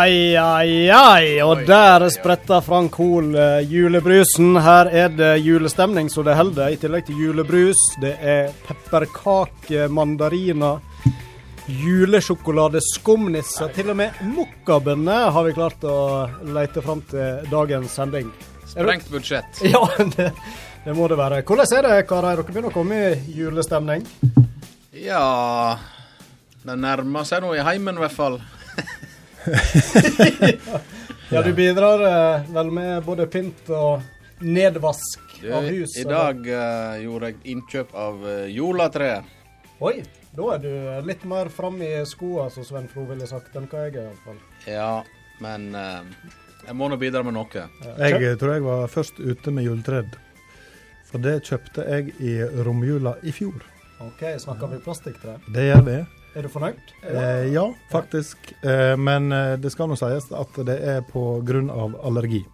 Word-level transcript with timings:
Ai, 0.00 0.36
ai, 0.36 0.88
ai. 0.88 1.42
Og 1.44 1.66
der 1.68 2.08
spretter 2.14 2.62
Frank 2.64 2.94
Hoel 2.96 3.34
eh, 3.36 3.60
julebrusen. 3.68 4.56
Her 4.64 4.88
er 4.96 5.10
det 5.12 5.42
julestemning 5.44 6.08
så 6.08 6.22
det 6.24 6.38
holder. 6.38 6.70
I 6.72 6.78
tillegg 6.80 7.04
til 7.08 7.18
julebrus, 7.20 7.76
det 8.00 8.14
er 8.16 8.48
pepperkakemandariner. 8.64 10.80
Julesjokolade, 11.82 12.80
skumnisser. 12.86 13.68
Til 13.76 13.90
og 13.92 13.96
med 14.00 14.22
mokkabønner 14.30 15.28
har 15.36 15.44
vi 15.44 15.52
klart 15.58 15.84
å 15.84 15.98
lete 16.48 16.80
fram 16.86 17.00
til 17.10 17.44
dagens 17.52 17.92
sending. 18.00 18.28
Sprengt 18.72 19.12
budsjett. 19.12 19.60
Ja, 19.74 19.82
det, 20.16 20.30
det 20.86 20.92
må 20.96 21.04
det 21.12 21.20
være. 21.20 21.42
Hvordan 21.44 21.76
er 21.76 21.82
det, 21.90 22.08
karer? 22.08 22.40
Dere 22.40 22.48
begynner 22.48 22.72
å 22.72 22.78
komme 22.78 22.96
i 23.10 23.36
julestemning? 23.36 24.00
Ja 24.96 25.76
Det 26.64 26.72
nærmer 26.88 27.28
seg 27.28 27.44
nå 27.44 27.52
i 27.58 27.66
heimen, 27.68 28.00
i 28.00 28.04
hvert 28.06 28.16
fall. 28.16 28.40
Ja, 31.30 31.42
du 31.42 31.52
bidrar 31.54 32.00
eh, 32.02 32.40
vel 32.50 32.70
med 32.74 33.04
både 33.06 33.26
pynt 33.30 33.68
og 33.70 34.02
nedvask 34.42 35.36
Du, 35.38 35.52
av 35.54 35.62
hus? 35.62 35.94
I 36.00 36.02
dag 36.04 36.40
uh, 36.42 36.96
gjorde 36.98 37.30
jeg 37.30 37.36
innkjøp 37.52 37.92
av 37.94 38.24
uh, 38.24 38.48
jolatre. 38.50 39.12
Oi, 39.78 40.00
da 40.34 40.48
er 40.56 40.64
du 40.64 40.72
litt 41.06 41.22
mer 41.30 41.52
framme 41.54 41.86
i 41.86 42.02
skoa, 42.08 42.48
som 42.50 42.66
Sven 42.66 42.90
Fro 42.90 43.06
ville 43.08 43.30
sagt, 43.30 43.54
enn 43.54 43.70
hva 43.70 43.86
jeg 43.86 43.94
er 43.94 44.08
iallfall. 44.08 44.42
Ja, 44.66 44.90
men 45.38 45.70
uh, 45.70 46.02
jeg 46.66 46.76
må 46.76 46.90
nå 46.90 46.98
bidra 46.98 47.22
med 47.22 47.38
noe. 47.38 47.66
Jeg 48.02 48.36
tror 48.42 48.56
jeg 48.56 48.66
var 48.66 48.90
først 48.90 49.22
ute 49.22 49.54
med 49.54 49.70
juletredd. 49.70 50.18
For 51.10 51.22
det 51.22 51.44
kjøpte 51.46 51.86
jeg 51.86 52.10
i 52.18 52.40
romjula 52.66 53.20
i 53.22 53.32
fjor. 53.34 53.62
OK, 54.02 54.32
snakker 54.42 54.74
vi 54.74 54.82
plastikktre? 54.82 55.38
Det 55.54 55.70
gjør 55.70 55.86
vi. 55.86 56.00
Er 56.36 56.42
du 56.46 56.48
fornøyd? 56.52 56.94
Eh, 57.02 57.48
ja, 57.52 57.64
faktisk. 57.90 58.52
Eh, 58.62 58.94
men 58.96 59.32
eh, 59.34 59.56
det 59.58 59.72
skal 59.74 59.88
nå 59.90 59.96
sies 59.98 60.30
at 60.30 60.60
det 60.68 60.78
er 60.94 61.00
på 61.10 61.40
grunn 61.44 61.70
av 61.74 61.96
allergi. 62.06 62.44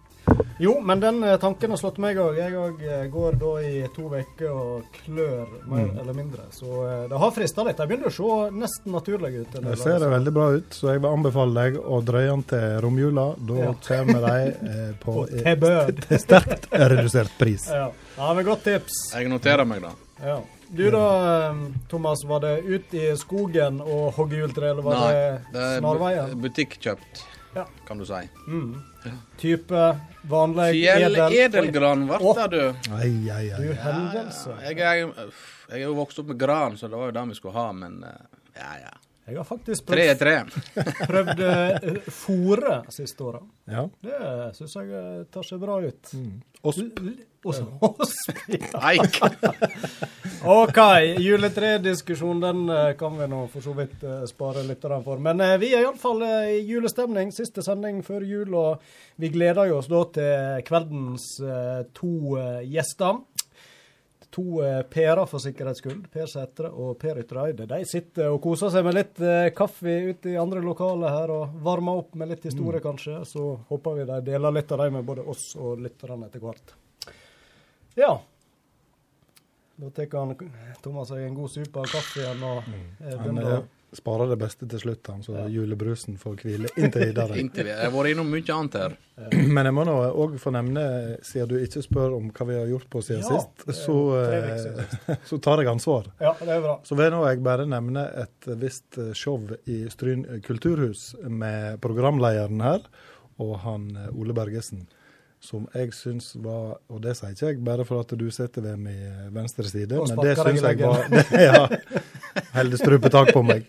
Jo, 0.59 0.73
men 0.83 0.99
den 0.99 1.21
eh, 1.23 1.35
tanken 1.39 1.69
har 1.71 1.77
slått 1.79 1.99
meg 2.03 2.17
òg. 2.19 2.35
Jeg 2.41 2.55
òg 2.57 2.81
eh, 2.83 3.03
går 3.13 3.37
da 3.39 3.51
i 3.63 3.83
to 3.93 4.07
uker 4.09 4.49
og 4.49 4.97
klør 5.05 5.45
mer 5.69 5.85
Mm. 5.87 5.99
eller 6.01 6.13
mindre. 6.17 6.47
Så 6.51 6.65
det 7.11 7.19
har 7.21 7.31
frista 7.35 7.63
litt. 7.63 7.77
Jeg 7.79 7.87
begynner 7.91 8.09
å 8.09 8.15
se 8.17 8.57
nesten 8.57 8.91
naturlig 8.97 9.43
ut. 9.43 9.55
Det 9.61 9.77
ser 9.79 9.99
det 10.01 10.09
veldig 10.11 10.33
bra 10.33 10.47
ut, 10.57 10.73
så 10.73 10.89
jeg 10.95 11.03
vil 11.05 11.11
anbefale 11.13 11.53
deg 11.69 11.77
å 11.79 12.01
drøye 12.03 12.33
den 12.33 12.43
til 12.49 12.67
romjula. 12.83 13.27
Da 13.37 13.61
Ja. 13.61 13.71
kommer 13.87 14.25
de 14.25 14.37
eh, 14.73 14.91
på 15.05 15.27
til 15.29 16.19
sterkt 16.25 16.67
redusert 16.73 17.37
pris. 17.37 17.69
Ja. 17.77 17.91
ja, 18.17 18.33
men 18.33 18.45
godt 18.49 18.63
tips. 18.65 19.03
Jeg 19.13 19.29
noterer 19.29 19.63
meg, 19.69 19.85
da. 19.85 19.93
Ja. 20.25 20.39
Du 20.69 20.91
da, 20.91 21.03
eh, 21.49 21.55
Thomas. 21.89 22.23
Var 22.23 22.39
det 22.39 22.53
ut 22.59 22.93
i 22.93 23.07
skogen 23.17 23.81
og 23.81 24.13
hogge 24.17 24.37
juletre, 24.41 24.69
eller 24.73 24.83
var 24.85 24.99
Nei, 24.99 25.13
det 25.53 25.81
det 25.81 26.19
er 26.19 26.35
Butikkjøpt, 26.35 27.23
Ja. 27.55 27.65
kan 27.87 27.97
du 27.97 28.05
si. 28.05 28.21
Mm. 28.47 28.75
Type 29.39 29.83
vanlig 30.27 30.71
Fjell 30.75 31.15
edel 31.15 31.33
edelgran 31.33 32.05
ble 32.09 32.33
det, 32.35 32.47
du. 32.51 32.91
Ai, 32.93 33.29
ai, 33.31 33.49
ai. 33.53 33.61
Du 33.61 33.73
hendelse. 33.73 34.57
Ja, 34.61 34.71
ja. 34.71 34.93
Jeg, 34.93 35.31
jeg 35.69 35.81
er 35.81 35.85
jo 35.87 35.95
vokst 35.95 36.19
opp 36.19 36.27
med 36.27 36.37
gran, 36.39 36.77
så 36.77 36.89
det 36.91 36.99
var 36.99 37.11
jo 37.11 37.15
det 37.15 37.27
vi 37.31 37.37
skulle 37.39 37.55
ha, 37.57 37.71
men 37.73 38.03
eh, 38.03 38.25
ja, 38.59 38.71
ja. 38.83 38.93
Jeg 39.27 39.35
har 39.35 39.43
faktisk 39.43 39.83
prøvd, 39.89 40.19
tre. 40.21 40.35
prøvd 41.03 41.41
eh, 41.47 41.97
fôre 42.15 42.77
siste 42.95 43.25
året. 43.27 43.43
Ja. 43.67 43.81
Det 43.99 44.19
syns 44.55 44.75
jeg 44.79 44.93
eh, 44.95 45.23
tar 45.31 45.43
seg 45.43 45.59
bra 45.59 45.81
ut. 45.83 46.13
Osp. 46.63 47.01
Osp. 47.47 48.31
ja. 48.51 48.71
Nei! 48.81 48.97
OK, 50.45 50.77
juletrediskusjon 51.17 52.39
den 52.39 52.69
eh, 52.69 52.93
kan 52.97 53.17
vi 53.17 53.25
nå 53.27 53.39
for 53.49 53.63
så 53.65 53.73
vidt 53.73 54.03
eh, 54.05 54.21
spare 54.29 54.61
lytterne 54.67 55.01
for. 55.03 55.19
Men 55.19 55.41
eh, 55.41 55.55
vi 55.57 55.71
er 55.73 55.81
iallfall 55.81 56.21
i 56.23 56.59
julestemning. 56.61 57.33
Siste 57.33 57.63
sending 57.65 58.03
før 58.05 58.23
jul, 58.27 58.53
og 58.53 58.85
vi 59.17 59.31
gleder 59.33 59.71
jo 59.71 59.79
oss 59.81 59.89
da 59.89 60.03
til 60.13 60.63
kveldens 60.67 61.25
to 61.97 62.37
gjester. 62.69 63.19
To 64.37 64.63
Per-er, 64.91 65.25
for 65.25 65.41
sikkerhets 65.41 65.81
skyld. 65.81 66.07
Per 66.13 66.29
Sætre 66.29 66.69
og 66.69 66.95
Per 67.01 67.17
Ytreide. 67.23 67.65
De 67.67 67.83
sitter 67.89 68.29
og 68.29 68.41
koser 68.43 68.71
seg 68.71 68.85
med 68.85 68.99
litt 68.99 69.21
kaffe 69.57 69.99
ute 70.11 70.35
i 70.35 70.39
andre 70.39 70.61
lokaler 70.61 71.15
her, 71.15 71.33
og 71.33 71.61
varmer 71.65 72.03
opp 72.03 72.13
med 72.19 72.35
litt 72.35 72.45
historie, 72.45 72.83
kanskje. 72.83 73.23
Så 73.25 73.55
håper 73.71 73.97
vi 73.97 74.11
de 74.11 74.25
deler 74.31 74.59
litt 74.61 74.71
av 74.71 74.85
dem 74.85 74.99
med 74.99 75.07
både 75.07 75.25
oss 75.25 75.55
og 75.57 75.81
lytterne 75.81 76.29
etter 76.29 76.43
hvert. 76.43 76.77
Ja. 77.97 78.11
Da 79.77 79.89
tar 79.93 80.13
han 80.17 80.35
Thomas 80.81 81.11
seg 81.11 81.25
en 81.25 81.35
god 81.37 81.51
supe 81.53 81.81
av 81.81 81.89
kaffe 81.91 82.23
igjen 82.23 82.45
og 82.45 82.63
eh, 82.65 83.11
Han 83.11 83.19
begynner 83.23 83.49
eh, 83.49 83.57
å 83.59 83.65
sparer 83.95 84.27
det 84.29 84.35
beste 84.41 84.67
til 84.69 84.81
slutt, 84.81 85.07
han, 85.07 85.21
så 85.23 85.45
julebrusen 85.49 86.17
får 86.19 86.35
hvile 86.41 86.69
inntil 86.75 87.05
videre. 87.07 87.37
Inntil 87.41 87.69
vi 87.69 87.71
Jeg 87.71 87.85
har 87.85 87.93
vært 87.93 88.11
innom 88.11 88.29
mye 88.29 88.55
annet 88.57 88.77
her. 88.81 88.95
Men 89.55 89.69
jeg 89.69 89.75
må 89.77 89.85
nå 89.87 89.95
òg 90.11 90.35
få 90.41 90.51
nevne, 90.53 90.83
siden 91.25 91.51
du 91.53 91.55
ikke 91.61 91.83
spør 91.85 92.17
om 92.17 92.29
hva 92.35 92.47
vi 92.49 92.57
har 92.59 92.69
gjort 92.73 92.89
på 92.93 93.03
siden 93.07 93.23
Ja, 93.23 93.39
sist, 93.39 93.65
så, 93.79 93.97
eh, 94.19 95.19
så 95.29 95.39
tar 95.43 95.63
jeg 95.63 95.71
ansvar. 95.71 96.11
Ja, 96.19 96.35
det 96.41 96.51
er 96.57 96.63
bra. 96.65 96.77
Så 96.87 96.99
vil 96.99 97.13
nå 97.15 97.23
jeg 97.29 97.43
bare 97.47 97.67
nevne 97.69 98.07
et 98.25 98.49
visst 98.59 98.99
show 99.17 99.39
i 99.65 99.85
Stryn 99.93 100.27
kulturhus 100.45 101.13
med 101.23 101.79
programlederen 101.83 102.65
her 102.67 102.89
og 103.43 103.57
han 103.63 103.89
eh, 103.95 104.13
Ole 104.17 104.35
Bergesen. 104.37 104.85
Som 105.39 105.67
jeg 105.75 105.91
syns 105.93 106.31
var 106.41 106.79
Og 106.89 107.01
det 107.03 107.13
sier 107.17 107.35
ikke 107.35 107.51
jeg 107.51 107.59
bare 107.65 107.85
for 107.85 108.01
at 108.01 108.13
du 108.17 108.25
sitter 108.33 108.61
ved 108.65 108.79
min 108.81 109.29
venstre 109.35 109.67
side, 109.69 109.93
men 109.93 110.23
det 110.25 110.33
syns 110.39 110.63
jeg 110.65 110.79
var 110.81 111.05
det, 111.13 111.23
Ja. 111.49 111.67
Holder 112.55 112.81
strupetak 112.81 113.33
på 113.35 113.43
meg. 113.45 113.67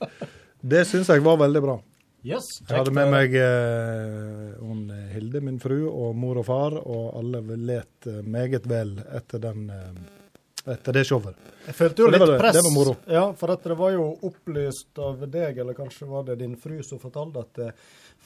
Det 0.64 0.86
syns 0.88 1.10
jeg 1.12 1.22
var 1.24 1.36
veldig 1.44 1.62
bra. 1.62 1.78
Yes, 2.26 2.46
Jeg 2.66 2.74
hadde 2.80 2.90
med 2.96 3.12
meg 3.12 3.34
eh, 3.38 4.56
eh, 4.58 5.02
Hilde, 5.14 5.40
min 5.44 5.60
fru, 5.62 5.84
og 5.86 6.16
mor 6.18 6.40
og 6.40 6.48
far, 6.48 6.74
og 6.80 7.12
alle 7.20 7.40
let 7.68 8.08
eh, 8.10 8.24
meget 8.26 8.66
vel 8.68 8.96
etter, 9.14 9.38
den, 9.44 9.68
eh, 9.70 10.72
etter 10.74 10.96
det 10.98 11.04
showet. 11.06 11.38
Jeg 11.68 11.76
følte 11.78 12.02
jo 12.02 12.10
litt 12.10 12.24
det- 12.26 12.40
press. 12.40 12.58
det. 12.58 12.96
Ja, 13.14 13.32
for 13.38 13.54
det 13.54 13.76
var 13.78 13.94
jo 13.94 14.08
opplyst 14.26 14.98
av 14.98 15.22
deg, 15.30 15.58
eller 15.62 15.78
kanskje 15.78 16.10
var 16.10 16.24
det 16.26 16.40
din 16.42 16.56
fru 16.56 16.82
som 16.82 16.98
fortalte 16.98 17.44
at 17.46 17.62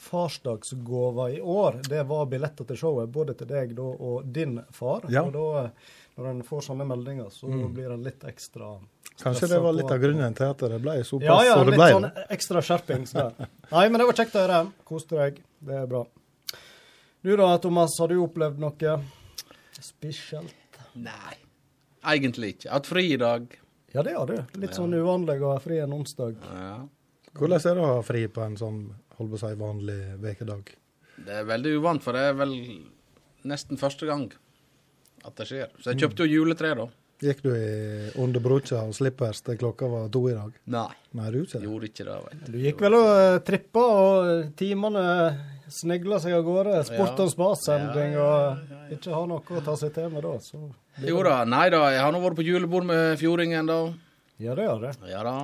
farsdagsgåva 0.03 1.29
i 1.31 1.41
år, 1.41 1.81
det 1.89 2.03
var 2.09 2.25
billetter 2.31 2.67
til 2.69 2.79
showet, 2.79 3.11
både 3.13 3.35
til 3.39 3.49
deg 3.49 3.75
da 3.77 3.85
og 3.91 4.25
din 4.35 4.57
far. 4.75 5.07
Ja. 5.13 5.23
Og 5.27 5.33
da, 5.35 5.69
når 6.17 6.29
en 6.31 6.41
får 6.47 6.67
sånne 6.67 6.87
meldinger, 6.87 7.31
så 7.33 7.47
blir 7.47 7.93
en 7.95 8.03
litt 8.05 8.25
ekstra 8.27 8.75
Kanskje 9.21 9.47
det 9.47 9.59
var 9.61 9.75
litt 9.77 9.91
av 9.93 9.99
grunnen 10.01 10.33
til 10.33 10.49
at 10.49 10.61
det 10.71 10.77
ble 10.81 10.95
såpass 11.05 11.27
Ja, 11.27 11.35
ja, 11.45 11.57
som 11.59 11.67
det 11.69 11.77
litt 11.77 11.93
sånn 11.93 12.07
ekstra 12.33 12.63
skjerpings 12.65 13.13
der. 13.13 13.35
Nei, 13.69 13.83
men 13.85 14.01
det 14.01 14.07
var 14.09 14.17
kjekt 14.17 14.37
å 14.39 14.41
høre. 14.41 14.59
Koste 14.89 15.19
deg. 15.19 15.37
Det 15.61 15.75
er 15.83 15.85
bra. 15.91 16.01
Du 17.23 17.29
da, 17.39 17.51
Thomas, 17.61 17.93
har 18.01 18.09
du 18.09 18.17
opplevd 18.23 18.57
noe 18.59 18.95
spesielt? 19.77 20.81
Nei. 20.97 21.37
Egentlig 22.03 22.55
ikke. 22.55 22.71
Hatt 22.73 22.89
fri 22.89 23.05
i 23.13 23.19
dag. 23.21 23.45
Ja, 23.93 24.03
det 24.03 24.17
har 24.17 24.27
du. 24.27 24.35
Litt 24.59 24.73
sånn 24.75 24.97
uvanlig 24.97 25.37
å 25.45 25.53
ha 25.53 25.61
fri 25.61 25.77
en 25.83 25.93
onsdag. 25.95 26.41
Ja. 26.49 26.81
Hvordan 27.33 27.61
er 27.61 27.77
det 27.77 27.85
å 27.85 27.91
ha 27.95 28.01
fri 28.05 28.25
på 28.29 28.43
en 28.43 28.57
sånn 28.57 28.81
holdt 29.19 29.31
på 29.33 29.39
å 29.39 29.43
si, 29.43 29.53
vanlig 29.59 29.99
ukedag? 30.23 30.73
Det 31.23 31.35
er 31.41 31.45
veldig 31.45 31.75
uvant, 31.79 32.03
for 32.03 32.17
det 32.17 32.23
er 32.31 32.33
vel 32.39 32.53
nesten 33.45 33.77
første 33.79 34.07
gang 34.09 34.27
at 35.23 35.35
det 35.39 35.47
skjer. 35.47 35.71
Så 35.79 35.93
jeg 35.93 36.01
kjøpte 36.03 36.25
jo 36.27 36.41
juletre, 36.41 36.73
da. 36.79 36.87
Gikk 37.23 37.39
du 37.45 37.51
i 37.55 38.09
underbrukja 38.19 38.81
og 38.83 38.95
slippers 38.97 39.39
til 39.45 39.55
klokka 39.61 39.87
var 39.87 40.09
to 40.11 40.25
i 40.27 40.33
dag? 40.35 40.51
Nei. 40.73 40.89
Nei, 41.15 41.27
du 41.31 41.37
ikke 41.45 41.59
det? 41.61 41.67
Gjorde 41.69 41.87
ikke 41.87 42.05
det, 42.09 42.15
vet 42.25 42.41
du. 42.41 42.51
Du 42.51 42.57
gikk 42.65 42.81
vel 42.83 42.97
og 42.97 43.09
eh, 43.13 43.37
trippa, 43.47 43.83
og 44.01 44.49
timene 44.59 45.03
snegla 45.71 46.19
seg 46.19 46.35
av 46.35 46.43
gårde. 46.43 46.73
Sport 46.89 47.13
Ja. 47.13 47.23
og 47.23 47.31
spas-sending, 47.31 48.17
Ja, 48.17 48.25
og 48.57 48.91
ikke 48.97 49.13
ha 49.15 49.21
noe 49.29 49.39
å 49.39 49.63
ta 49.63 49.77
seg 49.79 49.93
til 49.95 50.09
med 50.11 50.25
da. 50.27 50.33
Så 50.43 50.59
Jo 51.07 51.23
da. 51.23 51.37
Nei 51.47 51.69
da, 51.71 51.85
jeg 51.93 52.01
har 52.03 52.11
nå 52.11 52.19
vært 52.25 52.41
på 52.41 52.47
julebord 52.49 52.89
med 52.89 53.15
fjordingen, 53.21 53.71
da. 53.71 53.79
Ja, 54.43 54.55
det 54.59 54.67
har 54.67 54.81
det. 54.83 54.95
Ja 55.07 55.23
da. 55.23 55.37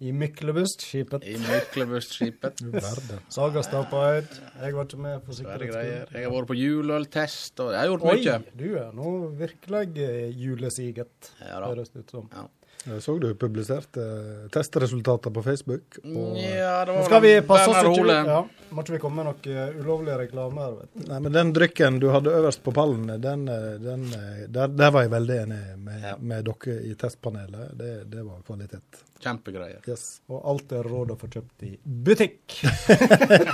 I 0.00 0.12
Myklebust-skipet. 0.14 1.24
I 1.26 1.36
Myklebust-skipet. 1.42 2.60
verden. 2.74 3.22
Sagastadpeid. 3.34 4.28
Jeg 4.62 4.74
var 4.76 4.86
ikke 4.86 5.00
med 5.02 5.24
på 5.26 5.34
sikkerhetsgreier. 5.34 6.04
greier. 6.06 6.12
Jeg 6.14 6.28
har 6.28 6.36
vært 6.36 6.50
på 6.52 6.58
juleøltest, 6.58 7.64
og 7.64 7.72
jeg 7.74 7.80
har 7.82 7.90
gjort 7.90 8.06
Oi, 8.12 8.20
mye. 8.20 8.38
du 8.60 8.68
er 8.78 8.92
nå 8.94 9.16
virkelig 9.40 9.82
eh, 10.06 10.28
julesiget, 10.38 11.32
Ja 11.42 11.58
høres 11.66 11.90
det 11.94 12.04
ut 12.06 12.14
som. 12.14 12.30
Ja. 12.36 12.46
Jeg 12.86 13.02
så 13.02 13.16
du 13.20 13.26
publiserte 13.34 14.00
eh, 14.00 14.44
testresultater 14.54 15.32
på 15.34 15.42
Facebook. 15.42 15.98
Og, 16.04 16.36
Ja, 16.38 16.84
det 16.86 16.94
Nå 16.94 17.00
var 17.00 17.08
skal 17.10 17.24
vi 17.24 17.32
passe 17.48 17.72
oss 17.72 17.80
ikke 17.90 18.14
ja, 18.30 18.36
Må 18.70 18.84
ikke 18.84 18.94
vi 18.94 19.00
komme 19.02 19.18
med 19.24 19.26
noe 19.32 19.56
eh, 19.66 19.80
ulovlig 19.82 20.14
reklame 20.20 20.62
her, 20.62 20.76
vet 20.78 20.92
du. 20.94 21.02
Nei, 21.10 21.18
men 21.26 21.34
Den 21.34 21.50
drykken 21.56 21.98
du 21.98 22.06
hadde 22.14 22.36
øverst 22.38 22.62
på 22.62 22.72
pallen, 22.76 23.10
den, 23.20 23.48
eh, 23.50 23.66
den, 23.82 24.06
eh, 24.14 24.44
der, 24.46 24.70
der 24.78 24.94
var 24.94 25.04
jeg 25.08 25.12
veldig 25.16 25.40
enig 25.42 25.60
med, 25.88 25.98
Ja. 26.06 26.14
med 26.22 26.46
dere 26.46 26.78
i 26.86 26.94
testpanelet. 26.94 27.74
Det, 27.82 27.92
det 28.14 28.22
var 28.24 28.46
kvalitet. 28.46 29.02
Kjempegreier. 29.18 29.82
Yes. 29.88 30.20
Og 30.30 30.44
alt 30.46 30.72
er 30.78 30.86
råd 30.86 31.12
å 31.14 31.18
få 31.18 31.28
kjøpt 31.32 31.64
i 31.66 31.72
butikk. 31.82 32.60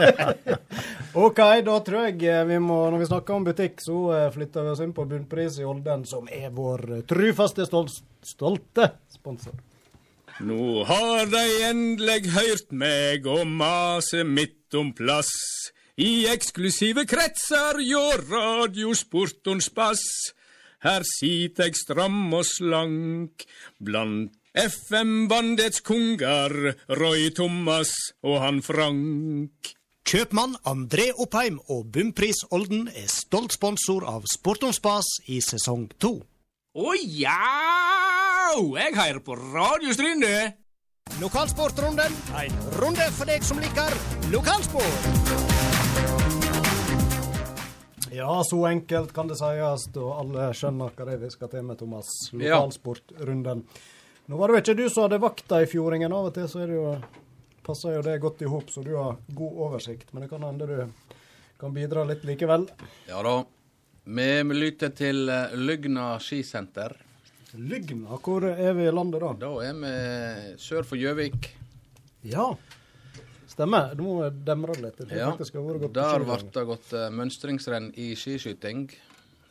OK, 1.25 1.41
da 1.65 1.77
tror 1.87 2.09
jeg 2.09 2.19
eh, 2.29 2.43
vi 2.49 2.59
må 2.61 2.83
Når 2.93 3.01
vi 3.01 3.09
snakker 3.09 3.37
om 3.37 3.47
butikk, 3.47 3.81
så 3.85 4.01
eh, 4.13 4.27
flytter 4.35 4.67
vi 4.67 4.75
oss 4.75 4.83
inn 4.85 4.93
på 4.97 5.07
Bunnpris 5.09 5.57
i 5.63 5.69
Olden, 5.69 6.05
som 6.09 6.29
er 6.29 6.51
vår 6.53 6.85
eh, 6.99 7.05
trufaste, 7.09 7.65
stol 7.69 7.89
stolte 8.25 8.91
sponsor. 9.13 9.57
Nå 10.45 10.85
har 10.89 11.29
de 11.31 11.43
endelig 11.71 12.33
hørt 12.35 12.73
meg 12.75 13.27
og 13.31 13.45
mase 13.47 14.25
midt 14.27 14.75
om 14.77 14.93
plass. 14.97 15.31
I 15.95 16.27
eksklusive 16.33 17.05
kretser 17.07 17.79
gjør 17.85 18.25
radiosportons 18.33 19.69
spass. 19.71 20.03
Her 20.85 21.07
sitter 21.07 21.71
eg 21.71 21.79
stram 21.79 22.27
og 22.35 22.43
slank 22.49 23.47
blant 23.79 24.35
FM-bandets 24.55 25.81
konger, 25.83 26.53
Roy 26.95 27.31
Thomas 27.35 27.91
og 28.23 28.37
han 28.39 28.61
Frank. 28.63 29.73
Kjøpmann 30.07 30.53
André 30.71 31.09
Oppheim 31.19 31.57
og 31.75 31.89
Bumpris 31.91 32.45
Olden 32.55 32.85
er 32.87 33.09
stolt 33.11 33.57
sponsor 33.57 34.05
av 34.07 34.23
Sport 34.31 34.63
om 34.69 34.75
spas 34.77 35.09
i 35.27 35.41
sesong 35.43 35.89
to. 35.99 36.21
Å 36.79 36.95
ja! 37.03 37.35
Jeg 38.79 38.95
hører 38.95 39.19
på 39.27 39.35
Radio 39.41 39.91
Stryn, 39.97 40.23
du. 40.23 40.31
Lokalsportrunden, 41.19 42.15
en 42.39 42.61
runde 42.79 43.09
for 43.17 43.27
deg 43.27 43.43
som 43.43 43.59
liker 43.59 43.97
lokalsport. 44.31 45.09
Ja, 48.15 48.39
så 48.47 48.61
enkelt 48.71 49.11
kan 49.17 49.27
det 49.27 49.41
sies, 49.41 49.89
og 49.99 50.15
alle 50.15 50.53
skjønner 50.55 50.95
hva 50.95 51.09
det 51.11 51.19
er 51.19 51.25
vi 51.27 51.33
skal 51.35 51.51
til 51.51 51.67
med 51.67 51.83
Thomas. 51.83 52.15
Ja. 52.39 52.63
Nå 54.27 54.37
var 54.41 54.49
det 54.49 54.55
jo 54.57 54.63
ikke 54.63 54.77
du 54.79 54.87
som 54.89 55.05
hadde 55.05 55.21
vakta 55.21 55.61
i 55.61 55.67
fjordingen. 55.69 56.13
Av 56.17 56.31
og 56.31 56.35
til 56.37 56.47
så 56.49 56.63
er 56.65 56.71
det 56.73 56.79
jo, 56.79 56.93
passer 57.67 57.99
jo 57.99 58.05
det 58.07 58.15
godt 58.23 58.41
i 58.41 58.49
hop, 58.49 58.71
så 58.73 58.81
du 58.85 58.95
har 58.97 59.19
god 59.37 59.59
oversikt. 59.67 60.15
Men 60.15 60.25
det 60.25 60.31
kan 60.31 60.47
hende 60.47 60.69
du 60.71 60.79
kan 61.61 61.75
bidra 61.77 62.07
litt 62.09 62.25
likevel. 62.25 62.65
Ja 63.09 63.21
da. 63.25 63.43
Vi 64.05 64.29
lytter 64.57 64.93
til 64.97 65.29
eh, 65.33 65.53
Lygna 65.57 66.15
skisenter. 66.21 66.97
Lygna, 67.57 68.17
hvor 68.25 68.45
er 68.49 68.73
vi 68.77 68.89
i 68.89 68.93
landet 68.93 69.23
da? 69.23 69.31
Da 69.45 69.53
er 69.65 69.77
vi 69.79 69.93
sør 70.61 70.89
for 70.89 71.01
Gjøvik. 71.01 71.53
Ja, 72.25 72.49
stemmer. 73.49 73.93
Du 73.97 74.03
må 74.09 74.19
demre 74.29 74.77
litt. 74.81 75.05
Det 75.05 75.21
Ja. 75.21 75.31
Der 75.37 76.25
ble 76.25 76.41
det 76.49 76.69
gått 76.73 76.93
eh, 76.97 77.11
mønstringsrenn 77.13 77.93
i 78.01 78.15
skiskyting 78.17 78.89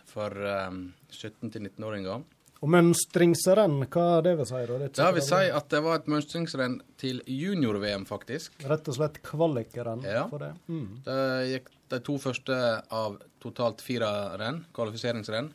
for 0.09 0.33
um, 0.33 0.87
17-19-åringer. 1.13 2.25
Og 2.63 2.69
mønstringsrenn, 2.71 3.81
hva 3.91 4.21
det 4.23 4.37
vi 4.39 4.45
sier 4.47 4.69
da? 4.71 4.77
Det 4.79 4.85
er 4.87 4.93
Det 5.01 5.07
vil 5.17 5.25
si 5.27 5.41
at 5.59 5.65
det 5.73 5.81
var 5.83 5.97
et 5.99 6.05
mønstringsrenn 6.07 6.77
til 7.01 7.19
junior-VM, 7.27 8.05
faktisk. 8.07 8.53
Rett 8.69 8.87
og 8.87 8.95
slett 8.95 9.19
kvalikrenn 9.25 10.05
Ja. 10.07 10.27
for 10.31 10.39
det. 10.39 10.53
Mm. 10.71 11.01
Det 11.03 11.17
gikk 11.51 11.67
de 11.91 11.99
to 11.99 12.15
første 12.23 12.55
av 12.89 13.17
totalt 13.43 13.81
fire 13.83 14.07
renn, 14.39 14.63
kvalifiseringsrenn. 14.73 15.51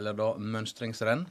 Eller 0.00 0.16
da 0.16 0.30
mønstringsrenn. 0.38 1.26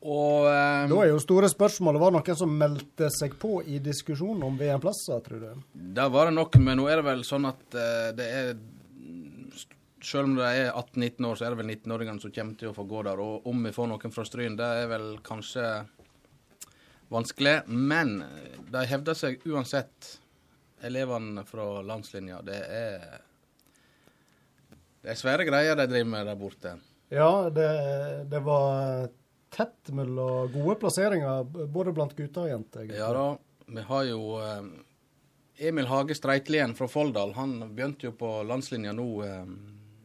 Og 0.00 0.46
eh, 0.48 0.88
Da 0.88 0.98
er 1.04 1.10
jo 1.10 1.18
store 1.20 1.48
spørsmålet 1.52 2.00
Var 2.00 2.10
det 2.14 2.20
noen 2.20 2.38
som 2.40 2.52
meldte 2.56 3.10
seg 3.12 3.34
på 3.40 3.58
i 3.68 3.78
diskusjonen 3.84 4.42
om 4.46 4.56
VM-plasser, 4.56 5.20
tror 5.26 5.40
du? 5.44 5.64
Det 5.74 6.06
var 6.12 6.30
det 6.30 6.36
nok, 6.38 6.56
men 6.56 6.80
nå 6.80 6.86
er 6.88 7.00
det 7.02 7.04
vel 7.10 7.24
sånn 7.28 7.44
at 7.50 7.76
eh, 7.76 8.12
det 8.16 8.28
er 8.38 8.54
Selv 10.02 10.30
om 10.30 10.36
det 10.38 10.46
er 10.48 10.70
18-19 10.72 11.26
år, 11.28 11.36
så 11.36 11.44
er 11.46 11.52
det 11.52 11.60
vel 11.60 11.72
19-åringene 11.74 12.22
som 12.22 12.32
kommer 12.32 12.56
til 12.60 12.70
å 12.70 12.76
få 12.76 12.86
gå 12.88 13.02
der. 13.04 13.20
Og 13.20 13.46
om 13.50 13.64
vi 13.66 13.72
får 13.76 13.90
noen 13.90 14.14
fra 14.14 14.24
Stryn, 14.24 14.56
det 14.56 14.68
er 14.82 14.88
vel 14.88 15.08
kanskje 15.26 15.64
vanskelig. 17.12 17.56
Men 17.68 18.22
de 18.72 18.84
hevder 18.88 19.18
seg 19.18 19.44
uansett, 19.50 20.14
elevene 20.86 21.44
fra 21.44 21.82
landslinja. 21.84 22.40
Det 22.46 22.60
er 22.64 23.10
Det 25.00 25.14
er 25.14 25.16
svære 25.16 25.46
greier 25.48 25.76
de 25.76 25.86
driver 25.88 26.08
med 26.12 26.26
der 26.28 26.36
borte. 26.36 26.74
Ja, 27.08 27.48
det, 27.50 27.68
det 28.28 28.40
var 28.44 29.08
tett 29.50 29.88
mellom 29.96 30.50
gode 30.52 30.76
plasseringer, 30.82 31.44
både 31.44 31.92
blant 31.96 32.12
gutter 32.16 32.44
og 32.44 32.50
jenter. 32.52 32.84
egentlig. 32.84 32.98
Ja 33.00 33.08
da, 33.16 33.24
vi 33.66 33.84
har 33.88 34.04
jo 34.06 34.20
eh, 34.44 34.68
Emil 35.70 35.88
Hage 35.88 36.14
Streitlien 36.14 36.76
fra 36.76 36.88
Folldal. 36.88 37.32
Han 37.36 37.56
begynte 37.74 38.10
jo 38.10 38.12
på 38.16 38.30
landslinja 38.46 38.92
nå 38.96 39.08
eh, 39.24 39.48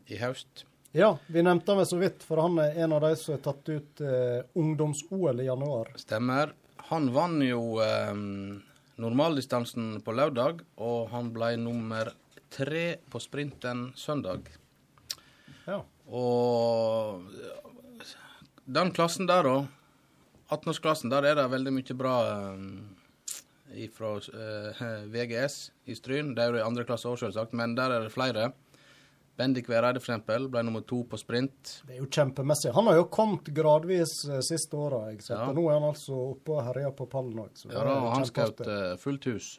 i 0.07 0.19
høst. 0.21 0.65
Ja, 0.95 1.17
vi 1.27 1.43
nevnte 1.43 1.75
vel 1.75 1.87
så 1.87 1.97
vidt, 1.99 2.23
for 2.23 2.39
han 2.39 2.59
er 2.63 2.77
en 2.85 2.93
av 2.95 3.01
de 3.03 3.11
som 3.19 3.35
er 3.35 3.41
tatt 3.43 3.67
ut 3.67 4.01
eh, 4.01 4.45
ungdoms-OL 4.55 5.41
i 5.43 5.49
januar. 5.49 5.91
Stemmer. 5.99 6.53
Han 6.87 7.09
vant 7.11 7.43
jo 7.43 7.81
eh, 7.83 8.13
normaldistansen 9.03 9.97
på 10.05 10.15
lørdag, 10.15 10.61
og 10.79 11.09
han 11.11 11.33
ble 11.35 11.55
nummer 11.59 12.13
tre 12.53 12.85
på 13.11 13.19
sprinten 13.19 13.89
søndag. 13.99 14.47
Ja. 15.65 15.81
Og 16.07 17.27
den 18.65 18.95
klassen 18.95 19.27
der, 19.27 19.43
da, 19.43 19.57
18-årsklassen, 20.55 21.11
der 21.11 21.27
er 21.27 21.41
det 21.41 21.49
veldig 21.51 21.73
mye 21.75 21.97
bra 21.97 22.17
eh, 22.31 23.89
fra 23.91 24.15
VGS 25.11 25.57
i 25.91 25.97
Stryn. 25.97 26.31
Det 26.37 26.45
er 26.45 26.53
jo 26.53 26.61
i 26.63 26.67
andre 26.69 26.87
klasse 26.87 27.11
òg, 27.11 27.19
selvsagt, 27.19 27.51
men 27.57 27.75
der 27.75 27.97
er 27.97 28.07
det 28.07 28.15
flere. 28.15 28.53
Bendik 29.35 29.67
Vereide 29.67 29.99
eksempel 29.99 30.47
ble 30.51 30.63
nummer 30.63 30.83
to 30.87 31.01
på 31.11 31.19
sprint. 31.19 31.77
Det 31.87 31.97
er 31.97 32.03
jo 32.03 32.07
kjempemessig. 32.07 32.71
Han 32.75 32.87
har 32.87 33.01
jo 33.01 33.07
kommet 33.11 33.49
gradvis 33.55 34.21
eh, 34.29 34.39
siste 34.45 34.79
åra. 34.79 35.09
Ja. 35.11 35.49
Nå 35.51 35.65
er 35.67 35.75
han 35.79 35.89
altså 35.91 36.15
oppe 36.31 36.55
og 36.55 36.63
herjer 36.69 36.93
på 36.95 37.09
pallen 37.11 37.41
òg. 37.43 37.65
Ja 37.67 37.83
da, 37.83 37.97
og 37.99 38.13
han 38.15 38.27
skjøt 38.29 38.63
eh, 38.63 38.93
fullt 39.01 39.27
hus. 39.33 39.49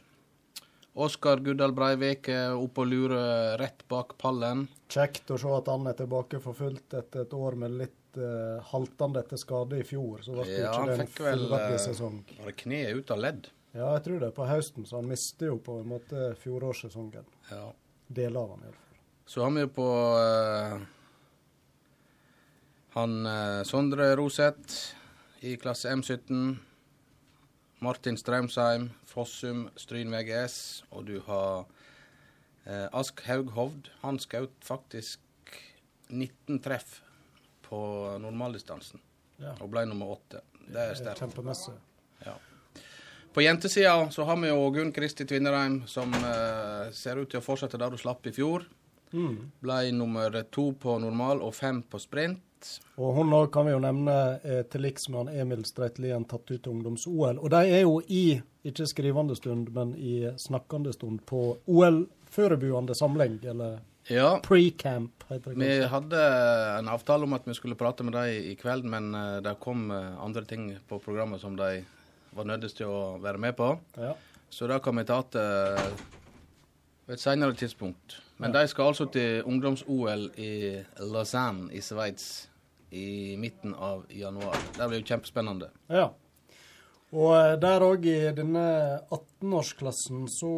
Oskar 0.96 1.42
Guddal 1.44 1.74
Breivik 1.76 2.30
er 2.32 2.54
oppe 2.56 2.86
og 2.86 2.88
lurer 2.88 3.58
rett 3.60 3.84
bak 3.90 4.14
pallen. 4.16 4.64
Kjekt 4.88 5.28
å 5.34 5.36
se 5.36 5.50
at 5.52 5.68
han 5.68 5.84
er 5.90 5.98
tilbake 5.98 6.40
for 6.40 6.56
fullt 6.56 6.96
etter 6.96 7.26
et 7.26 7.34
år 7.36 7.58
med 7.60 7.74
litt 7.82 8.16
eh, 8.16 8.64
haltende 8.70 9.20
etter 9.20 9.40
skade 9.40 9.82
i 9.82 9.84
fjor. 9.84 10.24
Så 10.24 10.32
ble 10.38 10.46
det 10.48 10.62
Ja, 10.62 10.70
ikke 10.72 10.94
han 10.94 11.04
en 11.04 11.12
fullverdig 11.18 11.76
eh, 11.76 11.84
sesong. 11.84 12.16
Var 12.38 12.48
det 12.48 12.56
kneet 12.62 12.96
ut 12.96 13.12
av 13.12 13.20
ledd? 13.26 13.52
Ja, 13.76 13.90
jeg 13.98 14.06
tror 14.06 14.24
det. 14.24 14.32
På 14.40 14.48
høsten, 14.48 14.88
så 14.88 15.02
han 15.02 15.12
mister 15.12 15.52
jo 15.52 15.60
på 15.60 15.82
en 15.82 15.92
måte 15.92 16.30
fjorårssesongen. 16.40 17.28
Ja. 17.52 17.66
Deler 18.08 18.40
av 18.46 18.56
han 18.56 18.64
iallfall. 18.64 18.85
Så 19.26 19.42
har 19.42 19.50
vi 19.50 19.64
jo 19.64 19.68
på 19.74 19.86
uh, 20.14 20.78
han 22.94 23.14
uh, 23.26 23.62
Sondre 23.66 24.12
Roseth 24.16 24.94
i 25.42 25.56
klasse 25.58 25.90
M17. 25.90 26.54
Martin 27.82 28.16
Straumsheim, 28.16 28.86
Fossum, 29.04 29.66
Stryn 29.76 30.14
VGS. 30.14 30.84
Og 30.94 31.08
du 31.10 31.18
har 31.26 31.66
uh, 31.66 32.86
Ask 32.94 33.24
Haughovd. 33.26 33.90
Han 34.04 34.22
skjøt 34.22 34.54
faktisk 34.64 35.20
19 36.06 36.62
treff 36.62 37.00
på 37.66 37.82
normaldistansen. 38.22 39.02
Ja. 39.42 39.58
Og 39.58 39.74
ble 39.74 39.88
nummer 39.90 40.14
åtte. 40.14 40.44
Det 40.70 40.86
er 40.86 40.94
sterkt. 41.02 41.24
Kjempemessig. 41.26 41.74
Ja. 42.22 42.38
På 43.34 43.42
jentesida 43.42 43.98
så 44.14 44.24
har 44.24 44.38
vi 44.38 44.54
jo 44.54 44.70
Gunn 44.72 44.94
Kristi 44.94 45.26
Tvinnereim, 45.26 45.82
som 45.90 46.14
ser 46.94 47.18
ut 47.18 47.28
til 47.28 47.42
å 47.42 47.44
fortsette 47.44 47.76
der 47.76 47.92
hun 47.92 48.00
slapp 48.00 48.24
i 48.30 48.32
fjor. 48.32 48.64
Mm. 49.12 49.50
Ble 49.62 49.78
nummer 49.94 50.42
to 50.50 50.70
på 50.80 50.98
normal 51.02 51.42
og 51.44 51.54
fem 51.54 51.82
på 51.82 52.00
sprint. 52.02 52.42
Og 52.96 53.14
hun 53.18 53.34
òg 53.36 53.50
kan 53.54 53.66
vi 53.68 53.74
jo 53.74 53.80
nevne 53.82 54.14
er 54.42 54.64
til 54.70 54.86
liks 54.86 55.10
med 55.10 55.26
han 55.26 55.42
Emil 55.42 55.64
Streitlien 55.68 56.24
tatt 56.28 56.48
ut 56.50 56.62
til 56.62 56.72
ungdoms-OL. 56.72 57.38
Og 57.38 57.52
de 57.52 57.60
er 57.76 57.84
jo 57.84 58.00
i, 58.08 58.40
ikke 58.66 58.88
skrivende 58.90 59.36
stund, 59.38 59.68
men 59.76 59.92
i 59.94 60.24
snakkende 60.40 60.94
stund 60.96 61.22
på 61.28 61.42
OL-forberedende 61.66 62.96
samling, 62.96 63.38
eller 63.44 63.78
Ja, 64.06 64.36
pre-camp, 64.38 65.24
heter 65.26 65.50
det 65.50 65.58
vi 65.58 65.86
hadde 65.90 66.18
en 66.78 66.88
avtale 66.88 67.26
om 67.26 67.32
at 67.34 67.46
vi 67.48 67.56
skulle 67.58 67.74
prate 67.74 68.04
med 68.06 68.14
dem 68.14 68.52
i 68.52 68.54
kveld, 68.54 68.84
men 68.86 69.10
eh, 69.18 69.40
det 69.42 69.56
kom 69.58 69.90
eh, 69.90 70.12
andre 70.22 70.44
ting 70.46 70.68
på 70.86 71.00
programmet 71.02 71.42
som 71.42 71.56
de 71.58 71.80
var 72.36 72.46
nødt 72.46 72.68
til 72.70 72.86
å 72.86 73.16
være 73.18 73.40
med 73.42 73.56
på. 73.58 73.72
Ja. 73.98 74.12
Så 74.48 74.68
det 74.70 74.78
kan 74.84 74.94
vi 74.94 75.04
ta 75.08 75.18
til 75.26 75.90
ved 77.06 77.16
et 77.16 77.22
senere 77.22 77.58
tidspunkt. 77.58 78.20
Men 78.42 78.52
de 78.52 78.66
skal 78.68 78.92
altså 78.92 79.06
til 79.08 79.42
ungdoms-OL 79.48 80.28
i 80.36 80.52
Lausanne 81.00 81.70
i 81.72 81.80
Sveits 81.80 82.48
i 82.92 83.36
midten 83.40 83.74
av 83.74 84.04
januar. 84.12 84.56
Det 84.76 84.88
blir 84.88 85.00
jo 85.02 85.10
kjempespennende. 85.14 85.72
ja. 85.88 86.12
Og 87.14 87.30
eh, 87.36 87.54
der 87.62 87.84
òg 87.86 88.06
i 88.10 88.18
denne 88.34 88.64
18-årsklassen 89.14 90.24
så 90.28 90.50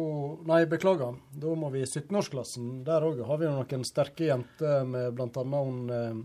Nei, 0.49 0.63
beklager. 0.65 1.19
Da 1.37 1.53
må 1.55 1.69
vi 1.69 1.83
i 1.83 1.87
17-årsklassen. 1.87 2.81
Der 2.87 3.05
òg 3.05 3.21
har 3.27 3.37
vi 3.37 3.45
jo 3.45 3.53
noen 3.53 3.85
sterke 3.85 4.31
jenter 4.31 4.81
med 4.89 5.13
bl.a. 5.15 5.43
hun 5.45 5.93
eh, 5.93 6.17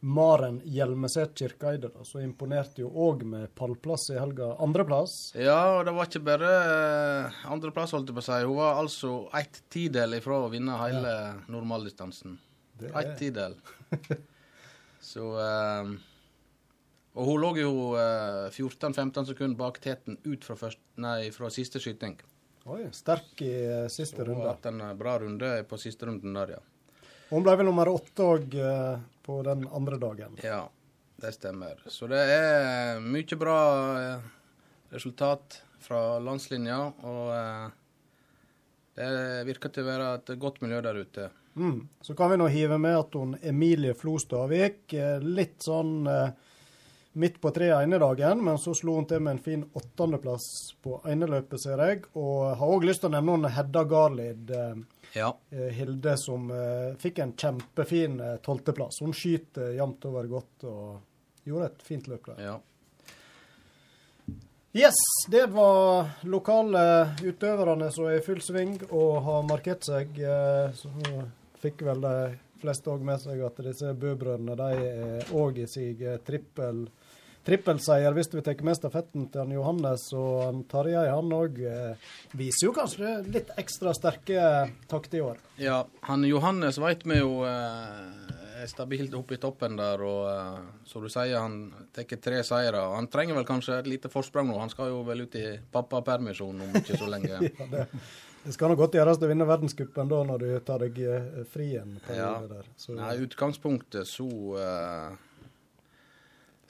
Maren 0.00 0.60
Hjelmeset 0.64 1.34
Kirkeide, 1.36 1.90
da, 1.92 2.04
som 2.08 2.22
imponerte 2.24 2.80
jo 2.80 2.88
òg 2.88 3.20
med 3.28 3.50
pallplass 3.54 4.06
i 4.14 4.16
helga. 4.16 4.54
Andreplass. 4.64 5.16
Ja, 5.36 5.58
og 5.76 5.82
det 5.84 5.92
var 5.96 6.08
ikke 6.08 6.22
bare 6.24 6.52
eh, 6.56 7.42
andreplass, 7.52 7.92
holdt 7.92 8.08
jeg 8.08 8.16
på 8.16 8.22
å 8.24 8.28
si. 8.30 8.38
Hun 8.48 8.56
var 8.56 8.80
altså 8.80 9.10
ett 9.36 9.60
tidel 9.68 10.16
ifra 10.16 10.38
å 10.46 10.48
vinne 10.52 10.78
hele 10.80 11.12
normaldistansen. 11.52 12.38
Det 12.80 12.94
Ett 12.94 13.10
er, 13.12 13.16
tidel. 13.20 13.58
Så 15.10 15.26
eh, 15.42 15.92
Og 17.18 17.26
hun 17.28 17.40
lå 17.44 17.52
jo 17.60 17.70
eh, 18.00 18.48
14-15 18.56 19.28
sekunder 19.34 19.58
bak 19.60 19.82
teten 19.84 20.16
ut 20.24 20.44
fra, 20.48 20.56
først, 20.56 20.80
nei, 20.96 21.28
fra 21.34 21.52
siste 21.52 21.80
skyting. 21.82 22.16
oi, 22.70 22.86
sterk 22.96 23.40
i 23.44 23.52
eh, 23.66 23.86
siste 23.92 24.24
Hun 24.24 24.40
har 24.40 24.54
hatt 24.54 24.72
en 24.72 24.80
bra 24.96 25.18
runde 25.20 25.52
på 25.68 25.76
siste 25.80 26.08
runden 26.08 26.36
der, 26.40 26.56
ja. 26.56 26.64
Hun 27.30 27.46
ble 27.46 27.54
vel 27.56 27.68
nummer 27.68 27.88
åtte 27.88 28.26
òg 28.26 28.54
på 29.22 29.40
den 29.46 29.68
andre 29.70 29.98
dagen. 30.02 30.38
Ja, 30.42 30.64
det 31.22 31.32
stemmer. 31.32 31.82
Så 31.86 32.08
det 32.10 32.20
er 32.26 33.00
mye 33.04 33.36
bra 33.38 33.58
eh, 34.00 34.30
resultat 34.90 35.60
fra 35.80 36.18
landslinja, 36.18 36.80
og 37.06 37.34
eh, 37.36 37.68
Det 39.00 39.10
virker 39.46 39.70
til 39.72 39.86
å 39.86 39.86
være 39.86 40.06
et 40.18 40.30
godt 40.42 40.58
miljø 40.60 40.80
der 40.84 40.98
ute. 40.98 41.28
Mm. 41.54 41.88
Så 42.02 42.14
kan 42.18 42.32
vi 42.32 42.36
nå 42.40 42.48
hive 42.52 42.76
med 42.78 42.98
at 42.98 43.14
hun 43.16 43.36
Emilie 43.42 43.94
Flostadvik 43.96 44.92
eh, 44.92 45.22
litt 45.22 45.62
sånn 45.64 46.08
eh, 46.10 46.34
midt 47.20 47.38
på 47.40 47.52
treet 47.54 47.84
ene 47.84 48.00
dagen, 48.02 48.42
men 48.44 48.58
så 48.60 48.74
slo 48.76 48.96
hun 48.98 49.06
til 49.08 49.22
med 49.22 49.36
en 49.38 49.44
fin 49.44 49.62
åttendeplass 49.78 50.48
på 50.82 51.00
eneløpet, 51.08 51.62
ser 51.62 51.84
jeg. 51.86 52.02
Og 52.18 52.50
har 52.58 52.74
òg 52.76 52.86
lyst 52.86 53.04
til 53.04 53.10
å 53.10 53.14
nevne 53.16 53.38
hun 53.38 53.54
Hedda 53.54 53.86
Garlid. 53.88 54.52
Ja. 55.12 55.36
eh, 55.50 55.58
Hilde 55.58 56.14
som 56.18 56.50
eh, 56.50 56.96
fikk 56.98 57.18
en 57.18 57.32
kjempefin 57.32 58.20
eh, 58.20 58.36
tolvteplass. 58.44 59.00
Hun 59.00 59.14
skyter 59.16 59.72
jevnt 59.74 60.04
over 60.06 60.28
godt 60.30 60.66
og 60.70 61.46
gjorde 61.46 61.70
et 61.72 61.82
fint 61.86 62.10
løp 62.10 62.26
der. 62.32 62.42
ja. 62.44 62.58
Yes, 64.72 64.94
det 65.26 65.48
var 65.50 66.12
lokale 66.30 66.80
utøverne 67.26 67.88
som 67.90 68.04
er 68.06 68.20
i 68.20 68.22
full 68.22 68.38
sving 68.38 68.76
og 68.94 69.16
har 69.26 69.40
markert 69.42 69.82
seg. 69.82 70.14
Så 70.78 70.92
fikk 71.58 71.82
vel 71.88 72.04
de 72.04 72.12
fleste 72.62 72.92
òg 72.92 73.02
med 73.02 73.18
seg 73.18 73.42
at 73.42 73.58
disse 73.66 73.90
Bø-brødrene 73.98 74.68
er 74.76 75.34
òg 75.34 75.58
i 75.58 75.66
sin 75.66 75.98
trippel 76.22 76.84
trippelseier 77.46 78.16
hvis 78.16 78.32
vi 78.34 78.44
tar 78.46 78.60
med 78.66 78.78
stafetten 78.78 79.28
til 79.32 79.44
han 79.44 79.54
Johannes. 79.54 80.08
Og 80.16 80.64
Tarjei 80.70 81.06
han 81.08 81.32
òg 81.34 81.62
viser 82.36 82.68
jo 82.68 82.74
kanskje 82.76 83.16
litt 83.30 83.54
ekstra 83.60 83.94
sterke 83.96 84.44
takter 84.90 85.20
i 85.20 85.24
år. 85.30 85.40
Ja, 85.60 85.82
han 86.08 86.26
Johannes 86.28 86.80
veit 86.82 87.06
vi 87.08 87.20
jo 87.20 87.40
eh, 87.48 88.38
er 88.62 88.68
stabilt 88.68 89.14
oppe 89.16 89.36
i 89.36 89.40
toppen 89.40 89.76
der, 89.78 90.02
og 90.04 90.24
eh, 90.30 90.56
som 90.88 91.04
du 91.04 91.10
sier, 91.12 91.36
han 91.40 91.86
tar 91.94 92.08
tre 92.20 92.42
seire. 92.46 92.82
Han 92.94 93.08
trenger 93.12 93.38
vel 93.38 93.46
kanskje 93.48 93.78
et 93.80 93.88
lite 93.90 94.10
forsprang 94.12 94.48
nå. 94.50 94.58
Han 94.60 94.72
skal 94.72 94.92
jo 94.92 95.02
vel 95.06 95.24
ut 95.24 95.38
i 95.38 95.46
pappapermisjon 95.72 96.66
om 96.66 96.76
ikke 96.82 96.98
så 97.00 97.10
lenge. 97.10 97.38
Ja, 97.60 97.66
det, 97.70 97.86
det 98.44 98.54
skal 98.54 98.72
nok 98.72 98.78
godt 98.80 98.94
gjøres 98.96 99.18
å 99.20 99.28
vinne 99.28 99.46
verdenscupen 99.48 100.08
da, 100.08 100.20
når 100.26 100.42
du 100.42 100.48
tar 100.64 100.82
deg 100.84 100.96
eh, 101.04 101.40
fri 101.50 101.74
en 101.80 101.98
periode 102.06 102.48
der. 102.54 102.70
Så, 102.80 102.94
Nei, 102.96 103.14
utgangspunktet 103.24 104.08
så 104.08 104.28
eh, 104.60 105.18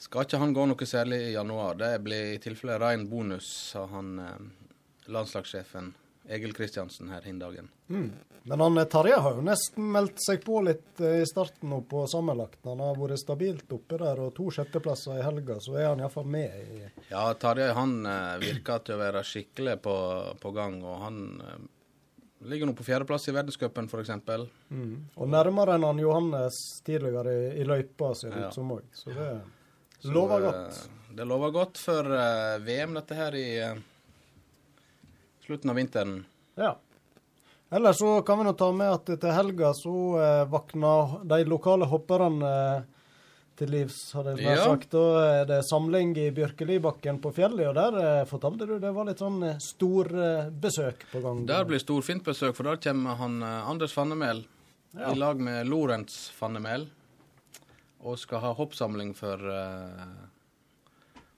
skal 0.00 0.24
ikke 0.26 0.40
han 0.40 0.54
gå 0.56 0.64
noe 0.70 0.86
særlig 0.88 1.20
i 1.28 1.34
januar. 1.36 1.76
Det 1.80 1.92
blir 2.04 2.34
i 2.34 2.40
tilfelle 2.42 2.78
ren 2.80 3.06
bonus, 3.10 3.48
sa 3.74 3.86
han 3.92 4.14
eh, 4.18 4.38
landslagssjefen 5.12 5.92
Egil 6.30 6.52
Kristiansen 6.54 7.08
her 7.10 7.24
hin 7.26 7.38
dagen. 7.40 7.68
Mm. 7.90 8.10
Men 8.48 8.60
han 8.64 8.78
eh, 8.78 8.86
Tarjei 8.88 9.18
har 9.20 9.34
jo 9.36 9.42
nesten 9.44 9.88
meldt 9.92 10.20
seg 10.24 10.44
på 10.46 10.60
litt 10.64 11.00
eh, 11.04 11.18
i 11.24 11.26
starten 11.28 11.72
nå 11.72 11.80
på 11.90 12.04
sammenlagt. 12.08 12.60
Han 12.68 12.80
har 12.80 12.96
vært 13.00 13.20
stabilt 13.20 13.72
oppe 13.76 13.98
der, 14.00 14.20
og 14.24 14.32
to 14.36 14.46
sjetteplasser 14.54 15.18
i 15.18 15.24
helga, 15.26 15.58
så 15.60 15.74
er 15.80 15.90
han 15.90 16.00
iallfall 16.04 16.28
med 16.30 16.56
i 16.78 16.80
Ja, 17.10 17.26
Tarjei 17.34 17.72
han 17.76 17.98
eh, 18.06 18.38
virker 18.44 18.80
til 18.86 18.96
å 18.96 19.02
være 19.02 19.24
skikkelig 19.26 19.76
på, 19.84 19.96
på 20.40 20.54
gang, 20.56 20.78
og 20.86 21.02
han 21.04 21.20
eh, 21.44 21.60
ligger 22.48 22.70
nå 22.70 22.76
på 22.78 22.86
fjerdeplass 22.86 23.28
i 23.28 23.34
verdenscupen, 23.36 23.90
f.eks. 23.90 24.14
mm. 24.72 24.92
Og 25.20 25.28
nærmere 25.28 25.74
enn 25.76 25.84
han 25.90 26.00
Johannes 26.00 26.60
tidligere 26.86 27.34
i, 27.36 27.48
i 27.60 27.66
løypa, 27.68 28.14
ser 28.16 28.32
det 28.32 28.46
Ja. 28.46 28.52
ut 28.52 28.56
som 28.56 28.70
òg. 28.78 28.86
Så 28.96 29.12
det 29.12 29.32
Så, 30.00 30.12
lover 30.14 30.40
eh, 30.40 30.46
godt. 30.50 30.88
Det 31.16 31.26
lover 31.28 31.50
godt 31.54 31.78
for 31.78 32.06
eh, 32.16 32.58
VM, 32.64 32.94
dette 33.00 33.16
her, 33.18 33.34
i 33.36 33.48
eh, 33.60 33.74
slutten 35.46 35.70
av 35.72 35.76
vinteren. 35.76 36.20
Ja. 36.60 36.76
Ellers 37.70 37.98
så 38.02 38.16
kan 38.26 38.38
vi 38.40 38.44
nå 38.48 38.52
ta 38.58 38.70
med 38.74 38.90
at 38.96 39.10
til 39.20 39.34
helga 39.34 39.72
så 39.78 39.92
eh, 40.18 40.44
våkna 40.50 40.94
de 41.30 41.44
lokale 41.46 41.86
hopperne 41.90 42.54
til 43.60 43.68
livs, 43.74 43.98
hadde 44.16 44.36
jeg 44.38 44.56
Ja. 44.56 44.64
sagt. 44.64 44.88
Da 44.94 45.02
er 45.42 45.44
det 45.50 45.58
samling 45.68 46.14
i 46.16 46.30
Bjørkelibakken 46.32 47.18
på 47.20 47.32
fjellet, 47.36 47.68
og 47.68 47.74
der 47.76 48.24
fortalte 48.30 48.66
du 48.66 48.78
det 48.80 48.92
var 48.96 49.04
litt 49.10 49.20
sånn 49.20 49.42
eh, 49.44 49.58
storbesøk 49.60 51.04
på 51.12 51.20
gang. 51.26 51.44
Der 51.50 51.66
blir 51.68 51.82
storfint 51.82 52.24
besøk, 52.24 52.56
for 52.56 52.64
der 52.70 52.80
kommer 52.80 53.18
han 53.20 53.42
Anders 53.42 53.92
Fannemel 53.92 54.46
Ja. 54.96 55.12
i 55.12 55.14
lag 55.14 55.38
med 55.38 55.68
Lorentz 55.68 56.30
Fannemel 56.34 56.88
og 58.02 58.18
skal 58.18 58.40
ha 58.44 58.52
hoppsamling 58.56 59.12
for 59.16 59.42
uh, 59.44 60.04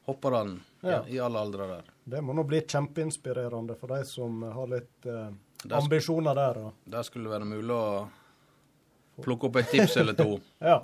hopperne 0.08 0.60
Ja. 0.82 1.02
i, 1.06 1.14
i 1.16 1.18
alle 1.22 1.38
aldre 1.38 1.66
der. 1.70 1.90
Det 2.04 2.20
må 2.22 2.34
nå 2.34 2.42
bli 2.46 2.60
kjempeinspirerende 2.66 3.76
for 3.78 3.94
de 3.94 4.00
som 4.06 4.42
har 4.42 4.70
litt 4.70 5.06
uh, 5.06 5.28
ambisjoner 5.78 6.34
der. 6.34 6.58
Og, 6.66 6.72
der 6.84 7.06
skulle 7.06 7.28
det 7.28 7.36
være 7.36 7.50
mulig 7.50 7.76
å 7.76 8.08
plukke 9.22 9.46
opp 9.50 9.60
et 9.62 9.70
tips 9.70 9.96
eller 10.02 10.16
to. 10.18 10.40
ja. 10.70 10.80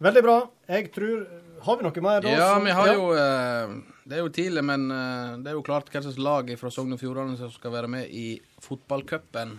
Veldig 0.00 0.22
bra. 0.24 0.36
Jeg 0.68 0.90
tror 0.94 1.26
Har 1.60 1.76
vi 1.76 1.84
noe 1.84 2.00
mer 2.04 2.22
da? 2.24 2.30
Ja, 2.32 2.52
som- 2.54 2.64
vi 2.64 2.72
har 2.72 2.86
ja. 2.88 2.94
jo 2.96 3.08
uh, 3.12 3.96
Det 4.08 4.16
er 4.16 4.22
jo 4.24 4.30
tidlig, 4.32 4.62
men 4.64 4.86
uh, 4.90 5.36
det 5.40 5.52
er 5.52 5.56
jo 5.58 5.64
klart 5.64 5.90
hva 5.92 6.00
slags 6.00 6.16
lag 6.20 6.52
fra 6.60 6.70
Sogn 6.72 6.96
og 6.96 7.00
Fjordane 7.02 7.36
som 7.36 7.50
skal 7.52 7.74
være 7.74 7.88
med 7.92 8.08
i 8.08 8.40
fotballcupen 8.64 9.58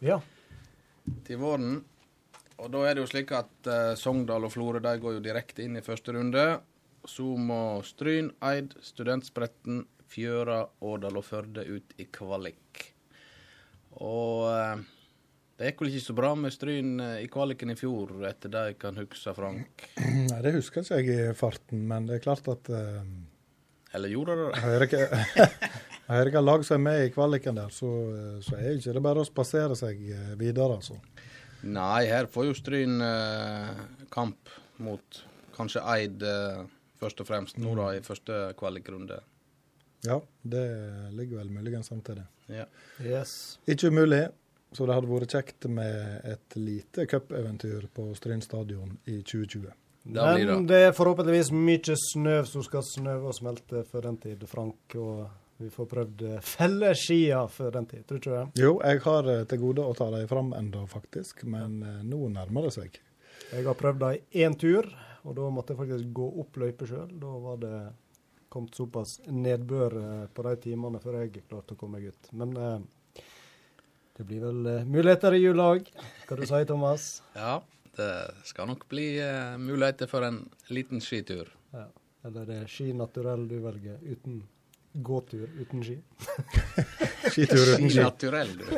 ja. 0.00 0.16
til 1.28 1.40
våren. 1.44 1.82
Og 2.62 2.70
da 2.70 2.84
er 2.86 2.94
det 2.94 3.02
jo 3.02 3.10
slik 3.10 3.32
at 3.34 3.66
uh, 3.66 3.94
Sogndal 3.98 4.46
og 4.46 4.52
Florø 4.54 4.78
de 4.82 4.94
går 5.02 5.16
jo 5.16 5.24
direkte 5.24 5.64
inn 5.64 5.78
i 5.78 5.84
første 5.84 6.14
runde. 6.14 6.44
Så 7.08 7.26
må 7.34 7.82
Stryn, 7.82 8.30
Eid, 8.46 8.76
Studentspretten, 8.86 9.82
Fjøra, 10.12 10.60
Årdal 10.86 11.18
og 11.18 11.26
Førde 11.26 11.64
ut 11.66 11.96
i 11.98 12.06
kvalik. 12.14 12.84
Og 13.98 14.46
uh, 14.46 14.84
det 15.58 15.72
gikk 15.72 15.82
vel 15.82 15.90
ikke 15.90 16.04
så 16.04 16.16
bra 16.16 16.30
med 16.38 16.54
Stryn 16.54 16.94
eh, 17.02 17.18
i 17.22 17.26
kvaliken 17.30 17.74
i 17.74 17.76
fjor, 17.78 18.14
etter 18.26 18.50
det 18.50 18.62
jeg 18.70 18.78
kan 18.82 18.96
huske, 18.98 19.34
Frank. 19.36 19.84
Nei, 20.30 20.38
det 20.42 20.54
husker 20.56 20.86
ikke 20.86 21.02
jeg 21.02 21.28
i 21.32 21.36
farten, 21.38 21.84
men 21.90 22.08
det 22.08 22.16
er 22.16 22.24
klart 22.24 22.48
at 22.50 22.70
uh, 22.72 23.02
Eller 23.94 24.14
gjorde 24.14 24.38
det 24.38 24.46
det? 24.46 24.62
Hører 24.64 24.86
ikke 24.88 25.58
Hører 26.08 26.30
ikke 26.30 26.42
lag 26.42 26.64
som 26.66 26.78
er 26.78 26.86
med 26.86 27.04
i 27.04 27.12
kvaliken 27.14 27.58
der, 27.58 27.74
så, 27.74 27.90
så 28.42 28.56
er 28.58 28.74
ikke 28.74 28.96
det 28.96 29.04
bare 29.04 29.22
å 29.22 29.28
spasere 29.28 29.76
seg 29.78 30.00
videre, 30.40 30.80
altså. 30.80 30.98
Nei, 31.62 32.06
her 32.10 32.26
får 32.30 32.48
jo 32.48 32.54
Stryn 32.58 33.02
eh, 33.06 33.82
kamp 34.10 34.50
mot 34.82 35.20
kanskje 35.54 35.82
Eid 35.94 36.24
eh, 36.26 36.62
først 36.98 37.22
og 37.22 37.28
fremst, 37.28 37.58
nå 37.62 37.74
da 37.78 37.92
i 37.96 38.02
første 38.04 38.48
kvalikrunde. 38.58 39.20
Ja, 40.02 40.18
det 40.42 40.64
ligger 41.14 41.42
vel 41.42 41.52
muligens 41.54 41.92
an 41.94 42.02
til 42.02 42.18
det. 42.18 42.26
Ja. 42.50 42.64
Yes. 43.02 43.60
Ikke 43.70 43.92
umulig, 43.92 44.24
så 44.74 44.88
det 44.88 44.96
hadde 44.96 45.10
vært 45.12 45.36
kjekt 45.36 45.68
med 45.70 46.26
et 46.32 46.58
lite 46.58 47.06
cupeventyr 47.10 47.86
på 47.94 48.08
Stryn 48.18 48.42
stadion 48.42 48.96
i 49.06 49.20
2020. 49.22 49.70
Det 50.02 50.22
Men 50.22 50.66
det. 50.66 50.74
det 50.74 50.80
er 50.88 50.96
forhåpentligvis 50.96 51.52
mye 51.54 51.94
snø 51.94 52.40
som 52.48 52.64
skal 52.66 52.82
snøve 52.82 53.30
og 53.30 53.36
smelte 53.36 53.84
før 53.86 54.08
den 54.08 54.18
tid, 54.24 54.42
Frank. 54.50 54.96
Og 54.98 55.28
vi 55.62 55.70
får 55.70 55.86
prøvd 55.90 56.22
eh, 56.26 56.42
felleskia 56.44 57.46
før 57.50 57.72
den 57.76 57.86
tid, 57.90 58.04
tror 58.06 58.18
du 58.18 58.22
ikke 58.22 58.34
det? 58.34 58.62
Jo, 58.62 58.74
jeg 58.82 59.02
har 59.06 59.30
eh, 59.30 59.42
til 59.50 59.60
gode 59.62 59.86
å 59.86 59.96
ta 59.96 60.08
dem 60.14 60.28
fram 60.30 60.52
enda, 60.58 60.84
faktisk, 60.90 61.44
men 61.50 61.80
eh, 61.86 61.98
nå 62.06 62.20
nærmer 62.34 62.66
det 62.68 62.74
seg. 62.76 62.98
Jeg 63.52 63.66
har 63.68 63.78
prøvd 63.78 64.00
dem 64.02 64.40
én 64.44 64.56
tur, 64.58 64.88
og 65.22 65.36
da 65.38 65.50
måtte 65.54 65.74
jeg 65.74 65.82
faktisk 65.82 66.14
gå 66.16 66.28
opp 66.42 66.58
løypa 66.62 66.88
sjøl. 66.88 67.12
Da 67.22 67.34
var 67.44 67.60
det 67.62 67.76
kommet 68.52 68.76
såpass 68.76 69.20
nedbør 69.32 69.94
på 70.34 70.44
de 70.44 70.54
timene 70.60 71.00
før 71.00 71.22
jeg 71.22 71.44
klarte 71.46 71.76
å 71.76 71.78
komme 71.80 72.00
meg 72.00 72.10
ut. 72.12 72.32
Men 72.36 72.56
eh, 72.58 73.22
det 74.18 74.26
blir 74.28 74.42
vel 74.44 74.72
muligheter 74.88 75.38
i 75.38 75.44
jula 75.44 75.70
òg. 75.76 75.92
Hva 76.28 76.40
du 76.40 76.46
sier 76.48 76.68
Thomas? 76.68 77.14
Ja, 77.38 77.60
det 77.96 78.12
skal 78.48 78.70
nok 78.72 78.86
bli 78.88 79.06
muligheter 79.60 80.08
for 80.08 80.24
en 80.24 80.46
liten 80.72 81.00
skitur. 81.04 81.50
Ja. 81.76 81.86
Eller 82.24 82.46
det 82.48 82.58
er 82.62 82.70
ski 82.70 82.92
naturell 82.94 83.48
du 83.50 83.56
velger, 83.64 83.98
uten 84.00 84.42
gåtur 84.92 85.48
uten 85.60 85.82
ski? 85.84 85.98
Skitur 87.32 87.74
uten 87.74 87.90
ski. 87.90 88.00
Naturell, 88.02 88.52
du. 88.58 88.64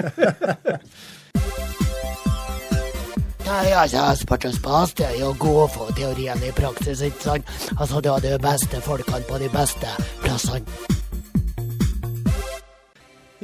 Nei, 3.45 3.73
altså, 3.77 4.01
sportens 4.17 4.57
spas, 4.57 4.95
det 4.97 5.05
er 5.05 5.19
jo 5.21 5.27
å 5.35 5.37
gå 5.39 5.67
for 5.75 5.93
teorien 5.95 6.41
i 6.43 6.53
praksis, 6.57 7.03
ikke 7.05 7.21
sant? 7.21 7.51
Altså, 7.77 8.01
du 8.01 8.09
har 8.09 8.23
de 8.25 8.39
beste 8.41 8.81
folkene 8.83 9.21
på 9.29 9.39
de 9.43 9.51
beste 9.53 9.91
plassene. 10.25 10.65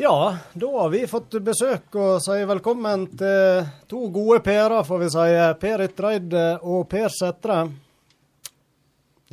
Ja, 0.01 0.15
da 0.57 0.69
har 0.79 0.89
vi 0.95 1.03
fått 1.05 1.37
besøk 1.45 1.93
og 2.01 2.23
sier 2.25 2.47
velkommen 2.49 3.05
til 3.21 3.67
to 3.91 4.07
gode 4.15 4.41
Per-er, 4.47 4.81
får 4.89 5.03
vi 5.03 5.09
si. 5.13 5.27
Per 5.61 5.85
Ytreide 5.85 6.45
og 6.65 6.87
Per 6.89 7.13
Sætre. 7.13 7.59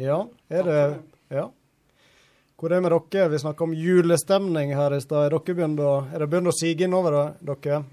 Ja, 0.03 0.19
er 0.51 0.67
det 0.67 0.81
Ja. 1.31 1.47
Hvor 2.57 2.71
er 2.73 2.79
det 2.81 2.87
med 2.87 2.93
dere? 3.13 3.29
Vi 3.29 3.39
snakka 3.39 3.63
om 3.67 3.73
julestemning 3.77 4.71
her 4.75 4.95
i 4.97 5.01
stad. 5.03 5.27
Er 5.27 5.35
dere 5.35 5.55
begynt 5.57 5.81
å, 5.83 5.91
er 6.09 6.23
det 6.23 6.27
begynt 6.31 6.49
å 6.49 6.55
sige 6.57 6.87
inn 6.87 6.95
over 6.97 7.17
dere? 7.45 7.83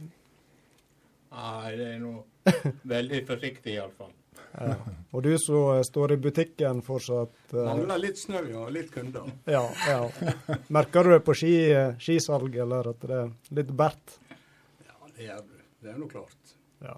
Nei, 1.35 1.73
det 1.77 1.89
er 1.95 1.99
nå 2.01 2.15
veldig 2.95 3.21
forsiktig 3.29 3.75
iallfall. 3.77 4.13
Ja. 4.55 4.77
Og 5.11 5.23
du 5.27 5.33
som 5.43 5.73
eh, 5.75 5.81
står 5.85 6.13
i 6.15 6.19
butikken 6.23 6.81
fortsatt. 6.87 7.35
eh, 7.53 7.65
Mangler 7.67 7.99
litt 8.01 8.21
snø 8.21 8.41
og 8.63 8.69
litt 8.73 8.93
kunder. 8.95 9.27
Ja, 9.51 9.65
ja. 9.89 9.99
Merker 10.73 11.05
du 11.09 11.11
det 11.17 11.25
på 11.27 11.35
ski, 11.37 11.55
skisalg, 12.01 12.55
eller 12.65 12.93
at 12.93 13.03
det 13.03 13.19
er 13.25 13.33
litt 13.59 13.73
bert? 13.75 14.17
Ja, 14.87 14.95
det 15.19 15.27
er 15.29 15.43
det 15.85 15.91
er 15.93 15.99
nå 16.01 16.07
klart. 16.09 16.55
Ja. 16.87 16.95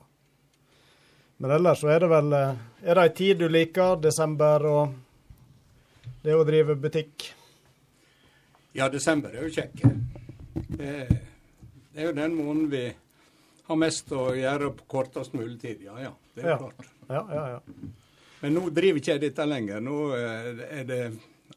Men 1.43 1.57
ellers 1.57 1.81
så 1.83 1.91
er 1.93 2.05
det 2.05 2.13
vel 2.13 2.31
eh, 2.37 2.53
Er 2.87 2.95
det 3.01 3.07
ei 3.09 3.15
tid 3.19 3.41
du 3.43 3.49
liker? 3.51 3.97
Desember 4.05 4.69
og 4.71 4.95
det 6.23 6.37
å 6.37 6.45
drive 6.47 6.77
butikk? 6.79 7.33
Ja, 8.77 8.89
desember 8.93 9.33
er 9.35 9.47
jo 9.49 9.53
kjekk. 9.55 9.83
Det, 10.77 10.91
Det 11.97 12.03
er 12.03 12.11
jo 12.11 12.17
den 12.17 12.35
måneden 12.37 12.67
vi 12.71 12.83
har 13.67 13.77
mest 13.81 14.11
å 14.13 14.29
gjøre 14.37 14.69
på 14.77 14.85
kortest 14.93 15.33
mulig 15.35 15.59
tid. 15.63 15.81
Ja 15.87 15.95
ja, 16.03 16.11
det 16.35 16.45
er 16.45 16.49
jo 16.49 16.51
Ja. 16.53 16.59
klart. 16.59 16.91
Ja, 17.09 17.23
ja, 17.33 17.47
ja. 17.57 17.61
Men 18.43 18.55
nå 18.55 18.67
driver 18.71 19.01
ikke 19.01 19.15
jeg 19.17 19.21
dette 19.23 19.47
lenger. 19.49 19.81
Nå 19.81 19.97
eh, 20.15 20.81
er 20.81 20.85
det 20.85 21.01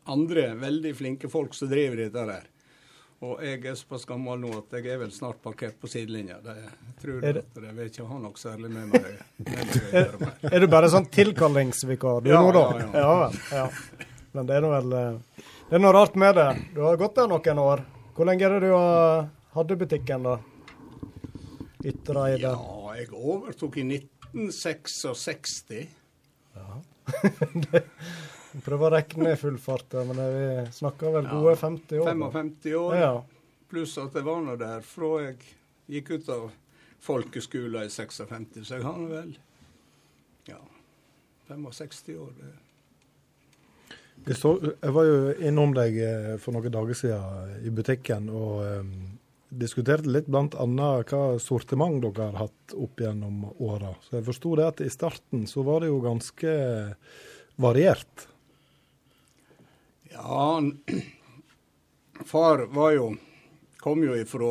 andre 0.07 0.53
veldig 0.55 0.93
flinke 0.95 1.29
folk 1.29 1.53
som 1.53 1.67
driver 1.69 1.97
dette 2.05 2.23
der. 2.29 2.47
Og 3.21 3.41
jeg 3.43 3.65
er 3.67 3.75
såpass 3.75 4.05
gammel 4.07 4.39
nå 4.39 4.49
at 4.61 4.71
jeg 4.77 4.85
er 4.93 4.97
vel 5.01 5.11
snart 5.11 5.41
parkert 5.43 5.75
på 5.81 5.89
sidelinja. 5.91 6.37
Det, 6.41 6.55
tror 7.01 7.19
jeg 7.21 7.33
det- 7.35 7.43
at 7.57 7.63
jeg 7.67 7.75
vil 7.75 7.89
ikke 7.89 8.07
ha 8.07 8.19
noe 8.23 8.39
særlig 8.39 8.69
med 8.71 8.87
meg, 8.93 9.09
gjøre. 9.43 10.31
Er 10.53 10.59
du 10.63 10.67
bare 10.71 10.87
sånn 10.87 11.09
tilkallingsvikar 11.11 12.23
du 12.23 12.29
Ja, 12.31 12.39
nå, 12.41 12.53
da? 12.53 12.63
ja, 12.93 13.11
ja. 13.27 13.31
Ja. 13.51 13.69
Men 14.33 14.45
det 14.47 14.55
er 14.55 14.61
nå 14.61 14.69
vel 14.71 14.93
eh, 14.93 15.43
Det 15.69 15.77
er 15.77 15.81
noe 15.83 15.93
rart 15.93 16.15
med 16.17 16.33
det. 16.33 16.47
Du 16.73 16.79
har 16.81 16.95
gått 16.97 17.19
der 17.19 17.27
noen 17.29 17.59
år. 17.61 17.81
Hvor 18.17 18.25
lenge 18.25 18.41
er 18.47 18.55
det 18.55 18.61
du 18.63 18.71
har 18.73 19.27
hadde 19.53 19.75
butikken, 19.77 20.23
da? 20.25 20.39
Ytreide. 21.85 22.53
Ja, 22.55 22.93
jeg 22.97 23.11
overtok 23.13 23.77
i 23.77 23.83
1966. 23.85 25.51
Ja. 26.57 26.79
Prøver 28.65 28.87
å 28.87 28.89
regne 28.95 29.35
i 29.35 29.37
full 29.37 29.59
fart, 29.61 29.93
men 30.09 30.17
vi 30.17 30.47
snakker 30.73 31.13
vel 31.19 31.29
gode 31.29 31.53
50 31.61 32.01
år? 32.01 32.09
55 32.17 32.73
år. 32.79 32.95
Ja. 32.97 33.11
Pluss 33.69 33.93
at 34.01 34.17
jeg 34.17 34.25
var 34.25 34.41
nå 34.47 34.55
der 34.57 34.81
fra 34.81 35.11
jeg 35.27 35.37
gikk 35.99 36.15
ut 36.15 36.31
av 36.33 36.47
folkeskolen 37.05 37.85
i 37.85 37.93
56. 37.93 38.57
Så 38.65 38.79
jeg 38.79 38.87
har 38.89 38.97
nå 38.97 39.05
vel 39.13 39.37
ja, 40.49 40.63
65 41.53 42.17
år. 42.17 42.33
Det. 42.41 42.55
Jeg, 44.27 44.35
så, 44.37 44.51
jeg 44.61 44.93
var 44.93 45.07
jo 45.07 45.19
innom 45.47 45.71
deg 45.73 45.95
eh, 46.03 46.33
for 46.41 46.55
noen 46.55 46.73
dager 46.73 46.97
siden 46.97 47.63
i 47.65 47.71
butikken 47.73 48.27
og 48.29 48.59
um, 48.61 48.91
diskuterte 49.49 50.11
litt 50.11 50.27
bl.a. 50.29 50.65
hva 51.09 51.21
sortiment 51.41 52.01
dere 52.03 52.27
har 52.29 52.43
hatt 52.45 52.75
opp 52.77 53.01
gjennom 53.01 53.47
åra. 53.57 53.95
Så 54.05 54.19
jeg 54.19 54.27
forsto 54.27 54.57
det 54.59 54.67
at 54.67 54.83
i 54.85 54.91
starten 54.93 55.47
så 55.49 55.63
var 55.65 55.81
det 55.81 55.89
jo 55.89 56.01
ganske 56.03 56.51
variert. 57.59 58.27
Ja, 60.13 60.59
far 62.25 62.67
var 62.75 62.93
jo 62.97 63.09
Kom 63.79 64.01
jo 64.03 64.11
ifra 64.11 64.47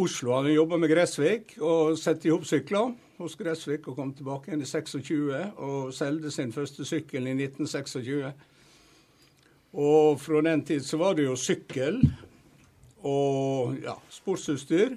Oslo. 0.00 0.30
Han 0.32 0.46
jobba 0.48 0.78
med 0.80 0.88
Gressvik 0.88 1.58
og 1.60 1.98
satte 2.00 2.30
i 2.30 2.32
hop 2.32 2.46
sykler 2.48 2.94
hos 3.18 3.36
Gressvik 3.38 3.86
og 3.88 3.98
kom 3.98 4.12
tilbake 4.16 4.50
igjen 4.50 4.64
i 4.64 4.68
26 4.68 5.40
og 5.62 5.94
solgte 5.94 6.32
sin 6.34 6.52
første 6.54 6.86
sykkel 6.88 7.28
i 7.30 7.34
1926. 7.36 8.32
Og 9.74 10.20
fra 10.22 10.42
den 10.46 10.62
tid 10.66 10.84
så 10.86 10.98
var 11.00 11.16
det 11.18 11.26
jo 11.26 11.36
sykkel 11.38 12.00
og 13.04 13.76
ja, 13.82 13.96
sportsutstyr. 14.12 14.96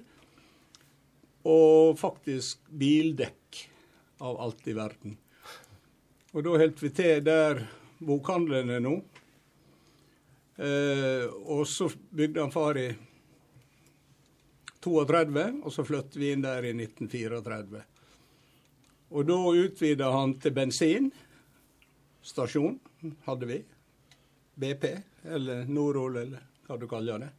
Og 1.48 1.96
faktisk 2.00 2.66
bildekk 2.76 3.62
av 4.26 4.40
alt 4.44 4.66
i 4.68 4.76
verden. 4.76 5.18
Og 6.36 6.44
da 6.44 6.58
holdt 6.60 6.82
vi 6.84 6.92
til 6.94 7.22
der 7.24 7.62
bokhandelen 8.04 8.74
er 8.76 8.82
nå. 8.84 8.96
Eh, 10.58 11.26
og 11.46 11.68
så 11.70 11.88
bygde 12.10 12.42
han 12.42 12.54
far 12.54 12.80
i 12.82 12.90
32, 14.84 15.46
og 15.64 15.74
så 15.74 15.86
flyttet 15.86 16.18
vi 16.20 16.34
inn 16.34 16.44
der 16.46 16.66
i 16.66 16.74
1934. 16.76 17.86
Og 19.16 19.26
da 19.28 19.38
utvida 19.56 20.12
han 20.12 20.40
til 20.42 20.54
bensinstasjon, 20.56 22.80
hadde 23.28 23.46
vi. 23.48 23.64
BP, 24.58 24.86
eller 25.36 25.66
Norol, 25.70 26.18
eller 26.24 26.42
hva 26.68 26.76
du 26.82 26.88
kaller 26.90 27.20
det. 27.22 27.32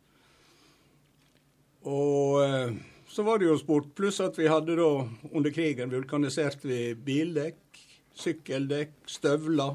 Og 1.88 2.44
eh, 2.44 2.70
så 3.08 3.22
var 3.26 3.38
det 3.38 3.46
jo 3.48 3.58
sport, 3.58 3.94
pluss 3.96 4.20
at 4.20 4.38
vi 4.38 4.48
hadde 4.48 4.76
da 4.78 5.08
under 5.32 5.50
krigen 5.54 5.90
vulkaniserte 5.92 6.68
vi 6.68 6.94
bildekk, 6.94 7.60
sykkeldekk, 8.18 8.92
støvler. 9.10 9.74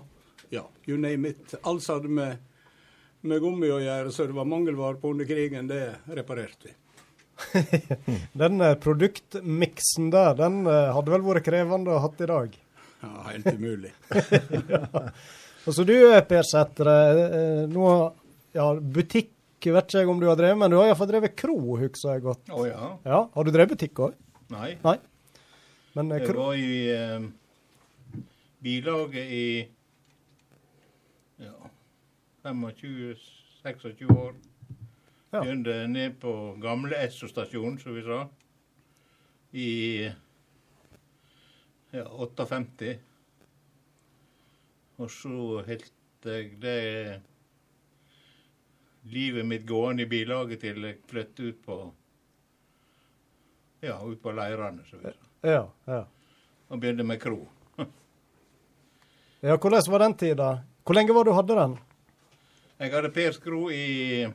Ja, 0.54 0.68
you 0.86 0.98
name 0.98 1.30
it. 1.34 1.56
Alt 1.64 1.84
som 1.84 1.96
hadde 1.98 2.10
med, 2.14 2.38
med 3.22 3.42
gummi 3.42 3.70
å 3.74 3.82
gjøre, 3.82 4.12
så 4.14 4.26
det 4.30 4.38
var 4.38 4.46
mangelvare 4.50 4.98
på 5.02 5.10
under 5.16 5.26
krigen, 5.28 5.68
det 5.72 5.84
reparerte 6.14 6.64
vi. 6.70 6.74
Den 8.42 8.62
eh, 8.62 8.76
produktmiksen 8.82 10.10
der, 10.14 10.36
den 10.40 10.64
eh, 10.70 10.92
hadde 10.96 11.14
vel 11.14 11.26
vært 11.26 11.46
krevende 11.48 11.94
å 11.94 12.00
ha 12.00 12.08
hatt 12.08 12.22
i 12.24 12.30
dag. 12.30 12.58
Ja, 13.04 13.14
helt 13.30 13.50
umulig. 13.58 13.94
Og 15.68 15.76
så 15.76 15.86
du, 15.88 15.96
eh, 16.12 16.22
Per 16.28 16.46
Sætre, 16.48 16.98
nå 17.72 17.88
ja, 18.54 18.68
butikk 18.78 19.32
vet 19.72 19.88
ikke 19.88 20.02
jeg 20.02 20.10
om 20.12 20.20
du 20.20 20.28
har 20.28 20.36
drevet, 20.36 20.58
men 20.60 20.72
du 20.72 20.76
har 20.76 20.90
iallfall 20.90 21.08
drevet 21.08 21.36
kro, 21.40 21.56
husker 21.80 22.18
jeg 22.18 22.24
godt. 22.26 22.50
Å 22.52 22.66
ja? 22.68 22.88
Ja, 23.08 23.20
Har 23.32 23.48
du 23.48 23.52
drevet 23.54 23.78
butikk 23.78 24.02
òg? 24.04 24.18
Nei. 24.52 24.74
Nei. 24.84 24.98
Men 25.96 26.10
Jeg 26.18 26.28
kro 26.28 26.50
var 26.50 26.58
i 26.60 26.90
eh, 26.92 27.28
bilaget 28.66 29.32
i 29.32 29.46
ja, 31.44 31.54
25-26 32.44 34.12
år. 34.12 34.34
Ja. 35.34 35.42
Begynte 35.42 35.88
ned 35.90 36.20
på 36.22 36.32
gamle 36.62 37.00
Esso 37.02 37.26
stasjon, 37.26 37.80
som 37.82 37.96
vi 37.96 38.04
sa, 38.06 38.20
i 39.58 39.70
ja, 41.90 42.04
58. 42.06 42.92
Og 45.02 45.10
så 45.10 45.38
holdt 45.66 46.28
jeg 46.30 46.52
det 46.62 47.22
livet 49.10 49.50
mitt 49.50 49.66
gående 49.66 50.06
i 50.06 50.12
bilaget 50.12 50.62
til 50.62 50.86
jeg 50.86 51.00
flyttet 51.10 51.42
ut 51.42 51.64
på 51.66 51.78
ja, 53.84 53.98
ut 53.98 54.22
på 54.22 54.36
leirene, 54.38 54.86
som 54.86 55.02
vi 55.02 55.16
sa. 55.16 55.32
Ja, 55.50 55.64
ja. 55.90 56.04
Og 56.70 56.78
begynte 56.78 57.08
med 57.10 57.18
kro. 57.26 57.40
ja, 59.42 59.58
hvordan 59.58 59.90
var 59.96 60.06
den 60.06 60.18
tida? 60.22 60.52
Hvor 60.86 60.94
lenge 61.02 61.18
var 61.18 61.26
du 61.26 61.34
hadde 61.34 61.58
den? 61.58 61.76
Jeg 62.84 62.92
hadde 62.92 63.10
Per 63.16 63.32
Skro 63.32 63.68
i 63.72 64.26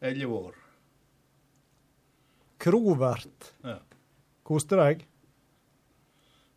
elleve 0.00 0.32
år. 0.50 0.54
Krovert. 2.58 3.52
Ja. 3.64 3.78
Koste 4.46 4.78
deg? 4.80 5.04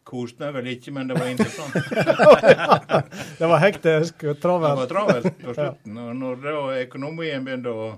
Koste 0.10 0.42
meg 0.42 0.56
vel 0.58 0.70
ikke, 0.72 0.92
men 0.96 1.10
det 1.10 1.18
var 1.20 1.28
interessant. 1.30 1.76
Det 3.40 3.48
var 3.48 3.60
hektisk 3.62 4.24
og 4.26 4.40
Det 4.42 4.50
var 4.64 4.88
travelt 4.90 5.28
på 5.44 5.54
slutten. 5.54 5.98
Og 6.02 6.16
når 6.18 6.40
da 6.44 6.54
økonomien 6.82 7.46
begynte 7.46 7.70
å 7.74 7.90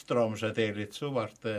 stramme 0.00 0.38
seg 0.40 0.54
til 0.56 0.72
litt, 0.78 0.96
så 0.96 1.10
ble 1.12 1.26
det 1.44 1.58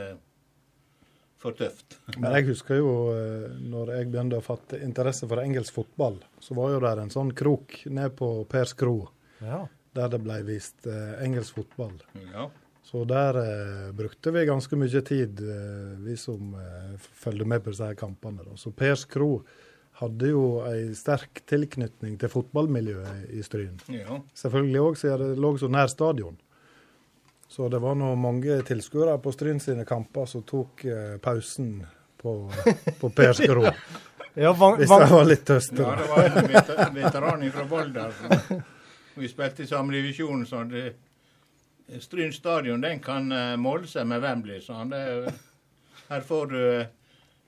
for 1.39 1.53
tøft. 1.55 1.99
Men 2.17 2.33
jeg 2.39 2.47
husker 2.49 2.79
jo 2.81 2.89
eh, 3.13 3.45
når 3.69 3.91
jeg 3.99 4.09
begynte 4.15 4.39
å 4.41 4.45
fatte 4.45 4.79
interesse 4.81 5.27
for 5.29 5.43
engelsk 5.43 5.75
fotball, 5.77 6.17
så 6.41 6.57
var 6.57 6.73
jo 6.73 6.81
der 6.87 7.03
en 7.03 7.13
sånn 7.13 7.29
krok 7.37 7.83
ned 7.93 8.15
på 8.17 8.31
Pers 8.49 8.73
kro, 8.77 8.97
Ja. 9.45 9.65
der 9.95 10.09
det 10.15 10.23
ble 10.25 10.39
vist 10.47 10.87
eh, 10.89 11.19
engelsk 11.23 11.59
fotball. 11.61 11.93
Ja. 12.33 12.49
Så 12.85 13.01
der 13.09 13.37
eh, 13.41 13.91
brukte 13.97 14.31
vi 14.35 14.43
ganske 14.45 14.77
mye 14.77 15.01
tid, 15.01 15.39
eh, 15.41 15.93
vi 16.05 16.13
som 16.21 16.51
eh, 16.59 16.91
følger 17.17 17.47
med 17.49 17.63
på 17.65 17.73
disse 17.73 17.87
her 17.89 17.97
kampene. 17.97 18.45
Da. 18.45 18.53
Så 18.61 18.69
Pers 18.77 19.05
kro 19.09 19.39
hadde 20.01 20.29
jo 20.29 20.43
ei 20.69 20.89
sterk 20.93 21.41
tilknytning 21.49 22.17
til 22.21 22.29
fotballmiljøet 22.29 23.29
i 23.33 23.41
Stryn. 23.45 23.77
ja. 23.89 24.19
Selvfølgelig 24.37 24.81
òg 24.83 24.97
siden 25.01 25.23
det 25.33 25.39
lå 25.41 25.53
så 25.57 25.69
nær 25.71 25.87
stadion. 25.89 26.37
Så 27.49 27.69
det 27.71 27.79
var 27.81 27.95
nå 27.95 28.11
mange 28.19 28.57
tilskuere 28.67 29.17
på 29.23 29.31
Stryn 29.33 29.61
sine 29.63 29.85
kamper 29.87 30.25
som 30.29 30.43
tok 30.43 30.83
eh, 30.85 31.15
pausen 31.23 31.79
på, 32.21 32.35
på 33.01 33.09
Pers 33.17 33.41
kro. 33.45 33.65
Ja, 34.35 34.49
van, 34.51 34.73
Hvis 34.75 34.89
de 34.91 35.05
var 35.07 35.23
litt 35.29 35.47
ja, 35.47 35.59
det 35.71 36.07
var 36.09 36.25
en 36.27 36.47
veter- 36.51 36.89
veteran 36.91 37.43
fra 37.53 37.63
Volda. 37.69 38.09
Vi 39.15 39.29
spilte 39.31 39.63
i 39.63 39.67
samme 39.69 39.93
divisjon, 39.95 40.41
så 40.45 40.65
det 40.67 40.81
Stryn 42.01 42.33
stadion 42.33 42.81
den 42.81 42.99
kan 43.03 43.31
eh, 43.31 43.55
måle 43.61 43.87
seg 43.87 44.07
med 44.09 44.21
Wembley, 44.23 44.61
sa 44.61 44.73
han. 44.81 44.89
Det, 44.89 45.33
her, 46.09 46.21
får 46.25 46.45
du, 46.51 46.85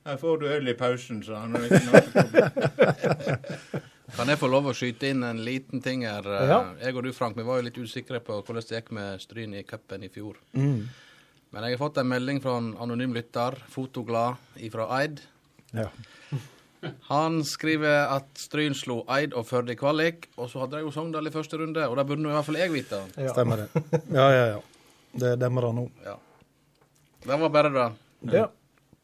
her 0.06 0.17
får 0.21 0.38
du 0.41 0.45
øl 0.52 0.67
i 0.69 0.73
pausen, 0.78 1.23
sa 1.26 1.36
han. 1.45 1.56
Er. 1.58 1.62
Kan 4.17 4.30
jeg 4.32 4.39
få 4.39 4.47
lov 4.50 4.69
å 4.69 4.73
skyte 4.78 5.10
inn 5.12 5.23
en 5.28 5.41
liten 5.43 5.82
ting 5.84 6.06
her? 6.08 6.23
Eh, 6.26 6.47
Ja. 6.47 6.60
Jeg 6.82 6.95
og 6.95 7.04
du, 7.08 7.12
Frank, 7.13 7.36
vi 7.38 7.43
var 7.47 7.56
jo 7.60 7.65
litt 7.67 7.78
usikre 7.82 8.19
på 8.23 8.34
hvordan 8.39 8.63
det 8.63 8.78
gikk 8.80 8.91
med 8.95 9.21
Stryn 9.21 9.54
i 9.58 9.63
cupen 9.67 10.04
i 10.06 10.10
fjor. 10.13 10.36
Mm. 10.54 10.88
Men 11.52 11.63
jeg 11.65 11.71
har 11.78 11.82
fått 11.82 11.97
en 12.02 12.10
melding 12.12 12.39
fra 12.43 12.54
en 12.62 12.69
anonym 12.84 13.13
lytter, 13.15 13.52
fotoglad, 13.73 14.36
ifra 14.63 14.84
Eid. 15.02 15.15
Ja. 15.76 15.88
Han 17.10 17.41
skriver 17.47 18.12
at 18.15 18.28
Stryn 18.39 18.76
slo 18.78 19.02
Eid 19.17 19.36
og 19.38 19.47
Førde 19.50 19.73
i 19.73 19.80
kvalik, 19.80 20.30
og 20.38 20.52
så 20.52 20.63
hadde 20.63 20.80
de 20.80 20.86
jo 20.86 20.93
Sogndal 20.95 21.30
i 21.30 21.34
første 21.34 21.60
runde, 21.60 21.88
og 21.88 21.97
det 22.00 22.08
burde 22.10 22.23
nå 22.23 22.32
i 22.32 22.38
hvert 22.38 22.47
fall 22.47 22.60
jeg 22.62 22.73
vite. 22.73 23.02
ja. 23.17 23.34
Stemmer 23.34 23.65
det. 23.65 23.84
Ja, 24.13 24.30
ja, 24.32 24.45
ja. 24.56 24.62
Det 25.17 25.34
demrer 25.41 25.73
nå. 25.73 25.88
Ja. 26.06 26.17
Det 27.28 27.39
var 27.41 27.50
bare 27.50 27.73
det. 27.73 27.89
Ja. 28.34 28.47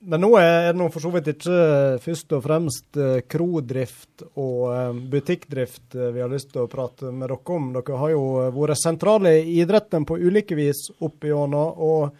Men 0.04 0.20
nå 0.20 0.34
er 0.36 0.74
det 0.74 0.76
nå 0.76 0.90
for 0.92 1.00
så 1.00 1.10
vidt 1.14 1.30
ikke 1.32 1.58
først 2.04 2.34
og 2.36 2.42
fremst 2.44 2.98
eh, 3.00 3.22
krodrift 3.30 4.26
og 4.36 4.66
eh, 4.74 4.98
butikkdrift 5.14 5.96
eh, 5.96 6.10
vi 6.12 6.20
har 6.20 6.32
lyst 6.32 6.52
til 6.52 6.66
å 6.66 6.72
prate 6.72 7.12
med 7.12 7.32
dere 7.32 7.56
om. 7.56 7.70
Dere 7.78 8.00
har 8.02 8.12
jo 8.12 8.26
eh, 8.42 8.50
vært 8.52 8.82
sentrale 8.82 9.38
i 9.40 9.62
idretten 9.64 10.04
på 10.08 10.20
ulike 10.20 10.58
vis 10.60 10.90
opp 11.00 11.24
igjennom. 11.24 11.80
Og 11.80 12.18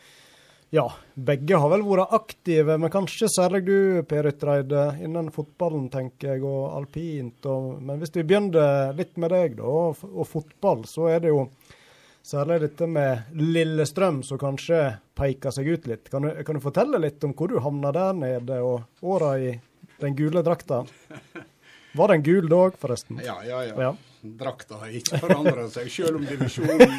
ja, 0.74 0.88
begge 1.14 1.60
har 1.62 1.70
vel 1.70 1.84
vært 1.86 2.16
aktive, 2.18 2.80
men 2.82 2.90
kanskje 2.94 3.30
særlig 3.30 3.62
du, 3.68 3.78
Per 4.10 4.26
Ytreide, 4.32 4.88
innen 5.06 5.30
fotballen, 5.34 5.86
tenker 5.94 6.34
jeg, 6.34 6.42
og 6.50 6.74
alpint. 6.80 7.46
Og, 7.46 7.78
men 7.78 8.02
hvis 8.02 8.16
vi 8.16 8.26
begynner 8.26 8.96
litt 8.98 9.14
med 9.22 9.36
deg, 9.36 9.60
da, 9.60 9.70
og, 9.70 10.02
og 10.10 10.26
fotball, 10.30 10.82
så 10.90 11.12
er 11.14 11.24
det 11.24 11.34
jo 11.36 11.48
Særlig 12.24 12.62
dette 12.62 12.86
med 12.88 13.34
Lillestrøm 13.36 14.22
som 14.24 14.40
kanskje 14.40 14.78
peker 15.20 15.52
seg 15.52 15.68
ut 15.68 15.88
litt. 15.92 16.06
Kan 16.08 16.24
du, 16.24 16.30
kan 16.48 16.56
du 16.56 16.62
fortelle 16.64 17.02
litt 17.04 17.24
om 17.28 17.34
hvor 17.36 17.52
du 17.52 17.58
havna 17.60 17.92
der 17.92 18.14
nede, 18.16 18.62
og 18.64 19.04
åra 19.04 19.34
i 19.44 19.50
den 20.00 20.16
gule 20.16 20.40
drakta? 20.40 20.86
Var 22.00 22.14
den 22.14 22.24
gul 22.24 22.48
da 22.48 22.62
òg, 22.70 22.80
forresten? 22.80 23.20
Ja, 23.28 23.36
ja, 23.44 23.60
ja. 23.68 23.76
Ja. 23.90 23.92
Drakta 24.24 24.78
har 24.80 24.92
ikke 24.96 25.18
forandra 25.20 25.66
seg, 25.68 25.90
selv 25.92 26.16
om 26.22 26.24
divisjonen 26.24 26.94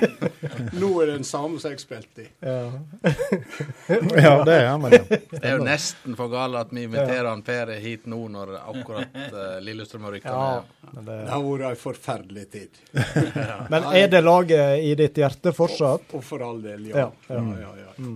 nå 0.77 0.91
er 1.01 1.13
den 1.15 1.25
samme 1.25 1.57
som 1.61 1.73
jeg 1.73 1.81
spilte 1.81 2.27
i. 2.27 2.29
Ja. 2.45 2.67
Ja, 4.25 4.35
det 4.45 4.55
er 4.55 4.77
men 4.81 4.93
ja. 4.93 5.01
Det 5.09 5.41
er 5.41 5.57
jo 5.57 5.65
nesten 5.65 6.17
for 6.19 6.29
galt 6.33 6.59
at 6.61 6.71
vi 6.73 6.85
inviterer 6.85 7.27
han 7.31 7.43
Per 7.45 7.73
hit 7.81 8.05
nå 8.11 8.19
når 8.33 8.55
akkurat 8.61 9.17
uh, 9.33 9.57
Lillestrøm 9.65 10.05
har 10.09 10.17
rykka 10.19 10.35
ja. 10.35 10.45
ned. 10.45 10.93
Men, 10.93 11.09
det, 11.09 11.17
Det 11.17 11.33
har 11.33 11.45
vært 11.49 11.67
ei 11.71 11.81
forferdelig 11.81 12.47
tid. 12.53 12.81
men 13.73 13.91
er 13.97 14.13
det 14.13 14.23
laget 14.25 14.85
i 14.85 14.95
ditt 15.01 15.21
hjerte 15.25 15.53
fortsatt? 15.57 16.15
Og 16.17 16.25
for 16.25 16.45
all 16.45 16.61
del, 16.65 16.91
ja. 16.93 17.07
Ja, 17.07 17.35
ja. 17.35 17.43
ja. 17.65 17.75
ja, 17.81 17.89
ja, 17.89 18.15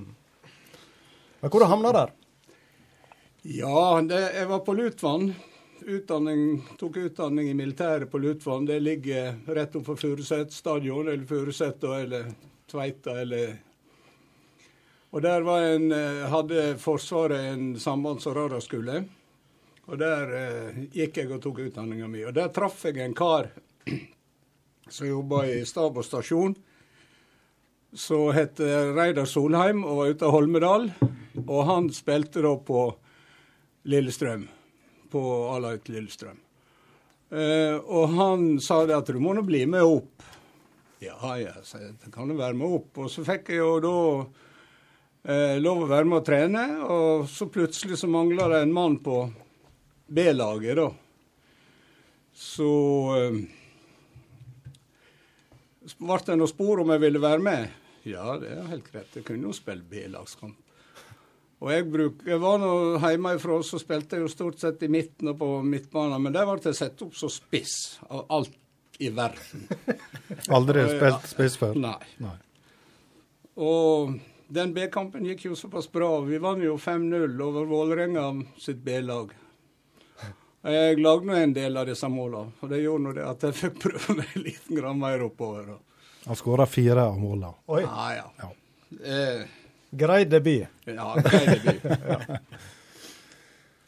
Men 1.40 1.52
hvor 1.52 1.64
du 1.64 1.70
havna 1.72 1.96
der? 1.96 2.16
Ja, 3.48 4.00
det, 4.04 4.24
jeg 4.36 4.48
var 4.50 4.66
på 4.66 4.76
Lutvann. 4.76 5.30
Utdanning, 5.88 6.62
tok 6.78 6.96
utdanning 6.96 7.48
i 7.48 7.54
militæret 7.54 8.10
på 8.10 8.18
Lutvann. 8.18 8.66
Det 8.66 8.80
ligger 8.80 9.34
rett 9.46 9.76
oppfor 9.76 9.96
Furuset 9.96 10.52
stadion, 10.52 11.08
eller 11.08 11.24
Furuset 11.24 11.84
eller 11.84 12.26
Tveita 12.70 13.20
eller 13.20 13.56
Og 15.10 15.22
der 15.22 15.40
var 15.40 15.62
en, 15.62 15.92
eh, 15.92 16.28
hadde 16.28 16.76
Forsvaret 16.78 17.40
en 17.40 17.76
sambands- 17.76 18.26
og 18.26 18.36
radarskole. 18.36 19.04
Og 19.86 19.98
der 19.98 20.34
eh, 20.36 20.74
gikk 20.92 21.16
jeg 21.16 21.32
og 21.32 21.40
tok 21.42 21.58
utdanninga 21.58 22.06
mi. 22.08 22.24
Og 22.24 22.34
der 22.34 22.48
traff 22.48 22.84
jeg 22.84 22.98
en 22.98 23.14
kar 23.14 23.48
som 24.88 25.08
jobba 25.08 25.46
i 25.46 25.64
stab 25.64 25.96
og 25.96 26.04
stasjon. 26.04 26.54
Som 27.94 28.34
het 28.36 28.60
Reidar 28.60 29.24
Solheim 29.24 29.84
og 29.84 29.96
var 29.96 30.12
ute 30.12 30.28
av 30.28 30.36
Holmedal. 30.36 30.90
Og 31.46 31.64
han 31.64 31.88
spilte 31.88 32.44
da 32.44 32.52
på 32.60 32.84
Lillestrøm. 33.88 34.57
På 35.12 35.22
A-Light 35.54 35.88
Lillestrøm. 35.92 36.38
Eh, 37.28 37.76
og 37.76 38.14
han 38.16 38.46
sa 38.64 38.82
det 38.88 38.96
at 38.96 39.10
du 39.12 39.20
må 39.20 39.34
nå 39.36 39.44
bli 39.46 39.64
med 39.68 39.84
opp. 39.84 40.24
Ja, 41.04 41.34
ja, 41.38 41.54
sa 41.62 41.78
jeg 41.82 42.12
kan 42.14 42.30
du 42.30 42.36
være 42.38 42.56
med 42.58 42.78
opp. 42.78 43.02
Og 43.04 43.10
så 43.12 43.24
fikk 43.26 43.52
jeg 43.52 43.60
jo 43.60 43.74
da 43.84 43.96
eh, 45.28 45.58
lov 45.60 45.84
å 45.84 45.90
være 45.90 46.08
med 46.08 46.20
og 46.22 46.26
trene, 46.26 46.64
og 46.84 47.28
så 47.30 47.50
plutselig 47.52 48.00
så 48.00 48.10
mangla 48.10 48.48
det 48.52 48.64
en 48.64 48.74
mann 48.74 48.98
på 49.04 49.20
B-laget, 50.08 50.80
da. 50.80 50.88
Så 52.38 52.70
eh, 53.18 53.42
det 56.28 56.38
noe 56.38 56.50
spor 56.50 56.82
om 56.82 56.94
jeg 56.94 57.04
ville 57.04 57.22
være 57.22 57.44
med. 57.44 57.76
Ja, 58.08 58.38
det 58.40 58.54
er 58.54 58.72
helt 58.72 58.88
greit. 58.88 59.12
Jeg 59.14 59.26
kunne 59.28 59.50
jo 59.50 59.56
spille 59.56 59.84
B-lagskamp. 59.84 60.67
Og 61.58 61.72
jeg, 61.72 61.88
bruk, 61.90 62.20
jeg 62.28 62.38
var 62.38 62.60
nå 62.62 62.72
hjemmefra, 63.02 63.58
så 63.66 63.80
spilte 63.82 64.16
jeg 64.16 64.26
jo 64.26 64.30
stort 64.30 64.60
sett 64.62 64.82
i 64.86 64.90
midten 64.92 65.32
og 65.32 65.40
på 65.40 65.48
midtbanen, 65.66 66.20
men 66.22 66.34
der 66.34 66.46
ble 66.46 66.60
jeg 66.62 66.78
satt 66.78 67.02
opp 67.02 67.16
som 67.18 67.32
spiss 67.34 67.98
av 68.06 68.28
alt 68.36 68.54
i 69.02 69.10
verden. 69.14 69.64
Aldri 70.54 70.84
og, 70.86 70.92
spilt 70.94 71.26
spiss 71.32 71.58
før? 71.58 71.74
Nei. 71.82 71.98
Nei. 72.22 72.36
Og 73.58 74.14
den 74.54 74.72
B-kampen 74.76 75.26
gikk 75.26 75.48
jo 75.48 75.58
såpass 75.58 75.90
bra. 75.92 76.12
Vi 76.26 76.38
vant 76.42 76.62
jo 76.62 76.76
5-0 76.78 77.34
over 77.42 77.66
Vålerenga 77.66 78.30
sitt 78.62 78.78
B-lag. 78.86 79.34
Jeg 80.68 80.98
lagde 80.98 81.26
nå 81.26 81.36
en 81.38 81.52
del 81.54 81.78
av 81.78 81.86
disse 81.86 82.08
målene, 82.10 82.54
og 82.60 82.70
det 82.70 82.80
gjorde 82.82 83.04
nå 83.04 83.12
det 83.16 83.26
at 83.26 83.44
jeg 83.46 83.54
fikk 83.56 83.76
prøve 83.82 84.16
meg 84.18 84.32
litt 84.40 84.70
mer 84.98 85.22
oppover. 85.26 85.76
Han 86.24 86.38
skåra 86.38 86.66
fire 86.70 87.06
av 87.10 87.18
målene. 87.18 87.54
Oi, 87.66 87.82
Ja, 87.82 88.08
ja. 88.14 88.26
Ja. 88.42 88.50
Eh, 89.04 89.57
grei 89.90 90.24
debut. 90.24 90.66
Ja, 90.84 91.14
grei 91.24 91.46
debut. 91.46 91.84
Ja. 92.08 92.38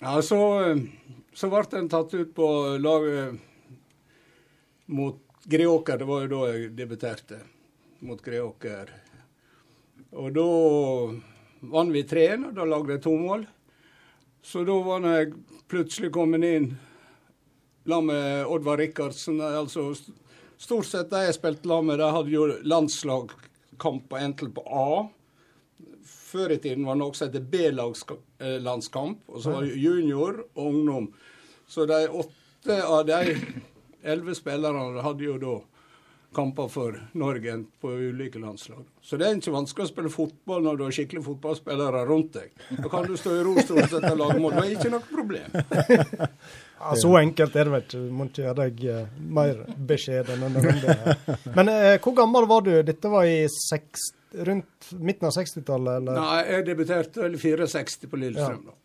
ja, 0.00 0.22
så, 0.22 0.40
eh, 0.64 0.82
så 1.34 1.50
ble 1.52 1.64
den 1.70 1.88
tatt 1.92 2.14
ut 2.14 2.34
på 2.34 2.48
laget 2.80 3.40
mot 4.90 5.20
Greåker. 5.44 5.98
Det 5.98 6.08
var 6.08 6.24
jo 6.24 6.32
da 6.34 6.42
jeg 6.50 6.72
debuterte 6.76 7.40
mot 8.04 8.20
Greåker. 8.22 8.92
Og 10.10 10.32
da 10.34 10.46
vant 11.70 11.94
vi 11.94 12.02
3-1, 12.02 12.48
og 12.48 12.54
da 12.56 12.66
lagde 12.66 12.96
jeg 12.96 13.04
to 13.04 13.14
mål. 13.20 13.44
Så 14.42 14.64
da 14.64 14.76
var 14.82 15.04
jeg 15.04 15.34
plutselig 15.70 16.10
kommet 16.14 16.44
inn 16.48 16.72
sammen 17.86 18.14
med 18.14 18.46
Oddvar 18.46 18.80
Rikardsen. 18.80 19.40
Altså 19.40 19.90
stort 20.60 20.88
sett 20.88 21.12
de 21.12 21.24
jeg 21.26 21.36
spilte 21.36 21.68
sammen 21.68 21.92
med, 21.92 22.00
de 22.00 22.10
hadde 22.16 22.34
jo 22.34 22.46
landslagkamp 22.72 24.16
enten 24.20 24.52
på 24.56 24.64
A. 24.66 24.90
Før 26.30 26.54
i 26.54 26.60
tiden 26.62 26.86
var 26.86 26.94
det 26.94 27.02
noe 27.02 27.16
som 27.18 27.48
B-landskamp, 27.54 29.24
og 29.26 29.42
så 29.42 29.56
var 29.56 29.66
det 29.66 29.80
junior 29.82 30.44
og 30.54 30.62
ungdom. 30.68 31.10
Så 31.66 31.86
de 31.90 32.04
åtte 32.06 32.76
av 32.86 33.02
de 33.08 33.34
elleve 34.02 34.36
spillerne 34.38 35.02
hadde 35.02 35.26
jo 35.26 35.36
da 35.42 35.58
kamper 36.34 36.68
for 36.68 37.08
Norge 37.12 37.64
på 37.80 37.90
ulike 37.90 38.38
landslag. 38.38 38.84
Så 39.02 39.16
det 39.18 39.26
er 39.26 39.38
ikke 39.38 39.54
vanskelig 39.54 39.88
å 39.88 39.90
spille 39.90 40.12
fotball 40.14 40.62
når 40.62 40.78
du 40.78 40.84
har 40.86 40.94
skikkelige 40.94 41.26
fotballspillere 41.26 42.02
rundt 42.06 42.36
deg. 42.38 42.52
Da 42.78 42.90
kan 42.92 43.08
du 43.08 43.16
stå 43.18 43.34
i 43.34 43.44
ro 43.46 43.54
stort 43.58 43.90
sett 43.90 44.06
og 44.12 44.20
lage 44.20 44.38
mål. 44.38 44.54
Det 44.58 44.66
er 44.66 44.76
ikke 44.78 44.92
noe 44.94 45.06
problem. 45.10 45.56
Ja, 46.80 46.94
så 46.96 47.10
enkelt 47.18 47.56
er 47.60 47.68
det 47.68 47.72
vel 47.74 47.82
ikke. 47.84 47.98
Du 48.00 48.12
må 48.16 48.24
ikke 48.30 48.40
gjøre 48.40 48.54
deg 48.62 48.78
eh, 48.88 49.08
mer 49.36 49.58
beskjeden 49.90 50.46
enn 50.46 50.54
det. 50.56 51.34
Men 51.52 51.68
eh, 51.68 51.96
hvor 52.00 52.14
gammel 52.16 52.46
var 52.48 52.64
du? 52.64 52.70
Dette 52.88 53.10
var 53.12 53.26
i 53.28 53.42
seks, 53.52 54.06
rundt 54.34 54.90
midten 54.98 55.26
av 55.28 55.32
60-tallet, 55.36 55.96
eller? 56.00 56.20
Nei, 56.20 56.40
jeg 56.50 56.66
debuterte 56.68 57.22
vel 57.24 57.34
i 57.34 57.40
64 57.40 58.10
på 58.10 58.20
Lillestrøm, 58.20 58.66
da. 58.70 58.76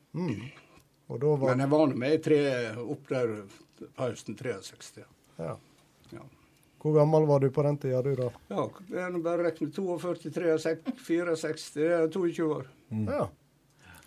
Og 1.08 1.20
da 1.22 1.36
var 1.38 1.52
Men 1.54 1.60
jeg 1.66 1.70
var 1.76 1.88
nå 1.92 1.96
med 2.02 2.14
i 2.16 2.22
tre 2.26 2.40
opp 2.82 3.10
der 3.12 3.34
høsten 4.00 4.38
63. 4.40 5.04
ja. 5.04 5.10
ja. 5.44 5.56
Ja. 6.14 6.22
Hvor 6.82 6.94
gammel 7.00 7.26
var 7.26 7.40
du 7.42 7.48
på 7.50 7.64
den 7.66 7.78
tida, 7.82 8.02
du 8.06 8.12
da? 8.16 8.28
Ja, 8.54 8.68
det 8.90 9.00
er 9.02 9.10
nå 9.14 9.20
bare 9.26 9.42
å 9.42 9.46
regne 9.48 9.72
42, 9.74 10.16
63, 10.22 10.52
64, 11.02 11.74
det 11.80 11.88
er 11.96 12.12
22 12.14 12.46
år. 12.60 12.68
Ja. 13.10 13.24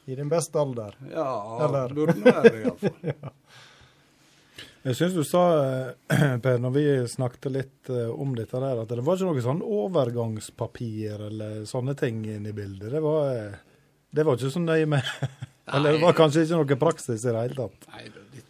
I 0.09 0.15
din 0.17 0.31
beste 0.31 0.59
alder. 0.63 0.95
Ja, 1.11 1.27
Eller- 1.67 1.95
burde 1.95 2.15
være 2.23 2.53
iallfall. 2.63 2.95
iallfall. 3.03 3.35
Jeg 4.87 4.95
syns 4.99 5.17
du 5.17 5.25
sa, 5.27 5.43
eh, 5.65 6.37
Per, 6.45 6.61
når 6.63 6.75
vi 6.77 6.85
snakket 7.11 7.51
litt 7.53 7.91
eh, 7.93 8.09
om 8.09 8.37
dette 8.39 8.61
der, 8.63 8.85
at 8.85 8.93
det 8.93 9.05
var 9.05 9.19
ikke 9.19 9.33
noe 9.33 9.45
sånn 9.45 9.65
overgangspapir 9.65 11.27
eller 11.29 11.65
sånne 11.69 11.97
ting 11.99 12.23
inne 12.27 12.53
i 12.53 12.57
bildet. 12.57 12.93
Det 12.95 13.03
var, 13.05 13.35
eh, 13.35 13.85
det 14.15 14.25
var 14.27 14.39
ikke 14.39 14.55
så 14.55 14.65
nøye 14.65 14.89
med 14.89 15.13
Eller 15.75 15.99
det 15.99 16.01
var 16.01 16.15
kanskje 16.17 16.47
ikke 16.47 16.63
noe 16.63 16.81
praksis 16.81 17.27
i 17.27 17.33
det 17.35 17.43
hele 17.43 17.59
tatt. 17.59 17.91
Nei 17.93 18.07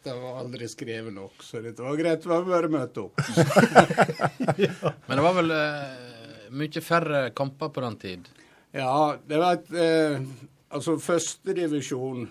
dette 0.09 0.15
var 0.15 0.39
aldri 0.41 0.69
skrevet 0.71 1.13
nok, 1.13 1.43
så 1.43 1.61
dette 1.61 1.83
var 1.83 1.97
greit. 1.99 2.23
Det 2.23 2.31
var 2.31 2.45
bare 2.47 2.69
å 2.69 2.73
møte 2.73 3.03
opp. 3.03 3.19
Men 5.09 5.19
det 5.19 5.25
var 5.25 5.35
vel 5.37 5.51
uh, 5.53 6.53
mye 6.55 6.83
færre 6.85 7.23
kamper 7.37 7.73
på 7.75 7.83
den 7.85 7.99
tid? 8.01 8.31
Ja, 8.77 9.17
det 9.27 9.41
var 9.41 9.59
et 9.59 9.73
uh, 9.75 10.23
Altså, 10.69 10.99
førstedivisjon 11.01 12.27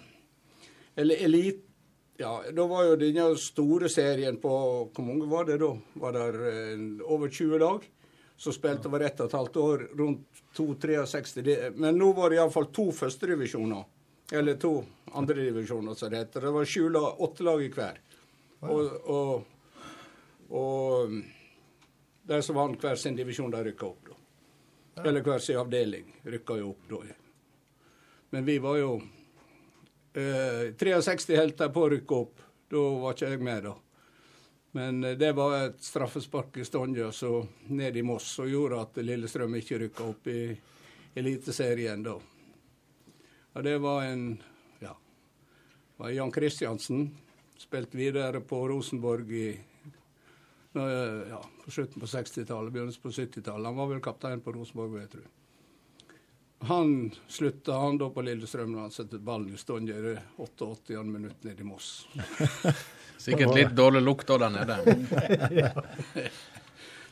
Eller 0.95 1.23
elit... 1.25 1.63
Ja, 2.17 2.43
da 2.53 2.65
var 2.67 2.83
jo 2.87 2.95
denne 2.97 3.27
store 3.37 3.89
serien 3.93 4.39
på 4.41 4.49
Hvor 4.95 5.05
mange 5.05 5.27
var 5.29 5.45
det 5.45 5.59
da? 5.61 5.69
Var 6.01 6.15
det 6.15 6.23
eh, 6.51 6.81
over 7.13 7.29
20 7.29 7.59
lag? 7.61 7.85
som 8.37 8.53
spilte 8.53 8.85
over 8.85 9.01
ett 9.01 9.17
og 9.19 9.31
et 9.31 9.33
halvt 9.33 9.55
år, 9.57 9.83
rundt 9.97 10.41
2-63. 10.53 11.41
Det- 11.41 11.71
Men 11.75 11.97
nå 11.97 12.11
var 12.13 12.29
det 12.29 12.35
iallfall 12.37 12.67
to 12.71 12.91
førstedivisjoner. 12.91 13.83
Eller 14.31 14.55
to 14.61 14.83
andredivisjoner, 15.11 15.95
som 15.97 16.11
det 16.11 16.17
heter. 16.19 16.41
Det 16.41 16.51
var 16.53 16.65
sju 16.65 16.89
lag, 16.89 17.15
åtte 17.21 17.43
lag 17.43 17.63
i 17.63 17.69
hver. 17.73 17.97
Og, 18.61 19.09
og, 19.09 19.43
og 20.51 21.09
mm, 21.09 21.23
de 22.29 22.41
som 22.45 22.55
vant 22.55 22.77
hver 22.81 22.95
sin 22.95 23.15
divisjon, 23.17 23.49
de 23.51 23.63
rykka 23.71 23.85
opp, 23.89 24.05
da. 24.11 25.03
Eller 25.09 25.21
hver 25.25 25.39
sin 25.41 25.57
avdeling 25.57 26.13
rykka 26.25 26.57
jo 26.61 26.69
opp 26.75 26.87
da. 26.89 27.01
Men 28.29 28.45
vi 28.45 28.59
var 28.59 28.77
jo 28.77 29.01
eh, 30.17 30.71
63 30.77 31.37
holdt 31.37 31.61
de 31.61 31.67
på 31.73 31.83
å 31.85 31.91
rykke 31.93 32.17
opp. 32.17 32.41
Da 32.67 32.83
var 33.01 33.15
ikke 33.15 33.29
jeg 33.31 33.43
med, 33.45 33.67
da. 33.67 33.75
Men 34.77 35.03
eh, 35.03 35.17
det 35.19 35.31
var 35.37 35.55
et 35.59 35.83
straffespark 35.83 36.57
i 36.61 36.65
Stonja 36.67 37.11
så 37.15 37.39
ned 37.69 37.97
i 37.97 38.05
Moss 38.05 38.33
som 38.39 38.49
gjorde 38.49 38.81
at 38.81 38.99
Lillestrøm 39.03 39.55
ikke 39.59 39.81
rykka 39.85 40.09
opp 40.09 40.27
i 40.33 40.41
Eliteserien 41.17 42.03
da. 42.05 42.17
Og 43.57 43.63
det 43.65 43.77
var 43.81 44.03
en 44.05 44.27
Ja. 44.83 44.93
var 45.97 46.09
Jan 46.13 46.31
Kristiansen. 46.31 47.09
Spilte 47.57 47.97
videre 47.97 48.41
på 48.41 48.67
Rosenborg 48.69 49.31
i 49.33 49.47
ja, 50.77 51.41
på 51.65 51.71
slutten 51.71 52.01
på 52.01 52.05
60-tallet, 52.05 52.73
begynnelsen 52.73 53.01
på 53.01 53.09
70-tallet. 53.09 53.65
Han 53.65 53.75
var 53.75 53.87
vel 53.89 54.01
kaptein 54.01 54.41
på 54.41 54.53
Rosenborg, 54.53 54.91
vil 54.93 55.01
jeg 55.01 55.09
tro. 55.15 55.23
Han 56.59 57.11
slutta 57.27 57.73
han 57.77 57.97
da 57.97 58.09
på 58.09 58.21
Lillestrøm 58.25 58.73
da 58.73 58.87
han 58.87 58.91
satte 58.91 59.19
ballen 59.21 59.53
i 59.53 59.57
stand 59.57 59.89
i 59.89 59.93
det 59.93 60.15
88. 60.37 61.03
minutt 61.03 61.43
nede 61.45 61.61
i 61.61 61.67
Moss. 61.67 62.07
Sikkert 63.17 63.55
litt 63.55 63.75
dårlig 63.77 64.01
lukt 64.01 64.29
òg 64.29 64.41
der 64.41 64.53
nede. 64.53 64.77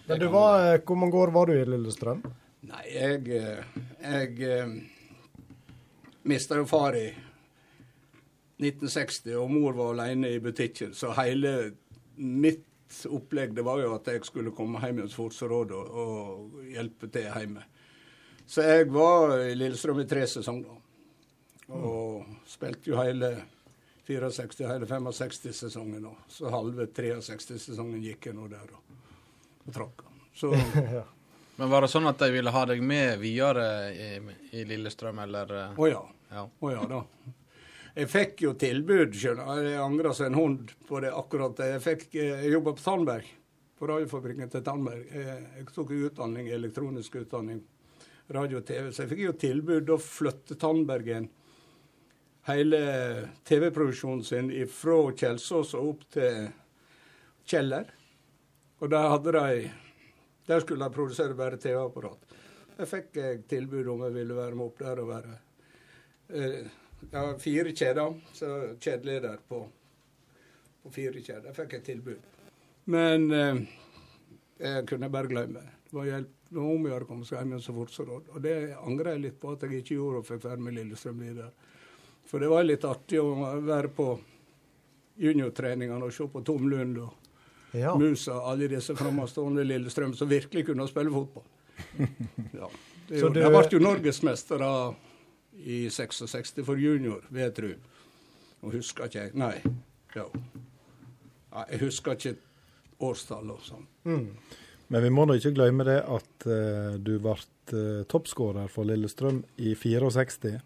Men 0.07 0.19
du 0.21 0.27
var, 0.33 0.81
Hvor 0.85 0.97
mange 1.01 1.17
år 1.17 1.33
var 1.33 1.49
du 1.49 1.53
i 1.57 1.65
Lillestrøm? 1.65 2.21
Nei, 2.65 2.83
jeg 2.89 3.29
Jeg 4.01 4.49
eh, 4.49 4.75
mista 6.25 6.57
jo 6.57 6.65
far 6.69 6.97
i 6.97 7.07
1960, 8.61 9.35
og 9.35 9.51
mor 9.51 9.75
var 9.77 9.93
alene 9.93 10.31
i 10.31 10.39
butikken. 10.39 10.93
Så 10.93 11.11
hele 11.17 11.75
mitt 12.15 12.65
opplegg 13.09 13.55
det 13.55 13.65
var 13.65 13.81
jo 13.81 13.93
at 13.97 14.07
jeg 14.07 14.23
skulle 14.25 14.53
komme 14.55 14.79
hjem 14.81 15.03
hos 15.03 15.17
Forseråd 15.17 15.73
og, 15.75 15.89
og 15.89 16.69
hjelpe 16.71 17.09
til 17.11 17.27
hjemme. 17.27 17.65
Så 18.47 18.61
jeg 18.61 18.89
var 18.93 19.37
i 19.41 19.55
Lillestrøm 19.57 19.99
i 20.03 20.07
tre 20.09 20.25
sesonger. 20.29 20.75
Og 21.73 22.25
spilte 22.47 22.91
jo 22.91 22.99
hele 22.99 23.31
64, 24.05 24.67
hele 24.69 24.85
65-sesongen. 24.85 26.05
òg. 26.05 26.17
så 26.29 26.51
halve 26.53 26.85
63-sesongen 26.93 28.03
gikk 28.03 28.27
jeg 28.29 28.37
nå 28.37 28.45
der 28.51 28.69
og, 28.69 28.99
og 29.65 29.73
trakk. 29.73 30.03
Så 30.35 30.51
Men 31.57 31.71
var 31.71 31.85
det 31.85 31.89
sånn 31.93 32.05
at 32.09 32.19
de 32.19 32.27
ville 32.35 32.51
ha 32.51 32.65
deg 32.67 32.81
med 32.83 33.17
videre 33.21 33.65
i, 33.95 34.09
i 34.59 34.65
Lillestrøm, 34.67 35.21
eller? 35.23 35.53
eh? 35.55 35.77
Å 35.79 35.87
ja. 35.87 36.01
Ja. 36.35 36.43
Å 36.45 36.71
ja 36.73 36.83
da. 36.91 36.99
Jeg 37.95 38.09
fikk 38.11 38.41
jo 38.43 38.51
tilbud, 38.59 39.13
skjønner. 39.15 39.61
Jeg 39.63 39.79
angrer 39.79 40.11
som 40.17 40.27
en 40.27 40.35
hund 40.35 40.73
på 40.89 40.99
det 40.99 41.13
akkurat. 41.15 41.61
Jeg 41.63 41.79
fikk, 41.85 42.03
eh, 42.19 42.41
jeg 42.43 42.51
jobba 42.57 42.73
på 42.75 42.83
Tandberg, 42.83 43.29
på 43.79 43.87
radiofabrikken 43.87 44.51
til 44.51 44.65
Tandberg. 44.67 45.05
Jeg, 45.15 45.37
jeg 45.61 45.69
tok 45.71 45.93
utdanning, 45.95 46.49
elektronisk 46.51 47.15
utdanning, 47.23 47.63
radio 48.33 48.59
og 48.61 48.65
TV. 48.67 48.91
Så 48.91 49.03
jeg 49.03 49.11
fikk 49.13 49.23
jo 49.25 49.33
tilbud 49.39 49.91
å 49.93 49.99
flytte 50.01 50.57
Tandbergen. 50.59 51.27
Hele 52.45 52.79
TV-produksjonen 53.45 54.23
sin 54.25 54.51
fra 54.69 54.99
Kjelsås 55.17 55.73
og 55.77 55.91
opp 55.93 56.05
til 56.13 56.47
Kjeller. 57.45 57.89
Og 58.81 58.91
der 58.91 59.09
hadde 59.09 59.33
de 59.33 59.71
Der 60.45 60.59
skulle 60.61 60.85
de 60.85 60.93
produsere 60.93 61.33
bare 61.33 61.57
TV-apparat. 61.57 62.35
Jeg 62.77 62.87
fikk 62.87 63.15
jeg 63.17 63.39
tilbud 63.49 63.87
om 63.87 64.03
jeg 64.05 64.13
ville 64.13 64.35
være 64.37 64.55
med 64.55 64.65
opp 64.67 64.77
der 64.77 64.99
og 65.01 65.07
være 65.09 65.37
eh, 66.29 66.67
fire 67.41 67.73
kjeder. 67.73 68.19
Så 68.33 68.51
kjedeleder 68.77 69.39
på, 69.49 69.63
på 70.83 70.91
fire 70.93 71.17
kjeder. 71.17 71.47
Jeg 71.49 71.57
fikk 71.57 71.73
et 71.73 71.87
tilbud. 71.89 72.29
Men 72.93 73.31
eh, 73.33 73.63
jeg 74.59 74.85
kunne 74.85 75.09
bare 75.09 75.31
glemme. 75.33 75.65
Det 75.89 75.97
var 75.97 76.11
hjelp 76.11 76.34
det 76.49 76.57
var 76.61 76.69
om 76.75 76.85
å 76.85 76.89
gjøre 76.91 77.03
å 77.03 77.07
komme 77.09 77.25
seg 77.25 77.39
hjem 77.39 77.53
igjen 77.55 77.63
så 77.65 77.73
fort 77.75 77.91
som 77.91 78.05
råd. 78.09 78.27
Og 78.35 78.41
det 78.45 78.55
angrer 78.85 79.11
jeg 79.15 79.21
litt 79.25 79.39
på 79.41 79.51
at 79.55 79.61
jeg 79.65 79.81
ikke 79.81 79.95
gjorde 79.97 80.21
og 80.21 80.27
fikk 80.27 80.43
være 80.45 80.61
med 80.67 80.75
Lillestrøm 80.77 81.19
videre. 81.19 81.51
For 82.29 82.39
det 82.41 82.49
var 82.51 82.63
litt 82.65 82.85
artig 82.85 83.19
å 83.21 83.31
være 83.65 83.89
på 83.97 84.07
juniortreningene 85.17 86.03
og 86.05 86.13
se 86.13 86.27
på 86.31 86.41
Tom 86.45 86.67
Lund 86.71 86.97
og 87.03 87.13
Ja. 87.75 87.91
Musa, 87.99 88.37
alle 88.47 88.69
disse 88.71 88.93
framstående 88.95 89.63
Lillestrøm 89.67 90.13
som 90.15 90.29
virkelig 90.29 90.65
kunne 90.69 90.87
spille 90.87 91.11
fotball. 91.11 91.43
Ja. 92.55 92.69
Det 93.07 93.19
jo, 93.19 93.27
du- 93.29 93.39
det 93.41 93.49
ble 93.51 93.63
jo 93.71 93.79
norgesmestere 93.83 94.69
i 95.59 95.89
66 95.89 96.63
for 96.65 96.75
junior, 96.79 97.21
vil 97.29 97.41
jeg 97.43 97.53
tro. 97.57 97.73
Og 98.63 98.71
husker 98.73 99.05
ikke 99.09 99.19
jeg 99.25 99.35
Nei. 99.35 99.61
Ja. 100.15 100.25
Jeg 101.69 101.79
husker 101.83 102.15
ikke 102.15 102.35
årstallet 102.99 103.51
og 103.51 103.61
sånn. 103.67 103.85
Men 104.93 105.01
vi 105.03 105.09
må 105.09 105.25
da 105.25 105.33
ikke 105.39 105.53
glemme 105.57 105.85
det 105.87 105.99
at 106.03 106.45
uh, 106.45 106.95
du 107.01 107.15
ble 107.19 107.33
uh, 107.37 108.03
toppskårer 108.11 108.67
for 108.69 108.85
Lillestrøm 108.85 109.43
i 109.57 109.73
64. 109.73 110.59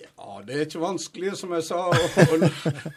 Ja, 0.00 0.36
det 0.46 0.54
er 0.54 0.66
ikke 0.66 0.82
vanskelig, 0.82 1.32
som 1.40 1.52
jeg 1.56 1.64
sa, 1.66 1.80
å, 1.88 1.92
å, 1.96 2.50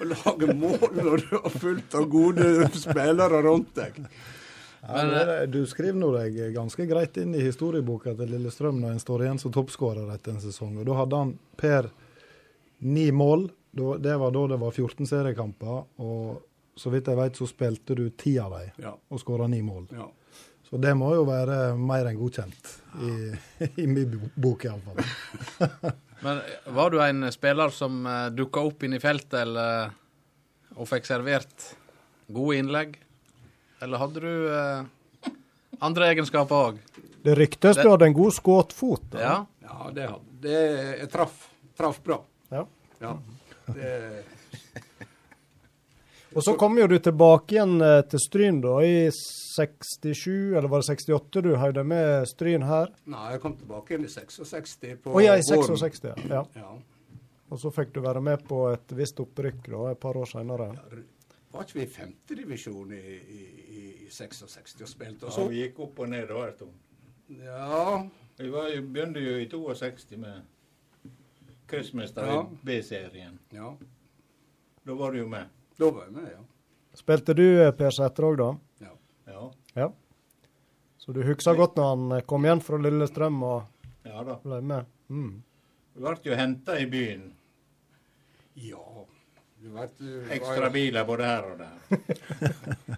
å 0.04 0.08
lage 0.12 0.54
mål 0.60 0.90
når 1.00 1.24
du 1.24 1.34
har 1.38 1.54
fullt 1.56 1.96
av 1.98 2.06
gode 2.12 2.48
spillere 2.76 3.42
rundt 3.46 3.74
deg. 3.80 4.00
Ja, 4.84 5.04
det 5.08 5.20
er- 5.24 5.48
du 5.48 5.62
skriver 5.66 5.96
nå 5.96 6.10
deg 6.18 6.38
ganske 6.54 6.86
greit 6.90 7.16
inn 7.22 7.34
i 7.40 7.42
historieboka 7.46 8.12
til 8.20 8.34
Lillestrøm 8.36 8.82
når 8.84 8.98
en 8.98 9.00
står 9.04 9.24
igjen 9.24 9.40
som 9.40 9.54
toppskårer 9.56 10.10
etter 10.14 10.36
en 10.36 10.42
sesong. 10.44 10.76
Og 10.82 10.86
Da 10.90 10.98
hadde 11.00 11.22
han 11.22 11.32
per 11.58 11.88
ni 12.84 13.06
mål. 13.16 13.48
Det 13.74 14.18
var 14.20 14.36
da 14.36 14.42
det 14.52 14.58
var 14.60 14.76
14 14.76 15.08
seriekamper. 15.08 15.86
Og 16.04 16.44
så 16.76 16.92
vidt 16.92 17.08
jeg 17.08 17.18
vet, 17.22 17.40
så 17.40 17.48
spilte 17.48 17.96
du 17.96 18.10
ti 18.20 18.36
av 18.44 18.52
dem 18.60 18.84
Ja. 18.84 18.92
og 19.10 19.24
skåra 19.24 19.48
ni 19.50 19.62
mål. 19.64 19.88
ja. 19.96 20.10
Så 20.74 20.80
det 20.82 20.96
må 20.98 21.12
jo 21.14 21.22
være 21.28 21.76
mer 21.78 22.08
enn 22.10 22.18
godkjent, 22.18 22.70
i, 23.06 23.12
i 23.84 23.86
min 23.86 24.08
bo- 24.10 24.30
bok 24.48 24.64
iallfall. 24.66 25.04
Men 26.26 26.40
var 26.74 26.90
du 26.90 26.98
en 27.04 27.28
spiller 27.36 27.70
som 27.76 28.00
uh, 28.10 28.32
dukka 28.34 28.64
opp 28.66 28.82
inn 28.88 28.96
i 28.98 29.02
feltet 29.04 29.36
eller, 29.44 29.92
og 30.74 30.88
fikk 30.90 31.06
servert 31.06 31.68
gode 32.34 32.58
innlegg? 32.58 32.96
Eller 33.86 34.02
hadde 34.02 34.24
du 34.24 34.34
eh, 34.50 35.32
andre 35.84 36.10
egenskaper 36.16 36.70
òg? 36.72 36.78
Det 37.24 37.36
ryktes 37.38 37.78
du 37.78 37.90
hadde 37.92 38.08
en 38.10 38.16
god 38.18 38.34
skutt 38.34 38.74
fot. 38.74 39.06
Ja. 39.20 39.42
Ja, 39.62 39.90
det 39.94 40.08
hadde 40.10 40.40
det, 40.48 40.62
Jeg 41.04 41.10
traff, 41.14 41.36
traff 41.78 42.00
bra. 42.06 42.18
Ja. 42.56 42.64
Ja. 43.04 43.14
Det, 43.68 43.92
Og 46.36 46.44
så 46.44 46.54
kom 46.58 46.78
jo 46.80 46.88
du 46.88 46.96
tilbake 47.00 47.56
igjen 47.56 47.76
eh, 47.82 48.00
til 48.10 48.20
Stryn 48.24 48.62
da, 48.64 48.78
i 48.86 49.10
67, 49.14 50.56
eller 50.58 50.68
var 50.72 50.82
det 50.82 50.96
68 50.98 51.44
du 51.46 51.52
heiv 51.62 51.74
deg 51.78 51.86
med 51.90 52.28
Stryn 52.30 52.66
her? 52.68 52.90
nei, 53.06 53.26
jeg 53.36 53.42
kom 53.44 53.56
tilbake 53.60 53.94
igjen 53.94 54.06
i 54.08 54.12
66. 54.12 54.76
På 55.04 55.14
oh, 55.18 55.24
ja, 55.24 55.36
i 55.38 55.44
66, 55.46 56.04
ja. 56.10 56.16
ja. 56.30 56.44
Ja. 56.58 56.72
Og 57.54 57.60
så 57.62 57.70
fikk 57.76 57.92
du 57.94 58.02
være 58.02 58.22
med 58.26 58.42
på 58.50 58.64
et 58.72 58.96
visst 58.98 59.20
opprykk 59.22 59.68
da, 59.70 59.84
et 59.92 60.00
par 60.02 60.18
år 60.18 60.26
seinere. 60.32 60.72
Var 61.54 61.68
ikke 61.68 61.78
vi 61.78 61.84
i 61.86 61.92
femtedivisjon 61.94 62.94
i, 62.98 63.02
i, 63.38 63.44
i 63.78 63.84
66 64.10 64.80
og 64.82 64.90
spilte? 64.90 65.28
Og 65.28 65.32
Så 65.36 65.44
så, 65.44 65.50
vi 65.52 65.60
gikk 65.62 65.84
opp 65.86 66.00
og 66.02 66.10
ned 66.10 66.26
da 66.32 66.40
Erton. 66.48 66.72
ja, 67.30 68.08
Vi 68.40 68.50
var, 68.50 68.72
begynte 68.82 69.22
jo 69.22 69.36
i 69.38 69.46
62 69.52 70.18
med 70.18 70.42
kryssmester 71.70 72.26
Ja. 72.26 72.40
i 72.42 72.58
B-serien. 72.66 73.38
ja. 73.54 73.76
Da 74.86 74.94
var 75.00 75.12
du 75.14 75.20
jo 75.20 75.28
med. 75.30 75.46
Da 75.80 75.90
var 75.90 76.04
jeg 76.08 76.14
med, 76.16 76.28
ja. 76.32 76.42
Spilte 76.98 77.34
du 77.38 77.44
eh, 77.64 77.72
Per 77.74 77.92
Sætre 77.96 78.30
òg, 78.32 78.38
da? 78.42 78.50
ja. 78.86 78.94
Ja, 79.34 79.52
Ja. 79.76 79.88
Så 81.04 81.12
du 81.12 81.20
husker 81.28 81.56
godt 81.60 81.76
når 81.76 81.90
han 81.96 82.12
eh, 82.18 82.22
kom 82.30 82.46
igjen 82.46 82.62
fra 82.64 82.78
Lillestrøm 82.80 83.42
og 83.44 83.64
ja 84.06 84.22
da. 84.24 84.38
ble 84.44 84.60
med? 84.62 84.86
Mm. 85.10 85.34
Vi 85.96 86.02
ble 86.06 86.14
jo 86.24 86.36
henta 86.38 86.78
i 86.80 86.86
byen. 86.90 87.26
Ja. 88.56 88.84
Du 89.64 89.70
vet, 89.74 89.98
du 90.00 90.30
Ekstra 90.32 90.68
var... 90.68 90.74
biler 90.76 91.06
både 91.08 91.28
her 91.28 91.50
og 91.52 91.58
der. 91.64 92.98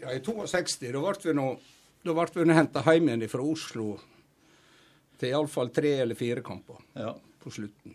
Ja, 0.00 0.14
I 0.16 0.20
62 0.24 0.78
da 0.80 1.00
ble 1.04 1.12
vi 1.26 1.32
nå 1.36 1.46
da 2.08 2.14
ble 2.16 2.44
vi 2.46 2.54
henta 2.56 2.80
hjem 2.86 3.10
igjen 3.10 3.26
fra 3.28 3.44
Oslo 3.44 3.90
til 5.20 5.28
iallfall 5.34 5.68
tre 5.76 5.90
eller 6.00 6.16
fire 6.16 6.40
kamper 6.44 6.78
Ja. 6.96 7.10
på 7.42 7.50
slutten. 7.52 7.92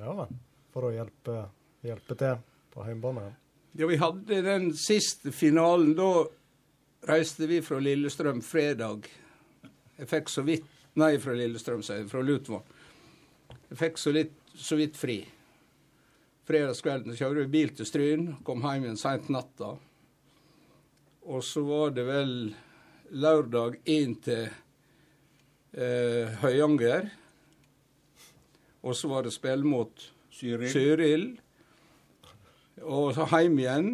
Ja 0.00 0.14
vel. 0.16 0.32
For 0.72 0.88
å 0.88 0.92
hjelpe, 0.94 1.42
hjelpe 1.84 2.16
til 2.16 2.38
på 2.78 2.86
hjemmebane? 2.86 3.34
Ja, 3.72 3.86
vi 3.86 3.96
hadde 3.96 4.42
den 4.42 4.70
siste 4.76 5.32
finalen. 5.32 5.94
Da 5.98 6.26
reiste 7.10 7.46
vi 7.50 7.60
fra 7.62 7.80
Lillestrøm 7.82 8.42
fredag. 8.42 9.08
Jeg 9.98 10.10
fikk 10.10 10.30
så 10.30 10.46
vidt 10.46 10.74
Nei, 10.98 11.12
fra 11.22 11.30
Lillestrøm, 11.36 11.82
sier 11.86 12.00
jeg. 12.00 12.08
Fra 12.10 12.22
Lutvann. 12.26 12.64
Jeg 13.68 13.78
fikk 13.78 14.00
så, 14.02 14.10
litt, 14.10 14.32
så 14.58 14.74
vidt 14.74 14.96
fri. 14.98 15.20
Fredagskvelden 16.48 17.14
kjørte 17.14 17.44
vi 17.44 17.52
bil 17.52 17.70
til 17.76 17.86
Stryn, 17.86 18.24
kom 18.42 18.64
hjem 18.64 18.88
igjen 18.88 18.98
seint 18.98 19.28
natta. 19.30 19.76
Og 21.28 21.44
så 21.46 21.62
var 21.68 21.92
det 21.94 22.06
vel 22.08 22.32
lørdag 23.14 23.76
inn 23.94 24.16
til 24.24 24.48
eh, 24.48 26.34
Høyanger. 26.42 27.12
Og 28.82 28.96
så 28.98 29.12
var 29.12 29.28
det 29.28 29.36
spill 29.36 29.62
mot 29.68 30.08
Syril. 30.34 30.72
Cyril. 30.72 31.28
Og 32.84 33.14
så 33.16 33.26
hjem 33.32 33.58
igjen 33.62 33.92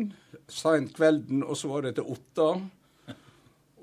seint 0.51 0.95
kvelden, 0.97 1.45
og 1.45 1.57
så 1.57 1.71
var 1.71 1.87
det 1.87 1.97
til 1.99 2.11
Otta. 2.15 2.49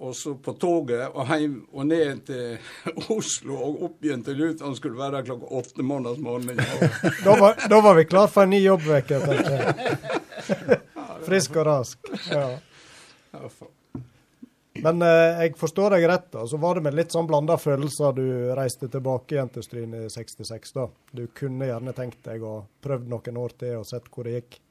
Og 0.02 0.16
så 0.18 0.34
på 0.42 0.56
toget 0.58 1.14
og 1.14 1.30
hjem 1.30 1.60
og 1.78 1.86
ned 1.86 2.24
til 2.26 3.12
Oslo 3.14 3.58
og 3.68 3.84
opp 3.86 4.06
igjen 4.06 4.24
til 4.26 4.40
Luton. 4.40 4.74
Skulle 4.78 4.98
være 4.98 5.20
der 5.20 5.28
klokka 5.30 5.52
åtte 5.60 5.86
mandags 5.86 6.22
morgen. 6.22 6.58
Da 7.26 7.36
var, 7.38 7.60
da 7.70 7.82
var 7.86 8.00
vi 8.00 8.08
klar 8.10 8.32
for 8.32 8.48
en 8.48 8.56
ny 8.56 8.64
jobbveke, 8.64 9.20
tenker 9.22 9.60
jeg. 9.60 10.80
Frisk 11.28 11.60
og 11.62 11.68
rask. 11.70 12.10
Ja. 12.32 12.48
Men 14.82 15.02
eh, 15.06 15.44
jeg 15.44 15.54
forstår 15.60 15.94
deg 15.94 16.08
rett, 16.10 16.32
da. 16.34 16.48
Så 16.50 16.58
var 16.58 16.80
det 16.80 16.86
med 16.88 16.98
litt 16.98 17.14
sånn 17.14 17.30
blanda 17.30 17.60
følelser 17.62 18.18
du 18.18 18.26
reiste 18.58 18.90
tilbake 18.90 19.36
igjen 19.36 19.54
til 19.54 19.66
Stryn 19.68 19.96
i 20.00 20.04
66, 20.10 20.74
da. 20.80 20.88
Du 21.14 21.28
kunne 21.38 21.70
gjerne 21.70 21.94
tenkt 21.94 22.24
deg 22.26 22.42
å 22.42 22.64
prøvd 22.82 23.12
noen 23.12 23.40
år 23.44 23.58
til 23.62 23.84
og 23.84 23.88
sett 23.90 24.10
hvor 24.10 24.26
det 24.26 24.40
gikk. 24.40 24.62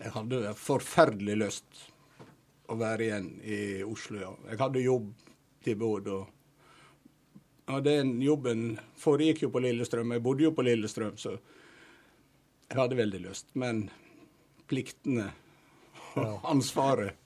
Jeg 0.00 0.14
hadde 0.14 0.54
forferdelig 0.58 1.36
lyst 1.38 1.82
å 2.70 2.76
være 2.80 3.06
igjen 3.06 3.28
i 3.44 3.58
Oslo, 3.86 4.20
ja. 4.20 4.32
Jeg 4.50 4.60
hadde 4.62 4.86
jobbtilbud 4.86 6.08
og 6.14 6.30
og 7.64 7.84
Den 7.84 8.18
jobben 8.20 8.74
foregikk 9.00 9.46
jo 9.46 9.48
på 9.48 9.62
Lillestrøm. 9.64 10.10
Jeg 10.12 10.20
bodde 10.20 10.44
jo 10.44 10.50
på 10.52 10.64
Lillestrøm, 10.66 11.14
så 11.16 11.30
jeg 11.32 12.76
hadde 12.76 12.98
veldig 12.98 13.20
lyst. 13.24 13.54
Men 13.56 13.86
pliktene 14.68 15.30
og 16.20 16.44
ansvaret 16.44 17.16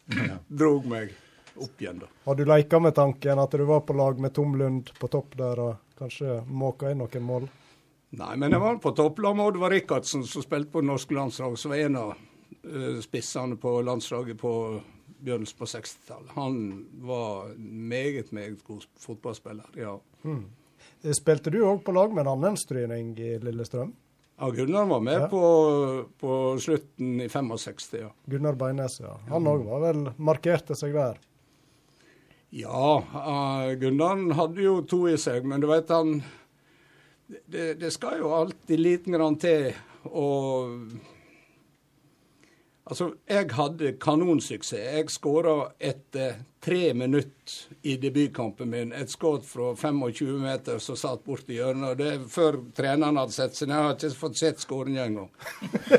drog 0.47 0.87
meg 0.87 1.11
opp 1.59 1.83
igjen, 1.83 1.99
da. 2.05 2.11
Har 2.25 2.39
du 2.39 2.45
leika 2.47 2.79
med 2.79 2.95
tanken 2.95 3.43
at 3.43 3.51
du 3.59 3.65
var 3.67 3.83
på 3.87 3.97
lag 3.99 4.21
med 4.23 4.35
Tom 4.35 4.55
Lund 4.59 4.93
på 5.01 5.11
topp 5.11 5.35
der 5.39 5.59
og 5.59 5.99
kanskje 5.99 6.39
måka 6.47 6.93
inn 6.93 7.03
noen 7.03 7.27
mål? 7.27 7.49
Nei, 8.19 8.37
men 8.41 8.55
jeg 8.55 8.63
var 8.63 8.79
på 8.81 8.95
topplag 8.97 9.35
med 9.37 9.51
Oddvar 9.51 9.75
Rikardsen, 9.75 10.23
som 10.25 10.45
spilte 10.45 10.71
på 10.73 10.81
det 10.81 10.89
norske 10.89 11.19
landslaget, 11.19 11.61
som 11.61 11.75
var 11.75 11.83
en 11.83 11.99
av 12.01 12.15
spissene 13.03 13.57
på 13.57 13.77
landslaget 13.83 14.39
på 14.41 14.53
begynnelsen 15.19 15.59
på 15.59 15.65
60-tallet. 15.67 16.31
Han 16.37 16.87
var 17.03 17.55
meget, 17.59 18.33
meget 18.33 18.65
god 18.65 18.85
fotballspiller, 18.99 19.67
ja. 19.77 19.97
Spilte 21.15 21.51
du 21.55 21.61
òg 21.67 21.81
på 21.87 21.93
lag 21.95 22.13
med 22.15 22.25
en 22.27 22.33
annen 22.37 22.57
stryning 22.59 23.15
i 23.19 23.37
Lillestrøm? 23.43 23.93
Ja, 24.39 24.51
Gunnar 24.55 24.85
var 24.87 25.01
med 25.03 25.21
Ja. 25.21 25.29
på, 25.29 25.41
på 26.21 26.33
slutten 26.63 27.21
i 27.21 27.29
65, 27.29 27.89
ja. 27.99 28.11
Gunnar 28.31 28.55
Beines, 28.55 29.01
ja. 29.03 29.17
Han 29.29 29.47
òg 29.51 29.65
var 29.67 29.81
vel 29.89 30.05
markerte 30.17 30.77
seg 30.79 30.95
der. 30.95 31.19
Ja, 32.55 33.03
uh, 33.03 33.73
Gunnar 33.81 34.23
hadde 34.39 34.63
jo 34.63 34.77
to 34.89 35.03
i 35.11 35.17
seg, 35.21 35.45
men 35.45 35.61
du 35.61 35.67
vet 35.69 35.91
han 35.93 36.21
Det, 37.29 37.75
det 37.81 37.91
skal 37.93 38.23
jo 38.23 38.31
alltid 38.33 38.81
liten 38.81 39.13
grann 39.13 39.35
til 39.37 39.73
å 40.07 40.29
Altså, 42.89 43.11
jeg 43.29 43.51
hadde 43.53 43.91
kanonsuksess. 44.01 44.79
Jeg 44.81 45.11
skåra 45.13 45.57
etter 45.79 46.39
tre 46.65 46.95
minutter 46.97 47.77
i 47.85 47.99
debutkampen 48.01 48.71
min 48.73 48.95
et 48.97 49.13
skudd 49.13 49.45
fra 49.45 49.75
25 49.77 50.39
meter 50.41 50.81
som 50.81 50.97
satt 50.97 51.25
borti 51.27 51.59
hjørnet. 51.59 51.91
og 51.91 51.99
Det 52.01 52.09
er 52.15 52.25
før 52.33 52.57
treneren 52.77 53.21
hadde 53.21 53.37
sett 53.37 53.59
seg 53.59 53.69
ned. 53.69 53.77
Jeg 53.77 53.89
har 53.89 53.99
ikke 53.99 54.23
fått 54.23 54.41
sett 54.41 54.65
skåringa 54.65 55.05
engang. 55.05 55.29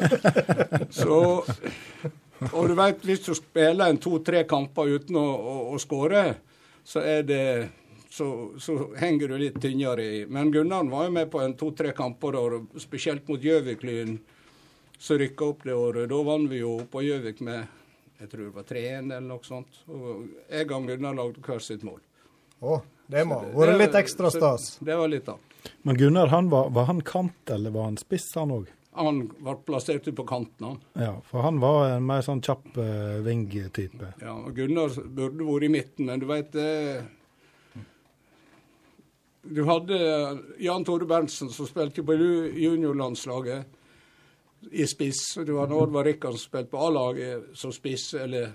Så 1.01 1.19
Og 2.53 2.69
du 2.71 2.73
vet, 2.73 3.03
hvis 3.03 3.25
du 3.25 3.33
spiller 3.35 3.91
en 3.91 3.99
to-tre 3.99 4.45
kamper 4.47 4.95
uten 4.95 5.17
å, 5.19 5.25
å, 5.27 5.55
å 5.75 5.79
skåre, 5.81 6.23
så 6.87 7.03
er 7.03 7.25
det 7.27 7.45
så, 8.09 8.51
så 8.57 8.77
henger 8.97 9.27
du 9.27 9.37
litt 9.37 9.59
tynnere 9.61 10.05
i. 10.05 10.21
Men 10.25 10.51
Gunnar 10.51 10.87
var 10.89 11.05
jo 11.05 11.13
med 11.19 11.29
på 11.31 11.41
en 11.43 11.53
to-tre 11.59 11.91
kamper, 11.93 12.39
og 12.39 12.79
spesielt 12.81 13.27
mot 13.29 13.43
Gjøvik-Lyn, 13.43 14.15
som 14.99 15.19
rykka 15.19 15.45
opp 15.45 15.63
det 15.63 15.75
året. 15.75 16.09
Da 16.11 16.21
vant 16.27 16.49
vi 16.51 16.59
jo 16.61 16.75
på 16.91 17.03
Gjøvik 17.05 17.43
med 17.47 17.67
jeg 18.19 18.31
tror 18.33 18.41
det 18.43 18.51
var 18.51 18.65
3-1 18.67 18.97
eller 18.99 19.27
noe 19.29 19.45
sånt. 19.47 19.77
Og 19.87 20.25
jeg 20.51 20.65
og 20.75 20.87
Gunnar 20.89 21.15
lagde 21.15 21.43
hver 21.45 21.61
sitt 21.63 21.85
mål. 21.87 22.01
Å, 22.59 22.81
det 23.07 23.21
må 23.27 23.37
ha 23.39 23.53
vært 23.55 23.79
litt 23.79 23.95
ekstra 23.95 24.31
stas. 24.33 24.73
Det 24.83 24.97
var 24.99 25.07
litt 25.07 25.29
av. 25.31 25.39
Men 25.87 25.99
Gunnar, 25.99 26.27
han 26.33 26.49
var, 26.51 26.67
var 26.75 26.89
han 26.89 26.99
kant, 27.07 27.53
eller 27.55 27.71
var 27.71 27.87
han 27.87 27.95
spiss, 27.99 28.27
han 28.35 28.51
òg? 28.51 28.67
Han 28.99 29.21
ble 29.29 29.55
plassert 29.63 30.07
ut 30.09 30.17
på 30.17 30.25
kanten, 30.27 30.65
han. 30.65 30.81
Ja, 30.99 31.13
for 31.29 31.45
han 31.45 31.61
var 31.63 31.93
en 31.93 32.03
mer 32.09 32.25
sånn 32.25 32.43
kjapp 32.43 32.67
uh, 32.75 33.21
ving-type. 33.23 34.11
Ja, 34.19 34.35
og 34.35 34.51
Gunnar 34.57 34.91
burde 35.07 35.47
vært 35.47 35.69
i 35.69 35.71
midten, 35.77 36.11
men 36.11 36.19
du 36.19 36.27
veit 36.27 36.51
det 36.55 36.67
Du 39.49 39.63
hadde 39.63 39.95
Jan 40.59 40.83
Tore 40.85 41.07
Berntsen 41.07 41.47
som 41.55 41.67
spilte 41.69 42.03
på 42.03 42.17
juniorlandslaget 42.19 43.78
i 44.71 44.87
spiss. 44.87 45.21
Du 45.45 45.53
hadde 45.57 45.77
Oddvar 45.77 46.07
Rikard 46.07 46.35
som 46.37 46.43
spilte 46.43 46.71
på 46.73 46.81
A-laget 46.87 47.51
som 47.57 47.71
spiss, 47.75 48.13
eller 48.13 48.51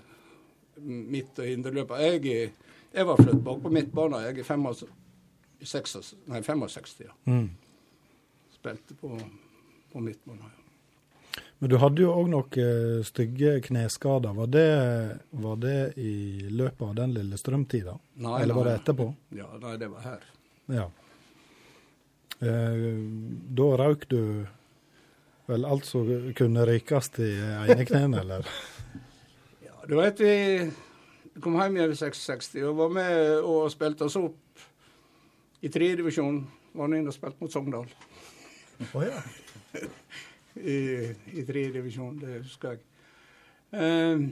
midt- 0.85 1.39
og 1.39 1.47
indreløper. 1.47 2.03
Jeg, 2.03 2.51
jeg 2.93 3.07
var 3.07 3.21
flyttet 3.21 3.43
bak 3.43 3.63
på 3.63 3.71
midtbanen. 3.73 4.27
Jeg 4.27 4.39
er 4.39 4.43
65, 4.43 4.85
66, 5.61 6.13
nei, 6.27 6.43
65 6.45 6.99
ja. 7.05 7.15
Mm. 7.25 7.49
Spilte 8.53 8.99
på, 8.99 9.15
på 9.93 10.03
midtbanen. 10.03 10.45
Ja. 10.45 10.61
Men 11.59 11.71
du 11.71 11.77
hadde 11.79 12.03
jo 12.03 12.11
òg 12.11 12.27
noen 12.31 12.59
eh, 12.61 12.99
stygge 13.07 13.55
kneskader. 13.63 14.35
Var 14.35 14.51
det, 14.51 14.69
var 15.39 15.55
det 15.59 15.79
i 16.03 16.49
løpet 16.51 16.83
av 16.83 16.93
den 16.99 17.15
lille 17.15 17.39
strømtida? 17.39 17.95
Nei, 18.23 18.41
Eller 18.43 18.59
var 18.59 18.69
det 18.69 18.75
etterpå? 18.81 19.07
Ja, 19.37 19.47
nei, 19.63 19.75
det 19.79 19.89
var 19.91 20.03
her. 20.03 20.27
Ja. 20.75 20.85
Eh, 22.43 22.85
da 23.55 23.69
røyk 23.79 24.07
du 24.11 24.21
vel 25.49 25.65
alt 25.65 25.85
som 25.85 26.07
kunne 26.37 26.65
rykes 26.67 27.11
i 27.21 27.29
ene 27.69 27.85
kneet, 27.85 28.17
eller? 28.21 28.49
Ja, 29.65 29.77
du 29.87 29.95
vet 29.99 30.21
vi 30.23 30.33
kom 31.41 31.57
hjem 31.59 31.77
igjen 31.77 31.93
i 31.93 31.99
66 31.99 32.53
og 32.63 32.77
var 32.79 32.93
med 32.95 33.43
og 33.43 33.67
spilte 33.73 34.07
oss 34.07 34.17
opp 34.19 34.65
i 35.65 35.71
tredje 35.71 35.99
divisjon. 36.01 36.43
Var 36.75 36.91
inne 36.91 37.11
og 37.11 37.15
spilte 37.15 37.39
mot 37.39 37.53
Sogndal 37.53 37.85
Å 38.91 39.03
ja. 39.05 39.21
i, 40.73 40.79
i 41.39 41.45
tredje 41.47 41.77
divisjon, 41.77 42.17
det 42.19 42.41
husker 42.41 42.75
jeg. 42.75 42.81
Um, 43.75 44.25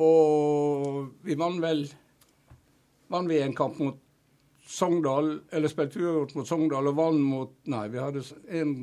og 0.00 1.24
vi 1.26 1.36
vant 1.36 1.60
vel 1.60 1.82
Vant 3.10 3.26
vi 3.26 3.40
en 3.42 3.56
kamp 3.58 3.80
mot 3.82 3.96
Sogndal, 4.70 5.32
eller 5.50 5.72
spilte 5.72 5.98
uavgjort 5.98 6.36
mot 6.38 6.46
Sogndal 6.46 6.92
og 6.92 6.98
vant 7.00 7.24
mot 7.24 7.56
Nei, 7.72 7.88
vi 7.90 7.98
hadde 7.98 8.22
en 8.54 8.74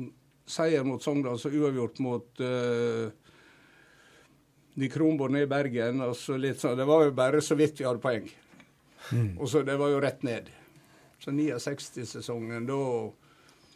seier 0.48 0.84
mot 0.86 1.02
Sogndal, 1.04 1.38
så 1.40 1.52
uavgjort 1.52 2.00
mot 2.04 2.40
uh, 2.40 3.08
de 4.78 4.88
Kronborg 4.92 5.34
nede 5.34 5.48
i 5.48 5.50
Bergen. 5.50 6.00
og 6.06 6.16
så 6.16 6.38
litt 6.40 6.60
sånn, 6.62 6.78
Det 6.78 6.86
var 6.88 7.04
jo 7.08 7.14
bare 7.16 7.42
så 7.44 7.56
vidt 7.58 7.80
vi 7.80 7.86
hadde 7.88 8.02
poeng. 8.02 8.28
Og 9.38 9.48
så 9.50 9.62
Det 9.66 9.76
var 9.78 9.92
jo 9.92 10.00
rett 10.02 10.22
ned. 10.26 10.50
Så 11.18 11.34
69-sesongen, 11.34 12.66
da 12.68 12.82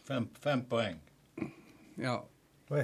Fem, 0.03 0.27
fem 0.43 0.61
poeng. 0.67 0.97
ja, 1.95 2.17
Oi, 2.71 2.81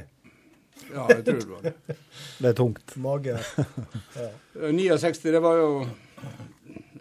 ja, 0.94 1.06
jeg 1.10 1.24
tror 1.26 1.40
det 1.40 1.50
var 1.50 1.64
det. 1.66 1.74
Det 2.40 2.48
er 2.50 2.54
tungt. 2.56 2.96
Mage. 2.96 3.36
ja. 4.16 4.30
69, 4.72 5.32
det 5.34 5.42
var 5.44 5.58
jo 5.60 5.88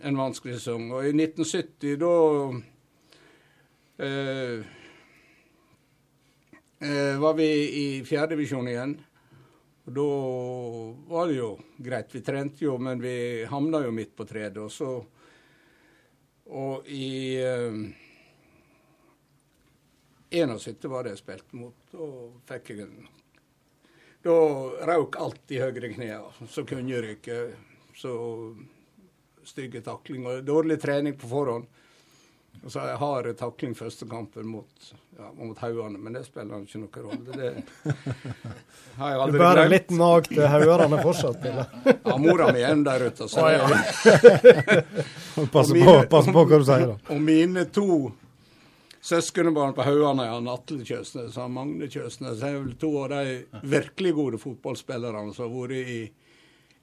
en 0.02 0.18
vanskelig 0.18 0.56
sesong. 0.58 0.90
Og 0.94 1.06
i 1.06 1.12
1970, 1.14 1.98
da 2.02 2.14
eh, 4.06 4.66
eh, 6.80 7.18
var 7.20 7.34
vi 7.38 7.48
i 7.82 7.84
fjerdedivisjon 8.06 8.68
igjen. 8.68 8.96
Og 9.88 9.94
da 9.96 10.08
var 11.14 11.28
det 11.28 11.38
jo 11.38 11.52
greit. 11.76 12.14
Vi 12.14 12.24
trente 12.24 12.64
jo, 12.64 12.76
men 12.78 13.00
vi 13.00 13.44
havna 13.48 13.82
jo 13.86 13.94
midt 13.94 14.16
på 14.16 14.26
treet. 14.28 14.56
Og 14.60 14.72
så 14.72 14.90
Og 16.48 16.86
i 16.88 17.36
eh, 17.44 17.82
71 20.30 20.88
var 20.88 21.04
det 21.04 21.16
jeg 21.16 21.24
spilte 21.24 21.56
mot. 21.56 21.94
og 21.94 22.40
fikk 22.48 22.70
jeg 22.70 22.86
en 22.86 23.08
da 24.24 24.34
røk 24.88 25.16
alt 25.22 25.52
i 25.54 25.60
høyre 25.62 25.92
kne, 25.92 26.16
så 26.50 26.64
kunne 26.66 26.90
jeg 26.90 27.04
ryke. 27.04 27.36
Så 27.98 28.12
stygge 29.46 29.80
taklinger. 29.82 30.42
Dårlig 30.46 30.80
trening 30.82 31.16
på 31.18 31.30
forhånd. 31.30 31.68
Og 32.64 32.72
så 32.72 32.82
jeg 32.88 32.96
har 33.00 33.28
takling 33.38 33.74
første 33.78 34.06
kampen 34.10 34.46
mot, 34.50 34.88
ja, 35.18 35.28
mot 35.38 35.58
Hauane, 35.62 35.98
men 35.98 36.16
det 36.18 36.24
spiller 36.26 36.64
ikke 36.64 36.80
noen 36.82 37.04
rolle. 37.06 37.36
Det 37.38 37.50
har 38.98 39.12
jeg 39.14 39.32
Du 39.32 39.38
bærer 39.38 39.60
glemt. 39.62 39.72
litt 39.74 39.90
nag 39.98 40.28
til 40.28 40.46
haugene 40.52 41.02
fortsatt, 41.02 41.44
eller? 41.48 41.66
Ja, 42.04 42.16
mora 42.18 42.52
mi 42.52 42.64
er 42.66 42.82
der 42.84 43.06
ute. 43.08 43.28
Så 43.30 43.46
ja. 43.54 43.68
Pass 45.52 45.70
på, 45.72 45.94
pass 46.10 46.26
på 46.26 46.44
hva 46.44 46.58
du 46.58 46.66
sier, 46.66 46.86
da. 46.90 46.96
Og 47.14 47.20
mine 47.22 47.64
to 47.70 48.12
søskenbarn 49.08 49.74
på 49.76 49.86
haugene 49.86 50.26
er 50.26 50.48
Atle 50.52 50.84
Kjøsnes 50.84 51.36
og 51.38 51.52
Magne 51.54 51.86
Kjøsnes, 51.90 52.42
er 52.42 52.58
vel 52.58 52.74
to 52.80 52.90
av 53.04 53.12
de 53.14 53.36
virkelig 53.70 54.14
gode 54.16 54.40
fotballspillerne 54.42 55.32
som 55.36 55.46
har 55.46 55.54
vært 55.54 55.78
i, 55.78 56.00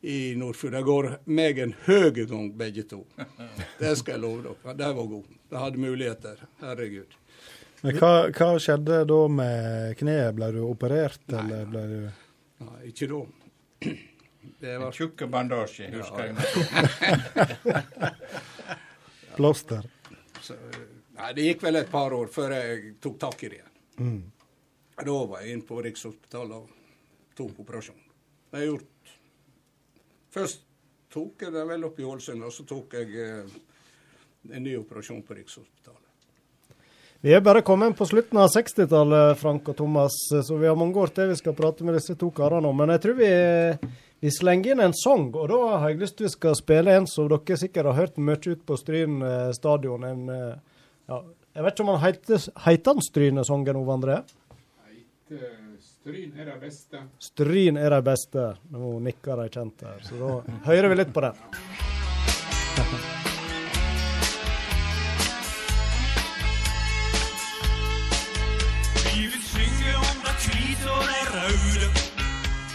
i 0.05 0.35
Nordfjord. 0.37 0.73
De 0.77 0.81
går 0.85 1.05
meg 1.25 1.59
en 1.63 1.73
høy 1.85 2.09
gang, 2.13 2.51
begge 2.57 2.83
to. 2.89 2.99
Det 3.81 3.93
skal 3.97 4.13
jeg 4.15 4.21
love 4.23 4.41
dere. 4.45 4.73
De 4.77 4.87
var 4.99 5.05
gode. 5.13 5.31
De 5.49 5.55
hadde 5.61 5.77
muligheter. 5.81 6.37
Herregud. 6.61 7.11
Men 7.81 7.91
hva, 7.99 8.13
hva 8.33 8.49
skjedde 8.61 8.95
da 9.09 9.21
med 9.29 9.97
kneet? 9.99 10.35
Ble 10.37 10.47
du 10.55 10.61
operert, 10.65 11.25
eller 11.29 11.65
ble 11.69 11.83
du 11.89 11.97
Nei, 12.65 12.81
ikke 12.91 13.05
da. 13.11 13.21
Det 14.61 14.69
En 14.75 14.81
var 14.85 14.93
tjukke 14.93 15.25
bandasje, 15.27 15.85
husker 15.91 16.23
jeg. 16.29 16.35
plaster? 19.35 19.89
så, 20.41 20.53
Nei, 21.15 21.33
det 21.35 21.41
gikk 21.49 21.63
vel 21.63 21.75
et 21.79 21.91
par 21.91 22.13
år 22.13 22.27
før 22.31 22.51
jeg 22.55 22.95
tok 23.03 23.17
tak 23.21 23.43
i 23.45 23.49
det 23.51 23.57
igjen. 23.59 23.71
Mm. 23.99 24.23
Da 24.99 25.17
var 25.31 25.39
jeg 25.43 25.49
inne 25.55 25.67
på 25.67 25.81
Rikshospitalet 25.83 26.57
og 26.57 26.67
tok 27.37 27.55
operasjon. 27.63 28.01
Jeg 28.51 28.59
har 28.59 28.67
gjort 28.69 28.89
Først 30.35 30.65
tok 31.13 31.45
jeg 31.45 31.53
det 31.55 31.63
vel 31.69 31.85
opp 31.87 31.99
i 32.01 32.07
Ålesund, 32.07 32.43
og 32.43 32.51
så 32.51 32.65
tok 32.67 32.97
jeg 32.97 33.13
eh, 33.23 33.53
en 34.51 34.65
ny 34.65 34.73
operasjon 34.81 35.21
på 35.23 35.37
Rikshospitalet. 35.37 36.01
Vi 37.25 37.31
er 37.33 37.41
bare 37.41 37.63
kommet 37.65 37.95
på 37.97 38.05
slutten 38.05 38.37
av 38.37 38.51
60-tallet, 38.53 39.39
Frank 39.39 39.71
og 39.71 39.77
Thomas, 39.79 40.13
så 40.29 40.57
vi 40.59 40.67
har 40.67 40.75
mange 40.77 40.99
år 41.01 41.13
til 41.15 41.31
vi 41.31 41.37
skal 41.39 41.55
prate 41.57 41.87
med 41.87 41.95
disse 41.97 42.13
to 42.19 42.29
karene 42.35 42.69
om. 42.69 42.75
Men 42.77 42.91
jeg 42.93 43.01
tror 43.05 43.15
vi, 43.17 43.31
vi 44.21 44.33
slenger 44.35 44.75
inn 44.75 44.83
en 44.85 44.93
sang, 44.99 45.31
og 45.31 45.47
da 45.49 45.61
har 45.81 45.93
jeg 45.93 46.03
lyst 46.03 46.19
til 46.19 46.27
vi 46.27 46.33
skal 46.35 46.59
spille 46.59 46.93
en 46.99 47.07
som 47.09 47.31
dere 47.31 47.57
sikkert 47.57 47.89
har 47.89 47.97
hørt 48.03 48.19
mye 48.21 48.37
ut 48.43 48.61
på 48.67 48.77
Stryn 48.77 49.21
eh, 49.25 49.49
stadion. 49.57 50.05
En, 50.05 50.27
eh, 50.35 50.81
ja, 51.09 51.21
jeg 51.55 51.65
vet 51.65 51.77
ikke 51.77 51.87
om 51.87 51.93
han 51.95 52.03
heter, 52.03 52.49
heter 52.67 52.93
han 52.93 53.07
Stryne-sangen, 53.07 53.79
Ove 53.79 53.95
André? 53.95 54.19
Stryn 56.05 56.37
er 56.37 56.45
det 56.45 56.59
beste. 56.61 56.99
Stryn 57.17 57.77
er 57.81 57.89
det 57.89 58.03
beste. 58.05 58.41
Nå 58.69 58.99
nikker 59.01 59.39
de 59.41 59.45
kjent 59.49 59.79
her, 59.81 60.03
så 60.05 60.17
da 60.19 60.57
hører 60.67 60.91
vi 60.91 60.97
litt 60.99 61.13
på 61.15 61.23
den. 61.25 61.39
Vi 69.07 69.23
vil 69.31 69.43
synge 69.47 69.95
om 70.03 70.19
det 70.27 70.35
hvite 70.43 70.93
og 70.93 71.09
det 71.09 71.25
røde. 71.33 71.89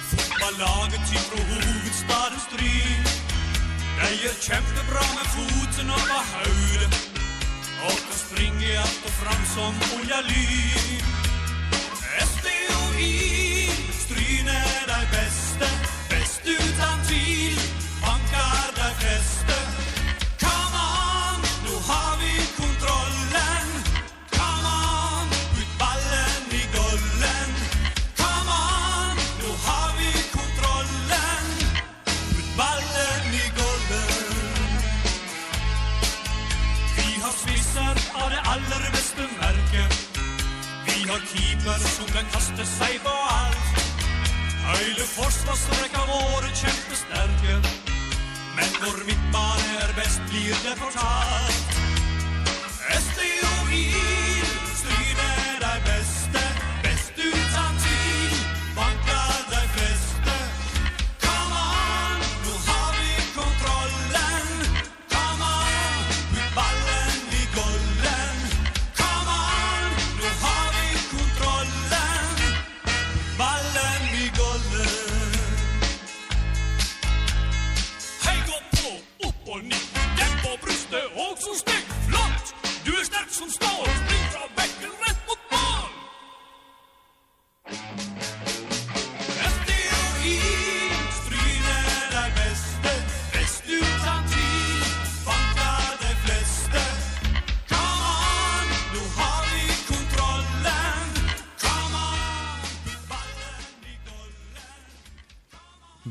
Fotballaget 0.08 1.06
til 1.12 1.22
fra 1.28 1.46
hovedstaden 1.52 2.42
Stryn. 2.48 3.06
De 4.00 4.10
gjør 4.24 4.36
kjempebra 4.48 5.06
med 5.14 5.30
foten 5.36 5.94
over 6.00 6.26
hodet. 6.32 6.98
Og 7.86 7.96
kan 8.08 8.18
springe 8.26 8.74
att 8.82 9.00
og 9.06 9.14
fram 9.22 9.42
som 9.54 9.72
oljelyn. 9.94 11.09
easy. 13.00 13.29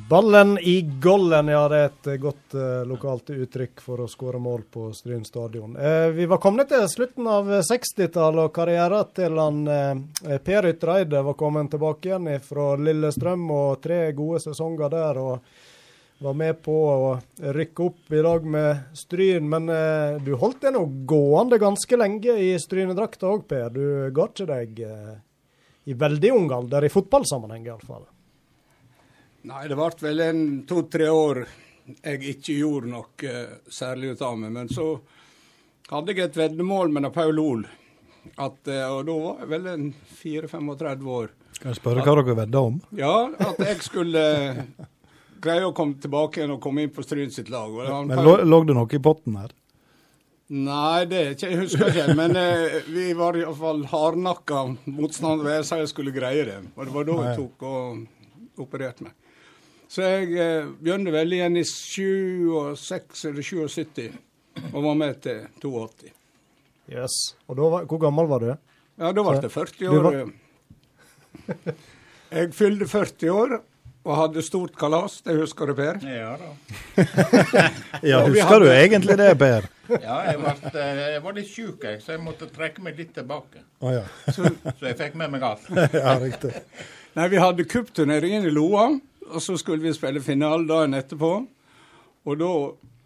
Ballen 0.09 0.57
i 0.59 0.81
gollen, 1.01 1.47
ja. 1.47 1.61
Det 1.69 1.77
er 1.77 1.89
et 1.91 2.07
eh, 2.09 2.19
godt 2.21 2.55
eh, 2.57 2.81
lokalt 2.89 3.29
uttrykk 3.35 3.83
for 3.85 4.01
å 4.01 4.07
skåre 4.09 4.39
mål 4.41 4.63
på 4.73 4.87
Stryn 4.97 5.21
stadion. 5.27 5.75
Eh, 5.77 6.09
vi 6.15 6.25
var 6.25 6.41
kommet 6.41 6.71
til 6.71 6.87
slutten 6.89 7.29
av 7.29 7.51
60-tallet, 7.67 8.47
og 8.47 8.53
karrieren 8.55 9.11
til 9.13 9.37
han 9.37 9.61
eh, 9.69 10.39
Per 10.41 10.71
Ytreide 10.71 11.21
var 11.29 11.37
kommet 11.37 11.69
tilbake 11.75 12.09
igjen 12.09 12.31
fra 12.41 12.71
Lillestrøm 12.81 13.45
og 13.53 13.83
tre 13.85 14.07
gode 14.17 14.41
sesonger 14.47 14.95
der. 14.97 15.21
og 15.21 15.67
var 16.19 16.33
med 16.35 16.57
på 16.65 16.73
å 16.75 17.11
rykke 17.39 17.83
opp 17.85 18.11
i 18.11 18.21
dag 18.23 18.45
med 18.57 18.97
Stryn, 18.97 19.45
men 19.49 19.69
eh, 19.71 20.19
du 20.19 20.33
holdt 20.35 20.65
deg 20.65 20.75
nå 20.75 20.83
gående 21.07 21.59
ganske 21.61 21.99
lenge 21.99 22.35
i 22.43 22.51
Strynedrakta 22.59 23.29
òg, 23.29 23.45
Per. 23.47 23.69
Du 23.71 24.09
ga 24.15 24.27
ikke 24.27 24.47
deg 24.49 24.81
eh, 24.83 25.13
i 25.87 25.95
veldig 25.95 26.33
ung 26.35 26.49
alder, 26.57 26.85
i 26.85 26.91
fotballsammenheng 26.91 27.69
iallfall. 27.69 28.03
Nei, 29.47 29.63
det 29.71 29.77
ble 29.79 29.89
vel 30.03 30.23
en 30.25 30.45
to-tre 30.67 31.07
år 31.13 31.45
jeg 32.03 32.35
ikke 32.35 32.57
gjorde 32.59 32.91
noe 32.91 33.29
eh, 33.29 33.53
særlig 33.71 34.13
ut 34.13 34.23
av 34.25 34.37
meg. 34.37 34.51
Men 34.53 34.69
så 34.71 34.91
hadde 35.89 36.13
jeg 36.13 36.27
et 36.27 36.37
veddemål 36.37 36.91
med 36.93 37.09
Paul 37.15 37.39
Ol. 37.41 37.65
At, 38.35 38.59
eh, 38.67 38.85
og 38.85 39.05
da 39.07 39.15
var 39.23 39.43
jeg 39.43 39.51
vel 39.53 39.69
en 39.73 39.87
4-35 40.21 41.11
år. 41.15 41.31
Kan 41.59 41.71
jeg 41.71 41.79
spørre 41.79 42.03
hva 42.05 42.15
dere 42.19 42.37
vedda 42.43 42.65
om? 42.69 42.81
Ja, 42.95 43.15
at 43.47 43.63
jeg 43.63 43.79
skulle 43.83 44.21
eh, 44.21 44.59
greie 45.41 45.65
å 45.65 45.73
komme 45.75 45.97
tilbake 46.03 46.41
igjen 46.41 46.53
og 46.55 46.61
komme 46.63 46.85
inn 46.85 46.93
på 46.93 47.03
Stryn 47.05 47.33
sitt 47.33 47.49
lag. 47.51 47.73
Det 47.73 48.03
Men 48.11 48.23
lå, 48.27 48.35
lå 48.45 48.61
det 48.67 48.77
noe 48.77 48.95
i 48.95 49.01
potten 49.03 49.39
her? 49.39 49.55
Nei, 50.49 51.05
det 51.05 51.23
ikke, 51.35 51.49
jeg 51.51 51.59
husker 51.63 51.91
ikke. 51.91 52.15
Men 52.17 52.37
eh, 52.39 52.79
vi 52.89 53.11
var 53.17 53.37
iallfall 53.37 53.83
hardnakka 53.91 54.63
motstandere. 54.89 55.61
Sa 55.65 55.81
jeg 55.81 55.91
skulle 55.91 56.13
greie 56.15 56.45
det. 56.47 56.61
Og 56.75 56.85
det 56.87 56.95
var 56.95 57.09
da 57.09 57.17
jeg 57.27 57.35
tok 57.41 57.67
og 57.69 58.63
opererte 58.65 59.07
meg. 59.07 59.18
Så 59.89 60.03
jeg 60.05 60.33
eh, 60.37 60.67
begynte 60.77 61.11
vel 61.15 61.33
igjen 61.33 61.55
i 61.57 61.63
76 61.65 63.23
eller 63.29 63.41
77 63.41 64.09
og 64.73 64.83
var 64.83 64.97
med 64.99 65.17
til 65.23 65.39
82. 65.63 66.11
Yes. 66.89 67.15
Og 67.49 67.57
da 67.57 67.69
var, 67.73 67.87
hvor 67.89 68.01
gammel 68.01 68.27
var 68.29 68.43
du? 68.43 68.51
Ja, 68.99 69.09
da 69.15 69.23
ble 69.23 69.35
jeg 69.39 69.51
40 69.53 69.89
år. 69.89 70.05
var- 70.05 71.73
Jeg 72.29 72.51
fylte 72.53 72.85
40 72.89 73.31
år 73.33 73.53
og 74.05 74.13
hadde 74.15 74.41
stort 74.45 74.75
kalas. 74.77 75.15
Det 75.25 75.33
husker 75.39 75.69
du, 75.69 75.73
Per? 75.77 75.97
Ja 76.05 76.35
da. 76.37 76.51
Ja, 78.11 78.19
husker 78.27 78.61
du 78.63 78.67
egentlig 78.69 79.17
det, 79.19 79.31
Per? 79.41 79.65
Ja, 79.89 80.19
jeg, 80.29 80.37
var, 80.43 80.59
jeg 80.77 81.21
var 81.25 81.33
litt 81.33 81.47
sjuk, 81.49 81.81
jeg, 81.81 81.97
så 82.05 82.13
jeg 82.13 82.21
måtte 82.21 82.45
trekke 82.53 82.83
meg 82.85 82.99
litt 83.01 83.15
tilbake. 83.17 83.63
Å 83.81 83.93
ja. 83.95 84.03
Så, 84.29 84.45
Så 84.77 84.85
jeg 84.91 84.99
fikk 84.99 85.15
med 85.17 85.31
meg 85.33 85.41
alt. 85.47 85.65
ja, 85.95 86.13
riktig. 86.21 86.51
Nei, 87.17 87.25
vi 87.33 87.39
hadde 87.41 87.65
cupturneringen 87.65 88.45
i 88.45 88.51
Loa, 88.53 88.91
og 89.29 89.41
så 89.43 89.57
skulle 89.57 89.83
vi 89.83 89.93
spille 89.93 90.21
finale 90.23 90.67
dagen 90.67 90.97
etterpå. 90.97 91.33
Og 92.25 92.39
da 92.39 92.53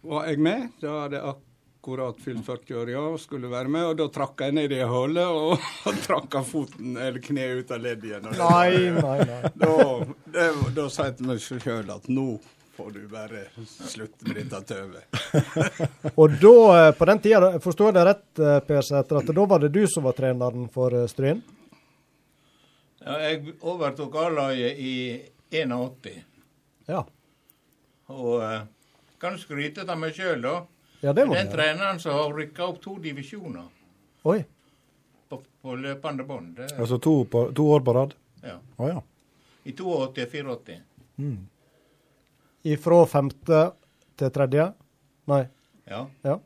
var 0.07 0.30
jeg 0.30 0.39
med. 0.43 0.69
Da 0.82 1.03
hadde 1.03 1.19
jeg 1.19 1.34
akkurat 1.84 2.19
fylt 2.24 2.45
40 2.45 2.80
år, 2.82 2.89
ja, 2.93 3.03
og 3.13 3.19
skulle 3.19 3.51
være 3.51 3.71
med. 3.71 3.86
Og 3.91 3.99
da 3.99 4.07
trakk 4.15 4.41
jeg 4.45 4.55
ned 4.55 4.71
i 4.71 4.82
hullet 4.88 5.28
og, 5.28 5.69
og 5.89 6.01
trakk 6.05 6.39
av 6.39 6.49
foten, 6.49 6.97
eller 6.97 7.24
kneet 7.24 7.63
ut 7.63 7.76
av 7.76 7.84
leddet 7.84 8.09
igjen. 8.09 8.28
Nei, 8.39 8.91
nei, 8.97 9.19
nei. 9.30 9.53
Da, 9.53 9.78
det, 10.36 10.49
da 10.76 10.89
sa 10.91 11.09
jeg 11.09 11.19
til 11.19 11.32
meg 11.32 11.43
sjøl 11.43 11.95
at 11.95 12.11
nå 12.11 12.28
får 12.74 12.91
du 12.95 13.01
bare 13.07 13.43
slutte 13.69 14.28
med 14.28 14.39
dette 14.41 14.61
tøvet. 14.65 15.03
Og 16.21 16.39
da, 16.41 16.55
eh, 16.78 16.93
på 16.97 17.05
den 17.05 17.19
tida, 17.21 17.51
forstår 17.61 17.91
jeg 17.91 17.97
det 17.99 18.05
rett, 18.07 18.30
eh, 18.39 18.55
Per 18.65 18.82
Sæter, 18.82 19.19
at 19.19 19.36
da 19.38 19.45
var 19.45 19.61
det 19.61 19.69
du 19.76 19.84
som 19.88 20.07
var 20.07 20.17
treneren 20.17 20.65
for 20.74 20.95
eh, 20.97 21.05
Stryn? 21.11 21.43
Ja, 23.03 23.19
jeg 23.28 23.53
overtok 23.59 24.15
A-laget 24.15 24.80
i 24.80 24.95
81. 25.53 26.23
Ja. 26.87 27.03
Og 28.11 28.41
uh, 28.41 28.61
kan 29.21 29.37
skryte 29.39 29.85
av 29.87 29.99
meg 29.99 30.15
sjøl, 30.17 30.41
da. 30.43 30.55
Ja, 31.03 31.13
det 31.13 31.25
må 31.27 31.35
Den 31.35 31.49
treneren 31.51 31.99
som 31.99 32.15
har 32.17 32.33
rykka 32.35 32.65
opp 32.67 32.81
to 32.83 32.97
divisjoner 33.03 33.65
Oi. 34.23 34.37
på, 35.29 35.39
på 35.61 35.75
løpende 35.79 36.23
bånd. 36.27 36.55
Det- 36.57 36.71
Altså 36.79 36.97
to, 37.03 37.23
på, 37.25 37.45
to 37.55 37.65
år 37.75 37.83
på 37.83 37.93
rad? 37.95 38.13
Ja. 38.43 38.57
Oh, 38.77 38.87
ja. 38.89 39.01
I 39.63 39.71
82 39.71 39.87
og 39.95 40.15
84. 40.67 40.77
Mm. 41.19 41.37
Ifra 42.63 43.05
femte 43.07 43.61
til 44.19 44.31
tredje? 44.31 44.69
Nei. 45.31 45.43
Ja. 45.87 46.05
Ja. 46.23 46.37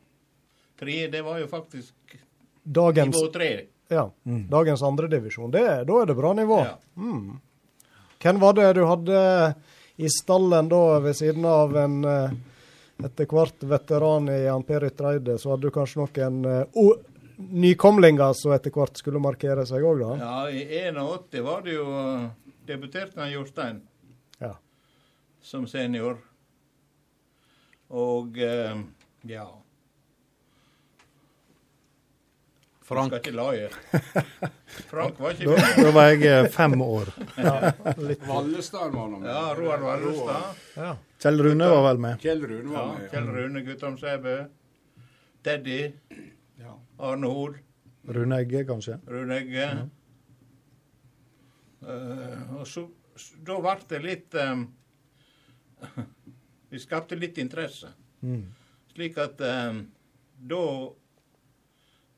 Tre, 0.78 0.96
det 1.10 1.22
var 1.26 1.38
jo 1.38 1.46
faktisk 1.50 2.16
Dagens, 2.62 3.14
nivå 3.16 3.30
tre. 3.32 3.48
ja, 3.88 4.04
dagens 4.50 4.82
andredivisjon. 4.82 5.50
Da 5.50 5.62
er 5.80 5.84
det 6.06 6.14
bra 6.18 6.32
nivå. 6.36 6.58
Ja. 6.66 6.74
Mm. 6.96 7.38
Hvem 8.22 8.40
var 8.42 8.56
det 8.58 8.72
du 8.78 8.84
hadde 8.88 9.18
i 9.98 10.08
stallen 10.10 10.68
da, 10.70 10.82
ved 11.02 11.16
siden 11.18 11.44
av 11.46 11.76
en 11.78 11.98
eh, 12.04 12.32
etter 13.04 13.28
hvert 13.30 13.62
veteran 13.70 14.28
i 14.30 14.40
Jan 14.44 14.64
Per 14.66 14.86
Ytreide, 14.88 15.38
så 15.38 15.52
hadde 15.52 15.68
du 15.68 15.74
kanskje 15.74 16.00
noen 16.02 16.38
uh, 16.74 16.94
nykomlinger 17.38 18.34
som 18.34 18.54
etter 18.56 18.74
hvert 18.74 18.98
skulle 18.98 19.22
markere 19.22 19.62
seg 19.68 19.86
òg, 19.86 20.02
da? 20.02 20.16
Ja, 20.18 20.38
i 20.50 20.64
81 20.90 21.44
var 21.46 21.62
det 21.66 21.76
jo 21.76 21.86
eh, 21.94 22.24
debuterte 22.66 23.22
han 23.22 23.30
Jostein 23.32 23.78
Ja. 24.42 24.56
som 25.42 25.66
senior. 25.70 26.18
Og 27.94 28.38
eh, 28.42 28.74
ja 29.30 29.46
Frank. 32.88 33.12
Skal 33.20 33.40
ikke. 33.54 33.68
Frank 34.90 35.18
var 35.20 35.34
ikke 35.34 35.44
Da, 35.50 35.64
da 35.76 35.90
var 35.92 36.06
jeg 36.08 36.22
eh, 36.24 36.46
fem 36.52 36.74
år. 36.80 37.10
Vallestad 38.24 38.94
var 38.94 39.02
han 39.02 39.18
med. 39.18 39.28
Ja, 39.28 39.42
Roar 39.58 39.82
Vallestad. 39.84 40.62
Ja. 40.76 40.94
Kjell 41.20 41.42
Rune 41.44 41.68
var 41.68 41.82
vel 41.88 42.00
med. 42.00 42.22
Kjell 42.22 42.46
Rune 42.48 42.72
var 42.72 42.86
med. 42.94 43.10
Kjell 43.12 43.28
Rune 43.34 43.62
Guttorm 43.66 43.98
Sæbø. 44.00 44.36
Teddy. 45.44 45.80
Ja. 46.62 46.76
Arne 47.10 47.32
Hoel. 47.34 47.58
Rune 48.08 48.38
Egge, 48.40 48.64
kanskje. 48.70 48.96
Rune 49.06 49.36
Egge. 49.42 49.66
Eh, 51.84 52.54
og 52.56 52.64
så, 52.66 52.86
da 53.44 53.58
ble 53.62 53.74
det 53.90 54.00
litt 54.04 54.38
um, 54.40 54.64
Vi 56.72 56.80
skapte 56.80 57.20
litt 57.20 57.36
interesse. 57.38 57.92
Mm. 58.24 58.46
Slik 58.94 59.20
at 59.20 59.44
um, 59.44 59.84
da 60.38 60.64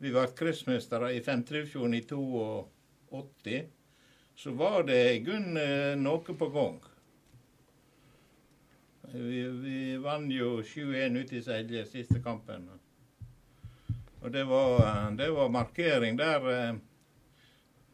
vi 0.01 0.09
ble 0.09 0.23
kretsmestere 0.33 1.13
i 1.13 1.21
Femtrefjorden 1.21 1.95
i 1.95 2.01
82, 2.09 3.63
så 4.35 4.53
var 4.57 4.83
det 4.89 5.01
i 5.13 5.19
grunnen 5.21 5.57
eh, 5.61 5.97
noe 6.01 6.37
på 6.41 6.47
gang. 6.55 6.79
Vi, 9.13 9.43
vi 9.61 9.81
vant 10.01 10.33
jo 10.33 10.63
7-1 10.65 11.19
ute 11.21 11.37
i 11.37 11.43
Selje 11.45 11.83
siste 11.91 12.23
kampen. 12.25 12.65
Og 14.23 14.33
det 14.33 14.47
var, 14.49 14.79
eh, 14.87 15.11
det 15.21 15.29
var 15.37 15.53
markering 15.53 16.17
der 16.17 16.49
eh, 16.55 16.79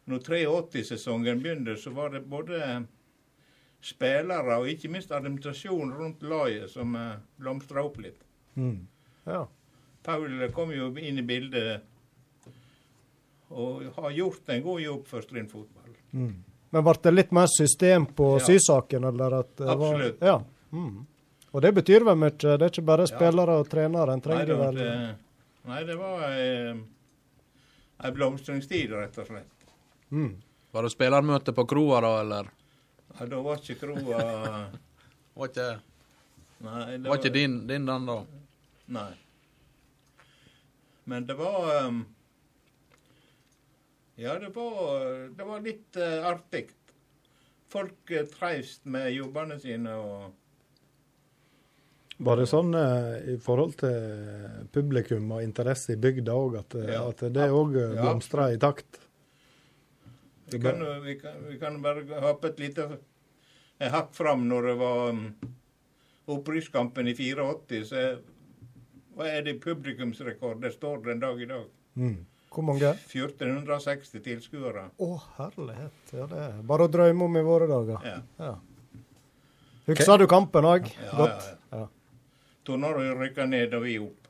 Når 0.07 0.23
83-sesongen 0.23 1.41
begynte, 1.43 1.75
så 1.75 1.91
var 1.91 2.13
det 2.13 2.21
både 2.23 2.85
spillere 3.83 4.55
og 4.55 4.69
ikke 4.71 4.87
minst 4.87 5.11
administrasjonen 5.11 5.91
rundt 5.91 6.23
laget 6.23 6.71
som 6.71 6.95
blomstra 7.35 7.83
opp 7.83 7.99
litt. 7.99 8.23
Mm. 8.55 8.87
ja. 9.25 9.41
Paul 10.07 10.47
kom 10.55 10.71
jo 10.71 10.87
inn 10.95 11.19
i 11.19 11.27
bildet 11.27 11.83
og 13.49 13.83
har 13.95 14.11
gjort 14.11 14.49
en 14.49 14.63
god 14.63 14.81
jobb 14.81 15.05
for 15.07 15.21
Stryn 15.21 15.47
fotball. 15.49 15.93
Mm. 16.13 16.43
Men 16.69 16.83
ble 16.83 16.93
det 17.03 17.13
litt 17.13 17.31
mer 17.31 17.47
system 17.47 18.05
på 18.05 18.39
Ja. 18.39 18.45
sysaken, 18.45 19.03
eller 19.07 19.33
at 19.39 19.55
det 19.55 19.69
Absolutt. 19.69 20.19
Var, 20.19 20.27
ja. 20.27 20.43
Mm. 20.71 21.05
Og 21.53 21.61
det 21.61 21.71
betyr 21.73 22.03
vel 22.03 22.15
mye? 22.19 22.29
Det 22.37 22.61
er 22.61 22.69
ikke 22.69 22.85
bare 22.85 23.05
Ja. 23.07 23.11
spillere 23.17 23.59
og 23.59 23.69
trenere 23.69 24.13
en 24.13 24.21
Nei, 24.25 24.45
det, 24.45 24.57
vel? 24.57 24.75
det, 24.75 25.15
nei, 25.65 25.83
det 25.83 25.95
var 25.97 26.23
ei, 26.29 26.81
ei 28.03 28.11
blomstringstid, 28.11 28.91
rett 28.91 29.17
og 29.17 29.27
slett. 29.27 29.67
Mm. 30.11 30.35
Var 30.73 30.81
det 30.83 30.91
spillermøte 30.91 31.53
på 31.55 31.65
kroa 31.67 32.01
da, 32.01 32.19
eller? 32.21 32.49
Ja, 33.19 33.25
da 33.25 33.41
var 33.41 33.57
ikke 33.57 33.79
kroa 33.79 34.67
Var 35.37 35.47
ikke, 35.47 35.79
Nei, 36.59 36.97
det 36.97 37.07
var 37.09 37.17
ikke 37.17 37.33
din, 37.33 37.67
din 37.67 37.85
den 37.85 38.05
da? 38.05 38.23
Nei. 38.87 39.11
Men 41.05 41.25
det 41.25 41.35
var 41.37 41.85
um, 41.87 42.05
Ja, 44.17 44.33
det 44.41 44.49
var, 44.55 45.29
det 45.37 45.45
var 45.45 45.61
litt 45.61 45.97
uh, 46.01 46.25
artig. 46.25 46.71
Folk 47.69 48.11
uh, 48.11 48.23
trivs 48.31 48.79
med 48.89 49.11
jobbene 49.13 49.59
sine 49.61 49.93
og 50.01 50.31
Var 52.17 52.39
det 52.39 52.47
sånn 52.49 52.73
uh, 52.73 53.13
i 53.29 53.35
forhold 53.37 53.75
til 53.77 54.63
publikum 54.73 55.29
og 55.35 55.43
interesse 55.45 55.93
i 55.93 55.99
bygda 56.01 56.33
òg, 56.33 56.55
at, 56.63 56.75
eh, 56.79 56.93
Ja. 56.95 57.03
at 57.11 57.21
det 57.35 57.45
òg 57.53 57.77
Ja. 57.77 57.91
blomstra 58.01 58.47
i 58.53 58.57
takt? 58.57 58.97
Vi 60.49 60.59
kan, 60.63 60.81
vi 61.03 61.19
kan, 61.19 61.37
vi 61.45 61.59
kan 61.59 61.77
bare 61.83 62.01
hoppe 62.23 62.47
et 62.47 62.59
lite 62.59 62.87
hakk 63.79 64.15
fram 64.15 64.47
når 64.49 64.67
det 64.71 64.75
var 64.79 65.09
um, 65.09 65.21
opprykkskampen 66.27 67.07
i 67.07 67.13
84. 67.13 67.83
Så 67.85 68.03
hva 69.13 69.27
er 69.29 69.43
det 69.43 69.59
publikumsrekord? 69.61 70.61
Det 70.63 70.73
står 70.73 71.03
den 71.05 71.19
dag 71.19 71.41
i 71.41 71.45
dag. 71.45 71.67
Mm. 71.99 72.25
Hvor 72.53 72.65
mange? 72.65 72.93
1460 73.11 74.23
tilskuere. 74.25 74.87
Å, 74.97 75.09
herlighet. 75.37 75.97
Ja, 76.15 76.25
det 76.31 76.39
er 76.47 76.55
bare 76.67 76.87
å 76.87 76.91
drømme 76.91 77.27
om 77.27 77.37
i 77.37 77.43
våre 77.45 77.67
dager. 77.69 78.07
Ja. 78.07 78.19
Ja. 78.41 78.55
Husker 79.87 80.17
du 80.19 80.27
kampen 80.27 80.65
òg? 80.67 80.87
Ja, 81.03 81.11
Godt? 81.17 81.51
ja, 81.71 81.77
Ja. 81.77 81.87
Tornado 82.67 83.03
rykka 83.15 83.45
ned 83.47 83.73
og 83.77 83.83
vi 83.85 83.99
opp. 84.03 84.23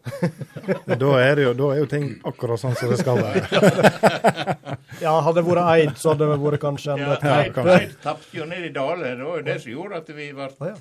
Da 1.00 1.10
er, 1.20 1.34
det 1.36 1.42
jo, 1.44 1.50
da 1.58 1.66
er 1.74 1.80
jo 1.82 1.88
ting 1.90 2.06
akkurat 2.24 2.60
sånn 2.62 2.72
som 2.78 2.88
det 2.92 3.00
skal 3.02 3.20
være. 3.20 3.42
Ja, 5.04 5.12
hadde 5.24 5.40
det 5.40 5.46
vært 5.46 5.68
Eid, 5.74 5.92
så 6.00 6.12
hadde 6.12 6.26
det 6.28 6.38
vært 6.42 6.60
kanskje 6.62 6.94
en 6.94 7.02
Ja, 7.04 7.18
Eid. 7.40 7.58
Eid 7.74 7.92
tapte 8.04 8.36
jo 8.36 8.46
ned 8.48 8.64
i 8.68 8.72
Dale. 8.74 9.12
Det 9.16 9.24
var 9.28 9.38
jo 9.40 9.44
det 9.46 9.58
som 9.62 9.72
gjorde 9.72 10.00
at 10.02 10.10
vi 10.16 10.26
ble 10.36 10.48
ja. 10.70 10.74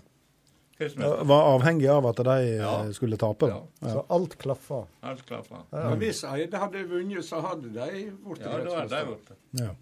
Var 0.80 1.42
avhengig 1.54 1.88
av 1.92 2.06
at 2.08 2.16
de 2.24 2.30
eh, 2.30 2.56
Ja. 2.62 2.92
skulle 2.94 3.18
tape. 3.18 3.48
Ja. 3.52 3.64
Så 3.82 4.06
alt 4.10 4.38
klaffa. 4.40 4.86
Alt 5.04 5.26
klaffa. 5.26 5.64
Ja. 5.72 5.90
Men 5.90 6.00
hvis 6.00 6.24
Eide 6.24 6.58
hadde 6.58 6.86
vunnet, 6.88 7.26
så 7.26 7.42
hadde 7.44 7.68
de 7.74 8.12
blitt 8.24 8.40
Ja, 8.46 8.58
rettsmester. 8.58 9.36
Ja. 9.52 9.68
det. 9.68 9.76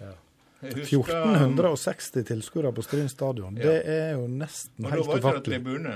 Ja. 0.00 0.12
Jeg 0.62 0.74
husker, 0.74 1.22
um, 1.22 1.34
1460 1.54 2.24
tilskuere 2.24 2.72
på 2.72 2.82
Stryn 2.82 3.08
stadion. 3.08 3.56
Ja. 3.56 3.62
Det 3.62 3.86
er 3.86 4.12
jo 4.16 4.26
nesten 4.26 4.84
Og 4.86 4.90
da 4.90 4.96
helt 4.96 5.06
var 5.06 5.14
ikke 5.16 5.22
det 5.22 5.34
ufattelig. 5.34 5.62
tribune. 5.64 5.94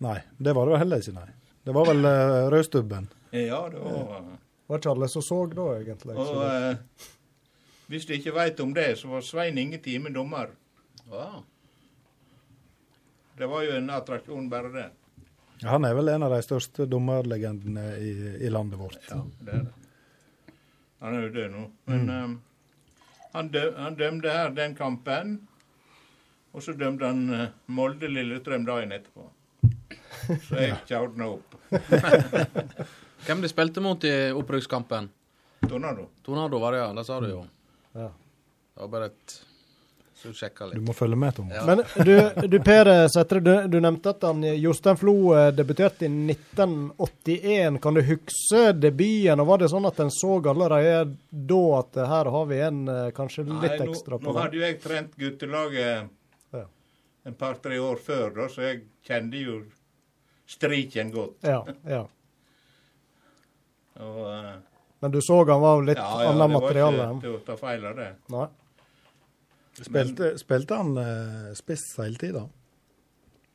Nei, 0.00 0.18
det 0.42 0.54
var 0.56 0.66
det 0.66 0.78
heller 0.78 0.96
ikke, 1.04 1.12
nei. 1.14 1.28
Det 1.64 1.74
var 1.74 1.84
vel 1.86 2.04
uh, 2.04 2.50
Rødstubben. 2.50 3.08
Ja, 3.32 3.68
det 3.68 3.78
var 3.78 4.24
Var 4.68 4.78
ikke 4.78 4.90
alle 4.90 5.08
som 5.08 5.22
så 5.22 5.46
da, 5.54 5.68
egentlig. 5.78 6.16
Og 6.16 6.26
Så 6.26 6.40
det- 6.40 6.70
eh, 6.70 6.76
hvis 7.88 8.06
du 8.06 8.12
ikke 8.14 8.32
veit 8.34 8.60
om 8.60 8.72
det, 8.74 8.96
så 8.98 9.08
var 9.08 9.20
Svein 9.20 9.58
Inge 9.58 9.78
Time 9.78 10.08
dommer. 10.10 10.48
Wow. 11.10 11.44
Det 13.38 13.48
var 13.48 13.62
jo 13.66 13.76
en 13.76 13.90
attraksjon, 13.90 14.48
bare 14.52 14.72
det. 14.74 14.88
Han 15.62 15.86
er 15.86 15.94
vel 15.94 16.10
en 16.10 16.26
av 16.26 16.34
de 16.34 16.40
største 16.42 16.86
dommerlegendene 16.90 17.84
i, 18.02 18.12
i 18.46 18.50
landet 18.50 18.80
vårt. 18.80 18.98
Ja, 19.08 19.20
det 19.46 19.54
er 19.58 19.68
det. 19.68 20.56
Han 21.02 21.16
er 21.18 21.24
jo 21.26 21.30
død 21.34 21.54
nå. 21.54 21.62
Men 21.90 22.10
eh, 22.14 22.34
han, 23.32 23.48
dø, 23.54 23.62
han 23.78 23.96
dømte 23.98 24.34
her 24.34 24.52
den 24.54 24.74
kampen. 24.78 25.38
Og 26.52 26.62
så 26.62 26.74
dømte 26.76 27.08
han 27.08 27.22
uh, 27.32 27.46
Molde-Lillestrøm 27.72 28.66
dagen 28.68 28.92
etterpå. 28.92 29.24
Så 30.44 30.58
jeg 30.60 30.76
kjørte 30.90 31.28
opp. 31.30 31.56
Hvem 33.26 33.40
de 33.42 33.50
spilte 33.50 33.82
mot 33.82 34.04
i 34.04 34.12
opprykkskampen? 34.36 35.08
Tornado. 35.64 36.10
Tornado 36.26 36.60
var 36.60 36.76
det, 36.76 36.82
ja. 36.82 36.90
Det 36.98 37.06
sa 37.08 37.18
du 37.22 37.30
jo. 37.30 37.40
Ja. 37.96 38.10
Det 38.12 38.84
var 38.84 38.92
bare 38.92 39.08
et 39.10 39.38
Så 40.22 40.30
du 40.30 40.34
sjekka 40.38 40.68
Du 40.70 40.80
må 40.86 40.94
følge 40.94 41.16
med, 41.18 41.34
Tom. 41.34 41.48
Ja. 41.50 41.64
Men 41.66 41.80
du, 42.06 42.12
du 42.46 42.58
Per 42.62 42.90
Sætre, 43.10 43.40
du, 43.42 43.50
du 43.72 43.80
nevnte 43.82 44.12
at 44.14 44.22
han, 44.28 44.44
Jostein 44.62 44.96
Flo 45.00 45.14
eh, 45.34 45.48
debuterte 45.56 46.06
i 46.06 46.10
1981. 46.12 47.80
Kan 47.82 47.98
du 47.98 48.02
huske 48.06 48.62
debuten? 48.78 49.42
og 49.42 49.50
Var 49.50 49.64
det 49.64 49.70
sånn 49.72 49.88
at 49.90 49.98
en 50.04 50.12
så 50.14 50.36
allerede 50.52 51.16
da 51.30 51.60
at 51.80 51.98
her 52.12 52.30
har 52.36 52.46
vi 52.52 52.60
en 52.68 52.80
eh, 52.88 53.10
kanskje 53.16 53.48
litt 53.48 53.66
Nei, 53.66 53.78
nå, 53.82 53.90
ekstra 53.90 54.14
nå 54.18 54.22
på 54.22 54.30
gang? 54.36 54.42
hadde 54.44 54.60
jo 54.60 54.64
jeg 54.68 54.78
trent 54.86 55.18
guttelaget 55.18 56.08
Ja. 56.54 56.64
en 57.26 57.34
par-tre 57.42 57.78
år 57.82 57.98
før, 58.06 58.30
da, 58.38 58.48
så 58.52 58.62
jeg 58.68 58.82
kjente 59.06 59.42
jo 59.42 59.58
striken 60.52 61.10
godt. 61.14 61.38
Ja, 61.46 61.64
ja. 61.88 62.04
Og, 64.02 64.18
uh, 64.26 64.54
Men 65.02 65.10
du 65.12 65.20
så 65.22 65.42
han 65.48 65.60
var 65.62 65.82
litt 65.84 65.98
ja, 65.98 66.08
ja, 66.22 66.30
annet 66.30 66.38
det 66.38 66.46
var 66.46 66.60
materiale? 66.60 67.06
ikke 67.10 67.24
til 67.26 67.34
å 67.36 67.46
ta 67.46 67.56
feil 67.60 67.86
av 67.90 67.96
det. 67.98 68.10
Nei. 68.32 68.46
Spilte, 69.72 70.34
spilte 70.38 70.76
han 70.76 70.96
uh, 70.98 71.52
spiss 71.56 71.86
hele 72.02 72.20
tida? 72.20 72.42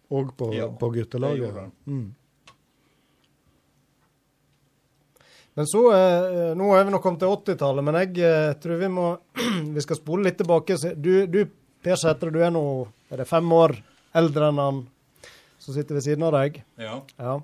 Og 0.09 0.32
på, 0.38 0.49
Ja, 0.55 0.70
på 0.72 0.89
guttelaget? 0.95 1.59
Mm. 1.86 2.07
Men 5.57 5.68
så, 5.70 5.84
uh, 5.91 6.55
Nå 6.57 6.72
er 6.74 6.88
vi 6.88 6.93
nå 6.93 7.01
kommet 7.03 7.22
til 7.22 7.34
80-tallet, 7.34 7.86
men 7.86 7.99
jeg 8.01 8.18
uh, 8.26 8.55
tror 8.61 8.82
vi 8.82 8.89
må 8.93 9.11
Vi 9.76 9.86
skal 9.86 9.99
spole 9.99 10.30
litt 10.30 10.39
tilbake. 10.41 10.80
Du, 10.95 11.13
du 11.30 11.43
Per 11.86 11.99
Sætre, 12.01 12.34
du 12.34 12.41
er 12.41 12.53
nå 12.53 12.63
er 13.13 13.22
det 13.22 13.30
fem 13.30 13.53
år 13.53 13.76
eldre 14.18 14.49
enn 14.49 14.61
han 14.61 14.80
som 15.61 15.76
sitter 15.76 15.97
ved 15.97 16.05
siden 16.05 16.26
av 16.28 16.34
deg. 16.36 16.59
Ja. 16.82 16.97
Ja. 17.20 17.38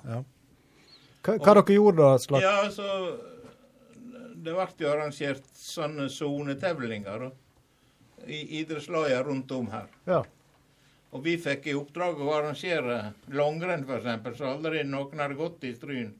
Hva, 1.21 1.35
hva 1.37 1.53
dere 1.53 1.75
gjorde 1.75 1.97
da? 2.01 2.17
Slags? 2.17 2.43
Ja, 2.43 2.53
altså 2.65 3.17
Det 4.41 4.53
ble 4.55 4.67
jo 4.79 4.89
arrangert 4.89 5.43
sånne 5.53 6.07
sonetevlinger 6.09 7.27
da, 7.27 7.31
i 8.25 8.39
idrettslagene 8.61 9.19
rundt 9.27 9.51
om 9.53 9.67
her. 9.69 9.85
Ja. 10.07 10.23
Og 11.11 11.21
vi 11.25 11.35
fikk 11.37 11.67
i 11.67 11.75
oppdrag 11.77 12.17
å 12.23 12.31
arrangere 12.33 13.13
langrenn, 13.35 13.83
f.eks., 13.85 14.37
så 14.39 14.49
aldri 14.55 14.81
noen 14.87 15.19
hadde 15.21 15.37
gått 15.37 15.67
i 15.67 15.73
Stryn. 15.75 16.13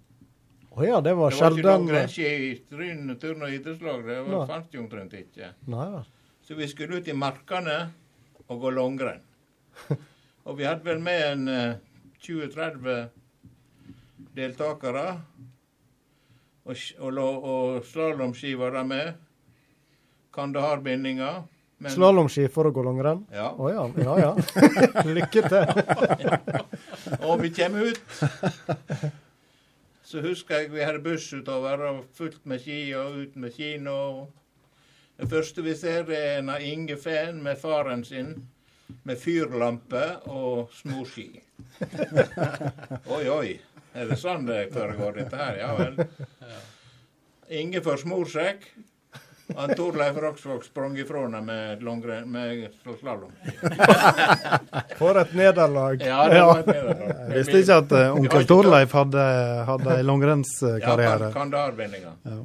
Å 0.71 0.85
ja, 0.85 0.99
det 1.03 1.15
var 1.17 1.31
Det 1.33 1.39
var 1.41 1.55
ikke 1.57 1.67
langrennsski 1.67 2.27
i 2.27 2.51
Stryn 2.59 3.15
turn- 3.19 3.41
og 3.43 3.55
idrettslag. 3.55 4.05
Det 4.05 4.19
var, 4.27 4.45
fantes 4.47 4.75
jo 4.75 4.83
omtrent 4.83 5.15
ikke. 5.17 5.53
Nei. 5.71 6.03
Så 6.45 6.55
vi 6.59 6.67
skulle 6.67 6.99
ut 7.01 7.07
i 7.07 7.15
markene 7.15 7.77
og 8.47 8.61
gå 8.61 8.71
langrenn. 8.75 9.23
Og 10.49 10.55
vi 10.57 10.65
hadde 10.65 10.81
vel 10.81 10.97
med 10.99 11.19
en 11.21 11.47
eh, 11.53 11.75
20-30 12.21 13.09
deltakere. 14.35 15.21
Og, 16.65 16.75
og, 16.99 17.17
og 17.43 17.85
slalåmski 17.85 18.53
var 18.59 18.77
der 18.77 18.83
med. 18.83 19.13
Kandahar-bindinger. 20.33 21.41
Slalåmski 21.89 22.45
for 22.53 22.69
å 22.69 22.71
gå 22.75 22.83
langrenn? 22.85 23.23
Ja. 23.33 23.49
Å 23.57 23.71
ja. 23.73 23.87
Ja 24.05 24.17
ja. 24.21 24.31
Lykke 25.17 25.41
til. 25.49 25.65
Og 27.27 27.41
vi 27.41 27.49
kommer 27.57 27.89
ut. 27.89 28.13
Så 30.05 30.21
husker 30.21 30.61
jeg 30.61 30.71
vi 30.75 30.83
hadde 30.85 31.01
buss 31.01 31.25
utover 31.33 31.81
og 31.87 32.03
fullt 32.13 32.45
med 32.45 32.61
ski 32.61 32.79
og 32.99 33.17
ut 33.23 33.35
med 33.39 33.55
kino. 33.55 34.27
Det 35.17 35.29
første 35.31 35.63
vi 35.65 35.73
ser, 35.77 36.09
er 36.11 36.41
en 36.41 36.51
Inge 36.59 36.97
Fehn 36.99 37.41
med 37.41 37.57
faren 37.61 38.03
sin 38.05 38.35
med 39.03 39.19
fyrlampe 39.19 40.05
og 40.31 40.71
småski. 40.81 41.29
oi, 43.15 43.25
oi. 43.29 43.59
Er 43.91 44.07
det 44.07 44.17
sånn 44.21 44.45
det 44.47 44.69
foregår, 44.71 45.17
dette 45.19 45.35
her? 45.39 45.57
Ja 45.59 45.73
vel. 45.75 45.99
Inge 47.51 47.81
får 47.83 48.05
smorsekk. 48.05 48.69
Han 49.55 49.73
Torleif 49.75 50.17
Roksvåg 50.17 50.63
sprang 50.65 50.97
ifra 50.97 51.21
henne 51.25 51.41
med, 51.41 51.83
med 52.25 52.69
slalåm. 52.99 53.31
For 54.99 55.19
et 55.19 55.33
nederlag. 55.33 56.01
Ja, 56.05 56.29
det 56.29 56.41
var 56.41 56.59
et 56.59 56.71
nederlag. 56.71 57.11
Jeg 57.27 57.35
visste 57.35 57.61
ikke 57.63 57.79
at 57.83 57.95
eh, 57.99 58.15
onkel 58.15 58.47
Torleif 58.47 58.95
hadde, 58.95 59.27
hadde 59.67 59.97
en 59.99 60.07
langrennskarriere. 60.11 61.31
Ja, 61.31 61.35
Kandahar-bindinger. 61.35 62.17
Ja. 62.23 62.39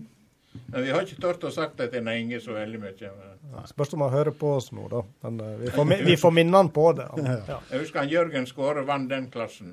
Men 0.67 0.83
vi 0.83 0.91
har 0.95 1.05
ikke 1.07 1.21
tort 1.23 1.45
å 1.47 1.51
sagt 1.55 1.77
det 1.81 1.91
til 1.93 2.09
Inge 2.09 2.41
så 2.41 2.53
veldig 2.57 2.81
mye. 2.83 3.11
men- 3.17 3.67
Spørs 3.67 3.95
om 3.95 4.01
han 4.05 4.11
hører 4.13 4.35
på 4.37 4.57
oss 4.57 4.73
nå, 4.73 4.89
da. 4.91 5.03
Men 5.23 5.41
uh, 5.41 5.57
vi, 5.61 5.71
får, 5.71 5.93
vi 6.11 6.17
får 6.17 6.35
minne 6.35 6.57
han 6.57 6.71
på 6.71 6.93
det. 6.97 7.09
Ja. 7.49 7.61
Jeg 7.71 7.81
husker 7.85 8.03
han 8.03 8.09
Jørgen 8.13 8.47
Skåre 8.47 8.85
vant 8.87 9.09
den 9.11 9.31
klassen. 9.31 9.73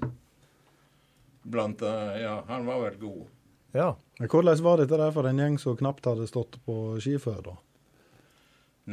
Blant 1.43 1.81
uh, 1.81 2.15
Ja, 2.21 2.43
han 2.47 2.65
var 2.65 2.81
vel 2.85 2.97
god. 3.01 3.27
ja. 3.73 3.95
Men 4.19 4.29
Hvordan 4.29 4.61
var 4.61 4.77
dette 4.77 4.97
der 4.97 5.11
for 5.11 5.25
en 5.25 5.39
gjeng 5.41 5.55
som 5.59 5.77
knapt 5.77 6.05
hadde 6.05 6.27
stått 6.29 6.59
på 6.65 6.99
ski 7.01 7.15
før, 7.17 7.39
da? 7.47 7.55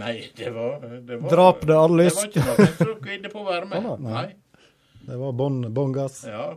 Nei, 0.00 0.30
det 0.36 0.48
var, 0.54 0.80
det 0.80 1.18
var 1.20 1.30
Drap 1.30 1.66
det 1.66 1.76
all 1.76 1.96
lyst? 1.98 2.22
Det 2.32 2.40
var 2.46 2.56
ikke 2.62 2.86
noe 2.86 2.86
som 2.94 3.02
kvidde 3.04 3.30
på 3.32 3.42
å 3.42 3.46
være 3.48 3.66
med. 3.68 3.88
Nei. 4.06 4.24
Det 5.04 5.16
var 5.20 5.32
bånn 5.36 5.92
gass. 5.92 6.22
Ja. 6.28 6.54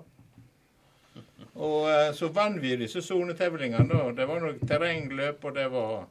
Og 1.54 1.90
eh, 1.92 2.10
så 2.18 2.32
vant 2.34 2.58
vi 2.62 2.76
disse 2.80 3.02
sonetevlingene, 3.06 3.88
da. 3.90 4.12
Det 4.18 4.28
var 4.30 4.42
noe 4.42 4.68
terrengløp, 4.68 5.46
og 5.46 5.56
det 5.58 5.70
var 5.74 6.06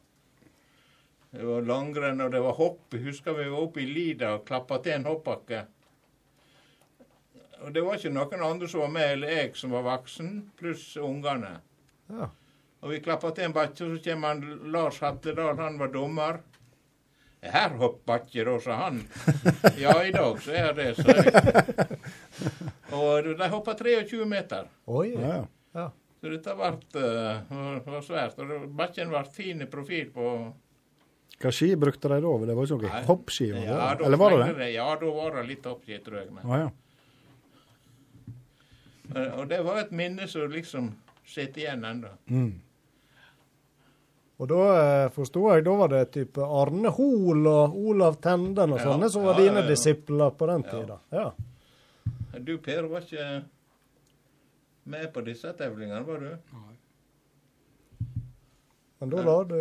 det 1.33 1.47
var 1.49 1.63
langrenn, 1.65 2.21
og 2.21 2.33
det 2.33 2.41
var 2.45 2.59
hopp. 2.59 2.93
Husker 2.93 3.33
vi 3.33 3.49
var 3.49 3.63
oppe 3.65 3.81
i 3.81 3.87
Lida 3.89 4.35
og 4.37 4.45
klappa 4.45 4.77
til 4.85 4.99
en 4.99 5.07
hoppbakke. 5.09 5.63
Og 7.63 7.73
det 7.73 7.85
var 7.87 7.97
ikke 7.97 8.13
noen 8.13 8.45
andre 8.45 8.69
som 8.69 8.83
var 8.85 8.93
med, 8.93 9.13
eller 9.15 9.33
jeg 9.33 9.55
som 9.57 9.73
var 9.73 9.87
voksen, 9.87 10.33
pluss 10.59 10.91
ungene. 11.01 11.55
Ja. 12.13 12.29
Og 12.83 12.91
vi 12.91 13.01
klappa 13.01 13.31
til 13.33 13.47
en 13.47 13.55
bakke, 13.57 13.87
og 13.87 13.97
så 13.97 14.11
kommer 14.11 14.45
Lars 14.75 14.99
Hattedal, 15.01 15.57
han 15.57 15.79
var 15.81 15.93
dommer. 15.95 16.43
Her 17.43 17.73
hopper 17.81 18.21
ikke 18.23 18.45
da, 18.47 18.53
sa 18.63 18.77
han. 18.85 19.01
Ja, 19.81 19.97
i 20.07 20.13
dag 20.15 20.39
så 20.45 20.53
er 20.55 20.77
det, 20.77 20.93
sa 20.95 21.17
jeg. 21.17 21.99
Og 22.95 23.27
de 23.39 23.49
hoppa 23.51 23.75
23 23.79 24.27
meter. 24.31 24.69
Oi. 24.87 25.09
Ja, 25.17 25.41
ja. 25.75 25.89
Så 26.23 26.31
dette 26.31 26.55
ble, 26.55 27.07
var 27.89 28.05
svært. 28.07 28.39
Og 28.45 28.69
bakken 28.79 29.11
ble 29.11 29.25
fin 29.35 29.65
i 29.65 29.67
profil 29.71 30.13
på 30.15 30.29
Hva 31.43 31.51
ski 31.51 31.73
brukte 31.75 32.07
de 32.13 32.21
da? 32.23 32.35
Det 32.47 32.55
var 32.55 32.69
ikke 32.69 32.79
noe 32.85 33.03
hoppski? 33.09 33.49
Ja, 33.65 33.79
da 33.99 34.07
Eller 34.07 34.21
var 34.21 34.37
det 34.39 34.53
det? 34.61 34.69
Ja, 34.77 34.87
da 35.01 35.11
var 35.17 35.35
det 35.41 35.49
litt 35.49 35.67
hoppski, 35.67 35.99
tror 36.07 36.21
jeg. 36.21 36.31
Men. 36.37 36.47
Å 36.47 36.61
ja. 36.61 36.69
Eh, 39.17 39.33
Og 39.41 39.49
det 39.51 39.59
var 39.67 39.81
et 39.83 39.91
minne 39.91 40.29
som 40.31 40.47
liksom 40.53 40.93
sitter 41.27 41.65
igjen 41.65 41.83
ennå. 41.91 42.13
Mm. 42.31 42.53
Og 44.43 44.49
da 44.51 44.61
eh, 44.75 45.09
forsto 45.15 45.45
jeg, 45.53 45.63
da 45.69 45.75
var 45.79 45.91
det 45.93 46.01
type 46.17 46.43
Arne 46.43 46.91
Hoel 46.97 47.47
og 47.47 47.77
Olav 47.79 48.17
Tenden 48.25 48.73
og 48.75 48.81
Ja, 48.81 48.87
sånne 48.89 49.09
som 49.15 49.23
var 49.29 49.37
ja, 49.39 49.45
dine 49.45 49.61
ja, 49.63 49.67
ja. 49.67 49.71
disipler 49.71 50.33
på 50.35 50.49
den 50.51 50.65
Ja. 50.67 50.71
tida. 50.73 50.99
Ja. 51.15 51.29
Du, 52.43 52.57
Per, 52.59 52.89
var 52.91 53.05
ikke 53.07 53.27
med 54.91 55.13
på 55.15 55.23
disse 55.25 55.53
tevlingene, 55.55 56.03
var 56.09 56.19
du? 56.25 56.33
Men 58.99 59.11
da 59.11 59.23
la 59.27 59.37
du 59.45 59.57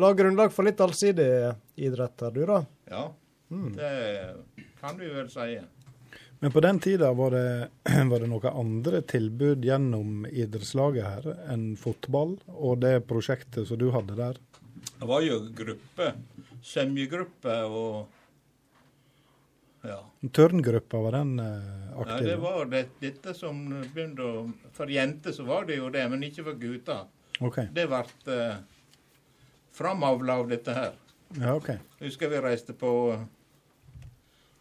la 0.00 0.12
grunnlag 0.16 0.52
for 0.52 0.64
litt 0.64 0.80
allsidig 0.80 1.28
idrett 1.76 2.20
her, 2.24 2.30
du 2.36 2.44
da? 2.48 2.62
Ja, 2.90 3.06
Mm. 3.50 3.72
det 3.76 4.36
kan 4.80 4.98
vi 4.98 5.06
vel 5.08 5.28
si. 5.32 5.58
Men 6.40 6.52
på 6.54 6.60
den 6.62 6.78
tida 6.80 7.12
var 7.18 7.30
det, 7.34 7.68
var 8.10 8.20
det 8.22 8.28
noen 8.30 8.52
andre 8.60 9.00
tilbud 9.10 9.64
gjennom 9.66 10.26
idrettslaget 10.30 11.08
her 11.08 11.32
enn 11.50 11.72
fotball 11.80 12.36
og 12.54 12.78
det 12.84 13.00
prosjektet 13.10 13.66
som 13.70 13.80
du 13.80 13.88
hadde 13.94 14.14
der? 14.18 14.38
Det 14.98 15.08
var 15.10 15.24
jo 15.26 15.40
gruppe, 15.58 16.12
semjegruppe 16.62 17.58
og 17.66 18.14
Ja. 19.86 20.00
Turngruppa, 20.34 20.98
var 20.98 21.12
den 21.14 21.36
aktiv? 21.38 22.26
ja 22.26 22.30
det 22.34 22.36
var 22.42 22.64
det, 22.66 22.80
dette 22.98 23.34
som 23.34 23.60
begynte 23.94 24.24
å 24.26 24.40
For 24.74 24.90
jenter 24.90 25.32
så 25.32 25.46
var 25.46 25.68
det 25.68 25.76
jo 25.78 25.86
det, 25.94 26.02
men 26.10 26.22
ikke 26.26 26.44
for 26.48 26.58
gutter. 26.58 27.04
Okay. 27.38 27.68
Det 27.72 27.84
ble 27.86 28.00
eh, 28.34 28.56
framavla 29.78 30.40
av 30.42 30.48
dette 30.50 30.74
her. 30.74 30.96
Ja, 31.38 31.54
OK. 31.54 31.68
Jeg 31.70 32.08
husker 32.10 32.32
vi 32.32 32.40
reiste 32.42 32.74
på 32.74 32.90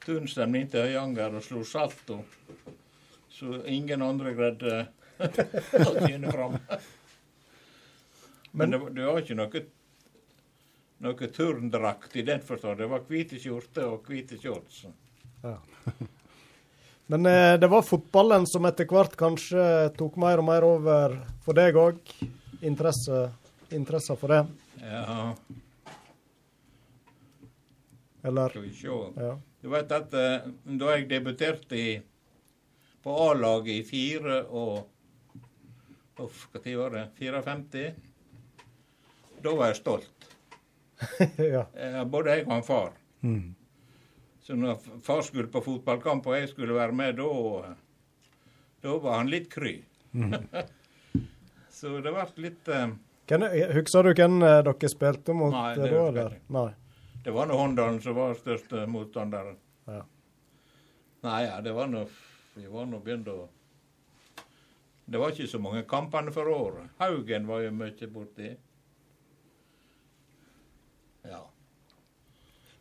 turnstemning 0.08 0.70
til 0.72 0.88
Høyanger 0.88 1.38
og 1.38 1.44
slo 1.46 1.64
salto. 1.68 2.22
Så 3.30 3.62
ingen 3.70 4.02
andre 4.02 4.34
greide 4.38 4.78
å 5.20 5.94
tjene 6.08 6.32
fram. 6.32 6.56
Men 8.58 8.72
det, 8.74 8.80
det 8.96 9.06
var 9.06 9.20
ikke 9.22 9.38
noe 9.38 9.68
noe 10.98 11.28
turndrakt 11.30 12.16
i 12.16 12.24
den 12.26 12.42
forstand. 12.42 12.80
Det 12.80 12.88
var 12.90 13.04
hvite 13.10 13.38
skjorter 13.42 13.86
og 13.86 14.08
hvite 14.10 14.40
shorts. 14.42 14.86
Men 17.12 17.26
eh, 17.26 17.54
det 17.60 17.70
var 17.72 17.86
fotballen 17.88 18.48
som 18.50 18.66
etter 18.68 18.88
hvert 18.90 19.14
kanskje 19.20 19.64
tok 19.96 20.18
mer 20.20 20.42
og 20.42 20.48
mer 20.50 20.66
over 20.68 21.20
for 21.46 21.56
deg 21.56 21.78
òg? 21.80 22.02
Interesse, 22.66 23.28
interesse 23.72 24.18
for 24.20 24.34
det? 24.34 24.42
Ja, 24.82 25.36
Eller? 28.28 28.50
skal 28.50 28.66
vi 28.66 28.74
se. 28.76 28.98
Ja. 29.22 29.38
Du 29.68 29.72
vet 29.74 29.90
at 29.92 30.14
eh, 30.16 30.46
da 30.80 30.94
jeg 30.94 31.10
debuterte 31.10 31.76
i, 31.76 31.96
på 33.04 33.16
A-laget 33.26 33.82
i 33.82 33.82
fire 33.84 34.38
og 34.48 34.94
Uff, 36.24 36.46
når 36.54 36.76
var 36.80 36.96
det? 36.96 37.02
54? 37.20 37.90
Da 39.44 39.52
var 39.60 39.74
jeg 39.74 39.80
stolt. 39.82 40.30
ja. 41.52 41.66
Eh, 41.76 42.00
Både 42.08 42.38
jeg 42.38 42.46
og 42.48 42.54
han 42.56 42.64
far. 42.64 42.96
Mm. 43.28 43.52
Så 44.48 44.56
når 44.56 44.80
far 45.04 45.20
skulle 45.28 45.52
på 45.52 45.66
fotballkamp 45.68 46.32
og 46.32 46.40
jeg 46.40 46.48
skulle 46.54 46.80
være 46.80 46.96
med, 46.96 47.20
da 47.20 47.76
Da 48.88 48.98
var 49.04 49.20
han 49.20 49.36
litt 49.36 49.52
kry. 49.52 49.82
Så 51.76 52.00
det 52.00 52.16
ble 52.16 52.26
litt 52.48 52.72
uh, 52.72 52.88
husker 53.76 54.08
du 54.08 54.16
hvem 54.16 54.40
eh, 54.40 54.62
dere 54.64 54.96
spilte 54.96 55.36
mot 55.36 55.52
Nei, 55.52 55.72
eh, 55.76 55.84
det 55.84 55.92
da? 55.92 56.08
eller? 56.08 56.44
Nei. 56.56 56.70
Det 57.28 57.34
var 57.36 57.50
nå 57.50 57.58
Håndalen 57.60 57.98
som 58.02 58.16
var 58.16 58.38
største 58.40 58.86
motstanderen. 58.88 59.58
Ja. 59.90 59.98
Nei, 61.28 61.42
ja, 61.44 61.58
det 61.66 61.74
var 61.76 61.90
nå 61.92 62.06
Vi 62.56 62.68
var 62.72 62.86
nå 62.88 63.02
begynt 63.04 63.28
å 63.28 63.50
Det 65.12 65.20
var 65.20 65.34
ikke 65.34 65.48
så 65.52 65.60
mange 65.60 65.82
kampene 65.88 66.32
for 66.36 66.48
året. 66.52 66.88
Haugen 67.02 67.48
var 67.50 67.66
jo 67.66 67.72
mye 67.76 68.08
borti. 68.12 68.54
Ja. 71.28 71.42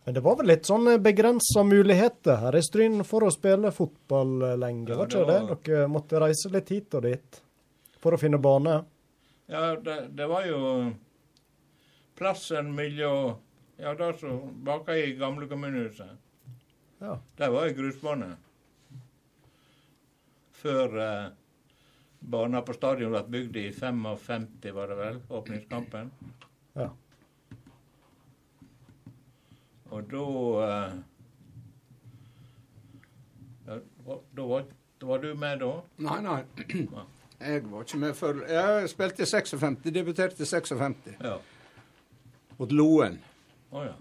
Men 0.05 0.14
det 0.14 0.22
var 0.22 0.36
vel 0.38 0.47
litt 0.53 0.66
sånn 0.66 0.86
begrensa 1.03 1.64
muligheter 1.66 2.38
her 2.44 2.55
i 2.59 2.62
Stryn 2.62 3.03
for 3.07 3.26
å 3.26 3.32
spille 3.34 3.72
fotball 3.74 4.36
eh, 4.53 4.57
lenge, 4.62 4.90
Ja, 4.92 4.99
var 5.01 5.11
ikke 5.11 5.24
det? 5.26 5.40
var- 5.49 5.62
Dere 5.66 5.88
måtte 5.90 6.20
reise 6.22 6.51
litt 6.55 6.70
hit 6.70 6.94
og 6.94 7.03
dit 7.09 7.40
for 7.99 8.14
å 8.14 8.20
finne 8.22 8.38
bane. 8.38 8.76
Ja, 9.51 9.74
det, 9.76 9.97
det 10.14 10.26
var 10.30 10.47
jo 10.47 10.61
plassen 12.18 12.70
mellom 12.74 13.36
Ja, 13.77 13.95
da 13.95 14.12
som 14.16 14.64
baka 14.64 14.97
i 14.97 15.14
gamle 15.16 15.49
kommunehuset. 15.49 16.07
Ja. 16.99 17.18
Der 17.37 17.51
var 17.51 17.66
ei 17.66 17.74
grusbane. 17.77 18.37
Før 20.57 20.97
eh, 20.97 21.27
banen 22.20 22.64
på 22.64 22.77
stadion 22.77 23.12
ble 23.12 23.24
bygd 23.35 23.59
i 23.61 23.66
55, 23.77 24.47
var 24.74 24.89
det 24.93 24.97
vel? 25.01 25.20
Åpningskampen. 25.29 26.09
Ja. 26.77 26.89
Og 29.93 30.09
da 30.11 30.24
eh, 30.68 30.97
ja, 33.66 33.79
da, 34.07 34.43
var, 34.43 34.64
var 35.03 35.22
du 35.22 35.31
med 35.35 35.61
da? 35.61 35.70
Nei, 36.09 36.18
nei. 36.24 36.41
Jeg 37.37 37.62
var 37.68 37.85
ikke 37.85 37.99
med 38.01 38.14
før 38.16 38.39
Jeg 38.49 38.89
spilte 38.89 39.22
i 39.22 39.29
56. 39.29 39.81
Debuterte 39.93 40.43
i 40.43 40.47
56. 40.49 41.16
Ja. 41.20 41.37
Mot 42.57 42.72
Loen. 42.72 43.20
Å 43.74 43.82
ja. 43.82 43.94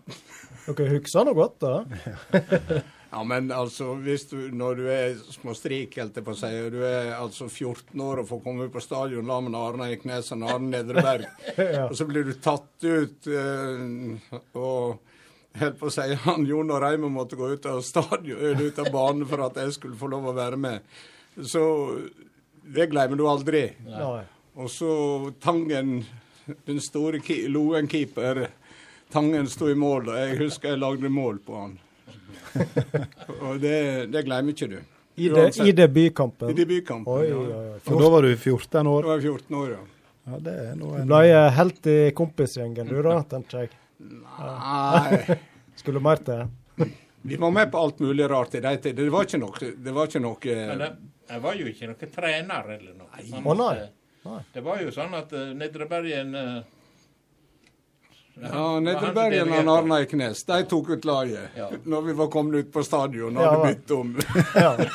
Dere 0.68 0.92
husker 0.98 1.26
noe 1.26 1.38
godt, 1.38 1.64
da? 1.64 1.76
Ja, 3.16 3.22
men 3.24 3.46
altså, 3.54 3.94
hvis 4.04 4.26
du, 4.28 4.36
når 4.52 4.76
du 4.76 4.88
er 4.92 5.14
småstrik, 5.32 5.94
helt 6.02 6.18
jeg 6.20 6.26
på 6.26 6.34
å 6.34 6.36
si, 6.36 6.50
og 6.66 6.74
du 6.74 6.82
er 6.84 7.14
altså 7.16 7.46
14 7.48 8.02
år 8.04 8.20
og 8.20 8.28
får 8.28 8.42
komme 8.44 8.66
på 8.74 8.82
stadion 8.84 9.30
sammen 9.32 9.54
med 9.54 9.60
Arne 9.62 9.88
Eknesen 9.96 10.44
og 10.44 10.52
Arne 10.52 10.72
Nedreberg, 10.74 11.24
Ja. 11.78 11.86
og 11.86 11.94
så 11.96 12.08
blir 12.10 12.28
du 12.28 12.34
tatt 12.44 12.84
ut 12.84 13.30
eh, 13.32 14.42
og 14.60 14.98
helt 15.62 15.80
på 15.80 15.88
å 15.88 15.94
si, 15.96 16.10
han 16.26 16.44
Jon 16.50 16.74
og 16.76 16.82
Reimund 16.84 17.16
måtte 17.16 17.40
gå 17.40 17.54
ut 17.54 17.70
av 17.72 17.80
stadion, 17.88 18.60
ut 18.60 18.84
av 18.84 18.92
banen 18.92 19.24
for 19.30 19.46
at 19.48 19.62
jeg 19.64 19.78
skulle 19.78 19.96
få 20.02 20.12
lov 20.12 20.28
å 20.34 20.36
være 20.36 20.60
med. 20.60 20.84
Så 21.40 21.64
det 22.76 22.90
glemmer 22.92 23.16
du 23.22 23.24
aldri. 23.32 23.70
Nei. 23.88 24.26
Og 24.60 24.68
så 24.72 24.92
Tangen, 25.44 26.02
den 26.68 26.84
store 26.84 27.24
Loen-keeper, 27.48 28.44
Tangen 29.14 29.48
sto 29.50 29.70
i 29.72 29.76
mål, 29.78 30.10
og 30.12 30.20
jeg 30.20 30.38
husker 30.42 30.74
jeg 30.74 30.82
lagde 30.82 31.12
mål 31.12 31.40
på 31.46 31.58
han. 31.60 31.76
og 33.46 33.60
det, 33.62 33.78
det 34.12 34.24
glemmer 34.26 34.56
ikke 34.56 34.70
du. 34.72 34.78
I, 35.16 35.30
de, 35.32 35.44
I 35.64 35.72
debutkampen? 35.72 36.50
I 36.52 36.56
debutkampen, 36.58 37.14
Oi, 37.14 37.28
ja. 37.30 37.36
oi, 37.40 37.60
oi. 37.76 37.82
Og 37.88 38.02
da 38.02 38.10
var 38.12 38.26
du 38.26 38.34
14 38.36 38.90
år? 38.92 39.06
Da 39.06 39.14
var 39.14 39.22
jeg 39.24 39.38
14 39.38 39.60
år, 39.62 39.70
ja. 39.72 39.84
Ja, 40.26 40.40
det 40.42 40.54
er 40.58 40.78
noe 40.80 41.04
Du 41.04 41.12
ble 41.12 41.26
en... 41.30 41.52
helt 41.54 41.88
i 41.88 41.98
kompisgjengen 42.18 42.88
du 42.90 42.96
da, 43.06 43.20
tenker 43.30 43.66
jeg. 43.66 43.76
Nei. 44.02 45.38
Skulle 45.80 46.02
mer 46.04 46.22
til? 46.26 46.48
Vi 47.26 47.38
var 47.42 47.54
med 47.54 47.72
på 47.72 47.82
alt 47.82 48.02
mulig 48.04 48.26
rart 48.30 48.58
i 48.58 48.62
de 48.62 48.74
tider. 48.78 49.04
Det 49.06 49.14
var 49.14 49.28
ikke 49.28 49.42
noe, 49.42 49.70
det 49.86 49.94
var 49.94 50.10
ikke 50.10 50.24
noe 50.24 50.56
Men 50.56 50.84
jeg, 50.84 50.96
jeg 51.30 51.44
var 51.46 51.60
jo 51.60 51.70
ikke 51.72 51.90
noen 51.92 52.12
trener 52.18 52.72
eller 52.76 52.98
noe. 52.98 53.26
Sånn 53.30 53.48
nei. 53.62 53.70
at, 53.70 53.94
oh, 54.26 54.34
Nei. 54.34 54.40
Det 54.54 54.64
var 54.66 54.82
jo 54.82 54.94
sånn 54.94 55.14
at 55.18 55.34
uh, 55.38 55.50
Nedre 55.58 55.88
Bergen 55.90 56.34
Ja, 58.42 58.80
Nedrebergen 58.84 59.52
og 59.70 59.70
Arne 59.78 60.02
Eiknes, 60.02 60.42
de 60.44 60.58
tok 60.68 60.90
ut 60.98 61.06
laget 61.08 61.56
Ja. 61.56 61.70
når 61.86 62.02
vi 62.10 62.14
var 62.20 62.28
kommet 62.34 62.66
ut 62.66 62.72
på 62.74 62.84
stadion 62.84 63.38
og 63.38 63.46
hadde 63.46 63.70
byttet 63.70 63.92
om. 63.96 64.16
Ja. 64.56 64.76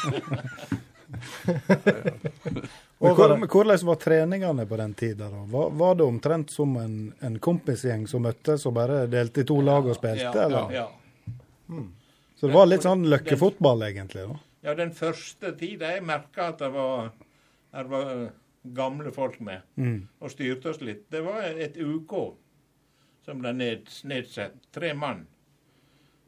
Men 3.00 3.14
hvor, 3.16 3.32
men 3.38 3.48
hvordan 3.48 3.86
var 3.86 3.94
treningene 3.96 4.66
på 4.68 4.76
den 4.76 4.92
tida? 4.94 5.28
da? 5.32 5.38
Var, 5.48 5.70
var 5.70 5.94
det 5.96 6.04
omtrent 6.04 6.50
som 6.52 6.74
en, 6.76 7.12
en 7.24 7.38
kompisgjeng 7.40 8.04
som 8.08 8.22
møttes 8.26 8.66
og 8.68 8.74
bare 8.76 9.06
delte 9.10 9.40
i 9.40 9.46
to 9.48 9.56
lag 9.64 9.86
og 9.88 9.96
spilte? 9.96 10.28
ja, 10.28 10.44
eller? 10.44 10.74
ja. 10.74 10.86
Så 12.36 12.48
det 12.48 12.54
var 12.56 12.68
litt 12.68 12.84
sånn 12.84 13.06
løkkefotball, 13.08 13.86
egentlig? 13.88 14.26
da? 14.28 14.36
ja, 14.68 14.74
den 14.76 14.92
første 14.96 15.54
tida 15.60 15.94
jeg 15.94 16.04
merka 16.04 16.50
at 16.52 16.60
det 16.60 16.68
var, 16.74 17.10
det 17.72 17.86
var 17.88 18.12
eh, 18.18 18.28
gamle 18.76 19.12
folk 19.16 19.40
med 19.40 19.64
Mm. 19.80 20.02
og 20.20 20.30
styrte 20.34 20.68
oss 20.74 20.80
litt. 20.84 21.06
Det 21.12 21.22
var 21.24 21.40
et 21.48 21.76
UK 21.80 22.14
som 23.24 23.40
ble 23.42 23.52
ned, 23.52 23.90
nedsett. 24.04 24.56
Tre 24.72 24.94
mann. 24.94 25.26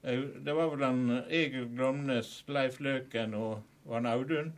Eh, 0.02 0.20
Det 0.44 0.52
var 0.52 0.70
vel 0.74 0.82
han 0.82 1.22
Egil 1.28 1.68
Glomnes, 1.76 2.44
Leif 2.48 2.80
Løken 2.80 3.34
og 3.38 3.62
var 3.84 4.00
han 4.00 4.06
Audun 4.06 4.52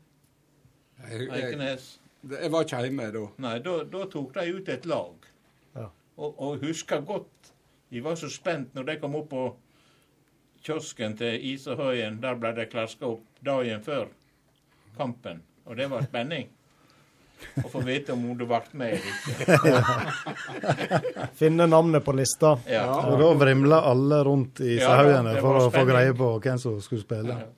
Jeg, 1.11 1.29
jeg, 1.29 1.79
jeg 2.31 2.51
var 2.53 2.65
ikke 2.65 2.81
hjemme 2.87 3.11
da. 3.13 3.25
Nei, 3.45 3.59
da, 3.65 4.05
tok 4.13 4.35
de 4.35 4.45
ut 4.57 4.69
et 4.69 4.87
lag. 4.87 5.29
Ja. 5.75 5.89
Og, 6.17 6.39
og 6.39 6.65
husker 6.65 7.01
godt 7.05 7.53
De 7.91 8.01
var 8.05 8.17
så 8.17 8.31
spent 8.33 8.75
når 8.75 8.89
de 8.89 8.99
kom 9.03 9.17
opp 9.19 9.29
på 9.31 9.45
kiosken 10.65 11.17
til 11.21 11.43
Isahøyen. 11.53 12.21
Der 12.23 12.39
ble 12.41 12.55
de 12.57 12.65
klaska 12.67 13.07
opp 13.07 13.43
dagen 13.45 13.83
før 13.85 14.09
kampen. 14.97 15.43
Og 15.65 15.77
det 15.77 15.91
var 15.93 16.07
spenning. 16.09 16.49
Å 17.65 17.69
få 17.71 17.81
vite 17.85 18.13
om 18.15 18.23
du 18.39 18.45
ble 18.49 18.61
med 18.73 18.93
eller 18.97 19.13
ikke. 19.13 19.45
Finne 21.41 21.67
navnet 21.67 22.05
på 22.07 22.13
lista. 22.17 22.55
Ja. 22.71 22.87
Og 23.11 23.19
da 23.21 23.29
vrimla 23.45 23.79
alle 23.91 24.19
rundt 24.27 24.61
i 24.65 24.77
Ja, 24.79 24.85
Sehaugene 24.89 25.33
for 25.43 25.55
å 25.61 25.71
få 25.75 25.83
greie 25.89 26.13
på 26.17 26.29
hvem 26.43 26.59
som 26.63 26.81
skulle 26.85 27.03
spille. 27.05 27.35
Ja. 27.45 27.49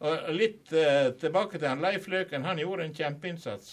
Og 0.00 0.12
litt 0.32 0.72
uh, 0.72 1.10
tilbake 1.20 1.58
til 1.60 1.68
han 1.68 1.82
Leif 1.84 2.06
Løken. 2.08 2.44
Han 2.48 2.58
gjorde 2.62 2.84
en 2.88 2.94
kjempeinnsats 2.96 3.68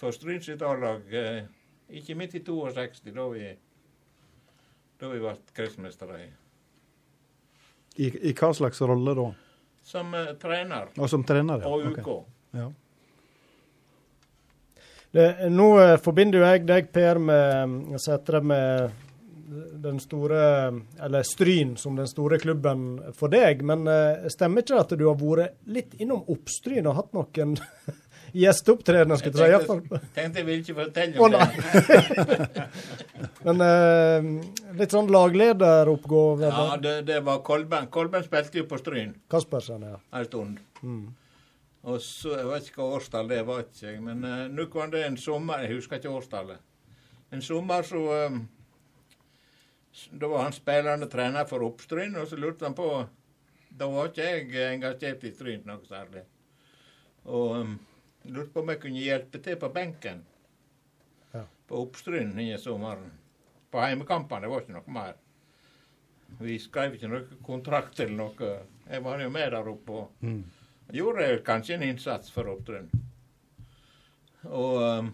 for 0.00 0.10
Stryn 0.16 0.42
sitt 0.42 0.62
A-lag. 0.66 1.02
uh, 1.12 1.42
ikke 1.90 2.14
midt 2.18 2.34
i 2.38 2.40
62, 2.46 3.10
da 3.14 3.24
vi, 3.32 3.46
da 5.00 5.04
vi 5.12 5.18
ble 5.22 5.34
kretsmestere. 5.56 6.16
i- 6.24 6.36
I, 8.00 8.06
I 8.30 8.32
hva 8.38 8.52
slags 8.54 8.80
rolle 8.86 9.14
da? 9.18 9.28
Som 9.84 10.14
uh, 10.14 10.20
trener 10.40 10.84
Og 10.98 11.08
som 11.10 11.24
trener? 11.26 11.58
ja. 11.62 11.66
og 11.68 11.80
Ok. 11.92 11.98
Okay. 11.98 12.20
Ja. 12.60 12.68
Det, 15.10 15.50
nå 15.50 15.68
eh, 15.82 15.96
forbinder 16.02 16.38
jo 16.38 16.46
jeg 16.46 16.66
deg, 16.68 16.90
Per, 16.94 17.18
med 17.18 17.96
Sætre 17.98 18.40
med 18.46 18.90
den 19.82 20.00
store 20.00 20.42
Eller 21.02 21.22
Stryn 21.22 21.76
som 21.76 21.96
den 21.96 22.08
store 22.08 22.38
klubben 22.38 23.00
for 23.16 23.32
deg. 23.32 23.64
Men 23.66 23.88
eh, 23.90 24.28
stemmer 24.30 24.62
ikke 24.62 24.78
at 24.84 24.94
du 24.94 25.08
har 25.08 25.18
vært 25.18 25.58
litt 25.66 25.96
innom 25.98 26.22
Oppstryn 26.30 26.86
og 26.86 26.98
hatt 27.00 27.10
noen 27.16 27.56
gjesteopptredener? 28.42 29.24
Jeg 29.24 29.34
tenkte, 29.66 30.00
tenkte 30.14 30.42
jeg 30.42 30.46
ville 30.46 30.62
ikke 30.62 30.76
fortelle 30.78 31.18
om 31.18 31.24
om 31.26 31.32
det. 31.34 32.68
Men 33.46 33.64
eh, 33.66 34.28
litt 34.78 34.94
sånn 34.94 35.10
laglederoppgave. 35.10 36.52
Ja, 36.52 36.76
det, 36.82 36.94
det 37.08 37.22
var 37.26 37.42
Kolben. 37.46 37.90
Kolben 37.90 38.22
spilte 38.26 38.62
jo 38.62 38.68
på 38.70 38.78
Stryn 38.78 39.16
Kaspersen, 39.32 39.88
ja. 39.90 39.98
en 40.14 40.30
stund. 40.30 40.62
Mm. 40.84 41.08
Og 41.88 42.00
så, 42.04 42.34
Jeg 42.36 42.46
vet 42.50 42.66
ikke 42.68 42.82
hva 42.82 42.96
årstall 42.98 43.28
det 43.30 43.38
var, 43.48 43.62
ikke 43.64 43.86
jeg, 43.86 44.00
men 44.04 44.24
uh, 44.24 44.48
nå 44.52 44.66
var 44.74 44.90
det 44.92 45.04
en 45.06 45.16
sommer 45.16 45.62
Jeg 45.64 45.78
husker 45.78 45.96
ikke 45.96 46.10
årstallet. 46.12 46.58
En 47.32 47.42
sommer 47.42 47.82
så 47.88 48.02
um, 48.26 48.40
Da 50.20 50.28
var 50.28 50.42
han 50.44 50.52
spillende 50.56 51.08
trener 51.10 51.46
for 51.48 51.64
Oppstryn, 51.66 52.16
og 52.20 52.28
så 52.28 52.36
lurte 52.36 52.66
han 52.68 52.76
på 52.76 52.88
Da 53.80 53.88
var 53.90 54.10
ikke 54.10 54.26
jeg 54.28 54.74
engasjert 54.74 55.24
i 55.24 55.32
Stryn 55.32 55.64
noe 55.66 55.86
særlig. 55.88 56.26
Og 57.24 57.56
um, 57.62 57.72
lurte 58.28 58.52
på 58.54 58.60
om 58.64 58.74
jeg 58.74 58.82
kunne 58.84 59.00
hjelpe 59.06 59.40
til 59.44 59.56
på 59.60 59.72
benken 59.74 60.24
Ja. 61.32 61.44
på 61.70 61.80
Oppstryn 61.84 62.32
denne 62.36 62.58
sommeren. 62.58 63.10
På 63.70 63.78
heimekampene. 63.84 64.42
Det 64.42 64.50
var 64.50 64.64
ikke 64.64 64.74
noe 64.74 64.94
mer. 64.98 65.12
Vi 66.40 66.56
skrev 66.62 66.94
ikke 66.96 67.08
noe 67.10 67.38
kontrakt 67.46 68.00
eller 68.02 68.16
noe. 68.18 68.48
Jeg 68.90 69.04
var 69.04 69.22
jo 69.22 69.30
med 69.30 69.52
der 69.54 69.68
oppe. 69.70 69.92
og 69.92 70.10
Mm. 70.26 70.42
Gjorde 70.92 71.38
kanskje 71.46 71.74
en 71.74 71.82
innsats 71.82 72.30
for 72.32 72.48
Opptrønd. 72.52 72.92
Og 74.48 74.76
um, 74.80 75.10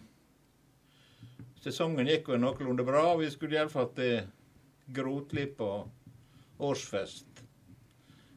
sesongen 1.63 2.09
gikk 2.09 2.31
jo 2.31 2.39
noenlunde 2.41 2.87
bra. 2.87 3.09
Vi 3.21 3.31
skulle 3.33 3.59
iallfall 3.59 3.91
til 3.97 4.21
Grotlipp 4.95 5.57
på 5.59 5.71
årsfest. 6.63 7.43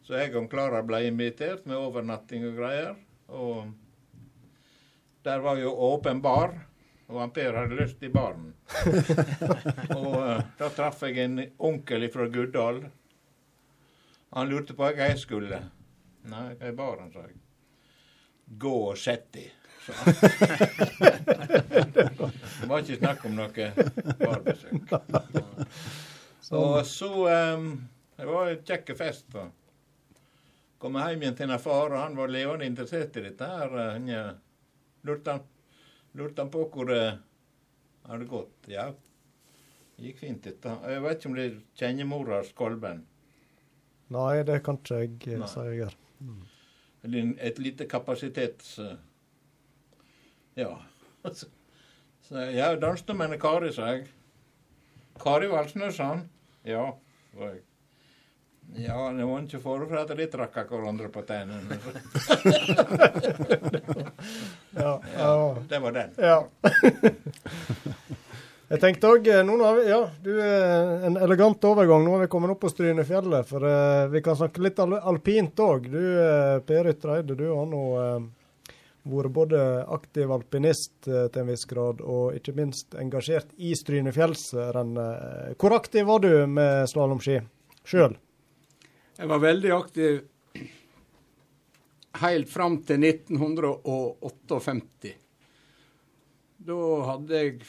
Så 0.03 0.17
jeg 0.17 0.33
og 0.35 0.49
Klara 0.49 0.81
ble 0.81 1.03
invitert 1.05 1.67
med 1.69 1.77
overnatting 1.77 2.47
og 2.49 2.57
greier. 2.57 2.95
Og 3.29 3.69
der 5.23 5.43
var 5.45 5.59
jo 5.61 5.75
åpen 5.91 6.23
bar, 6.25 6.55
og 7.09 7.19
han 7.21 7.33
Per 7.35 7.57
hadde 7.59 7.77
lyst 7.77 8.01
i 8.01 8.09
baren. 8.09 8.53
og 9.99 10.15
uh, 10.15 10.39
da 10.57 10.71
traff 10.73 11.03
jeg 11.05 11.21
en 11.25 11.43
onkel 11.57 12.09
fra 12.13 12.25
Guddal. 12.33 12.87
Han 14.33 14.49
lurte 14.49 14.73
på 14.77 14.89
hva 14.89 15.09
jeg 15.11 15.21
skulle. 15.21 15.61
Nei, 16.29 16.49
hva 16.59 16.73
baren, 16.77 17.11
sa 17.13 17.25
jeg. 17.25 17.37
Gå 18.59 18.75
og 18.91 18.97
sett 18.97 19.29
deg. 19.35 19.49
Det 22.59 22.67
var 22.67 22.83
ikke 22.83 22.97
snakk 22.99 23.23
om 23.25 23.37
noe 23.37 23.69
barbesøk. 24.19 24.91
Og 26.59 26.85
så 26.85 27.09
um, 27.55 27.71
Det 28.17 28.25
var 28.27 28.51
en 28.51 28.63
kjekk 28.65 28.91
fest. 28.97 29.25
da. 29.33 29.47
Kom 30.79 30.95
hjem 30.95 31.23
igjen 31.23 31.37
til 31.37 31.51
en 31.51 31.61
far, 31.61 31.91
og 31.91 31.99
han 31.99 32.17
var 32.17 32.31
levende 32.31 32.67
interessert 32.69 33.17
i 33.19 33.25
dette 33.25 33.45
her. 33.45 33.73
Han, 33.93 34.07
ja, 34.09 34.23
lurte 35.07 35.37
han, 35.37 35.45
lurte 36.17 36.45
han 36.45 36.51
på 36.53 36.65
hvor 36.73 36.89
det 36.89 37.03
hadde 38.09 38.29
gått. 38.29 38.69
Ja, 38.71 38.89
det 39.95 40.09
gikk 40.09 40.21
fint, 40.23 40.43
dette. 40.45 40.77
Jeg 40.87 41.03
vet 41.05 41.19
ikke 41.19 41.31
om 41.31 41.37
du 41.37 41.61
kjenner 41.81 42.09
mora 42.09 42.43
Skolben? 42.47 43.03
Nei, 44.09 44.43
det 44.47 44.61
kan 44.65 44.79
ikke 44.79 45.03
jeg 45.03 45.35
eh, 45.35 45.49
si 45.51 45.65
jeg 45.67 45.81
gjør. 45.83 45.97
Eller 47.03 47.33
Et 47.39 47.59
lite 47.59 47.85
kapasitets... 47.87 48.79
eh, 48.79 48.95
Ja. 50.55 50.73
Så, 52.29 52.35
jeg 52.37 52.53
ja, 52.59 52.75
danste 52.77 53.13
med 53.17 53.31
en 53.33 53.39
Kari, 53.41 53.71
sa 53.73 53.87
jeg. 53.93 54.03
Kari 55.23 55.47
Valsnøsson? 55.49 56.29
Ja, 56.67 56.91
sa 57.33 57.47
jeg. 57.55 57.63
Ja, 58.77 59.07
det 59.17 59.25
var 59.25 59.41
ikke 59.41 59.59
for 59.63 59.97
at 59.97 60.11
de 60.13 60.27
trakk 60.29 60.59
hverandre 60.69 61.09
på 61.09 61.23
tennene. 61.25 61.79
Ja, 64.79 64.91
ja. 65.17 65.55
det 65.69 65.79
var 65.81 65.91
den. 65.91 66.11
Ja. 66.21 66.43
Jeg 68.69 68.83
tenkte 68.83 69.09
òg 69.09 69.25
Ja, 69.25 69.41
du 70.21 70.35
er 70.37 71.01
en 71.07 71.15
elegant 71.17 71.63
overgang. 71.65 72.03
Nå 72.05 72.11
har 72.13 72.27
vi 72.27 72.29
kommet 72.29 72.51
opp 72.53 72.59
på 72.61 72.69
Strynefjellet, 72.69 73.47
for 73.49 73.65
uh, 73.65 74.05
vi 74.13 74.21
kan 74.21 74.37
snakke 74.37 74.61
litt 74.61 74.77
al 74.83 74.93
alpint 74.99 75.57
òg. 75.65 75.87
Du 75.89 75.97
uh, 75.97 76.61
Per 76.61 76.91
Ytre 76.91 77.15
Eide, 77.17 77.33
du 77.33 77.47
har 77.49 77.65
nå 77.65 77.81
uh, 77.97 78.21
vært 79.09 79.33
både 79.33 79.57
aktiv 79.89 80.31
alpinist 80.31 81.07
eh, 81.07 81.27
til 81.31 81.41
en 81.41 81.47
viss 81.49 81.65
grad, 81.65 82.01
og 82.03 82.35
ikke 82.37 82.53
minst 82.53 82.93
engasjert 82.99 83.47
i 83.57 83.73
Strynefjellsrennet. 83.73 85.55
Hvor 85.57 85.73
aktiv 85.73 86.05
var 86.05 86.19
du 86.21 86.45
med 86.51 86.85
slalåmski 86.91 87.39
sjøl? 87.87 88.17
Jeg 89.17 89.27
var 89.31 89.39
veldig 89.41 89.71
aktiv 89.73 90.19
helt 92.21 92.49
fram 92.51 92.83
til 92.85 93.01
1958. 93.07 95.15
Da 96.59 96.77
hadde 97.07 97.39
jeg 97.39 97.59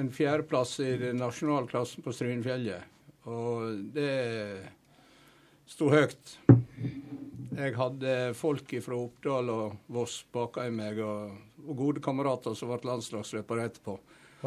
en 0.00 0.08
fjerdeplass 0.14 0.78
i 0.80 0.94
den 1.00 1.20
nasjonale 1.20 1.68
klassen 1.68 2.04
på 2.04 2.12
Strynefjellet. 2.14 2.86
Og 3.28 3.82
det 3.92 4.12
sto 5.68 5.90
høyt. 5.92 6.38
Jeg 7.50 7.74
hadde 7.76 8.14
folk 8.38 8.72
fra 8.80 8.96
Oppdal 8.96 9.50
og 9.52 9.76
Voss 9.92 10.22
bak 10.32 10.56
meg, 10.72 11.02
og, 11.04 11.34
og 11.66 11.76
gode 11.76 12.02
kamerater 12.04 12.56
som 12.56 12.72
ble 12.72 12.80
landslagsløpere 12.88 13.68
etterpå. 13.68 13.98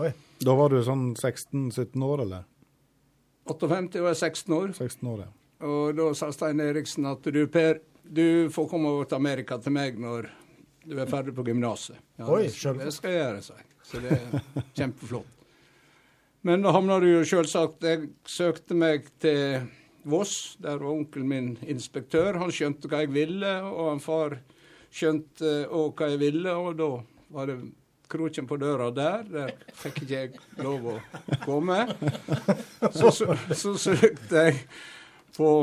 Oi. 0.01 0.09
Da 0.41 0.55
var 0.57 0.73
du 0.73 0.79
sånn 0.81 1.11
16-17 1.13 2.07
år, 2.07 2.23
eller? 2.25 2.47
58 3.45 3.99
og 3.99 4.07
jeg 4.07 4.15
er 4.15 4.19
16 4.19 4.55
år. 4.57 4.73
16 4.79 5.09
år, 5.11 5.25
ja. 5.27 5.31
Og 5.63 5.93
da 5.95 6.07
sa 6.17 6.31
Stein 6.33 6.63
Eriksen 6.63 7.05
at 7.07 7.27
du 7.29 7.43
Per, 7.51 7.77
du 8.03 8.49
får 8.51 8.65
komme 8.71 8.89
over 8.89 9.07
til 9.07 9.21
Amerika 9.21 9.59
til 9.61 9.75
meg 9.75 9.99
når 10.01 10.31
du 10.83 10.97
er 10.97 11.07
ferdig 11.07 11.35
på 11.37 11.45
gymnaset. 11.47 11.99
Ja, 12.19 12.25
Oi, 12.27 12.47
det, 12.49 12.73
det 12.81 12.95
skal 12.95 13.13
jeg 13.13 13.21
gjøre, 13.21 13.45
sa 13.45 13.59
jeg. 13.59 13.69
Så 13.93 14.01
det 14.01 14.15
er 14.17 14.63
kjempeflott. 14.73 15.29
Men 16.41 16.65
da 16.65 16.73
havna 16.73 16.97
du 16.99 17.05
jo 17.07 17.21
selvsagt 17.27 17.85
Jeg 17.85 18.07
søkte 18.27 18.75
meg 18.75 19.05
til 19.21 19.67
Voss. 20.09 20.57
Der 20.59 20.81
var 20.81 20.89
onkelen 20.89 21.29
min 21.29 21.51
inspektør. 21.69 22.39
Han 22.41 22.51
skjønte 22.51 22.89
hva 22.89 23.03
jeg 23.03 23.13
ville, 23.13 23.53
og 23.69 23.93
han 23.93 24.01
far 24.03 24.39
skjønte 24.93 25.53
òg 25.69 25.93
hva 25.93 26.09
jeg 26.11 26.19
ville, 26.25 26.57
og 26.57 26.75
da 26.81 26.89
var 27.37 27.47
det 27.47 27.59
kroken 28.11 28.49
på 28.49 28.57
døra 28.59 28.89
der. 28.97 29.23
Der 29.29 29.53
fikk 29.77 30.03
ikke 30.03 30.19
jeg 30.25 30.65
lov 30.65 30.89
å 30.91 30.97
komme. 31.45 31.85
Så, 32.91 33.13
så, 33.13 33.37
så 33.53 33.77
søkte 33.79 34.47
jeg 34.49 34.59
på 35.37 35.53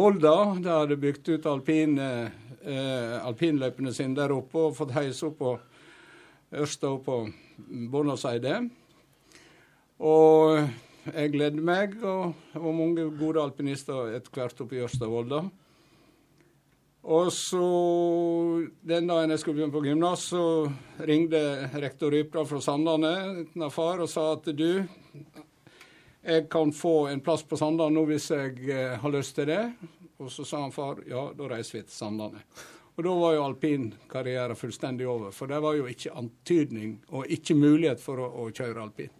Volda. 0.00 0.34
De 0.58 0.72
hadde 0.72 0.98
bygd 1.00 1.34
ut 1.36 1.48
alpin, 1.52 1.94
eh, 2.00 3.16
alpinløypene 3.20 3.94
sine 3.94 4.16
der 4.18 4.34
oppe 4.34 4.66
og 4.66 4.76
fått 4.80 4.96
heis 4.96 5.22
opp 5.28 5.38
på 5.44 5.54
Ørsta 6.48 6.94
på 7.04 7.22
Bånåseidet. 7.92 8.62
Og 9.98 10.60
jeg 11.08 11.32
gledde 11.32 11.64
meg, 11.64 11.96
og 12.00 12.34
det 12.52 12.62
var 12.62 12.76
mange 12.76 13.08
gode 13.18 13.42
alpinister 13.42 14.14
etter 14.16 14.32
hvert 14.32 14.62
oppe 14.64 14.78
i 14.78 14.84
Ørsta 14.86 15.08
Volda. 15.10 15.42
Og 17.08 17.28
så 17.32 17.66
den 18.84 19.08
dagen 19.08 19.32
jeg 19.32 19.40
skulle 19.40 19.60
begynne 19.60 19.74
på 19.74 19.84
gymnas, 19.84 20.24
så 20.32 20.68
ringte 21.08 21.40
rektor 21.80 22.12
Rypdal 22.12 22.48
fra 22.48 22.60
Sandane 22.64 23.12
til 23.52 23.68
far 23.72 24.02
og 24.04 24.10
sa 24.12 24.32
at 24.34 24.50
du, 24.56 24.82
jeg 26.24 26.48
kan 26.52 26.72
få 26.74 27.08
en 27.12 27.22
plass 27.24 27.44
på 27.48 27.56
Sandane 27.60 27.96
nå 27.96 28.04
hvis 28.10 28.28
jeg 28.34 28.58
eh, 28.68 28.98
har 29.00 29.14
lyst 29.14 29.36
til 29.38 29.48
det. 29.48 29.62
Og 30.18 30.32
så 30.34 30.44
sa 30.44 30.64
han 30.64 30.74
far 30.74 31.00
ja, 31.08 31.28
da 31.36 31.52
reiser 31.52 31.78
vi 31.78 31.86
til 31.86 31.94
Sandane. 31.94 32.42
Og 32.98 33.04
da 33.06 33.12
var 33.14 33.34
jo 33.36 33.44
alpinkarrieren 33.46 34.58
fullstendig 34.58 35.06
over, 35.06 35.30
for 35.30 35.46
det 35.46 35.60
var 35.62 35.76
jo 35.78 35.84
ikke 35.86 36.10
antydning 36.18 36.96
og 37.14 37.28
ikke 37.30 37.54
mulighet 37.54 38.00
for 38.02 38.18
å, 38.18 38.26
å 38.42 38.48
kjøre 38.50 38.82
alpin. 38.82 39.12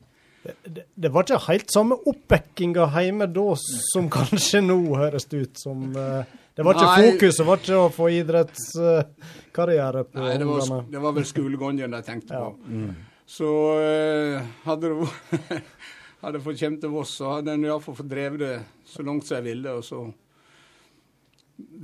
Det, 0.67 0.85
det 0.99 1.11
var 1.15 1.27
ikke 1.27 1.39
helt 1.47 1.71
samme 1.71 1.95
oppbackinga 2.09 2.89
hjemme 2.97 3.27
da 3.31 3.45
som 3.61 4.09
kanskje 4.17 4.65
nå, 4.67 4.79
høres 4.99 5.29
det 5.31 5.45
ut 5.47 5.61
som. 5.63 5.85
eh, 5.95 6.25
Det 6.59 6.65
var 6.67 6.75
ikke 6.75 6.89
Nei. 6.91 7.11
fokuset 7.13 7.47
var 7.47 7.61
ikke 7.63 7.79
å 7.85 7.91
få 7.95 8.09
idrettskarriere 8.17 10.03
på 10.11 10.25
Nei, 10.25 10.35
det 10.43 10.49
var, 10.49 10.73
det 10.91 11.03
var 11.05 11.15
vel 11.21 11.27
skolegangen 11.31 11.95
de 11.95 12.01
tenkte 12.07 12.35
Ja. 12.35 12.49
på. 12.51 12.89
Så 13.29 13.49
eh, 13.85 14.43
hadde 14.65 14.89
det 14.91 15.61
hadde 16.25 16.41
fått 16.43 16.59
komme 16.65 16.81
til 16.83 16.91
Voss, 16.97 17.13
så 17.21 17.37
hadde 17.37 17.55
en 17.55 17.67
iallfall 17.69 17.95
fått 17.99 18.11
drevet 18.11 18.41
det 18.43 18.55
så 18.89 19.05
langt 19.07 19.27
som 19.29 19.37
jeg 19.39 19.47
ville. 19.53 19.75
Og 19.79 19.85
så 19.87 20.01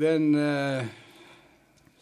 Den 0.03 0.34
eh, 0.38 0.86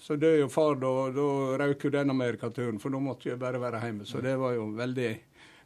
Så 0.02 0.16
døde 0.18 0.40
jo 0.40 0.48
far, 0.50 0.74
da, 0.82 0.90
da 1.14 1.24
røk 1.62 1.84
jo 1.86 1.90
den 1.94 2.10
amerikaturen, 2.10 2.80
for 2.82 2.90
da 2.90 2.98
måtte 2.98 3.28
jeg 3.30 3.38
bare 3.38 3.60
være 3.62 3.82
hjemme. 3.84 4.06
Så 4.08 4.18
det 4.24 4.34
var 4.40 4.56
jo 4.56 4.64
veldig, 4.74 5.10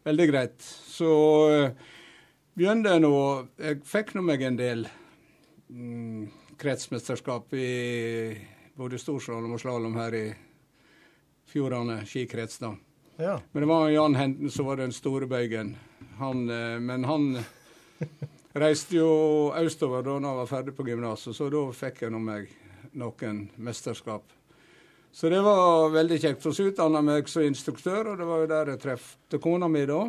veldig 0.05 0.27
greit. 0.29 0.59
Så 0.61 1.13
eh, 1.55 1.87
begynte 2.57 2.93
jeg 2.93 3.05
nå 3.05 3.15
Jeg 3.57 3.81
fikk 3.89 4.13
nå 4.13 4.25
meg 4.27 4.45
en 4.45 4.59
del 4.61 4.85
mm, 5.73 6.27
kretsmesterskap 6.61 7.57
i 7.57 7.71
både 8.77 9.01
storslalåm 9.01 9.57
og 9.57 9.63
slalåm 9.63 9.97
her 10.03 10.19
i 10.21 10.27
Fjordane 11.49 12.03
skikrets. 12.05 12.61
da. 12.61 12.75
Ja. 13.17 13.39
Men 13.53 13.65
det 13.65 13.71
var 13.73 13.89
Jan 13.89 14.19
Henten 14.21 14.53
som 14.53 14.69
var 14.69 14.77
den 14.83 14.93
store 14.93 15.25
bøygen. 15.33 15.79
Han, 16.21 16.45
eh, 16.51 16.77
men 16.77 17.09
han 17.09 17.31
reiste 18.53 19.01
jo 19.01 19.09
østover 19.57 20.05
da 20.05 20.21
han 20.21 20.29
var 20.43 20.53
ferdig 20.53 20.77
på 20.77 20.85
gymnaset, 20.85 21.33
så 21.33 21.49
da 21.49 21.65
fikk 21.73 22.05
jeg 22.05 22.13
nå 22.13 22.21
meg 22.21 22.53
noen 22.97 23.47
mesterskap. 23.57 24.25
Så 25.17 25.31
det 25.33 25.41
var 25.41 25.91
veldig 25.95 26.19
kjekt. 26.21 26.45
Og 26.45 26.55
så 26.57 26.69
utdanna 26.69 27.01
meg 27.05 27.29
som 27.33 27.45
instruktør, 27.47 28.13
og 28.13 28.21
det 28.21 28.29
var 28.29 28.43
jo 28.43 28.49
der 28.51 28.73
jeg 28.75 28.83
trefte 28.83 29.41
kona 29.41 29.69
mi 29.69 29.87
da. 29.89 30.03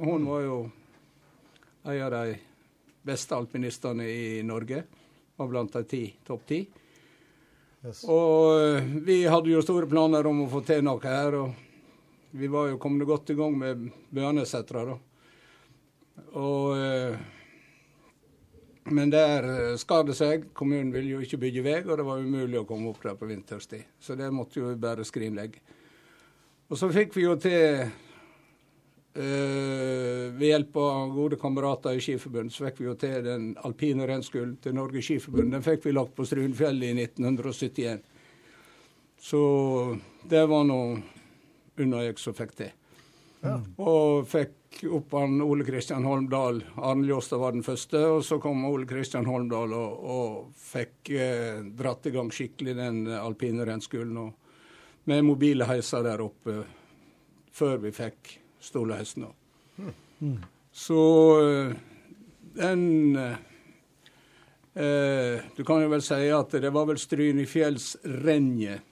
Hun 0.00 0.26
var 0.26 0.40
jo 0.42 0.56
en 1.84 2.02
av 2.02 2.10
de 2.16 2.38
beste 3.06 3.36
alpinistene 3.36 4.08
i 4.10 4.42
Norge. 4.42 4.82
Var 5.36 5.48
blant 5.48 5.72
de 5.72 5.84
ti, 5.88 6.02
topp 6.26 6.46
ti. 6.50 6.60
Yes. 7.80 8.02
Og 8.04 8.58
eh, 8.60 8.90
vi 9.06 9.22
hadde 9.24 9.54
jo 9.54 9.62
store 9.64 9.88
planer 9.88 10.26
om 10.28 10.42
å 10.44 10.50
få 10.50 10.60
til 10.66 10.82
noe 10.84 11.00
her. 11.00 11.38
og 11.40 12.34
Vi 12.36 12.50
var 12.50 12.68
jo 12.72 12.80
kommet 12.82 13.08
godt 13.08 13.32
i 13.32 13.38
gang 13.38 13.56
med 13.56 13.86
Bøanesetra, 14.10 14.84
da. 14.90 14.98
Og 16.36 16.74
eh, 16.76 17.16
Men 18.84 19.10
der 19.12 19.44
eh, 19.44 19.76
skar 19.76 20.04
det 20.08 20.16
seg. 20.18 20.48
Kommunen 20.56 20.92
ville 20.94 21.14
jo 21.14 21.20
ikke 21.24 21.40
bygge 21.40 21.64
vei, 21.64 21.78
og 21.84 21.98
det 21.98 22.06
var 22.06 22.22
umulig 22.22 22.60
å 22.60 22.66
komme 22.68 22.88
opp 22.90 23.02
der 23.04 23.18
på 23.18 23.28
vinterstid. 23.28 23.84
Så 24.00 24.16
det 24.18 24.30
måtte 24.32 24.60
jo 24.62 24.72
bare 24.80 25.04
skrinlegge. 25.04 25.60
Og 26.70 26.78
så 26.78 26.88
fikk 26.94 27.16
vi 27.16 27.26
jo 27.26 27.34
til 27.40 27.82
eh, 27.82 27.90
Ved 30.38 30.46
hjelp 30.46 30.76
av 30.78 31.10
gode 31.16 31.36
kamerater 31.40 31.98
i 31.98 32.02
Skiforbundet 32.02 32.54
så 32.54 32.68
fikk 32.68 32.78
vi 32.80 32.86
jo 32.86 32.94
til 32.98 33.24
den 33.26 33.48
alpine 33.66 34.06
rennskolen 34.06 34.54
til 34.62 34.76
Norges 34.78 35.08
Skiforbund. 35.08 35.50
Den 35.52 35.66
fikk 35.66 35.84
vi 35.84 35.96
lagt 35.96 36.14
på 36.16 36.24
Strynfjellet 36.28 36.94
i 36.94 37.06
1971. 37.08 38.04
Så 39.20 39.40
det 40.30 40.46
var 40.48 40.64
nå 40.64 40.80
unna 41.80 42.04
jeg 42.06 42.20
som 42.22 42.36
fikk 42.36 42.54
det. 43.40 43.54
Og 43.82 44.26
fikk 44.28 44.82
opp 44.90 45.14
han 45.18 45.40
Ole 45.42 45.64
Kristian 45.66 46.04
Holmdal. 46.06 46.62
Arne 46.76 47.08
Ljåstad 47.08 47.40
var 47.42 47.56
den 47.56 47.64
første, 47.66 48.02
og 48.16 48.24
så 48.26 48.38
kom 48.42 48.62
Ole 48.68 48.86
Kristian 48.88 49.28
Holmdal 49.28 49.74
og, 49.76 50.04
og 50.16 50.60
fikk 50.60 51.12
eh, 51.16 51.64
dratt 51.76 52.06
i 52.06 52.14
gang 52.14 52.30
skikkelig 52.34 52.76
den 52.78 53.02
alpine 53.18 53.66
rennskolen. 53.68 54.30
Med 55.10 55.24
mobile 55.26 55.66
heiser 55.68 56.04
der 56.06 56.22
oppe 56.22 56.62
før 57.52 57.80
vi 57.82 57.92
fikk 57.94 58.36
Stolaheisen. 58.60 59.26
Mm. 60.20 60.42
Så 60.72 61.00
eh, 61.42 61.72
den 62.54 63.16
eh, 63.16 63.32
eh, 64.74 65.40
Du 65.56 65.64
kan 65.64 65.82
jo 65.82 65.88
vel 65.90 66.04
si 66.04 66.28
at 66.34 66.56
det 66.60 66.72
var 66.74 66.86
vel 66.90 67.00
Strynefjellsrennet 67.00 68.86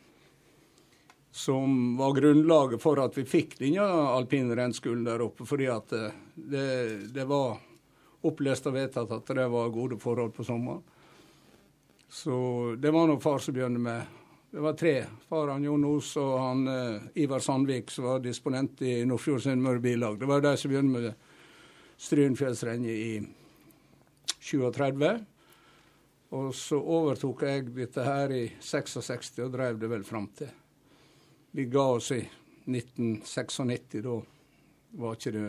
som 1.31 1.97
var 1.97 2.13
grunnlaget 2.13 2.83
for 2.83 3.01
at 3.03 3.17
vi 3.19 3.25
fikk 3.29 3.59
denne 3.61 3.85
alpinrennskolen 4.15 5.05
der 5.07 5.23
oppe. 5.23 5.47
Fordi 5.47 5.69
at 5.71 5.93
eh, 5.93 6.21
det, 6.35 6.69
det 7.15 7.27
var 7.29 7.59
opplest 8.27 8.67
og 8.67 8.75
vedtatt 8.75 9.13
at 9.15 9.35
det 9.37 9.49
var 9.53 9.75
gode 9.75 9.99
forhold 10.01 10.33
på 10.35 10.47
sommeren. 10.47 10.83
Så 12.09 12.35
det 12.81 12.91
var 12.91 13.09
nå 13.09 13.19
far 13.21 13.43
som 13.45 13.55
begynte 13.55 13.83
med 13.85 14.15
Det 14.51 14.63
var 14.65 14.73
tre. 14.73 15.05
Far 15.29 15.51
han 15.53 15.65
Jon 15.65 15.85
Os 15.85 16.15
og 16.17 16.39
han 16.41 16.69
eh, 16.73 17.09
Ivar 17.21 17.43
Sandvik, 17.45 17.91
som 17.91 18.07
var 18.09 18.23
disponent 18.25 18.81
i 18.83 19.03
Nordfjord 19.05 19.43
Sunnmøre 19.45 19.83
Billag. 19.85 20.17
Det 20.19 20.27
var 20.27 20.41
de 20.41 20.55
som 20.57 20.73
begynte 20.73 21.01
med 21.01 21.13
Strynfjellsrennet 21.99 22.89
i 22.89 23.21
37. 24.41 25.05
Og 26.39 26.55
så 26.57 26.81
overtok 26.81 27.45
jeg 27.45 27.69
dette 27.77 28.09
her 28.09 28.33
i 28.33 28.47
66 28.61 29.35
og 29.45 29.53
drev 29.53 29.77
det 29.83 29.93
vel 29.93 30.09
fram 30.09 30.31
til 30.41 30.49
vi 31.51 31.65
ga 31.65 31.83
oss 31.83 32.13
i 32.13 32.21
1996. 32.65 34.03
Da 34.03 34.21
var 34.91 35.17
ikke 35.17 35.33
det 35.35 35.47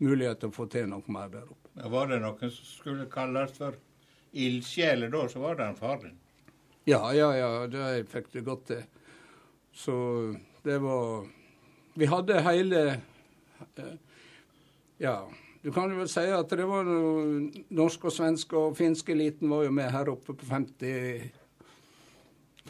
mulighet 0.00 0.40
til 0.40 0.50
å 0.50 0.54
få 0.54 0.66
til 0.72 0.88
noe 0.90 1.12
mer 1.12 1.30
der 1.32 1.44
oppe. 1.44 1.70
Ja, 1.76 1.88
Var 1.88 2.10
det 2.10 2.20
noen 2.22 2.52
som 2.54 2.66
skulle 2.66 3.06
kalles 3.12 3.54
for 3.58 3.76
ildsjeler 4.32 5.10
da, 5.12 5.26
så 5.28 5.42
var 5.42 5.58
det 5.58 5.66
en 5.68 5.78
far 5.78 6.00
din. 6.02 6.16
Ja, 6.88 7.02
ja, 7.14 7.28
ja, 7.36 7.50
det 7.70 8.08
fikk 8.10 8.30
det 8.32 8.46
godt 8.46 8.66
til. 8.70 8.82
Så 9.72 9.94
det 10.64 10.78
var 10.82 11.26
Vi 11.94 12.06
hadde 12.06 12.40
hele 12.42 12.80
eh, 13.76 13.94
Ja, 14.98 15.28
du 15.62 15.70
kan 15.72 15.90
jo 15.92 16.00
vel 16.00 16.08
si 16.08 16.24
at 16.32 16.50
det 16.56 16.66
var 16.66 16.88
norsk 16.88 18.04
og 18.08 18.14
svensk 18.14 18.52
og 18.56 18.76
finsk 18.78 19.12
eliten 19.12 19.50
var 19.52 19.66
jo 19.66 19.72
med 19.76 19.90
her 19.92 20.08
oppe 20.12 20.34
på 20.34 20.48
50 20.48 21.30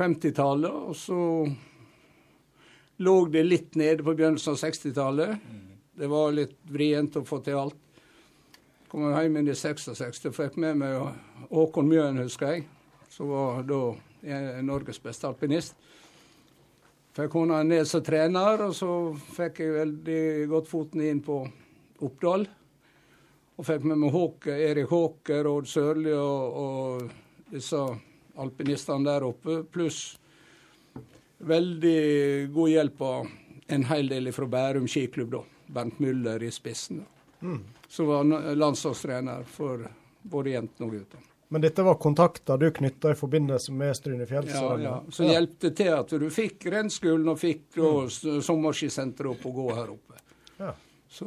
50-tallet. 0.01 0.73
Og 0.91 0.97
så 0.97 1.19
lå 3.01 3.15
det 3.33 3.43
litt 3.47 3.75
nede 3.81 4.05
på 4.05 4.15
begynnelsen 4.15 4.53
av 4.53 4.59
60-tallet. 4.61 5.37
Det 5.97 6.09
var 6.09 6.35
litt 6.37 6.59
vrient 6.69 7.17
å 7.17 7.25
få 7.25 7.41
til 7.45 7.57
alt. 7.57 7.79
Kom 8.91 9.07
jeg 9.07 9.25
hjem 9.25 9.39
inn 9.41 9.49
i 9.49 9.57
66 9.57 10.27
og 10.29 10.37
fikk 10.37 10.59
med 10.61 10.81
meg 10.83 11.49
Håkon 11.49 11.89
Mjøen, 11.89 12.21
husker 12.21 12.57
jeg. 12.57 12.67
Som 13.09 13.33
var 13.33 13.63
da 13.65 13.81
eh, 14.21 14.61
Norges 14.67 15.01
beste 15.03 15.29
alpinist. 15.31 15.77
Fikk 17.17 17.39
hun 17.39 17.55
ned 17.69 17.89
som 17.89 18.05
trener, 18.05 18.67
og 18.69 18.77
så 18.77 18.93
fikk 19.35 19.65
jeg 19.65 19.77
veldig 19.79 20.23
godt 20.53 20.69
foten 20.71 21.05
inn 21.07 21.25
på 21.25 21.41
Oppdal. 22.05 22.47
Og 23.57 23.67
fikk 23.67 23.89
med 23.89 24.03
meg 24.05 24.13
Håke, 24.15 24.53
Erik 24.69 24.93
Håker, 24.93 25.45
Råd 25.49 25.69
Sørli 25.69 26.13
og, 26.17 26.61
og 26.61 27.53
disse 27.53 27.81
alpinistene 28.41 29.09
der 29.09 29.27
oppe. 29.27 29.63
Pluss 29.73 30.20
veldig 31.41 32.51
god 32.53 32.71
hjelp 32.71 33.03
av 33.03 33.31
en 33.71 33.85
hel 33.85 34.11
del 34.11 34.33
fra 34.33 34.47
Bærum 34.51 34.89
skiklubb, 34.89 35.31
da. 35.33 35.43
Bernt 35.71 35.99
Müller 36.03 36.43
i 36.43 36.51
spissen. 36.51 37.05
da. 37.05 37.57
Som 37.89 38.07
var 38.07 38.55
landslagstrener 38.55 39.45
for 39.49 39.87
både 40.23 40.57
jentene 40.57 40.89
og 40.89 40.97
guttene. 40.99 41.27
Men 41.51 41.65
dette 41.65 41.83
var 41.83 41.97
kontakter 41.99 42.59
du 42.59 42.69
knytta 42.71 43.11
i 43.11 43.15
forbindelse 43.19 43.73
med 43.75 43.97
Strynefjell? 43.97 44.51
Ja, 44.55 44.67
ja. 44.79 44.93
Så 45.11 45.27
hjelp 45.27 45.57
det 45.65 45.73
til 45.81 45.89
at 45.97 46.13
du 46.23 46.29
fikk 46.31 46.69
renskolen 46.71 47.27
og 47.33 47.41
fikk 47.41 47.75
mm. 47.75 48.43
sommerskisenteret 48.47 49.33
opp 49.33 49.49
og 49.51 49.57
gå 49.57 49.65
her 49.75 49.91
oppe. 49.91 50.21
Ja. 50.61 50.75
Så 51.11 51.27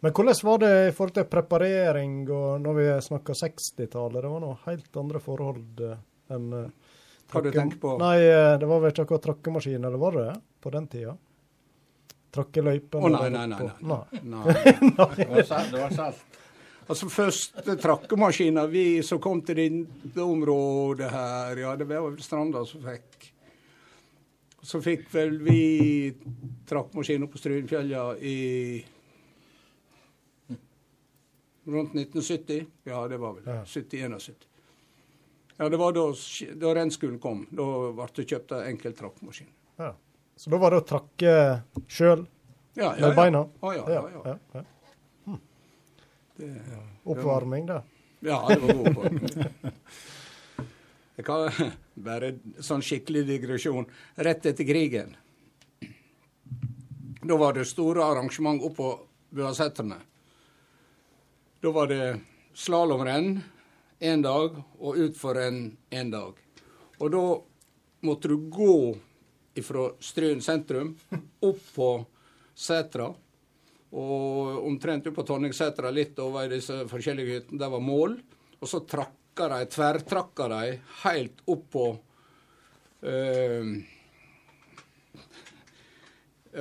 Men 0.00 0.12
hvordan 0.12 0.40
var 0.42 0.58
det 0.58 0.72
i 0.88 0.90
forhold 0.96 1.14
til 1.14 1.28
preparering 1.30 2.16
og 2.34 2.64
når 2.64 2.78
vi 2.80 2.88
snakker 3.06 3.38
60-tallet? 3.38 4.24
Det 4.24 4.32
var 4.34 4.42
noe 4.42 4.58
helt 4.64 4.98
andre 5.04 5.22
forhold 5.22 5.84
eh, 5.86 6.02
enn 6.34 6.48
eh, 6.58 6.81
Hva 7.32 7.42
du 7.42 7.50
tenker 7.52 7.78
på? 7.80 7.96
Nei, 8.02 8.16
eh, 8.28 8.54
det 8.60 8.68
var 8.68 8.82
vel 8.82 8.92
ikke 8.92 9.06
akkurat 9.06 9.24
tråkkemaskin, 9.26 9.84
eller 9.84 10.00
var 10.00 10.18
det 10.18 10.24
det 10.28 10.34
på 10.60 10.72
den 10.74 10.86
tida? 10.92 11.16
Trakkeløypene 12.32 13.08
Å 13.08 13.10
nei, 13.12 13.28
nei, 13.32 13.46
nei. 13.50 13.58
nei. 13.80 13.98
Nei. 14.22 14.54
nei. 14.96 15.10
Det 15.16 15.28
var 15.28 15.48
salt. 15.48 15.72
Det 15.72 15.80
var 15.80 15.96
salt. 15.96 16.38
Altså 16.92 17.08
første 17.12 17.76
trakkemaskiner 17.78 18.66
vi 18.68 18.84
som 19.06 19.20
kom 19.22 19.40
til 19.46 19.60
dette 19.62 20.24
området 20.24 21.10
her, 21.12 21.60
ja 21.62 21.74
det 21.78 21.86
var 21.88 22.08
vel 22.08 22.18
Stranda 22.24 22.64
som 22.68 22.82
fikk. 22.84 23.28
Så 24.62 24.80
fikk 24.82 25.06
vel 25.14 25.38
vi 25.42 25.60
trakkemaskina 26.68 27.28
på 27.30 27.38
Strynfjella 27.40 28.06
i 28.18 28.36
rundt 31.64 31.94
1970. 31.94 32.66
Ja, 32.84 33.08
det 33.08 33.20
var 33.22 33.38
vel 33.38 33.46
Ja. 33.46 33.62
70-71. 33.64 34.48
Ja, 35.62 35.68
det 35.68 35.76
var 35.76 35.92
da, 35.92 36.14
da 36.54 36.74
rennskolen 36.74 37.18
kom. 37.22 37.44
Da 37.54 37.64
ble 37.94 38.06
det 38.16 38.24
kjøpt 38.26 38.50
en 38.56 38.64
enkel 38.66 38.96
trakkmaskin. 38.98 39.46
Ja. 39.78 39.92
Så 40.34 40.50
da 40.50 40.58
var 40.58 40.74
det 40.74 40.80
å 40.82 40.86
trakke 40.88 41.34
sjøl 41.86 42.24
Ja, 42.74 42.88
med 42.98 43.14
beina? 43.14 43.44
Ja, 43.62 43.74
ja, 43.76 44.00
ja. 44.10 44.32
ja. 44.56 44.62
Hm. 45.28 45.36
Det, 46.40 46.48
Oppvarming, 47.14 47.70
det. 47.70 47.78
Ja, 48.26 48.40
det 48.48 48.58
var 48.58 48.74
god 48.80 48.90
oppvarming. 48.90 49.70
Jeg 51.20 51.28
kan 51.30 51.70
bare 52.10 52.32
sånn 52.58 52.82
skikkelig 52.82 53.22
digresjon. 53.30 53.86
Rett 54.18 54.50
etter 54.50 54.66
krigen, 54.66 55.14
da 57.22 57.38
var 57.38 57.54
det 57.54 57.70
store 57.70 58.10
arrangement 58.10 58.66
oppå 58.66 58.96
Buasetrene. 59.30 60.02
Da 61.62 61.70
var 61.70 61.86
det 61.94 62.16
slalåmrenn 62.58 63.36
én 64.02 64.22
dag 64.22 64.56
og 64.58 64.98
utforrenn 64.98 65.64
én 65.90 66.10
dag. 66.10 66.38
Og 66.98 67.10
da 67.12 67.24
måtte 68.06 68.30
du 68.30 68.36
gå 68.50 68.76
fra 69.62 69.88
Stryn 70.02 70.40
sentrum 70.42 70.94
opp 71.48 71.62
på 71.74 71.90
setra. 72.54 73.10
Og 73.92 74.66
omtrent 74.66 75.06
opp 75.10 75.18
på 75.20 75.26
Tonningssetra, 75.28 75.90
litt 75.92 76.18
over 76.22 76.46
i 76.46 76.54
disse 76.54 76.82
forskjellige 76.90 77.36
hyttene, 77.36 77.60
der 77.60 77.72
var 77.74 77.82
mål. 77.84 78.16
Og 78.62 78.70
så 78.70 78.80
trakka 78.88 79.50
de, 79.52 79.66
tverrtrakka 79.74 80.48
de 80.48 80.76
helt 81.02 81.42
opp 81.52 81.66
på 81.74 81.86
eh, 83.04 83.68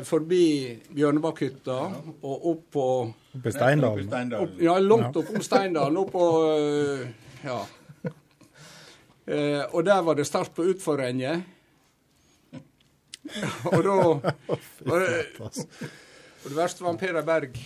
Forbi 0.07 0.45
Bjørnebakkhytta 0.91 1.79
og 2.21 2.45
opp 2.53 2.67
på 2.75 2.85
Oppe 3.31 3.47
i 3.47 3.55
Steindalen. 3.55 4.07
Steindalen. 4.07 4.43
opp, 4.43 4.61
Ja, 4.63 4.75
langt 4.79 5.15
opp 5.15 5.29
om 5.31 5.43
Steindalen. 5.43 5.97
Opp 6.01 6.11
på 6.11 6.25
eh, 6.51 7.20
Ja. 7.43 7.67
Eh, 9.25 9.63
og 9.71 9.83
der 9.85 10.01
var 10.01 10.17
det 10.17 10.25
start 10.25 10.53
på 10.55 10.65
utforrennet. 10.71 11.43
og 13.71 13.83
da 13.85 13.95
og 14.89 14.95
det, 14.99 15.11
og 15.39 16.47
det 16.49 16.57
verste 16.57 16.83
var 16.83 16.97
Peder 16.99 17.25
Berg 17.25 17.59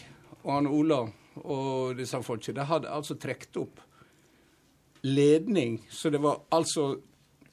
og 0.43 0.51
han 0.51 0.67
Ola 0.67 0.99
og 1.41 1.95
disse 1.97 2.21
folka. 2.23 2.53
De 2.53 2.67
hadde 2.67 2.91
altså 2.91 3.17
trukket 3.19 3.57
opp 3.63 3.82
ledning, 5.05 5.80
så 5.89 6.09
det 6.09 6.21
var 6.21 6.43
altså 6.49 6.95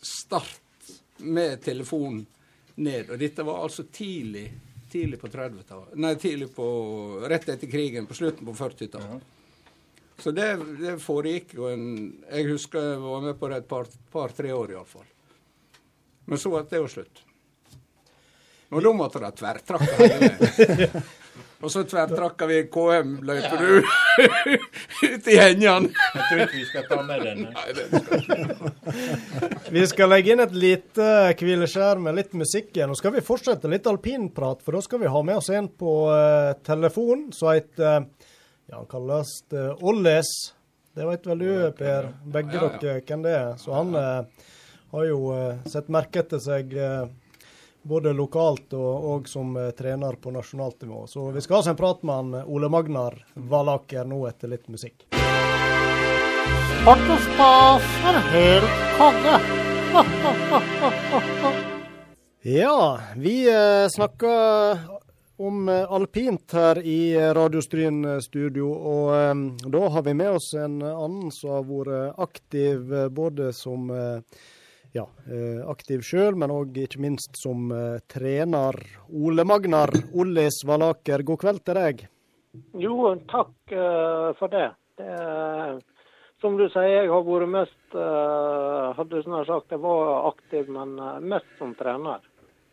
start 0.02 0.92
med 1.22 1.62
telefonen 1.62 2.26
ned. 2.74 3.10
Og 3.10 3.18
dette 3.20 3.44
var 3.46 3.62
altså 3.62 3.86
tidlig 3.92 4.50
tidlig 4.92 5.20
på 5.20 5.28
30-tallet. 5.32 5.94
Nei, 5.96 6.14
tidlig 6.20 6.50
på 6.52 6.66
Rett 7.24 7.48
etter 7.48 7.70
krigen, 7.70 8.06
på 8.06 8.16
slutten 8.16 8.44
på 8.44 8.52
40-tallet. 8.58 9.22
Så 10.18 10.30
det, 10.36 10.48
det 10.78 10.98
foregikk 11.02 11.54
jo 11.56 11.70
en 11.70 11.86
Jeg 12.28 12.50
husker 12.50 12.92
jeg 12.92 13.00
var 13.02 13.24
med 13.24 13.38
på 13.40 13.48
det 13.50 13.62
et 13.62 13.68
par-tre 13.68 14.02
par, 14.12 14.34
tre 14.36 14.52
år 14.52 14.74
iallfall. 14.76 15.08
Men 16.28 16.38
så 16.38 16.52
ble 16.52 16.62
det 16.70 16.82
jo 16.82 16.90
slutt. 16.90 17.24
Og 18.72 18.84
da 18.84 18.92
måtte 18.96 19.20
de 19.20 19.32
tverrtrakke 19.36 19.96
hele 19.98 20.30
veien. 20.38 21.02
Og 21.62 21.70
så 21.70 21.84
tverrtrakka 21.86 22.46
vi 22.50 22.56
KM, 22.72 23.10
løper 23.22 23.60
du 23.62 23.84
ut 25.12 25.28
i 25.30 25.36
hengene. 25.38 25.92
Jeg 25.92 26.24
tror 26.26 26.40
ikke 26.42 26.56
vi 26.56 26.64
skal 26.66 26.88
ta 26.88 26.98
med 27.06 27.22
denne. 27.22 27.50
Vi 29.70 29.84
skal 29.86 30.10
legge 30.10 30.34
inn 30.34 30.42
et 30.42 30.56
lite 30.58 31.06
hvileskjær 31.38 32.02
med 32.02 32.18
litt 32.18 32.34
musikk 32.34 32.74
igjen. 32.74 32.90
Nå 32.90 32.98
skal 32.98 33.14
vi 33.14 33.22
fortsette 33.22 33.70
litt 33.70 33.86
alpinprat, 33.86 34.58
for 34.64 34.74
da 34.74 34.82
skal 34.82 35.04
vi 35.04 35.12
ha 35.14 35.22
med 35.22 35.38
oss 35.38 35.52
en 35.54 35.70
på 35.70 35.92
uh, 36.10 36.50
telefon 36.66 37.28
som 37.36 37.54
heter 37.54 38.10
Ja, 38.72 38.80
han 38.80 38.88
kalles 38.88 39.36
uh, 39.52 39.76
Olles. 39.84 40.32
Det 40.96 41.04
vet 41.04 41.26
vel 41.28 41.44
du, 41.44 41.50
Per. 41.76 42.08
Begge 42.24 42.56
Ja, 42.56 42.68
ja. 42.72 42.78
dere 42.80 43.04
hvem 43.04 43.24
det 43.24 43.36
er. 43.36 43.50
Så 43.60 43.76
han 43.76 43.92
uh, 43.92 44.48
har 44.96 45.04
jo 45.08 45.18
uh, 45.28 45.60
sett 45.68 45.92
merke 45.92 46.24
til 46.24 46.40
seg 46.40 46.72
eh, 46.76 47.04
både 47.82 48.12
lokalt 48.12 48.72
og, 48.72 49.04
og 49.12 49.28
som 49.28 49.56
eh, 49.56 49.70
trener 49.70 50.12
på 50.12 50.30
nasjonalt 50.30 50.82
nivå. 50.82 51.06
Så 51.06 51.30
vi 51.30 51.40
skal 51.40 51.54
ha 51.56 51.60
oss 51.60 51.66
en 51.72 51.76
prat 51.76 52.02
med 52.02 52.14
han 52.14 52.34
eh, 52.34 52.48
Ole 52.48 52.68
Magnar 52.70 53.18
Valaker 53.34 54.04
nå 54.08 54.26
etter 54.30 54.48
litt 54.52 54.68
musikk. 54.72 55.06
Er 56.82 58.22
helt 58.32 58.72
konge. 58.98 59.34
Ja, 62.42 62.98
vi 63.14 63.46
eh, 63.46 63.86
snakker 63.94 64.80
om 65.46 65.68
eh, 65.68 65.92
alpint 65.92 66.52
her 66.52 66.78
i 66.86 67.14
eh, 67.14 67.34
Radio 67.34 67.60
Stryn 67.62 68.04
eh, 68.04 68.18
studio. 68.18 68.70
Og 68.72 69.70
da 69.74 69.82
har 69.94 70.02
vi 70.06 70.14
med 70.14 70.38
oss 70.38 70.52
en 70.54 70.78
annen 70.82 71.30
som 71.34 71.56
har 71.56 71.66
vært 71.66 72.20
aktiv 72.22 72.92
både 73.10 73.50
som 73.56 73.90
ja, 74.92 75.04
aktiv 75.72 76.02
sjøl, 76.04 76.36
men 76.36 76.52
òg 76.52 76.76
ikke 76.82 77.00
minst 77.00 77.38
som 77.40 77.70
trener. 78.12 78.76
Ole 79.08 79.46
Magnar 79.48 79.92
Ollis 80.12 80.60
Valaker, 80.68 81.24
god 81.24 81.40
kveld 81.40 81.62
til 81.64 81.80
deg. 81.80 82.02
Jo, 82.76 83.14
takk 83.30 83.76
for 84.36 84.52
det. 84.52 84.68
det 85.00 85.16
som 86.44 86.58
du 86.60 86.66
sier, 86.68 87.06
jeg 87.06 87.12
har 87.12 87.24
vært 87.24 87.54
mest 87.54 87.96
hadde 87.96 88.98
Hadde 88.98 89.22
snart 89.24 89.48
sagt 89.48 89.72
jeg 89.72 89.80
var 89.80 90.28
aktiv, 90.34 90.68
men 90.68 90.98
mest 91.24 91.48
som 91.56 91.72
trener. 91.78 92.20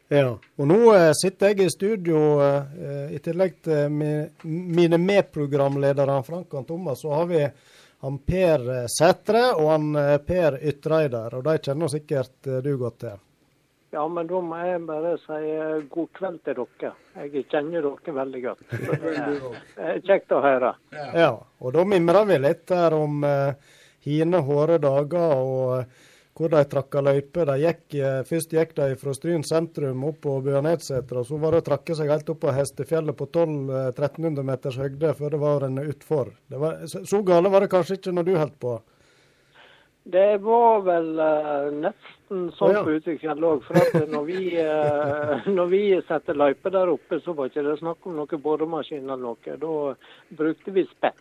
Ja, 0.10 0.30
og 0.57 0.66
nå 0.70 0.78
eh, 0.95 1.12
sitter 1.14 1.51
jeg 1.53 1.68
i 1.68 1.70
studio, 1.70 2.20
eh, 2.41 3.12
i 3.14 3.20
tillegg 3.22 3.60
til 3.66 3.91
mi, 3.93 4.10
mine 4.49 4.97
medprogramledere 4.97 6.16
Frank 6.26 6.55
og 6.57 6.66
Thomas, 6.66 7.03
så 7.03 7.12
har 7.14 7.28
vi 7.30 7.43
han 8.01 8.18
Per 8.26 8.64
eh, 8.74 8.86
Sætre 8.89 9.43
og 9.60 9.70
han 9.70 9.89
eh, 10.01 10.16
Per 10.26 10.57
Ytreider, 10.72 11.36
og 11.38 11.45
de 11.45 11.57
kjenner 11.62 11.91
sikkert 11.93 12.49
eh, 12.49 12.57
du 12.66 12.72
godt 12.82 12.97
til. 13.05 13.20
Ja, 13.93 14.03
men 14.10 14.28
da 14.30 14.38
må 14.45 14.57
jeg 14.66 14.82
bare 14.86 15.16
si 15.18 15.38
god 15.93 16.10
kveld 16.18 16.41
til 16.45 16.57
dere. 16.60 16.91
Jeg 17.24 17.45
kjenner 17.49 17.86
dere 17.86 18.14
veldig 18.20 18.41
godt. 18.43 18.66
Det 18.74 19.14
er- 19.93 20.03
kjekt 20.05 20.34
å 20.38 20.41
høre. 20.45 20.74
Ja, 21.18 21.32
og 21.38 21.74
da 21.78 21.86
mimrer 21.89 22.26
vi 22.30 22.38
litt 22.49 22.70
her 22.74 22.93
om 22.97 23.22
eh, 23.26 23.53
hine 24.10 24.41
hårde 24.45 24.78
dager 24.82 25.38
og 25.41 25.97
hvor 26.38 26.52
de 26.54 26.62
trakka 26.72 27.02
løyper. 27.04 27.52
Eh, 27.56 28.22
først 28.28 28.54
gikk 28.56 28.76
de 28.78 28.94
fra 29.00 29.16
Stryn 29.16 29.44
sentrum 29.48 30.06
opp 30.08 30.22
på 30.26 30.38
Bjørnedseter, 30.46 31.22
og 31.22 31.28
så 31.28 31.40
var 31.42 31.56
det 31.56 31.64
å 31.64 31.68
trakke 31.72 31.98
seg 31.98 32.12
helt 32.14 32.30
opp 32.32 32.44
på 32.46 32.54
Hestefjellet 32.56 33.18
på 33.18 33.28
1200-1300 33.28 34.48
meters 34.52 34.80
høyde 34.80 35.16
før 35.18 35.36
det 35.36 35.42
var 35.42 35.68
en 35.68 35.84
utfor. 35.84 36.32
Det 36.48 36.62
var, 36.62 36.86
så, 36.88 37.22
gale 37.28 37.52
var 37.52 37.66
det 37.66 37.74
kanskje 37.74 38.00
ikke 38.00 38.16
når 38.16 38.30
du 38.30 38.34
holdt 38.38 38.58
på? 38.62 38.80
Det 40.10 40.40
var 40.42 40.80
vel 40.88 41.10
uh, 41.20 41.68
nesten 41.76 42.48
sånn 42.58 42.72
oh, 42.72 42.74
ja. 42.74 42.80
på 42.86 42.96
Utvikfjell 42.98 43.44
òg. 43.46 43.60
For 43.68 43.78
at 43.78 44.08
når 44.10 44.24
vi, 44.26 44.46
uh, 44.58 45.50
når 45.60 45.70
vi 45.70 45.82
setter 46.08 46.40
løyper 46.40 46.74
der 46.74 46.94
oppe, 46.96 47.20
så 47.22 47.36
var 47.38 47.52
ikke 47.52 47.66
det 47.68 47.76
snakk 47.82 48.08
om 48.10 48.16
noe 48.18 48.40
boremaskin 48.42 49.04
eller 49.04 49.22
noe. 49.28 49.58
Da 49.60 49.76
brukte 50.40 50.74
vi 50.74 50.88
spett. 50.90 51.20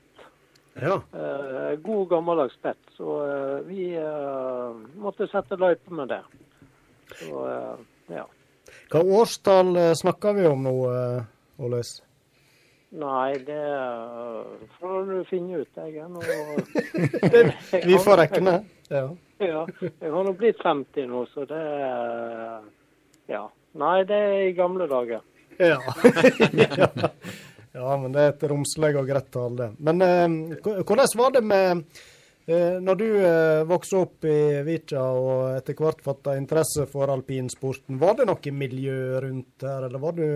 Ja. 0.81 1.03
Eh, 1.13 1.79
god 1.79 2.09
gammeldags 2.09 2.55
spett. 2.55 2.79
Så 2.97 3.27
eh, 3.27 3.59
vi 3.67 3.95
eh, 3.97 4.77
måtte 4.95 5.27
sette 5.27 5.57
løype 5.57 5.95
med 5.95 6.09
det. 6.09 6.23
Så 7.19 7.47
ja. 8.07 8.27
Hva 8.93 9.01
årstall 9.01 9.73
snakker 9.97 10.37
vi 10.37 10.45
om 10.47 10.67
nå, 10.67 10.75
Åles? 11.57 11.95
Nei, 13.01 13.39
det 13.45 13.63
får 14.77 15.09
du 15.09 15.17
finne 15.29 15.63
ut. 15.63 15.81
Jeg 15.81 16.05
er 16.05 16.09
nå 16.13 16.21
Vi 17.89 17.97
får 18.05 18.23
regne. 18.25 18.61
Ja. 18.93 19.09
Ja, 19.39 19.61
jeg 19.79 20.11
har 20.11 20.25
nå 20.27 20.33
blitt 20.35 20.59
50 20.65 21.05
nå, 21.07 21.21
så 21.31 21.45
det 21.47 21.61
Ja. 23.31 23.45
Nei, 23.79 24.01
det 24.09 24.17
er 24.19 24.41
i 24.49 24.55
gamle 24.57 24.89
dager. 24.91 25.21
Ja. 25.63 25.79
ja. 26.81 26.89
Ja, 27.79 27.97
men 28.03 28.15
det 28.15 28.23
er 28.23 28.35
et 28.35 28.47
romslig 28.51 28.93
og 28.99 29.09
greit 29.09 29.33
tall, 29.35 29.57
det. 29.59 29.73
Men 29.79 30.05
eh, 30.05 30.29
hvordan 30.83 31.19
var 31.21 31.35
det 31.37 31.45
med 31.47 31.85
eh, 32.47 32.77
Når 32.83 33.01
du 33.01 33.09
eh, 33.23 33.65
vokste 33.71 34.03
opp 34.03 34.29
i 34.29 34.39
Vika 34.67 35.03
og 35.15 35.57
etter 35.57 35.79
hvert 35.79 36.03
fatta 36.05 36.37
interesse 36.39 36.89
for 36.91 37.11
alpinsporten, 37.15 38.01
var 38.03 38.19
det 38.19 38.29
noe 38.29 38.55
miljø 38.55 39.19
rundt 39.25 39.67
her, 39.67 39.89
eller 39.89 40.03
var 40.03 40.19
du 40.19 40.29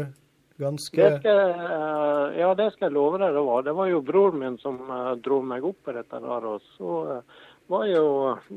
ganske 0.63 0.97
Det 0.97 1.19
skal, 1.19 1.39
eh, 1.51 2.41
ja, 2.41 2.55
det 2.55 2.71
skal 2.73 2.89
jeg 2.89 2.97
love 2.97 3.19
deg 3.19 3.35
det 3.35 3.45
var. 3.47 3.63
Det 3.67 3.75
var 3.77 3.89
jo 3.91 4.03
broren 4.07 4.39
min 4.43 4.59
som 4.63 4.79
eh, 4.91 5.15
dro 5.25 5.41
meg 5.43 5.65
opp 5.65 5.81
på 5.87 5.95
dette 5.97 6.21
der. 6.23 6.49
Og 6.53 6.69
så 6.77 6.99
eh, 7.17 7.41
var 7.73 7.87
jo 7.89 8.05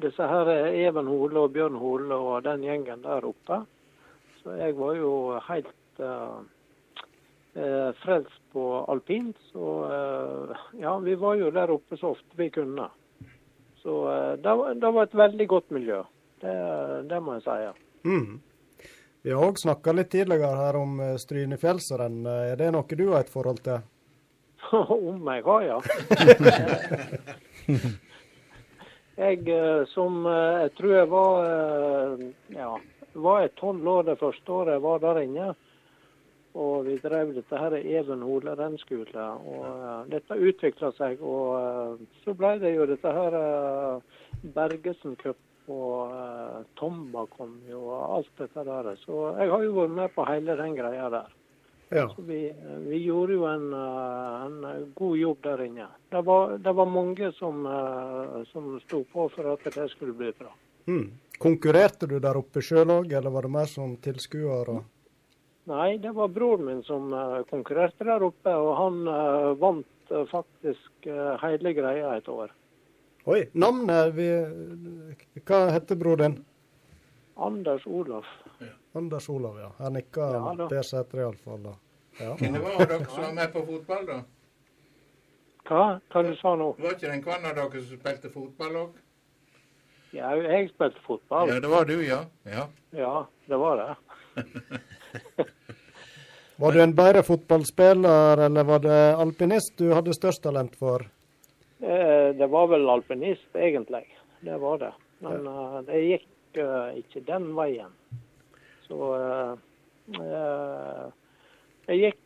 disse 0.04 0.30
her 0.32 0.52
Even 0.68 1.10
Hole 1.12 1.46
og 1.46 1.56
Bjørn 1.56 1.80
Hole 1.82 2.16
og 2.18 2.44
den 2.46 2.66
gjengen 2.66 3.06
der 3.06 3.26
oppe. 3.26 3.64
Så 4.42 4.58
jeg 4.60 4.78
var 4.78 4.96
jo 5.00 5.14
helt 5.48 5.74
frelst 8.04 8.42
på 8.52 8.64
alpint. 8.92 9.38
Så 9.52 9.66
eh, 9.88 10.56
ja, 10.82 10.98
vi 11.00 11.16
var 11.16 11.38
jo 11.40 11.52
der 11.56 11.72
oppe 11.72 11.98
så 11.98 12.12
ofte 12.16 12.36
vi 12.40 12.50
kunne. 12.52 12.90
Så 13.80 14.12
eh, 14.12 14.34
det, 14.34 14.56
var, 14.56 14.74
det 14.74 14.92
var 14.92 15.04
et 15.08 15.16
veldig 15.16 15.48
godt 15.48 15.72
miljø. 15.72 16.02
Det, 16.42 16.56
det 17.10 17.22
må 17.24 17.34
jeg 17.38 17.46
si. 17.46 18.10
Mm. 18.10 18.42
Vi 19.26 19.32
har 19.34 19.42
òg 19.42 19.58
snakka 19.58 19.94
litt 19.96 20.12
tidligere 20.14 20.58
her 20.60 20.76
om 20.78 21.00
eh, 21.02 21.16
Strynefjellsrenn. 21.22 22.26
Eh, 22.26 22.52
Er 22.54 22.58
det 22.60 22.72
noe 22.76 22.98
du 22.98 23.08
har 23.12 23.20
et 23.24 23.34
forhold 23.34 23.60
til? 23.66 23.80
Om 24.72 25.28
jeg 25.30 25.44
har, 25.46 25.62
ja. 25.66 25.78
jeg 29.22 29.50
eh, 29.54 29.82
som 29.94 30.26
eh, 30.26 30.62
Jeg 30.66 30.72
tror 30.80 30.94
jeg 30.96 31.10
var 31.14 31.34
eh, 31.50 32.14
ja, 32.58 32.72
var 33.26 33.38
jeg 33.46 33.54
tolv 33.62 33.88
år 33.88 34.04
det 34.10 34.18
første 34.20 34.52
året 34.52 34.74
jeg 34.76 34.84
var 34.86 34.98
der 35.06 35.18
inne. 35.24 35.46
Og 36.56 36.86
vi 36.88 36.96
drev 37.04 37.34
dette 37.36 37.60
her 37.60 37.74
Even 37.82 38.22
Hole 38.24 38.54
rennskole. 38.56 39.24
Og 39.44 39.66
uh, 39.66 40.04
dette 40.12 40.38
utvikla 40.40 40.92
seg. 40.96 41.20
Og 41.20 41.50
uh, 41.60 42.22
så 42.24 42.36
ble 42.38 42.54
det 42.62 42.76
jo 42.78 42.88
dette 42.88 43.12
her 43.18 43.36
uh, 43.36 44.22
Bergesen 44.56 45.18
Cup 45.20 45.40
og 45.68 46.14
uh, 46.14 46.62
Tomba 46.80 47.26
kom 47.34 47.58
jo 47.68 47.82
og 47.90 48.20
alt 48.20 48.32
dette 48.40 48.64
der. 48.70 48.94
Så 49.04 49.34
jeg 49.42 49.52
har 49.52 49.66
jo 49.66 49.76
vært 49.82 49.98
med 49.98 50.16
på 50.16 50.28
hele 50.30 50.56
den 50.62 50.78
greia 50.78 51.10
der. 51.12 51.34
Ja. 51.94 52.08
Så 52.16 52.24
vi, 52.26 52.40
vi 52.88 53.04
gjorde 53.04 53.36
jo 53.36 53.44
en, 53.46 53.68
en 53.76 54.88
god 54.98 55.20
jobb 55.20 55.44
der 55.44 55.68
inne. 55.68 55.86
Det 56.10 56.24
var, 56.26 56.56
det 56.58 56.74
var 56.80 56.90
mange 56.90 57.30
som, 57.38 57.62
som 58.50 58.72
sto 58.88 59.04
på 59.12 59.28
for 59.36 59.52
at 59.52 59.68
det 59.70 59.86
skulle 59.92 60.16
bli 60.18 60.32
bra. 60.40 60.50
Mm. 60.90 61.12
Konkurrerte 61.38 62.10
du 62.10 62.18
der 62.24 62.40
oppe 62.40 62.64
sjøl 62.66 62.90
òg, 62.90 63.14
eller 63.14 63.34
var 63.34 63.46
det 63.46 63.54
mer 63.54 63.70
som 63.70 63.94
tilskuer? 64.02 64.70
og- 64.70 64.84
Nei, 65.66 65.98
det 65.98 66.12
var 66.12 66.28
broren 66.28 66.66
min 66.66 66.84
som 66.84 67.14
eh, 67.14 67.40
konkurrerte 67.50 68.06
der 68.06 68.24
oppe, 68.24 68.54
og 68.54 68.76
han 68.78 69.00
eh, 69.10 69.52
vant 69.62 70.12
eh, 70.14 70.26
faktisk 70.30 71.08
hele 71.42 71.74
greia 71.74 72.12
et 72.20 72.28
år. 72.30 72.52
Oi, 73.26 73.40
navnet 73.58 74.12
vi, 74.14 74.28
Hva 75.42 75.64
heter 75.74 75.98
bror 75.98 76.22
din? 76.22 76.36
Anders 77.42 77.86
Olaf. 77.90 78.28
Anders 78.96 79.30
Olav, 79.30 79.58
ja. 79.60 79.72
Her 79.80 79.90
nikker 79.96 80.36
Ja, 80.38 80.54
da. 80.60 80.68
Per 80.70 80.86
Sætre 80.86 81.26
iallfall. 81.26 81.64
da. 81.64 81.74
Ja. 82.20 82.36
Hvem 82.40 82.60
var 82.62 82.86
dere 82.86 83.06
som 83.10 83.24
var 83.24 83.34
med 83.34 83.54
på 83.54 83.64
fotball, 83.66 84.06
da? 84.08 84.20
Hva? 85.66 85.82
Hva 86.14 86.24
du 86.24 86.36
sa 86.40 86.54
nå? 86.56 86.70
Var 86.78 86.94
ikke 86.96 87.10
det 87.10 87.18
en 87.18 87.50
av 87.50 87.58
dere 87.58 87.82
som 87.82 88.00
spilte 88.00 88.32
fotball 88.32 88.78
òg? 88.84 89.02
Ja, 90.16 90.30
jeg 90.38 90.70
spilte 90.72 91.02
fotball. 91.04 91.50
Ja, 91.50 91.58
det 91.60 91.74
var 91.74 91.90
du, 91.90 91.98
ja. 92.06 92.22
ja. 92.46 92.70
Ja, 92.96 93.16
det 93.50 93.60
var 93.60 93.82
det. 93.82 93.90
Var 96.58 96.72
du 96.72 96.80
en 96.80 96.94
bedre 96.96 97.20
fotballspiller, 97.24 98.40
eller 98.46 98.64
var 98.64 98.80
det 98.80 99.00
alpinist 99.20 99.74
du 99.78 99.90
hadde 99.92 100.14
størst 100.16 100.40
talent 100.44 100.76
for? 100.80 101.04
Eh, 101.84 102.32
Det 102.38 102.48
var 102.48 102.68
vel 102.72 102.90
alpinist, 102.90 103.50
egentlig. 103.56 104.06
Det 104.40 104.58
var 104.62 104.78
det. 104.78 104.94
Men 105.20 105.48
eh, 105.48 105.82
det 105.90 106.00
gikk 106.06 106.58
eh, 106.64 107.02
ikke 107.02 107.26
den 107.28 107.50
veien. 107.58 107.92
Så 108.88 108.96
jeg 111.88 112.00
gikk 112.00 112.22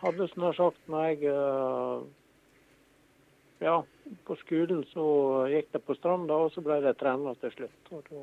Hadde 0.00 0.26
snart 0.32 0.56
sagt 0.56 0.88
når 0.90 1.04
jeg 1.12 1.30
Ja, 3.62 3.76
på 4.26 4.36
skolen 4.40 4.82
så 4.90 5.04
gikk 5.52 5.70
det 5.72 5.80
på 5.86 5.94
stranda, 5.96 6.34
og 6.34 6.52
så 6.52 6.60
ble 6.64 6.80
det 6.84 6.96
trener 7.00 7.38
til 7.40 7.52
slutt. 7.54 7.92
Og 7.94 8.02
da, 8.10 8.22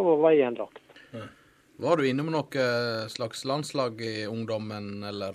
var 0.00 0.22
veien 0.24 0.56
lagt. 0.58 0.80
Var 1.76 1.96
du 1.98 2.06
innom 2.08 2.28
noe 2.30 2.64
slags 3.10 3.44
landslag 3.44 4.00
i 4.04 4.26
ungdommen, 4.30 5.02
eller? 5.04 5.34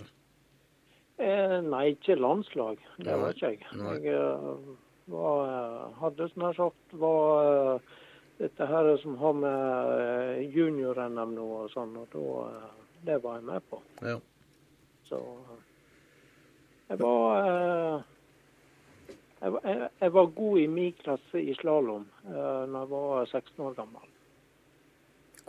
Eh, 1.20 1.58
nei, 1.66 1.90
ikke 1.98 2.16
landslag. 2.16 2.80
Det 2.98 3.16
var 3.20 3.34
ikke 3.36 3.50
jeg. 3.52 3.66
Nei. 3.76 3.96
Jeg 4.06 4.16
eh, 4.16 4.76
var, 5.12 5.50
eh, 5.52 5.98
hadde 6.00 6.30
snart 6.32 6.56
sagt 6.56 6.94
var 7.02 7.50
eh, 7.76 7.90
dette 8.40 8.68
her 8.72 8.88
som 9.02 9.18
har 9.20 9.36
med 9.36 9.92
eh, 9.98 10.46
junior-NM 10.56 11.34
nå 11.36 11.48
og 11.66 11.74
sånn, 11.76 11.92
og 12.00 12.08
da 12.16 12.24
eh, 12.46 12.70
Det 13.10 13.18
var 13.24 13.38
jeg 13.40 13.46
med 13.48 13.68
på. 13.72 13.82
Ja. 14.04 14.16
Så 15.10 15.20
eh, 15.20 15.60
jeg 16.94 17.02
var 17.04 17.50
eh, 17.50 18.08
jeg, 19.42 19.52
var- 19.58 19.68
jeg, 19.68 19.90
jeg 20.06 20.14
var 20.16 20.32
god 20.40 20.60
i 20.64 20.68
min 20.72 20.96
klasse 21.04 21.40
i 21.44 21.54
slalåm 21.60 22.08
da 22.24 22.48
jeg 22.64 22.90
var 22.96 23.26
16 23.28 23.60
år 23.68 23.76
gammel. 23.78 24.08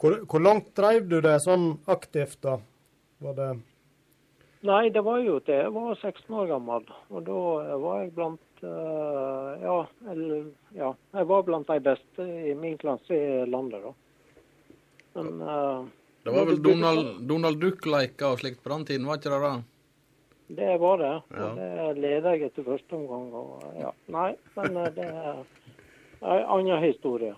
Hvor, 0.01 0.23
hvor 0.25 0.41
langt 0.41 0.71
drev 0.77 1.09
du 1.09 1.19
det 1.25 1.37
sånn 1.45 1.75
aktivt, 1.91 2.41
da? 2.45 2.57
Var 3.21 3.37
det 3.37 3.51
Nei, 4.61 4.91
det 4.93 5.01
var 5.01 5.23
jo 5.25 5.39
til 5.41 5.57
jeg 5.57 5.73
var 5.73 5.95
16 5.97 6.35
år 6.37 6.51
gammel. 6.51 6.89
Og 7.09 7.25
da 7.25 7.37
var 7.81 8.03
jeg 8.03 8.13
blant 8.17 8.65
uh, 8.65 9.57
ja, 9.63 9.77
eller, 10.13 10.51
ja, 10.77 10.91
jeg 11.17 11.29
var 11.31 11.47
blant 11.47 11.71
de 11.71 11.79
beste 11.85 12.27
i 12.51 12.53
min 12.59 12.77
klasse 12.81 13.17
i 13.17 13.47
landet, 13.49 13.87
da. 13.87 13.95
Men 15.17 15.41
uh, 15.41 15.89
Det 16.27 16.35
var 16.37 16.49
vel 16.51 16.61
Donald, 16.65 17.13
Donald 17.29 17.61
Duck-leker 17.63 18.35
og 18.35 18.43
slikt 18.43 18.61
på 18.61 18.73
den 18.75 18.85
tiden, 18.91 19.09
var 19.09 19.21
ikke 19.21 19.33
det 19.33 19.41
det? 19.47 19.55
Det 20.61 20.77
var 20.83 20.99
det. 20.99 21.15
Ja. 21.31 21.47
Og 21.47 21.57
det 21.57 22.03
leder 22.03 22.35
jeg 22.35 22.51
etter 22.51 22.67
første 22.67 22.97
omgang. 22.99 23.29
Og, 23.33 23.65
ja. 23.79 23.93
Nei, 24.11 24.33
men 24.57 24.81
eh, 24.83 24.89
det 24.97 25.07
er 25.07 25.45
en 26.27 26.49
annen 26.57 26.83
historie. 26.83 27.37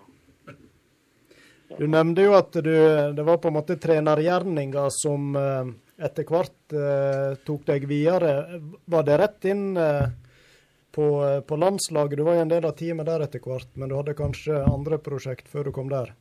Du 1.77 1.87
nevnte 1.89 2.25
jo 2.27 2.35
at 2.37 2.53
du, 2.53 2.73
det 3.17 3.23
var 3.25 3.39
på 3.41 3.49
en 3.49 3.57
måte 3.57 3.79
trenergjerninga 3.81 4.85
som 4.93 5.33
eh, 5.39 5.71
etter 6.05 6.27
hvert 6.27 6.75
eh, 6.75 7.33
tok 7.45 7.65
deg 7.69 7.87
videre. 7.89 8.61
Var 8.85 9.07
det 9.07 9.17
rett 9.21 9.47
inn 9.49 9.65
eh, 9.77 10.05
på, 10.93 11.07
på 11.47 11.57
landslaget. 11.57 12.19
Du 12.19 12.27
var 12.27 12.37
jo 12.37 12.45
en 12.45 12.53
del 12.53 12.69
av 12.69 12.77
teamet 12.77 13.09
der 13.09 13.25
etter 13.25 13.41
hvert, 13.43 13.71
men 13.73 13.89
du 13.89 13.97
hadde 13.97 14.17
kanskje 14.17 14.61
andre 14.69 15.01
prosjekt 15.01 15.49
før 15.49 15.69
du 15.69 15.75
kom 15.75 15.89
der? 15.93 16.13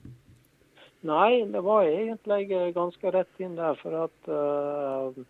Nei, 1.02 1.42
det 1.50 1.60
var 1.66 1.88
egentlig 1.88 2.72
ganske 2.76 3.12
rett 3.12 3.40
inn 3.42 3.56
der, 3.58 3.76
for 3.82 4.04
at 4.04 4.32
eh, 4.32 5.22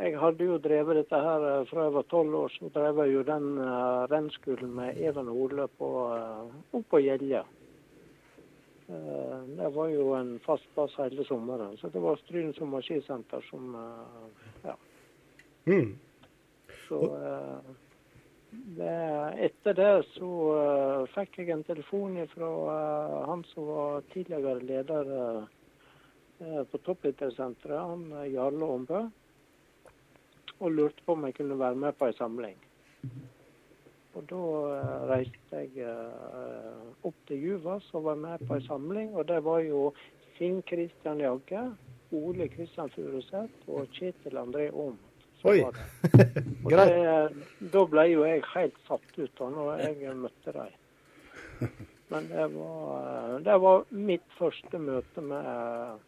jeg 0.00 0.16
hadde 0.18 0.48
jo 0.48 0.56
drevet 0.58 1.02
dette 1.02 1.18
her 1.26 1.68
fra 1.68 1.84
jeg 1.86 1.94
var 1.94 2.06
tolv 2.10 2.38
år. 2.46 2.54
Så 2.56 2.72
drev 2.74 3.04
jeg 3.04 3.14
jo 3.14 3.26
den 3.28 3.52
rennskolen 4.10 4.72
med 4.74 4.98
Even 4.98 5.28
Ole 5.30 5.68
på, 5.78 5.90
opp 6.74 6.88
på 6.90 7.04
Gjelje. 7.04 7.44
Eh, 8.88 9.38
det 9.56 9.68
var 9.68 9.88
jo 9.88 10.14
en 10.14 10.38
fast 10.38 10.66
plass 10.74 10.96
hele 10.98 11.24
sommeren. 11.24 11.76
Så 11.76 11.88
det 11.88 12.00
var 12.00 12.16
Stryn 12.16 12.52
sommerskisenter 12.54 13.40
som 13.50 13.74
eh, 13.74 14.50
Ja. 14.68 14.76
Mm. 15.64 15.98
Så 16.88 17.00
eh, 17.16 17.58
det, 18.50 18.98
etter 19.46 19.74
det 19.74 19.92
så 20.12 20.30
fikk 21.14 21.38
jeg 21.40 21.50
en 21.50 21.64
telefon 21.64 22.18
fra 22.34 22.50
han 23.26 23.44
som 23.50 23.66
var 23.66 24.04
tidligere 24.12 24.60
leder 24.60 25.10
eh, 25.16 26.60
på 26.70 26.78
toppidrettssenteret, 26.84 27.80
han 27.80 28.28
Jarle 28.30 28.68
Ombø, 28.76 29.00
og 30.60 30.70
lurte 30.76 31.02
på 31.06 31.16
om 31.16 31.24
jeg 31.26 31.38
kunne 31.40 31.58
være 31.58 31.80
med 31.86 31.96
på 31.98 32.10
ei 32.10 32.18
samling. 32.20 32.60
Og 34.14 34.26
da 34.30 34.42
eh, 34.74 35.06
reiste 35.10 35.62
jeg 35.62 35.86
eh, 35.88 36.84
opp 37.06 37.16
til 37.28 37.48
Juva, 37.48 37.80
og 37.92 38.04
var 38.06 38.20
med 38.20 38.44
på 38.46 38.58
ei 38.58 38.66
samling, 38.68 39.14
og 39.14 39.26
det 39.30 39.40
var 39.46 39.64
jo 39.66 39.88
Finn 40.36 40.60
Kristian 40.66 41.22
Jagge, 41.22 41.64
Ole 42.14 42.46
Kristian 42.52 42.92
Furuseth 42.94 43.70
og 43.70 43.90
Kjetil 43.96 44.38
André 44.38 44.68
Aam. 44.70 44.98
Oi. 45.44 45.58
Og 46.64 46.70
det, 46.72 46.84
da 47.74 47.80
ble 47.92 48.04
jo 48.08 48.22
jeg 48.24 48.40
helt 48.54 48.76
satt 48.86 49.18
ut 49.18 49.32
da 49.36 49.48
når 49.52 49.82
jeg 49.82 50.14
møtte 50.16 50.54
dem. 50.56 50.78
Men 52.12 52.28
det 52.30 52.46
var, 52.54 53.34
det 53.44 53.56
var 53.60 53.84
mitt 53.92 54.24
første 54.38 54.80
møte 54.80 55.24
med, 55.24 56.00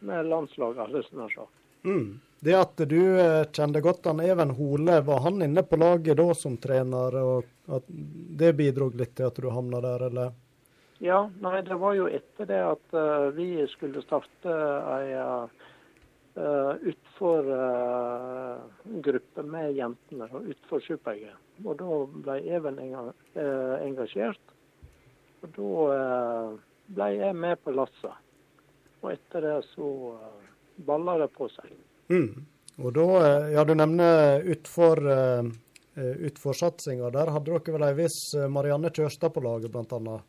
med 0.00 0.26
landslaget, 0.26 0.80
hadde 0.82 1.04
jeg 1.04 1.20
nær 1.20 1.36
sagt. 1.36 1.62
Mm. 1.86 2.18
Det 2.44 2.52
at 2.52 2.76
du 2.76 3.20
eh, 3.20 3.46
kjente 3.56 3.80
godt 3.80 4.04
han 4.04 4.20
Even 4.20 4.50
Hole, 4.50 4.98
var 5.00 5.20
han 5.24 5.42
inne 5.42 5.62
på 5.64 5.78
laget 5.80 6.18
da 6.18 6.26
som 6.36 6.58
trener, 6.60 7.14
og 7.16 7.72
at 7.72 7.86
det 8.40 8.50
bidro 8.58 8.90
litt 8.92 9.14
til 9.16 9.30
at 9.30 9.38
du 9.40 9.46
havna 9.48 9.80
der, 9.80 10.04
eller? 10.10 10.34
Ja, 11.00 11.22
nei, 11.40 11.62
det 11.64 11.78
var 11.80 11.94
jo 11.96 12.04
etter 12.18 12.50
det 12.50 12.58
at 12.66 12.92
uh, 12.92 13.30
vi 13.32 13.46
skulle 13.72 14.02
starte 14.04 14.58
ei 14.90 15.14
uh, 15.22 15.64
utfor 16.92 17.48
uh, 17.48 18.60
gruppe 19.08 19.46
med 19.48 19.72
jentene, 19.80 20.28
utfor 20.52 20.84
Super-G. 20.84 21.32
Og 21.64 21.80
da 21.80 21.98
ble 22.28 22.38
Even 22.58 22.82
enga, 22.82 23.06
engasjert. 23.80 24.54
Og 25.40 25.56
da 25.56 25.72
ble 26.92 27.10
jeg 27.16 27.40
med 27.40 27.56
på 27.64 27.72
lasset. 27.72 28.20
Og 29.00 29.14
etter 29.16 29.48
det 29.48 29.58
så 29.72 29.90
balla 30.84 31.20
det 31.24 31.32
på 31.32 31.48
seg. 31.56 31.72
Mm. 32.12 32.44
Og 32.82 32.92
da, 32.96 33.06
eh, 33.22 33.52
ja 33.54 33.64
du 33.64 33.74
nevner 33.78 34.42
utfor, 34.50 35.00
uh, 35.06 35.52
utforsatsinga. 35.96 37.10
Der 37.10 37.30
hadde 37.30 37.50
dere 37.52 37.74
vel 37.76 37.86
ei 37.86 37.96
viss 37.98 38.18
eh, 38.34 38.48
Marianne 38.50 38.90
Kjørstad 38.90 39.34
på 39.34 39.42
laget, 39.44 39.74
annet? 39.74 40.22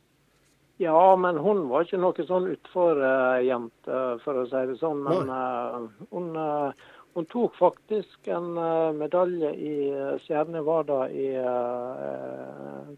Ja, 0.77 1.15
men 1.15 1.37
hun 1.37 1.69
var 1.69 1.85
ikke 1.85 2.01
noe 2.03 2.25
sånn 2.27 2.49
utfor-jente, 2.51 3.99
for 4.25 4.41
å 4.41 4.45
si 4.49 4.63
det 4.69 4.75
sånn. 4.81 5.01
Men 5.05 5.31
eh, 5.31 6.05
hun, 6.11 6.27
eh, 6.35 6.85
hun 7.15 7.29
tok 7.31 7.55
faktisk 7.57 8.27
en 8.27 8.57
eh, 8.59 8.91
medalje 8.99 9.53
i 9.55 9.75
uh, 9.93 10.17
Stjerne 10.25 10.61
Vardø 10.67 11.05
i 11.07 11.29
eh, 11.39 12.91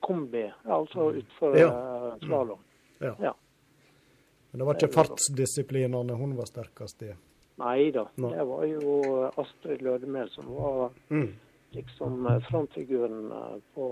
kombi, 0.00 0.46
altså 0.64 1.12
utfor 1.20 1.58
Ja. 1.60 1.68
uh, 1.68 2.14
slalåm. 2.24 2.64
Ja. 2.98 3.14
Ja. 3.28 3.34
Men 4.50 4.58
det 4.58 4.66
var 4.66 4.78
ikke 4.80 4.94
fartsdisiplinene 4.96 6.16
hun 6.16 6.32
var 6.38 6.48
sterkest 6.48 7.04
i? 7.04 7.12
Nei 7.58 7.90
da, 7.94 8.04
Nei. 8.22 8.32
det 8.36 8.44
var 8.46 8.64
jo 8.70 8.98
Astrid 9.42 9.80
Lødemel 9.82 10.28
som 10.30 10.46
var 10.54 10.90
Mm. 11.10 11.32
liksom 11.74 12.26
eh, 12.30 12.38
frontfiguren 12.50 13.32
eh, 13.32 13.56
på, 13.74 13.88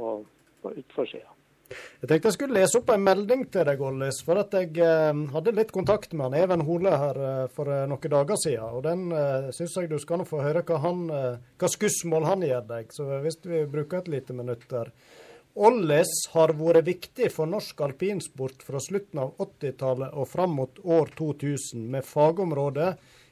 på 0.63 0.73
utforsida. 0.83 1.33
Jeg 1.67 2.07
tenkte 2.07 2.29
jeg 2.31 2.35
skulle 2.37 2.61
lese 2.61 2.79
opp 2.79 2.91
en 2.95 3.03
melding 3.03 3.41
til 3.51 3.65
deg, 3.67 3.81
Ollis, 3.83 4.21
for 4.23 4.39
at 4.39 4.53
jeg 4.55 4.71
eh, 4.79 5.19
hadde 5.35 5.55
litt 5.57 5.73
kontakt 5.75 6.13
med 6.15 6.29
han 6.29 6.37
Even 6.45 6.63
Hole 6.69 6.93
her 6.95 7.19
eh, 7.19 7.47
for 7.51 7.67
eh, 7.75 7.89
noen 7.91 8.13
dager 8.13 8.39
siden. 8.39 8.71
Og 8.79 8.85
den 8.87 9.09
eh, 9.11 9.49
syns 9.57 9.75
jeg 9.81 9.91
du 9.91 9.99
skal 9.99 10.23
nå 10.23 10.29
få 10.31 10.45
høre 10.47 10.63
hva, 10.63 10.79
han, 10.87 11.03
hva 11.59 11.69
skussmål 11.75 12.29
han 12.31 12.47
gir 12.47 12.63
deg. 12.71 12.95
Så 12.95 13.09
hvis 13.25 13.41
vi 13.43 13.65
bruker 13.67 13.99
et 14.05 14.13
lite 14.15 14.37
minutt 14.39 14.63
der. 14.71 14.93
Ollis 15.57 16.11
har 16.35 16.53
vært 16.53 16.85
viktig 16.85 17.31
for 17.33 17.49
norsk 17.49 17.79
alpinsport 17.81 18.61
fra 18.63 18.79
slutten 18.79 19.23
av 19.23 19.39
80-tallet 19.41 20.13
og 20.15 20.29
fram 20.29 20.53
mot 20.59 20.79
år 20.85 21.09
2000, 21.17 21.81
med 21.97 22.05
fagområde 22.05 22.91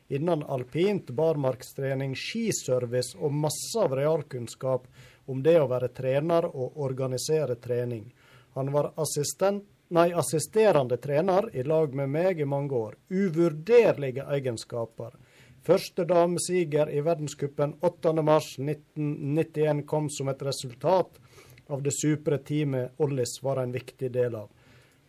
innen 0.09 0.43
alpint, 0.43 1.10
barmarkstrening, 1.10 2.16
skiservice 2.16 3.18
og 3.18 3.32
masse 3.32 3.81
av 3.81 3.94
realkunnskap 3.97 4.86
om 5.26 5.43
det 5.43 5.60
å 5.60 5.68
være 5.70 5.89
trener 5.97 6.44
og 6.51 6.76
organisere 6.85 7.56
trening. 7.56 8.12
Han 8.55 8.72
var 8.72 8.93
nei, 9.89 10.12
assisterende 10.12 10.97
trener 10.97 11.56
i 11.56 11.62
lag 11.62 11.94
med 11.94 12.10
meg 12.10 12.40
i 12.40 12.44
mange 12.44 12.74
år. 12.74 12.94
Uvurderlige 13.09 14.24
egenskaper. 14.36 15.12
Første 15.64 16.05
damesiger 16.05 16.90
i 16.93 17.01
verdenscupen 17.01 17.74
8.3.1991 17.81 19.85
kom 19.89 20.10
som 20.12 20.28
et 20.28 20.43
resultat 20.44 21.16
av 21.72 21.82
det 21.82 21.94
supre 21.97 22.39
teamet 22.44 22.93
Ollis 23.01 23.39
var 23.43 23.62
en 23.62 23.72
viktig 23.72 24.12
del 24.12 24.35
av. 24.36 24.51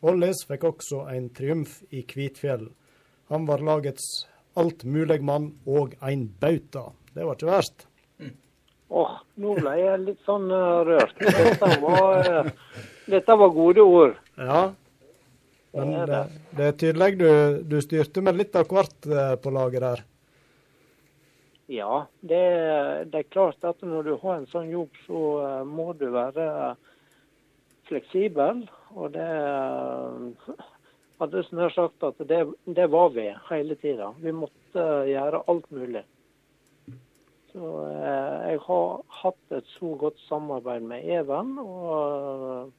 Ollis 0.06 0.46
fikk 0.48 0.64
også 0.70 1.08
en 1.12 1.30
triumf 1.36 1.82
i 1.92 2.06
Kvitfjell. 2.08 2.70
Han 3.34 3.46
var 3.50 3.60
lagets 3.66 4.28
altmuligmann 4.60 5.52
og 5.66 5.94
en 6.06 6.26
bauta. 6.42 6.88
Det 7.16 7.26
var 7.26 7.38
ikke 7.38 7.52
verst. 7.52 7.86
Åh, 8.96 9.14
nå 9.42 9.54
ble 9.58 9.76
jeg 9.80 10.02
litt 10.04 10.26
sånn 10.28 10.50
uh, 10.54 10.82
rørt. 10.88 11.16
Dette 11.20 11.70
var, 11.82 12.28
uh, 12.46 12.82
dette 13.12 13.38
var 13.42 13.54
gode 13.56 13.86
ord. 13.86 14.18
Ja. 14.38 14.66
Men 15.76 15.92
Det 15.92 16.02
er 16.02 16.12
det, 16.12 16.20
det. 16.20 16.58
det 16.58 16.68
er 16.68 16.76
tydelig 16.84 17.14
du, 17.20 17.30
du 17.76 17.80
styrte 17.84 18.24
med 18.24 18.38
litt 18.40 18.56
av 18.56 18.70
hvert 18.72 19.10
uh, 19.12 19.34
på 19.42 19.52
laget 19.56 19.84
der. 19.84 20.06
Ja, 21.68 22.06
det, 22.22 22.44
det 23.10 23.20
er 23.20 23.32
klart 23.34 23.64
at 23.66 23.82
når 23.82 24.06
du 24.06 24.14
har 24.22 24.38
en 24.38 24.50
sånn 24.52 24.70
jobb, 24.70 24.94
så 25.08 25.22
eh, 25.42 25.62
må 25.66 25.94
du 25.98 26.12
være 26.14 26.76
fleksibel. 27.90 28.68
Og 28.94 29.16
det 29.16 29.26
eh, 29.26 30.68
hadde 31.20 31.44
snart 31.48 31.76
sagt 31.76 32.04
at 32.04 32.20
det, 32.28 32.42
det 32.66 32.88
var 32.92 33.10
vi 33.16 33.30
hele 33.50 33.76
tida. 33.80 34.12
Vi 34.22 34.34
måtte 34.36 34.86
gjøre 35.10 35.44
alt 35.52 35.70
mulig. 35.72 36.04
Så 37.54 37.70
eh, 37.88 38.50
jeg 38.52 38.60
har 38.66 38.90
hatt 39.22 39.56
et 39.56 39.70
så 39.78 39.94
godt 40.00 40.20
samarbeid 40.28 40.84
med 40.90 41.08
Even. 41.08 41.56
Og 41.64 42.74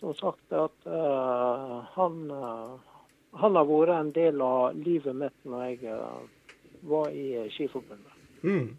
som 0.00 0.14
sagt 0.16 0.52
at 0.56 0.86
eh, 0.86 1.74
han, 1.94 2.18
eh, 2.30 2.74
han 3.42 3.58
har 3.58 3.68
vært 3.68 3.94
en 3.98 4.12
del 4.16 4.42
av 4.44 4.76
livet 4.78 5.16
mitt 5.16 5.36
når 5.44 5.64
jeg 5.66 5.92
eh, 5.92 6.20
var 6.88 7.10
i 7.12 7.48
Skiforbundet. 7.52 8.14
Mm. 8.46 8.76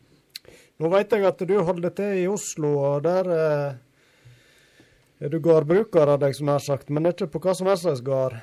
Nå 0.80 0.90
vet 0.94 1.14
jeg 1.14 1.28
at 1.28 1.44
du 1.46 1.56
holder 1.68 1.94
til 1.94 2.24
i 2.24 2.28
Oslo, 2.32 2.72
og 2.88 3.04
der 3.06 3.30
eh, 3.36 3.78
er 5.20 5.32
du 5.34 5.40
gårdbruker 5.44 6.14
av 6.14 6.22
deg, 6.22 6.36
som 6.36 6.48
jeg 6.48 6.60
har 6.60 6.64
sagt, 6.64 6.90
men 6.90 7.10
ikke 7.10 7.28
på 7.34 7.42
hva 7.44 7.56
som 7.58 7.68
helst 7.68 7.84
slags 7.88 8.04
gård? 8.06 8.40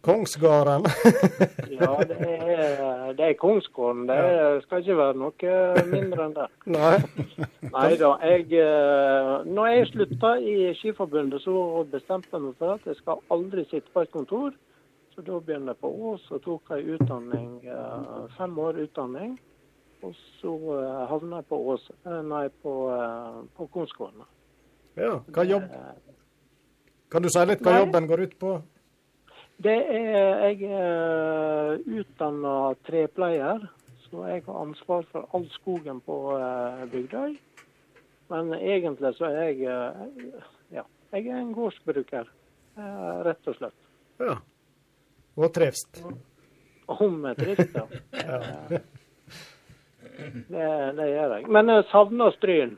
Kongsgården. 0.00 0.86
Ja, 1.80 1.94
det 2.06 2.16
er, 2.18 3.12
det 3.18 3.24
er 3.24 3.34
Kongsgården. 3.38 4.06
Det 4.08 4.62
skal 4.64 4.80
ikke 4.82 4.96
være 4.98 5.18
noe 5.18 5.56
mindre 5.90 6.24
enn 6.24 6.36
det. 6.36 6.46
Nei. 6.76 6.94
Nei 7.74 7.90
da. 8.00 8.12
Jeg, 8.22 8.46
eh, 8.62 9.34
når 9.46 9.68
jeg 9.72 9.90
slutta 9.90 10.32
i 10.38 10.54
Skiforbundet, 10.78 11.42
så 11.42 11.84
bestemte 11.90 12.32
jeg 12.32 12.44
meg 12.46 12.56
for 12.62 12.78
at 12.78 12.88
jeg 12.88 12.98
skal 13.02 13.22
aldri 13.34 13.66
sitte 13.70 13.92
på 13.94 14.06
et 14.06 14.14
kontor. 14.14 14.56
Så 15.14 15.26
da 15.26 15.42
begynte 15.42 15.74
jeg 15.74 15.82
på 15.82 15.92
Ås 16.12 16.24
og 16.34 16.42
tok 16.46 16.74
ei 16.78 16.80
utdanning, 16.94 17.52
eh, 17.66 18.24
fem 18.38 18.58
år 18.64 18.80
utdanning. 18.86 19.36
Og 20.06 20.14
så 20.40 20.56
eh, 20.78 21.04
havna 21.10 21.42
jeg 21.42 21.50
på 21.52 21.62
Ås, 21.74 21.86
nei, 22.06 22.46
på, 22.62 22.74
på 23.58 23.70
Kongsgården. 23.74 24.26
Ja, 24.98 25.14
hva 25.34 25.44
jobb 25.46 25.68
Kan 27.08 27.24
du 27.24 27.30
si 27.32 27.44
litt 27.48 27.62
hva 27.64 27.72
Nei. 27.72 27.80
jobben 27.84 28.08
går 28.10 28.22
ut 28.26 28.34
på? 28.40 28.50
Det 29.58 29.74
er, 29.74 30.42
jeg 30.52 30.68
er 30.70 31.78
utdanna 31.82 32.54
trepleier, 32.86 33.64
så 34.06 34.26
jeg 34.28 34.44
har 34.44 34.60
ansvar 34.60 35.06
for 35.10 35.26
all 35.34 35.48
skogen 35.56 35.98
på 36.06 36.18
eh, 36.36 36.84
Bygdøy. 36.92 37.34
Men 38.30 38.52
egentlig 38.58 39.14
så 39.16 39.32
er 39.32 39.48
jeg 39.48 39.64
eh, 39.66 40.44
ja, 40.76 40.84
jeg 41.16 41.26
er 41.26 41.40
en 41.40 41.50
gårdsbruker, 41.56 42.30
eh, 42.78 43.10
rett 43.26 43.50
og 43.50 43.58
slett. 43.58 43.78
Ja. 44.22 44.36
Og 45.38 45.50
trives. 45.54 45.86
Om 46.86 47.24
jeg 47.30 47.40
trives. 47.42 47.74
Ja. 48.12 48.84
Det, 50.18 50.68
det 50.98 51.04
gjør 51.12 51.32
jeg. 51.36 51.44
Men 51.54 51.68
jeg 51.70 51.84
savner 51.92 52.32
Stryn. 52.34 52.72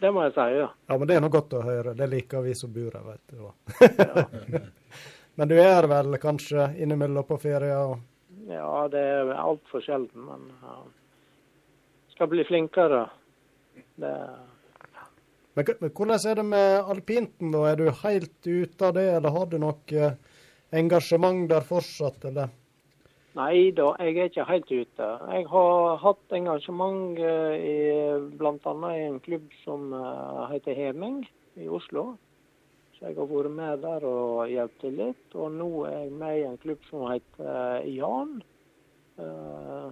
Det 0.00 0.10
må 0.12 0.22
jeg 0.24 0.32
si, 0.32 0.44
ja. 0.56 0.68
Ja, 0.88 0.96
men 0.96 1.08
det 1.08 1.16
er 1.18 1.24
nå 1.24 1.28
godt 1.32 1.52
å 1.58 1.64
høre. 1.64 1.92
Det 1.96 2.06
liker 2.08 2.44
vi 2.44 2.54
som 2.56 2.72
bor 2.72 2.94
her, 2.96 3.04
vet 3.04 3.34
du. 3.34 4.60
men 5.36 5.50
du 5.50 5.58
er 5.60 5.88
vel 5.90 6.16
kanskje 6.22 6.70
innimellom 6.80 7.26
på 7.28 7.36
ferie? 7.42 7.76
og 7.76 7.98
Ja, 8.48 8.86
det 8.92 9.02
er 9.04 9.34
altfor 9.36 9.84
sjelden, 9.84 10.24
men 10.24 10.46
ja. 10.62 10.78
skal 12.14 12.30
bli 12.32 12.46
flinkere. 12.48 13.02
Det, 14.00 14.14
Men, 15.54 15.68
men 15.80 15.90
hvordan 15.90 16.26
er 16.30 16.40
det 16.40 16.46
med 16.48 16.90
alpinten, 16.94 17.52
da? 17.52 17.66
Er 17.68 17.76
du 17.76 17.90
helt 18.00 18.46
ute 18.46 18.86
av 18.88 18.96
det, 18.96 19.06
eller 19.18 19.36
har 19.36 19.46
du 19.52 19.58
noe 19.60 20.10
engasjement 20.80 21.44
der 21.50 21.66
fortsatt, 21.66 22.24
eller? 22.30 22.48
Nei 23.38 23.70
da, 23.76 23.92
jeg 24.00 24.16
er 24.16 24.30
ikke 24.30 24.46
helt 24.48 24.70
ute. 24.70 25.10
Jeg 25.34 25.46
har 25.52 26.00
hatt 26.02 26.34
engasjement 26.36 27.18
eh, 27.18 27.54
i 27.58 27.76
bl.a. 28.38 28.74
i 28.90 29.04
en 29.06 29.20
klubb 29.24 29.46
som 29.64 29.92
eh, 29.96 30.42
heter 30.54 30.78
Heming 30.78 31.22
i 31.60 31.68
Oslo. 31.68 32.14
Så 32.96 33.08
jeg 33.08 33.16
har 33.16 33.30
vært 33.30 33.54
med 33.54 33.84
der 33.84 34.06
og 34.08 34.50
hjulpet 34.50 34.82
til 34.84 34.98
litt. 34.98 35.26
Og 35.34 35.54
nå 35.56 35.70
er 35.88 35.96
jeg 35.96 36.16
med 36.22 36.40
i 36.40 36.46
en 36.50 36.58
klubb 36.62 36.82
som 36.90 37.06
heter 37.10 37.52
eh, 37.80 37.92
Jan. 37.96 38.40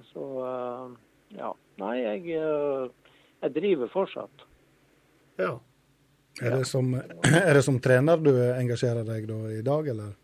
Så 0.09 0.23
ja. 1.37 1.51
Nei, 1.83 1.97
jeg, 2.01 2.39
jeg 3.43 3.53
driver 3.53 3.91
fortsatt. 3.93 4.47
Ja. 5.37 5.59
Er 6.41 6.57
det, 6.57 6.65
som, 6.65 6.95
er 7.49 7.55
det 7.55 7.63
som 7.67 7.77
trener 7.83 8.21
du 8.23 8.33
engasjerer 8.33 9.05
deg 9.07 9.29
da 9.29 9.39
i 9.53 9.61
dag, 9.67 9.93
eller? 9.93 10.17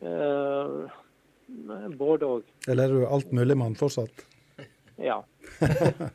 Eh, 0.00 0.98
Både 1.98 2.28
òg. 2.28 2.48
Eller 2.68 2.88
er 2.88 3.00
du 3.00 3.06
altmuligmann 3.06 3.78
fortsatt? 3.78 4.24
Ja. 4.98 5.20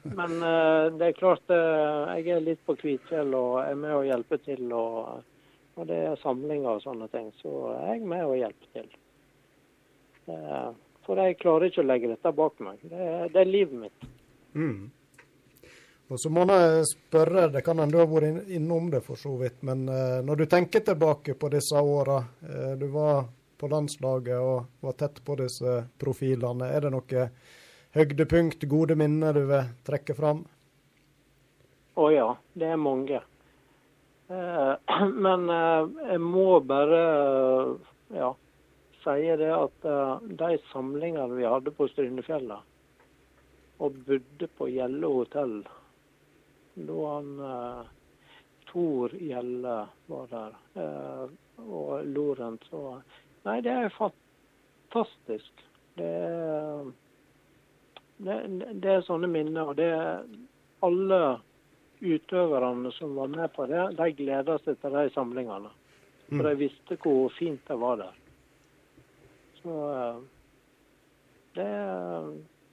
Men 0.04 0.34
eh, 0.44 0.86
det 1.00 1.06
er 1.06 1.14
klart 1.16 1.52
eh, 1.56 2.18
jeg 2.18 2.34
er 2.36 2.42
litt 2.44 2.60
på 2.68 2.76
Kvitfjell 2.76 3.32
og 3.32 3.62
er 3.62 3.78
med 3.80 3.94
og 3.96 4.04
hjelper 4.10 4.42
til. 4.44 4.66
Og, 4.76 5.22
og 5.80 5.88
det 5.88 6.00
er 6.10 6.20
samlinger 6.20 6.68
og 6.74 6.84
sånne 6.84 7.08
ting, 7.14 7.30
så 7.40 7.54
er 7.78 7.94
jeg 7.94 8.10
med 8.12 8.26
og 8.28 8.36
hjelper 8.42 8.74
til. 8.76 8.90
Eh, 10.36 10.68
for 11.08 11.20
jeg 11.24 11.40
klarer 11.40 11.72
ikke 11.72 11.80
å 11.86 11.88
legge 11.88 12.12
dette 12.12 12.34
bak 12.36 12.60
meg. 12.64 12.84
Det, 12.84 13.08
det 13.32 13.40
er 13.40 13.54
livet 13.54 13.80
mitt. 13.86 14.12
Mm. 14.52 14.92
Og 16.12 16.20
så 16.20 16.30
må 16.30 16.44
jeg 16.52 16.84
spørre, 16.92 17.48
det 17.50 17.64
kan 17.66 17.80
hende 17.80 17.96
du 17.96 18.02
har 18.04 18.12
vært 18.12 18.52
innom 18.54 18.92
det 18.92 19.02
for 19.06 19.20
så 19.20 19.34
vidt, 19.40 19.62
men 19.66 19.88
eh, 19.90 20.20
når 20.28 20.44
du 20.44 20.46
tenker 20.52 20.84
tilbake 20.86 21.38
på 21.40 21.50
disse 21.56 21.80
åra, 21.80 22.20
eh, 22.44 22.76
du 22.78 22.86
var 22.94 23.24
på 23.58 23.70
landslaget 23.72 24.40
og 24.40 24.86
var 24.86 24.98
tett 25.00 25.22
på 25.26 25.38
disse 25.40 25.84
profilene, 26.02 26.70
er 26.70 26.86
det 26.86 26.94
noe 26.96 27.28
høydepunkt, 27.94 28.66
gode 28.70 28.98
minner 28.98 29.36
du 29.38 29.46
vil 29.52 29.70
trekke 29.86 30.16
fram? 30.18 30.44
Å 31.94 32.10
ja, 32.10 32.30
det 32.58 32.72
er 32.74 32.82
mange. 32.82 33.22
Eh, 34.28 34.74
men 35.26 35.50
eh, 35.50 35.88
jeg 36.14 36.22
må 36.24 36.60
bare 36.66 37.02
eh, 37.04 37.74
ja, 38.18 38.32
si 39.04 39.18
det 39.40 39.52
at 39.52 39.88
de 40.42 40.52
samlingene 40.72 41.36
vi 41.36 41.46
hadde 41.50 41.74
på 41.76 41.90
Strynefjellet, 41.92 42.70
og 43.84 43.98
bodde 44.08 44.48
på 44.58 44.70
Gjelle 44.72 45.10
hotell 45.12 45.58
da 46.74 47.00
han 47.10 47.28
Tor 48.70 49.12
Gjelle 49.20 49.74
var 50.10 50.32
der, 50.32 50.56
og 51.62 52.08
Lorentz 52.08 52.72
og 52.74 53.04
Nei, 53.44 53.60
det 53.62 53.72
er 53.72 53.96
fantastisk. 53.98 55.64
Det 55.98 56.10
er, 56.10 56.92
det, 58.24 58.38
det 58.82 58.92
er 58.98 59.08
sånne 59.08 59.30
minner. 59.30 59.74
og 59.74 59.78
det 59.78 59.90
er 59.92 60.24
alle 60.84 61.22
utøverne 62.04 62.92
som 62.92 63.16
var 63.16 63.32
med 63.32 63.54
på 63.56 63.66
det, 63.72 63.84
de 64.00 64.12
gleda 64.18 64.58
seg 64.64 64.80
til 64.82 64.96
de 64.96 65.10
samlingene. 65.16 65.72
For 66.28 66.48
de 66.48 66.54
visste 66.60 66.98
hvor 67.04 67.34
fint 67.38 67.62
det 67.68 67.78
var 67.80 68.00
der. 68.00 68.16
Så 69.62 69.76
eh, 69.96 70.16
det, 71.56 71.68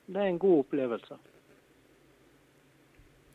det 0.07 0.23
er 0.23 0.31
en 0.31 0.41
god 0.43 0.65
opplevelse. 0.65 1.19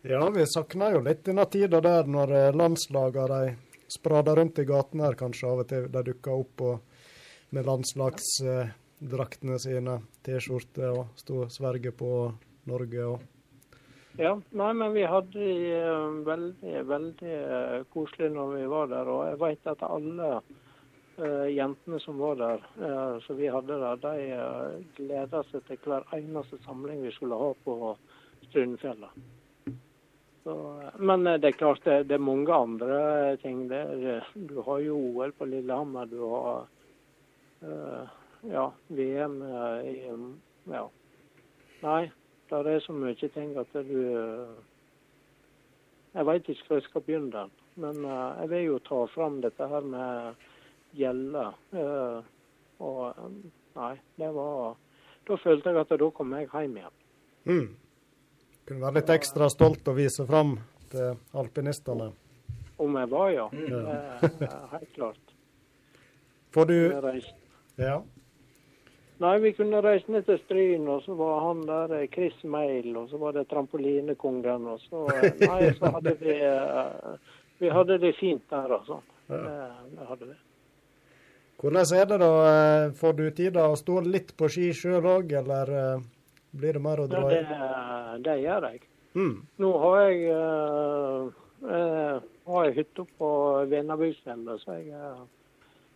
Ja, 0.06 0.30
vi 0.30 0.46
savner 0.46 0.98
jo 0.98 1.06
litt 1.06 1.24
denne 1.26 1.46
tida 1.50 1.80
der 1.82 2.10
når 2.10 2.34
eh, 2.36 2.56
landslagene 2.58 3.40
de 3.46 3.88
sprada 3.92 4.36
rundt 4.36 4.60
i 4.60 4.68
gatene 4.68 5.08
her 5.08 5.16
kanskje 5.20 5.48
av 5.50 5.64
og 5.64 5.70
til. 5.72 5.88
De 5.94 6.04
dukka 6.10 6.36
opp 6.36 6.66
og, 6.66 6.95
med 7.52 7.66
landslagsdraktene 7.68 9.60
sine, 9.62 10.00
T-skjorte 10.26 10.90
og 10.96 11.06
sto 11.20 11.44
og 11.46 11.52
sverge 11.54 11.92
på 11.96 12.12
Norge 12.70 13.06
og 13.06 13.32
Ja, 14.18 14.32
nei, 14.56 14.70
men 14.80 14.94
vi 14.96 15.04
hadde 15.04 15.36
det 15.36 15.74
eh, 15.76 16.20
veldig, 16.24 16.76
veldig 16.88 17.32
eh, 17.36 17.82
koselig 17.92 18.30
når 18.32 18.54
vi 18.54 18.68
var 18.72 18.88
der. 18.88 19.10
Og 19.12 19.26
jeg 19.28 19.40
vet 19.42 19.68
at 19.68 19.84
alle 19.84 20.30
uh, 21.20 21.48
jentene 21.52 22.00
som 22.00 22.22
var 22.24 22.38
der, 22.40 22.64
uh, 22.80 23.18
som 23.26 23.36
vi 23.36 23.50
hadde 23.52 23.76
der, 23.82 24.00
de 24.06 24.30
uh, 24.40 24.78
gleda 24.96 25.42
seg 25.50 25.68
til 25.68 25.82
hver 25.84 26.08
eneste 26.16 26.62
samling 26.64 27.04
vi 27.04 27.12
skulle 27.12 27.36
ha 27.42 27.52
på 27.68 27.76
Strynefjellet. 28.48 29.20
Så, 30.46 30.56
Men 31.00 31.28
det 31.28 31.50
er 31.52 31.60
klart 31.60 31.84
det, 31.84 32.06
det 32.08 32.16
er 32.16 32.24
mange 32.24 32.54
andre 32.56 33.36
ting. 33.44 33.66
Det, 33.68 33.84
er- 33.84 34.32
du 34.48 34.62
har 34.64 34.80
jo 34.86 34.96
OL 35.12 35.36
på 35.36 35.48
Lillehammer. 35.50 36.08
Du 36.08 36.22
har 36.24 36.68
ja, 38.52 38.72
VM 38.90 39.42
eh, 39.42 39.90
i 39.90 39.96
Ja. 40.72 40.88
Nei, 41.82 42.12
det 42.50 42.72
er 42.72 42.80
så 42.82 42.94
mye 42.94 43.30
ting 43.30 43.56
at 43.58 43.74
du 43.74 44.00
eh, 44.16 44.56
Jeg 46.16 46.26
veit 46.26 46.50
ikke 46.50 46.68
hvor 46.68 46.80
jeg 46.80 46.84
skal 46.90 47.02
begynne. 47.02 47.32
den. 47.32 47.52
Men 47.76 48.06
eh, 48.06 48.42
jeg 48.42 48.50
vil 48.50 48.64
jo 48.66 48.80
ta 48.80 49.06
fram 49.14 49.42
dette 49.42 49.68
her 49.68 49.82
med 49.82 50.36
gjelde. 50.96 51.48
eh, 51.74 52.22
og 52.80 53.02
eh, 53.10 53.32
nei, 53.76 53.96
det 54.18 54.34
var 54.36 54.76
Da 55.28 55.36
følte 55.42 55.70
jeg 55.70 55.82
at 55.82 55.90
da 56.00 56.10
kom 56.12 56.34
jeg 56.34 56.50
hjem 56.54 56.78
igjen. 56.78 56.96
mm. 57.46 57.76
Kunne 58.66 58.82
være 58.82 58.94
litt 58.98 59.10
ekstra 59.14 59.50
stolt 59.50 59.88
å 59.88 59.94
vise 59.94 60.26
fram 60.26 60.56
til 60.90 61.20
alpinistene. 61.38 62.08
Om 62.82 62.96
jeg 62.98 63.10
var, 63.12 63.30
ja. 63.30 63.46
Mm. 63.54 63.86
Helt 64.72 64.94
klart. 64.96 65.36
Får 66.52 66.66
du 66.66 66.78
Ja. 67.82 68.00
Nei, 69.18 69.38
vi 69.40 69.54
kunne 69.56 69.80
reise 69.84 70.12
ned 70.12 70.26
til 70.28 70.40
Stryn, 70.44 70.88
og 70.92 71.04
så 71.06 71.14
var 71.16 71.38
han 71.46 71.62
der 71.68 71.94
eh, 72.02 72.08
Chris 72.12 72.36
Mail, 72.44 72.90
og 73.00 73.08
så 73.10 73.20
var 73.20 73.38
det 73.38 73.46
trampolinekongen, 73.48 74.66
og 74.74 74.82
så 74.84 75.06
eh, 75.14 75.30
Nei, 75.40 75.70
så 75.78 75.92
hadde 75.96 76.16
vi 76.20 76.36
eh, 76.36 77.38
Vi 77.62 77.72
hadde 77.72 77.98
det 78.04 78.12
fint 78.20 78.44
der, 78.52 78.74
altså. 78.76 79.00
Det, 79.30 79.40
det 79.96 80.10
hadde 80.10 80.28
vi. 80.34 80.36
Hvordan 81.62 81.96
er 81.96 82.10
det 82.10 82.18
da? 82.20 82.32
Får 83.00 83.14
du 83.16 83.24
tid 83.30 83.56
til 83.56 83.62
å 83.64 83.80
stå 83.80 84.02
litt 84.04 84.36
på 84.36 84.50
ski 84.52 84.74
sjøl 84.76 85.08
òg, 85.08 85.32
eller 85.40 85.72
blir 86.52 86.76
det 86.76 86.84
mer 86.84 87.00
å 87.00 87.08
dra 87.08 87.24
det, 87.32 87.40
i? 87.40 88.20
det 88.28 88.36
gjør 88.44 88.68
jeg. 88.68 88.84
Mm. 89.16 89.38
Nå 89.64 89.72
har 89.80 90.02
jeg 90.04 90.20
uh, 91.64 92.20
har 92.52 92.76
hytte 92.76 93.08
på 93.16 93.30
Venabygdsfjellet, 93.72 94.66
så 94.66 94.76
jeg, 94.76 94.92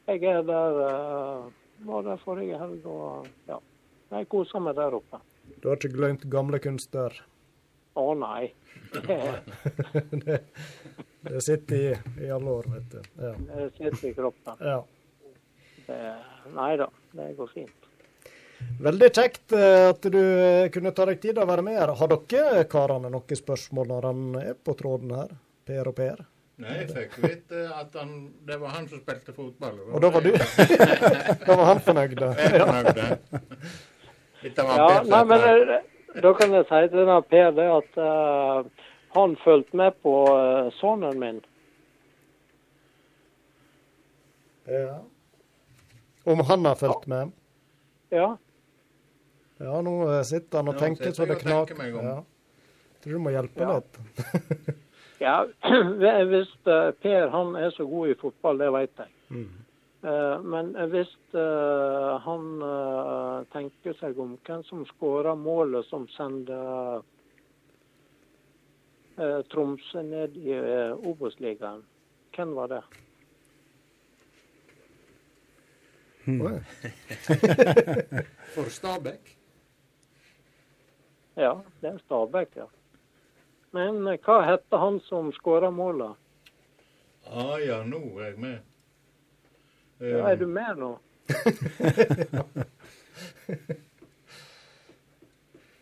jeg 0.08 0.24
er 0.32 0.48
der 0.48 0.80
uh, 0.80 1.52
Var 1.88 2.06
der 2.06 2.22
forrige 2.24 2.60
helg 2.60 2.86
og 2.90 3.28
ja. 3.48 3.60
Jeg 4.10 4.28
koser 4.32 4.62
meg 4.64 4.76
der 4.80 4.96
oppe. 4.98 5.20
Du 5.62 5.70
har 5.70 5.78
ikke 5.78 5.94
glemt 5.94 6.26
gamle 6.32 6.60
kunster? 6.62 7.14
Å 8.00 8.06
nei. 8.18 8.52
det, 8.94 10.40
det 11.28 11.44
sitter 11.46 11.76
i, 11.76 11.92
i 12.26 12.32
alle 12.34 12.56
år, 12.60 12.70
vet 12.74 12.96
du. 12.96 13.12
Ja. 13.22 13.34
Det 13.38 13.68
sitter 13.78 14.08
i 14.10 14.16
kroppen. 14.18 14.64
ja. 14.66 14.80
Det, 15.90 16.00
nei 16.54 16.74
da, 16.78 16.86
det 17.18 17.32
går 17.38 17.48
fint. 17.50 17.88
Veldig 18.84 19.08
kjekt 19.16 19.54
eh, 19.56 19.88
at 19.90 20.04
du 20.12 20.20
eh, 20.20 20.68
kunne 20.74 20.92
ta 20.96 21.08
deg 21.10 21.22
tid 21.22 21.34
til 21.34 21.44
å 21.44 21.48
være 21.50 21.64
med 21.66 21.80
her. 21.80 21.94
Har 21.98 22.12
dere 22.12 22.66
karene 22.70 23.10
noen 23.12 23.40
spørsmål 23.40 23.90
når 23.90 24.08
han 24.10 24.26
er 24.42 24.60
på 24.60 24.76
tråden 24.78 25.16
her? 25.16 25.34
Per 25.66 25.90
og 25.90 25.98
Per? 25.98 26.22
Nei, 26.60 26.74
jeg 26.82 26.90
fikk 26.92 27.14
vite 27.24 27.62
at 27.72 27.94
han, 27.96 28.10
det 28.48 28.58
var 28.60 28.74
han 28.76 28.88
som 28.92 29.00
spilte 29.00 29.32
fotball. 29.36 29.78
Og 29.94 30.02
da 30.04 30.10
var 30.12 30.26
du 30.26 30.34
Da 31.48 31.56
var 31.56 31.66
han 31.70 31.80
fornøyd? 31.86 32.16
da. 32.20 32.34
Jeg 32.36 32.60
er 32.60 32.66
Ja, 34.44 34.88
nei, 35.08 35.22
men 35.30 35.46
eh, 35.48 35.78
da 36.24 36.34
kan 36.36 36.56
jeg 36.56 36.66
si 36.68 36.82
til 36.90 37.00
denne 37.00 37.22
Per 37.32 37.56
det 37.56 37.68
at 37.76 38.00
uh, 38.00 38.68
han 39.16 39.38
fulgte 39.44 39.80
med 39.80 39.96
på 40.04 40.16
uh, 40.32 40.68
sønnen 40.82 41.20
min. 41.20 41.40
Ja. 44.68 45.00
Om 46.28 46.44
han 46.50 46.66
har 46.66 46.76
fulgt 46.76 47.08
med? 47.08 47.32
Ja. 48.12 48.34
Ja, 49.60 49.80
nå 49.84 49.96
eh, 50.08 50.22
sitter 50.28 50.62
han 50.62 50.70
og 50.72 50.76
Ja, 50.78 50.84
tenker 50.86 51.16
så 51.16 51.26
det 51.28 51.40
knaker. 51.42 51.82
Ja. 51.88 52.20
Tror 53.04 53.16
du 53.16 53.24
må 53.24 53.34
hjelpe 53.34 53.64
Ja. 53.64 53.80
litt. 53.80 54.00
Ja, 55.20 55.46
hvis 56.32 56.52
eh, 56.66 56.92
Per 57.02 57.30
han 57.34 57.56
er 57.60 57.70
så 57.76 57.86
god 57.86 58.10
i 58.14 58.20
fotball, 58.22 58.60
det 58.62 58.70
vet 58.74 59.02
jeg. 59.04 59.12
Mm. 59.30 59.50
Eh, 60.08 60.44
Men 60.44 60.72
hvis 60.94 61.12
eh, 61.36 62.14
han 62.24 62.46
eh, 62.64 63.44
tenker 63.52 63.94
seg 64.00 64.20
om 64.20 64.38
hvem 64.48 64.64
som 64.64 64.86
skårer 64.94 65.36
målet 65.36 65.86
som 65.90 66.08
sender 66.16 67.02
eh, 69.20 69.42
Tromsø 69.52 70.02
ned 70.08 70.40
i 70.40 70.56
eh, 70.56 70.96
Obos-ligaen. 70.96 71.84
Hvem 72.36 72.56
var 72.56 72.68
det? 72.78 72.84
For 78.54 78.70
Stabæk. 78.70 79.38
Ja, 81.36 81.54
det 81.82 81.90
er 81.90 81.98
Stabæk, 82.06 82.48
ja. 82.56 82.66
Men 83.76 84.08
eh, 84.08 84.20
hva 84.26 84.42
heter 84.48 84.78
han 84.78 85.00
som 85.06 85.32
skåra 85.36 85.72
måla? 85.72 86.16
Ah, 87.30 87.58
ja, 87.62 87.84
nå 87.86 88.20
er 88.20 88.26
jeg 88.32 88.38
med. 88.42 88.60
Um... 90.00 90.08
Ja, 90.10 90.30
er 90.32 90.36
du 90.40 90.48
med 90.48 90.78
nå? 90.80 90.98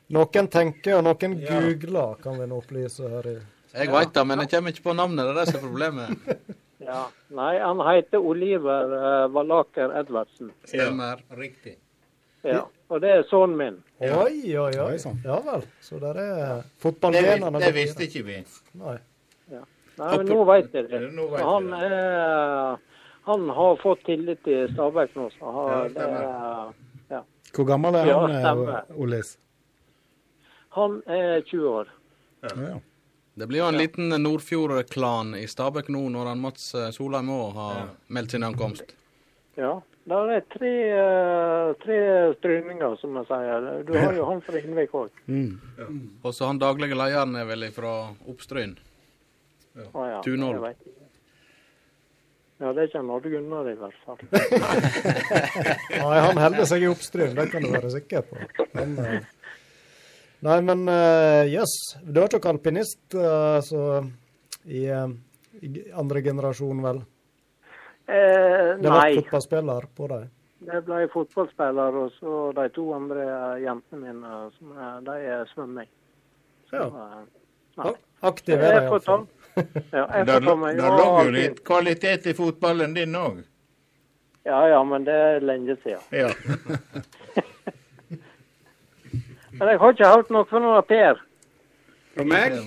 Noen 0.08 0.48
tenker, 0.48 0.98
og 0.98 1.04
noen 1.04 1.34
googler, 1.42 2.16
kan 2.24 2.40
vi 2.40 2.46
nå 2.48 2.56
opplyse 2.62 3.04
her 3.12 3.26
i 3.28 3.34
Jeg 3.74 3.92
veit 3.92 4.14
det, 4.16 4.24
men 4.24 4.40
jeg 4.44 4.50
kommer 4.54 4.72
ikke 4.72 4.86
på 4.86 4.96
navnet. 4.96 5.26
Det 5.26 5.32
er 5.34 5.38
det 5.40 5.48
som 5.50 5.60
er 5.60 5.66
problemet. 5.68 6.08
Ja. 6.88 7.08
Nei, 7.34 7.58
han 7.60 7.82
heter 7.84 8.22
Oliver 8.24 8.92
uh, 8.94 9.28
Valaker 9.34 9.92
Edvardsen. 9.98 10.52
Stemmer. 10.70 11.20
Riktig. 11.36 11.74
Ja. 12.46 12.62
Og 12.88 13.02
det 13.04 13.10
er 13.12 13.24
sønnen 13.28 13.58
min. 13.60 13.80
Oi, 14.00 14.10
oi, 14.14 14.58
oi. 14.62 14.74
Oi, 14.92 14.98
sann. 15.02 15.18
Ja 15.26 15.40
vel. 15.42 15.64
Så 15.82 15.98
der 16.02 16.18
er 16.22 16.64
Det, 17.16 17.22
det 17.64 17.74
visste 17.74 18.06
ikke 18.06 18.26
vi. 18.28 18.42
Nei. 18.78 18.98
Nei, 19.98 20.18
men 20.20 20.28
nå 20.30 20.44
veit 20.46 20.74
jeg 20.78 20.86
det. 20.92 21.00
Vet 21.02 21.40
Han, 21.42 21.72
er, 21.74 22.78
han 23.26 23.48
har 23.50 23.80
fått 23.82 24.04
tillit 24.06 24.44
til 24.46 24.68
Stabæk 24.76 25.16
nå, 25.18 25.26
så 25.34 25.54
har, 25.56 25.72
Ja, 25.72 25.80
det 25.96 26.04
er, 26.06 26.76
ja. 27.16 27.22
Hvor 27.56 27.66
gammel 27.66 27.96
er 27.98 28.12
han, 28.14 28.36
stemmer. 28.36 28.70
eh, 28.78 29.02
Olis? 29.02 29.38
han 30.78 31.00
er 31.10 31.42
20 31.42 31.66
år. 31.72 31.90
Ja, 32.46 32.54
ja. 32.68 32.76
Det 33.38 33.48
blir 33.50 33.64
jo 33.64 33.68
en 33.72 33.78
liten 33.78 34.10
Nordfjord-klan 34.22 35.34
i 35.38 35.48
Stabæk 35.50 35.90
nå, 35.90 36.04
når 36.14 36.30
han 36.30 36.40
Mats 36.46 36.70
eh, 36.78 36.92
Solheim 36.94 37.30
òg 37.34 37.58
har 37.58 37.82
meldt 38.14 38.32
sin 38.38 38.46
ankomst. 38.46 38.94
Ja. 39.58 39.80
Der 40.08 40.30
er 40.32 40.44
tre, 40.48 40.70
eh, 40.88 41.74
tre 41.84 41.98
stryninger, 42.38 42.94
som 43.02 43.18
jeg 43.20 43.28
sier. 43.28 43.66
Du 43.84 43.92
har 43.98 44.14
jo 44.16 44.28
han 44.30 44.40
fra 44.46 44.62
Innvik 44.62 44.94
òg. 44.96 45.10
Mm. 45.28 46.20
Og 46.24 46.34
så 46.34 46.48
han 46.48 46.60
daglige 46.60 46.96
lederen 46.98 47.36
er 47.38 47.46
vel 47.46 47.68
fra 47.76 48.14
Oppstryn. 48.28 48.78
Ja. 49.78 49.90
Jeg 50.26 50.62
vet 50.64 50.80
ikke. 50.88 51.08
Ja, 52.58 52.72
det 52.74 52.82
er 52.82 52.88
ikke 52.88 53.02
han 53.04 53.12
Odd 53.14 53.28
Gunnar 53.30 53.68
i 53.70 53.76
hvert 53.78 53.98
fall. 54.02 54.22
Nei, 56.02 56.16
han 56.26 56.40
holder 56.42 56.66
seg 56.66 56.82
i 56.82 56.88
oppstryn, 56.90 57.36
det 57.38 57.46
kan 57.52 57.62
du 57.62 57.70
være 57.70 57.92
sikker 57.94 58.24
på. 58.26 58.40
Men, 58.74 58.96
eh, 59.04 59.28
nei, 60.48 60.56
men 60.66 60.82
jøss. 60.90 61.52
jøss. 61.54 61.76
Du 62.02 62.24
er 62.24 62.40
ikke 62.40 62.56
alpinist 62.56 63.14
eh, 63.14 63.60
så 63.68 63.84
eh, 64.00 65.14
i 65.62 65.86
andre 65.94 66.26
generasjon, 66.26 66.82
vel? 66.88 67.04
Eh, 68.08 68.78
Det 68.82 68.90
ble 68.92 69.22
fotballspiller 69.22 69.88
på 69.98 70.08
deg? 70.14 70.28
Det 70.68 70.80
ble 70.88 71.08
fotballspiller, 71.14 71.96
og 72.04 72.12
så 72.20 72.36
de 72.56 72.70
to 72.76 72.86
andre 72.96 73.26
jentene 73.62 74.00
mine, 74.02 74.36
som 74.58 74.72
er, 74.78 75.02
de 75.06 75.18
er 75.36 75.46
svømming. 75.54 75.90
Så, 76.70 76.76
Ja. 76.76 76.88
eh, 76.88 77.26
nei. 77.84 77.94
Aktiv 78.24 78.56
er 78.56 78.80
de 78.80 78.86
iallfall. 78.88 79.28
ja, 79.94 80.06
Der, 80.24 80.24
der 80.24 80.40
lå 80.42 81.24
jo 81.26 81.32
litt 81.32 81.64
kvalitet 81.66 82.26
i 82.28 82.34
fotballen 82.34 82.94
din 82.96 83.14
òg. 83.16 83.44
Ja, 84.46 84.62
ja, 84.72 84.84
men 84.84 85.04
det 85.04 85.14
er 85.14 85.40
lenge 85.44 85.76
siden. 85.84 86.02
Ja. 86.12 86.30
Men 89.58 89.68
jeg 89.72 89.80
har 89.82 89.94
ikke 89.96 90.06
hørt 90.12 90.30
noe 90.30 90.46
fra 90.46 90.60
noen 90.62 90.84
Per. 90.86 91.22
Fra 92.14 92.26
meg? 92.30 92.58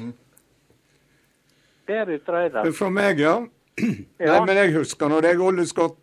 Per 1.87 2.11
Utreide. 2.17 2.65
Fra 2.75 2.89
meg, 2.91 3.21
ja. 3.23 3.37
Nei, 4.21 4.39
men 4.47 4.63
jeg 4.63 4.75
husker 4.79 5.11
nå 5.11 5.21
det 5.25 5.35
er 5.35 5.45
Olle 5.45 5.67
Skott. 5.69 6.01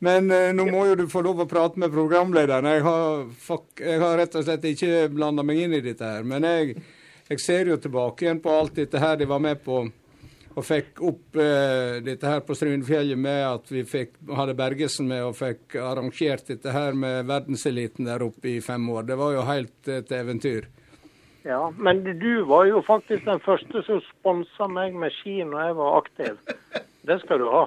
Men 0.00 0.30
eh, 0.32 0.50
nå 0.56 0.64
må 0.70 0.86
jo 0.88 0.96
du 0.96 1.04
få 1.12 1.20
lov 1.24 1.42
å 1.44 1.48
prate 1.48 1.80
med 1.80 1.92
programlederen. 1.92 2.68
Jeg 2.72 2.84
har, 2.86 3.24
fuck, 3.36 3.68
jeg 3.84 4.00
har 4.00 4.16
rett 4.20 4.36
og 4.38 4.46
slett 4.46 4.64
ikke 4.70 5.10
blanda 5.12 5.44
meg 5.44 5.60
inn 5.66 5.76
i 5.76 5.82
dette 5.84 6.08
her. 6.14 6.24
Men 6.24 6.46
jeg, 6.48 6.78
jeg 7.28 7.42
ser 7.44 7.68
jo 7.68 7.76
tilbake 7.80 8.24
igjen 8.24 8.40
på 8.40 8.54
alt 8.54 8.78
dette 8.80 9.02
her 9.02 9.20
de 9.20 9.28
var 9.28 9.42
med 9.44 9.60
på. 9.64 9.84
Og 10.50 10.66
fikk 10.66 11.02
opp 11.06 11.36
eh, 11.38 12.00
dette 12.02 12.26
her 12.26 12.40
på 12.42 12.56
Strynefjellet 12.56 13.20
med 13.20 13.44
at 13.46 13.70
vi 13.70 13.84
fikk, 13.86 14.16
hadde 14.34 14.56
Bergesen 14.58 15.06
med 15.10 15.22
og 15.28 15.36
fikk 15.38 15.76
arrangert 15.78 16.48
dette 16.48 16.72
her 16.74 16.96
med 16.96 17.28
verdenseliten 17.28 18.08
der 18.08 18.24
oppe 18.24 18.56
i 18.56 18.60
fem 18.64 18.88
år. 18.90 19.04
Det 19.12 19.20
var 19.20 19.36
jo 19.36 19.46
helt 19.46 19.92
et 20.00 20.10
eventyr. 20.16 20.66
Ja, 21.44 21.72
men 21.76 22.02
du 22.04 22.42
var 22.48 22.66
jo 22.68 22.82
faktisk 22.84 23.24
den 23.24 23.40
første 23.44 23.84
som 23.86 24.00
sponsa 24.10 24.66
meg 24.68 24.96
med 24.96 25.12
ski 25.20 25.38
når 25.44 25.68
jeg 25.68 25.76
var 25.78 26.00
aktiv. 26.00 26.56
Det 27.02 27.16
skal 27.22 27.38
du 27.40 27.46
ha. 27.48 27.62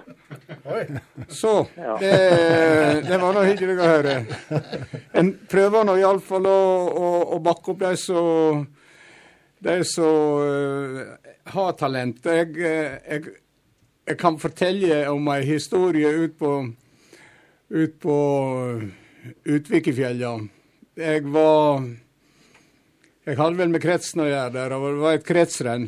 Så 1.27 1.67
Ja. 1.75 1.97
det, 1.99 2.13
det 3.07 3.17
var 3.17 3.33
nå 3.33 3.41
hyggelig 3.47 3.79
å 3.79 3.89
høre. 3.89 4.15
En 5.17 5.33
prøver 5.49 5.87
nå 5.87 5.97
iallfall 6.01 6.45
å, 6.47 6.59
å, 6.93 7.09
å 7.37 7.39
bakke 7.43 7.73
opp 7.73 7.81
de 7.81 7.95
som 7.97 8.65
de 9.63 9.77
som 9.87 10.43
uh, 10.43 11.01
har 11.55 11.75
talent. 11.79 12.19
Jeg, 12.25 12.51
eh, 12.59 12.97
jeg, 13.07 13.35
jeg 14.09 14.19
kan 14.19 14.37
fortelle 14.39 15.05
om 15.11 15.29
ei 15.31 15.43
historie 15.47 16.11
ut 16.25 16.37
på 16.39 16.53
ut 17.73 17.99
på 18.03 18.17
Utvikefjella. 19.47 20.33
Jeg 20.99 21.23
var 21.31 21.85
Jeg 23.23 23.37
hadde 23.39 23.55
vel 23.57 23.71
med 23.71 23.81
kretsen 23.81 24.19
å 24.19 24.27
gjøre 24.27 24.51
der, 24.51 24.73
og 24.75 24.83
det 24.83 24.99
var 24.99 25.17
et 25.17 25.25
kretsrenn. 25.25 25.85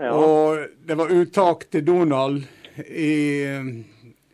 Ja. 0.00 0.14
Og 0.16 0.62
det 0.88 0.96
var 0.96 1.12
uttak 1.12 1.66
til 1.68 1.84
Donald 1.84 2.44
i 2.88 3.44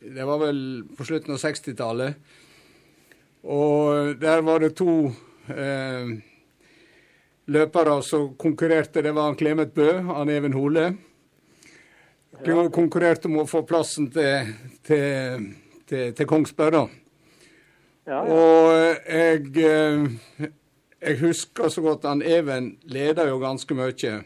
Det 0.06 0.26
var 0.28 0.38
vel 0.38 0.60
på 0.94 1.04
slutten 1.04 1.34
av 1.34 1.40
60-tallet. 1.42 2.14
Og 3.50 4.12
der 4.20 4.44
var 4.46 4.62
det 4.62 4.76
to 4.78 5.08
eh, 5.50 6.12
løpere 7.50 7.96
som 8.06 8.28
konkurrerte. 8.38 9.02
Det 9.02 9.10
var 9.10 9.32
han 9.32 9.38
Clemet 9.38 9.74
Bø, 9.74 9.88
han 10.06 10.30
Even 10.30 10.54
Hole. 10.54 10.86
De 12.44 12.54
konkurrerte 12.70 13.26
om 13.26 13.40
å 13.42 13.48
få 13.50 13.64
plassen 13.66 14.06
til, 14.14 14.54
til, 14.86 15.50
til, 15.90 16.14
til 16.14 16.30
Kongsberg, 16.30 16.78
da. 16.78 16.84
Ja, 18.06 18.22
ja. 18.22 18.22
Og 18.30 19.10
jeg, 19.10 19.50
eh, 19.66 20.48
jeg 21.02 21.20
husker 21.24 21.74
så 21.74 21.82
godt 21.82 22.06
han 22.06 22.22
Even 22.22 22.76
leda 22.86 23.26
jo 23.26 23.42
ganske 23.42 23.74
mye. 23.74 24.20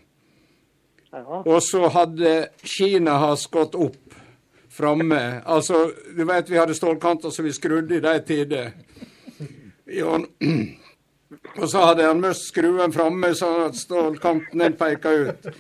Og 1.11 1.59
så 1.63 1.89
hadde 1.91 2.49
Kina 2.63 3.17
has 3.19 3.47
gått 3.51 3.75
opp 3.75 4.15
framme. 4.71 5.43
Altså, 5.45 5.91
du 6.17 6.25
vet 6.25 6.51
vi 6.51 6.59
hadde 6.59 6.75
stålkanter 6.75 7.31
som 7.35 7.45
vi 7.45 7.53
skrudde 7.53 7.99
i 7.99 8.05
de 8.05 8.15
tider. 8.27 8.71
Og 11.59 11.67
så 11.71 11.83
hadde 11.83 12.07
han 12.07 12.23
mist 12.23 12.49
skruen 12.53 12.95
framme, 12.95 13.35
så 13.35 13.67
at 13.67 13.79
stålkanten 13.79 14.63
den 14.63 14.79
peka 14.79 15.11
ut. 15.11 15.51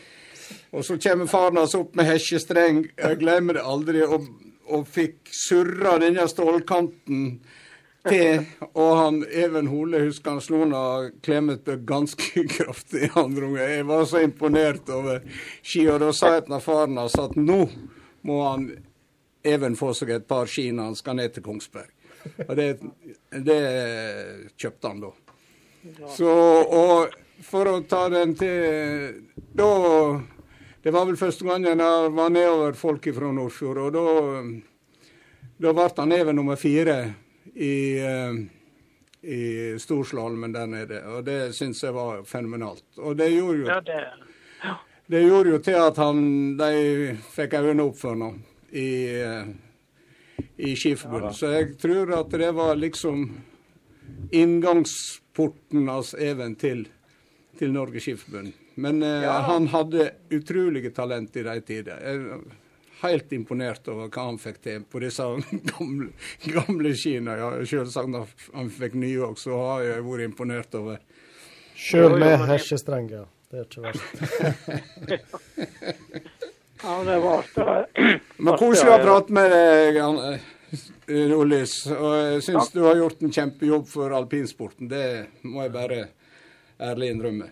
Og 0.70 0.84
så 0.86 0.96
kommer 1.02 1.26
faren 1.26 1.58
hans 1.58 1.74
opp 1.74 1.96
med 1.98 2.06
hesjestreng, 2.06 2.84
jeg 2.94 3.18
glemmer 3.18 3.58
det 3.58 3.66
aldri, 3.66 4.04
og, 4.06 4.28
og 4.70 4.86
fikk 4.86 5.32
surra 5.34 5.96
denne 5.98 6.28
stålkanten 6.30 7.40
til. 8.08 8.44
Og 8.72 8.90
han 8.96 9.22
Even 9.28 9.68
Hole, 9.70 10.02
husker 10.06 10.36
han 10.36 10.44
slo 10.44 10.62
klemmet 10.64 11.20
Clemet 11.24 11.86
ganske 11.86 12.44
kraftig 12.56 13.10
andre 13.14 13.44
omgang. 13.46 13.70
Jeg 13.70 13.86
var 13.86 14.04
så 14.04 14.20
imponert 14.24 14.88
over 14.88 15.20
ski, 15.62 15.86
og 15.88 16.00
da 16.00 16.12
sa 16.12 16.34
jeg 16.36 16.46
til 16.48 16.60
faren 16.64 17.00
hans 17.00 17.18
at 17.18 17.36
nå 17.36 17.64
må 18.22 18.42
han 18.48 18.70
Even 19.44 19.72
få 19.76 19.94
seg 19.96 20.10
et 20.12 20.26
par 20.28 20.44
ski 20.44 20.66
når 20.68 20.90
han 20.90 20.96
skal 20.98 21.16
ned 21.16 21.32
til 21.32 21.42
Kongsberg. 21.42 21.88
Og 22.44 22.50
det, 22.58 22.66
det 23.32 23.60
kjøpte 24.60 24.90
han 24.90 25.00
da. 25.00 25.12
Så, 26.12 26.28
og 26.28 27.14
for 27.40 27.70
å 27.70 27.78
ta 27.88 28.02
den 28.12 28.34
til 28.36 29.14
Da 29.56 29.68
Det 30.84 30.92
var 30.92 31.06
vel 31.08 31.16
første 31.16 31.46
gangen 31.48 31.80
jeg 31.80 32.10
var 32.12 32.34
nedover 32.34 32.76
folk 32.76 33.08
fra 33.16 33.32
Nordfjord, 33.32 33.80
og 33.80 33.96
da, 33.96 34.04
da 35.64 35.72
ble 35.76 35.88
han 35.96 36.12
Even 36.16 36.36
nummer 36.36 36.60
fire 36.60 36.98
i, 37.54 37.98
eh, 37.98 38.34
i 39.30 39.78
storslalåmen 39.78 40.52
der 40.52 40.66
nede. 40.66 41.02
Og 41.14 41.24
det 41.24 41.52
syns 41.56 41.82
jeg 41.84 41.94
var 41.96 42.22
fenomenalt. 42.24 42.86
Og 42.98 43.16
det 43.16 43.30
gjorde 43.34 43.58
jo 43.58 43.66
ja 43.70 43.80
det, 43.84 44.04
det 45.10 45.24
gjorde 45.24 45.50
jo 45.50 45.58
til 45.58 45.76
at 45.82 45.96
han, 45.98 46.18
de 46.54 47.16
fikk 47.34 47.56
øynene 47.58 47.88
opp 47.88 47.96
for 47.98 48.14
ham 48.14 48.36
i, 48.70 48.90
eh, 49.18 49.48
i 50.56 50.76
Skiforbundet. 50.78 51.34
Så 51.34 51.50
jeg 51.50 51.72
tror 51.82 52.12
at 52.20 52.30
det 52.38 52.52
var 52.54 52.78
liksom 52.78 53.24
inngangsporten 54.30 55.88
hans 55.90 56.14
Even 56.14 56.54
til, 56.54 56.84
til 57.58 57.74
Norges 57.74 58.06
Skiforbund. 58.06 58.52
Men 58.78 59.02
eh, 59.02 59.26
han 59.26 59.66
hadde 59.74 60.12
utrolige 60.30 60.94
talent 60.94 61.36
i 61.36 61.42
de 61.42 61.60
tider. 61.60 62.38
Helt 63.00 63.32
imponert 63.32 63.88
over 63.88 64.10
hva 64.12 64.26
han 64.28 64.38
fikk 64.40 64.58
til 64.64 64.84
på 64.84 65.00
disse 65.00 65.24
gamle, 65.72 66.10
gamle 66.44 66.94
skiene. 66.96 67.36
Ja, 67.40 67.50
selvsagt 67.64 68.12
når 68.12 68.28
han 68.52 68.70
fikk 68.74 68.94
nye 69.00 69.20
òg, 69.30 69.36
så 69.40 69.56
har 69.56 69.86
jeg 69.86 70.06
vært 70.06 70.26
imponert 70.28 70.74
over. 70.80 71.00
Sjøl 71.80 72.18
med 72.20 72.36
ja. 72.36 73.24
Det 73.50 73.58
er 73.58 73.64
ikke 73.66 73.82
verst. 73.88 74.06
Ja, 76.82 77.04
det 77.04 77.18
var. 77.18 77.44
Men 78.36 78.56
koselig 78.56 78.92
å 78.94 78.98
prate 79.02 79.34
med 79.36 79.52
deg, 79.52 79.98
eh, 80.00 81.32
Og 81.36 81.52
jeg 81.52 82.42
syns 82.46 82.70
du 82.72 82.84
har 82.86 82.96
gjort 82.96 83.20
en 83.24 83.34
kjempejobb 83.34 83.88
for 83.90 84.14
alpinsporten. 84.16 84.88
Det 84.88 85.06
må 85.44 85.66
jeg 85.66 85.74
bare 85.74 85.98
ærlig 86.80 87.10
innrømme. 87.12 87.50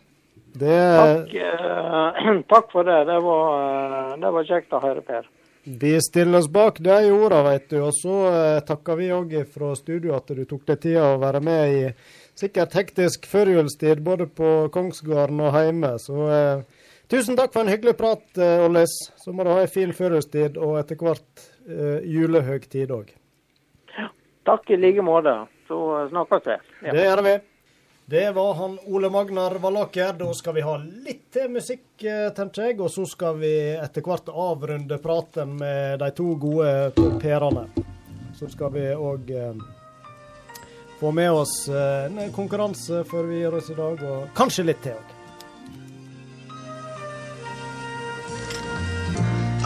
Det 0.58 0.78
Takk, 0.96 1.34
eh, 1.34 2.30
takk 2.52 2.72
for 2.72 2.88
det. 2.88 3.02
Det 3.10 3.18
var, 3.26 3.58
eh, 3.58 4.14
det 4.22 4.32
var 4.38 4.48
kjekt 4.48 4.72
å 4.72 4.82
høre, 4.86 5.04
Per. 5.04 5.28
Vi 5.68 6.00
stiller 6.00 6.38
oss 6.38 6.48
bak 6.48 6.78
de 6.80 6.96
ordene, 7.12 7.42
vet 7.44 7.68
du. 7.70 7.76
Og 7.84 7.92
så 7.92 8.14
eh, 8.30 8.60
takker 8.64 8.96
vi 8.96 9.10
òg 9.12 9.34
fra 9.52 9.74
studio 9.76 10.14
at 10.16 10.30
du 10.32 10.40
tok 10.48 10.64
deg 10.70 10.80
tida 10.80 11.10
å 11.12 11.18
være 11.20 11.42
med 11.44 11.74
i 11.74 11.82
sikkert 12.38 12.76
hektisk 12.78 13.26
førjulstid 13.28 14.00
både 14.06 14.28
på 14.32 14.52
Kongsgården 14.72 15.42
og 15.44 15.58
hjemme. 15.58 15.92
Så 16.00 16.24
eh, 16.32 16.64
tusen 17.12 17.36
takk 17.36 17.52
for 17.52 17.66
en 17.66 17.72
hyggelig 17.74 17.98
prat, 18.00 18.24
eh, 18.40 18.64
Ollis. 18.64 18.96
Så 19.20 19.34
må 19.36 19.44
du 19.44 19.52
ha 19.52 19.60
ei 19.60 19.68
en 19.68 19.74
fin 19.74 19.92
førjulstid 19.92 20.56
og 20.56 20.78
etter 20.80 21.00
hvert 21.02 21.46
eh, 21.68 22.00
julehøgtid 22.16 22.94
òg. 22.94 23.12
Takk 24.48 24.72
i 24.72 24.80
like 24.80 25.04
måte. 25.04 25.36
Så 25.68 25.84
eh, 25.98 26.08
snakkes 26.14 26.48
vi. 26.48 26.58
Ja. 26.88 26.96
Det 26.96 27.08
gjør 27.10 27.24
vi. 27.28 27.38
Det 28.10 28.30
var 28.30 28.54
han 28.54 28.78
Ole 28.86 29.10
Magnar 29.10 29.50
Vallaker. 29.50 30.12
Da 30.12 30.34
skal 30.34 30.54
vi 30.54 30.60
ha 30.60 30.76
litt 30.76 31.26
til 31.32 31.50
musikk, 31.52 31.82
eh, 32.00 32.30
tenker 32.32 32.62
jeg. 32.62 32.80
Og 32.80 32.88
så 32.90 33.04
skal 33.04 33.36
vi 33.36 33.50
etter 33.76 34.00
hvert 34.00 34.30
avrunde 34.32 34.96
praten 34.98 35.58
med 35.60 36.00
de 36.00 36.08
to 36.16 36.30
gode 36.40 37.18
perene. 37.20 37.66
Så 38.38 38.48
skal 38.48 38.72
vi 38.72 38.86
òg 38.96 39.28
eh, 39.28 39.60
få 41.00 41.12
med 41.12 41.36
oss 41.36 41.68
eh, 41.68 42.08
en 42.08 42.32
konkurranse 42.32 43.04
før 43.04 43.28
vi 43.28 43.42
gir 43.42 43.60
oss 43.60 43.68
i 43.68 43.76
dag, 43.76 44.00
og 44.00 44.32
kanskje 44.32 44.64
litt 44.64 44.80
til 44.80 44.96
òg. 44.96 45.14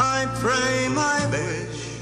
I 0.03 0.27
pray 0.43 0.89
my 0.91 1.31
wish 1.31 1.93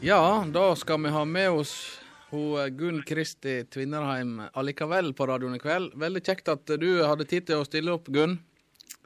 Ja, 0.00 0.44
da 0.46 0.76
skal 0.76 1.02
vi 1.02 1.10
ha 1.10 1.24
med 1.24 1.50
oss 1.50 1.99
hun 2.30 2.58
eh, 2.60 2.70
Gunn 2.74 3.02
Kristi 3.06 3.64
Tvinnerheim 3.70 4.38
allikevel 4.54 5.12
på 5.16 5.26
radioen 5.30 5.56
i 5.56 5.62
kveld. 5.62 5.94
Veldig 5.98 6.22
kjekt 6.24 6.50
at 6.52 6.72
du 6.80 6.88
hadde 7.02 7.26
tid 7.28 7.48
til 7.48 7.60
å 7.60 7.66
stille 7.66 7.92
opp, 7.94 8.08
Gunn. 8.12 8.38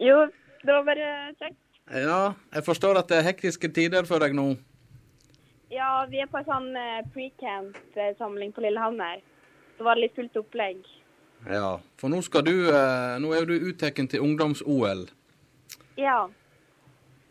Jo, 0.02 0.24
det 0.64 0.70
var 0.70 0.86
bare 0.88 1.10
kjekt. 1.38 1.60
Ja, 1.92 2.34
jeg 2.54 2.64
forstår 2.64 2.98
at 3.00 3.10
det 3.12 3.20
er 3.20 3.28
hektiske 3.28 3.68
tider 3.76 4.08
for 4.08 4.22
deg 4.24 4.36
nå. 4.36 4.54
Ja, 5.72 6.04
vi 6.08 6.20
er 6.22 6.30
på 6.30 6.40
en 6.40 6.46
sånn 6.48 6.70
eh, 6.78 7.02
pre-camp-samling 7.14 8.54
på 8.54 8.64
Lillehammer. 8.64 9.20
Så 9.78 9.86
var 9.86 9.98
det 9.98 10.06
litt 10.06 10.16
fullt 10.16 10.38
opplegg. 10.40 10.84
Ja, 11.50 11.74
for 12.00 12.12
nå 12.12 12.22
skal 12.24 12.46
du 12.46 12.54
eh, 12.70 13.16
Nå 13.20 13.34
er 13.36 13.44
du 13.44 13.52
uttatt 13.68 13.98
til 13.98 14.22
ungdoms-OL. 14.24 15.04
Ja. 16.00 16.24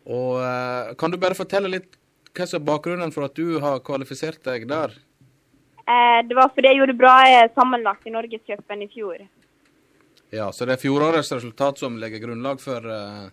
Og 0.04 0.98
kan 1.00 1.12
du 1.12 1.18
bare 1.20 1.36
fortelle 1.36 1.72
litt 1.72 1.96
hva 2.34 2.46
som 2.50 2.60
er 2.60 2.68
bakgrunnen 2.68 3.12
for 3.14 3.28
at 3.28 3.38
du 3.38 3.60
har 3.64 3.82
kvalifisert 3.86 4.42
deg 4.46 4.66
der? 4.70 4.94
Eh, 5.86 6.28
det 6.28 6.36
var 6.36 6.52
fordi 6.56 6.70
jeg 6.72 6.80
gjorde 6.80 6.96
bra 6.96 7.14
eh, 7.28 7.50
sammenlagt 7.56 8.08
i 8.08 8.12
Norgescupen 8.14 8.86
i 8.86 8.88
fjor. 8.88 9.26
Ja, 10.32 10.48
så 10.56 10.66
det 10.66 10.78
er 10.78 10.82
fjorårets 10.82 11.32
resultat 11.36 11.82
som 11.82 11.98
legger 12.00 12.24
grunnlag 12.24 12.62
for 12.64 12.88
eh, 12.88 13.26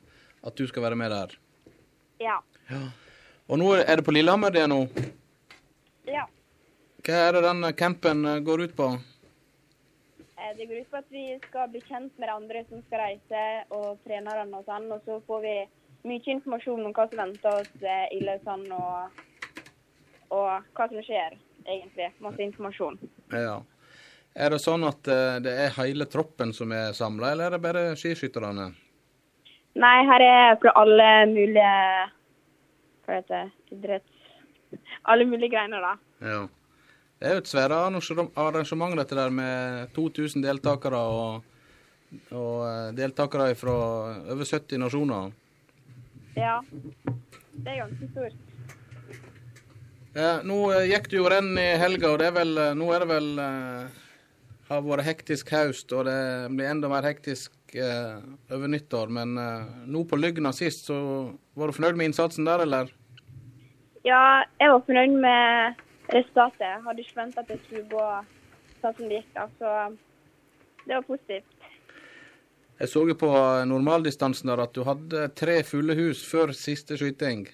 at 0.42 0.56
du 0.58 0.66
skal 0.66 0.82
være 0.88 0.98
med 0.98 1.14
der. 1.14 1.36
Ja. 2.20 2.40
Og 3.46 3.60
nå 3.60 3.70
er 3.78 4.00
det 4.00 4.04
på 4.06 4.14
Lillehammer 4.14 4.50
det 4.54 4.64
er 4.64 4.70
nå. 4.70 4.80
Ja. 6.10 6.26
Hva 7.06 7.20
er 7.28 7.38
det 7.38 7.42
den 7.46 7.68
campen 7.78 8.26
går 8.44 8.66
ut 8.66 8.74
på? 8.76 8.88
Det 10.58 10.66
går 10.66 10.80
ut 10.82 10.90
på 10.90 10.98
at 10.98 11.14
vi 11.14 11.24
skal 11.44 11.70
bli 11.70 11.80
kjent 11.86 12.18
med 12.18 12.26
de 12.26 12.34
andre 12.34 12.64
som 12.66 12.80
skal 12.88 13.04
reise, 13.04 13.42
og 13.70 14.00
trenerne 14.02 14.58
og 14.58 14.66
sånn. 14.66 14.88
Og 14.90 15.06
så 15.06 15.20
får 15.28 15.44
vi 15.44 15.54
mye 16.10 16.34
informasjon 16.34 16.82
om 16.88 16.96
hva 16.96 17.06
som 17.06 17.22
venter 17.22 17.60
oss 17.60 17.86
i 18.10 18.18
Lausanne, 18.24 18.74
og, 18.74 19.62
og 20.34 20.74
hva 20.74 20.88
som 20.90 21.06
skjer, 21.06 21.38
egentlig. 21.70 22.10
Masse 22.24 22.42
informasjon. 22.44 22.98
Ja. 23.32 23.60
Er 24.34 24.54
det 24.54 24.60
sånn 24.62 24.86
at 24.86 25.08
eh, 25.10 25.40
det 25.42 25.56
er 25.64 25.74
hele 25.80 26.06
troppen 26.10 26.54
som 26.54 26.70
er 26.74 26.94
samla, 26.96 27.32
eller 27.32 27.48
er 27.48 27.56
det 27.56 27.64
bare 27.64 27.84
skiskytterne? 27.98 28.70
Nei, 29.80 29.98
her 30.06 30.24
er 30.26 30.56
fra 30.62 30.72
alle 30.78 31.10
mulige 31.30 31.74
Hva 33.06 33.18
heter 33.18 33.34
det? 33.34 33.44
Idretts... 33.76 34.16
Alle 35.10 35.26
mulige 35.26 35.50
greiner, 35.50 35.82
da. 35.82 35.92
Ja. 36.22 36.40
Det 37.20 37.28
er 37.28 37.34
jo 37.36 37.42
et 37.42 37.50
svært 37.50 37.74
arrangement, 37.74 38.94
dette 38.96 39.18
der, 39.18 39.32
med 39.34 39.90
2000 39.96 40.44
deltakere 40.46 41.00
og, 41.00 41.48
og 42.30 42.54
eh, 42.68 42.92
deltakere 42.96 43.50
fra 43.58 43.74
over 44.30 44.46
70 44.46 44.78
nasjoner. 44.80 45.34
Ja. 46.38 46.60
Det 46.70 47.74
er 47.74 47.82
ganske 47.82 48.12
stort. 48.14 48.49
Nå 50.16 50.58
eh, 50.74 50.88
gikk 50.90 51.10
det 51.10 51.18
jo 51.20 51.28
renn 51.30 51.52
i 51.60 51.68
helga, 51.78 52.08
og 52.10 52.18
det 52.18 52.30
er 52.30 52.34
vel, 52.34 52.56
eh, 52.58 52.72
nå 52.74 52.88
er 52.90 53.04
det 53.04 53.08
vel 53.12 53.28
eh, 53.38 54.00
har 54.70 54.82
vært 54.86 55.06
hektisk 55.06 55.52
høst, 55.54 55.92
og 55.94 56.08
det 56.08 56.16
blir 56.54 56.70
enda 56.70 56.90
mer 56.90 57.06
hektisk 57.06 57.52
eh, 57.78 58.18
over 58.50 58.70
nyttår. 58.70 59.12
Men 59.14 59.36
eh, 59.38 59.70
nå 59.86 60.02
på 60.10 60.18
Lygna 60.18 60.50
sist, 60.56 60.90
så 60.90 60.98
var 61.54 61.70
du 61.70 61.78
fornøyd 61.78 61.98
med 61.98 62.10
innsatsen 62.10 62.48
der, 62.48 62.66
eller? 62.66 62.90
Ja, 64.06 64.42
jeg 64.58 64.74
var 64.74 64.84
fornøyd 64.88 65.16
med 65.22 65.80
resultatet. 66.10 66.66
Jeg 66.66 66.84
hadde 66.88 67.06
ikke 67.06 67.22
venta 67.22 67.44
at 67.44 67.50
det 67.50 67.60
skulle 67.68 67.86
gå 67.90 68.04
sånn 68.80 68.94
som 68.98 69.06
det 69.06 69.20
gikk, 69.20 69.32
da. 69.38 69.48
Så 69.60 70.84
det 70.86 70.96
var 70.96 71.06
positivt. 71.06 71.56
Jeg 72.80 72.88
så 72.88 73.02
jo 73.04 73.14
på 73.20 73.30
normaldistansen 73.68 74.48
der 74.50 74.62
at 74.64 74.72
du 74.74 74.86
hadde 74.88 75.26
tre 75.36 75.60
fulle 75.68 75.94
hus 75.98 76.22
før 76.24 76.54
siste 76.56 76.96
skyting. 76.96 77.44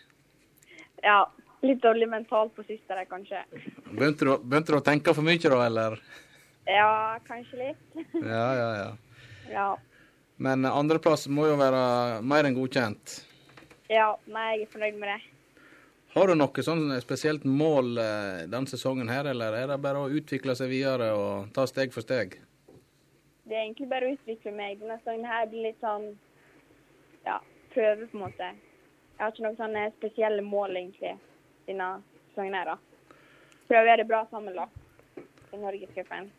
Ja, 1.03 1.25
litt 1.67 1.83
dårlig 1.83 2.09
mentalt 2.11 2.55
på 2.57 2.65
siste 2.67 2.95
der, 2.95 3.09
kanskje. 3.11 3.43
Begynte 3.91 4.29
du, 4.29 4.33
begynte 4.43 4.75
du 4.75 4.79
å 4.79 4.85
tenke 4.85 5.15
for 5.17 5.27
mye 5.27 5.43
da, 5.43 5.61
eller? 5.67 6.01
Ja, 6.67 7.19
kanskje 7.27 7.61
litt. 7.63 8.01
Ja, 8.35 8.49
ja, 8.59 8.71
ja. 8.81 8.91
ja. 9.53 9.69
Men 10.37 10.67
andreplass 10.69 11.29
må 11.33 11.47
jo 11.49 11.57
være 11.61 12.21
mer 12.27 12.49
enn 12.49 12.57
godkjent. 12.59 13.21
Ja, 13.89 14.11
nei, 14.27 14.51
jeg 14.59 14.67
er 14.67 14.73
fornøyd 14.75 14.99
med 15.01 15.15
det. 15.15 15.21
Har 16.17 16.31
du 16.31 16.35
noe 16.37 16.63
sånn 16.65 16.89
spesielt 17.05 17.45
mål 17.45 17.99
eh, 18.01 18.45
denne 18.49 18.71
sesongen 18.71 19.11
her, 19.13 19.29
eller 19.31 19.53
er 19.53 19.67
det 19.69 19.83
bare 19.85 20.01
å 20.01 20.13
utvikle 20.13 20.55
seg 20.57 20.71
videre 20.73 21.11
og 21.13 21.51
ta 21.57 21.67
steg 21.69 21.93
for 21.93 22.05
steg? 22.05 22.39
Det 23.47 23.55
er 23.55 23.67
egentlig 23.67 23.89
bare 23.91 24.09
å 24.09 24.15
utvikle 24.17 24.55
meg. 24.57 24.81
Denne 24.81 24.97
sesongen 25.03 25.29
her 25.29 25.45
blir 25.51 25.69
litt 25.69 25.83
sånn 25.85 26.09
ja, 27.27 27.37
prøve, 27.75 28.09
på 28.09 28.17
en 28.17 28.25
måte. 28.25 28.49
Jeg 29.17 29.23
har 29.23 29.35
ikke 29.35 29.45
noen 29.45 29.61
sånne 29.61 29.85
spesielle 29.99 30.45
mål, 30.45 30.79
egentlig, 30.81 31.13
denne 31.67 31.89
sesongen 32.31 32.55
her, 32.55 32.73
da. 32.73 32.77
Prøve 33.67 33.83
å 33.83 33.89
gjøre 33.91 34.03
det 34.03 34.09
bra 34.09 34.23
da. 34.31 34.67
i 35.53 35.59
Norgescupen. 35.59 36.31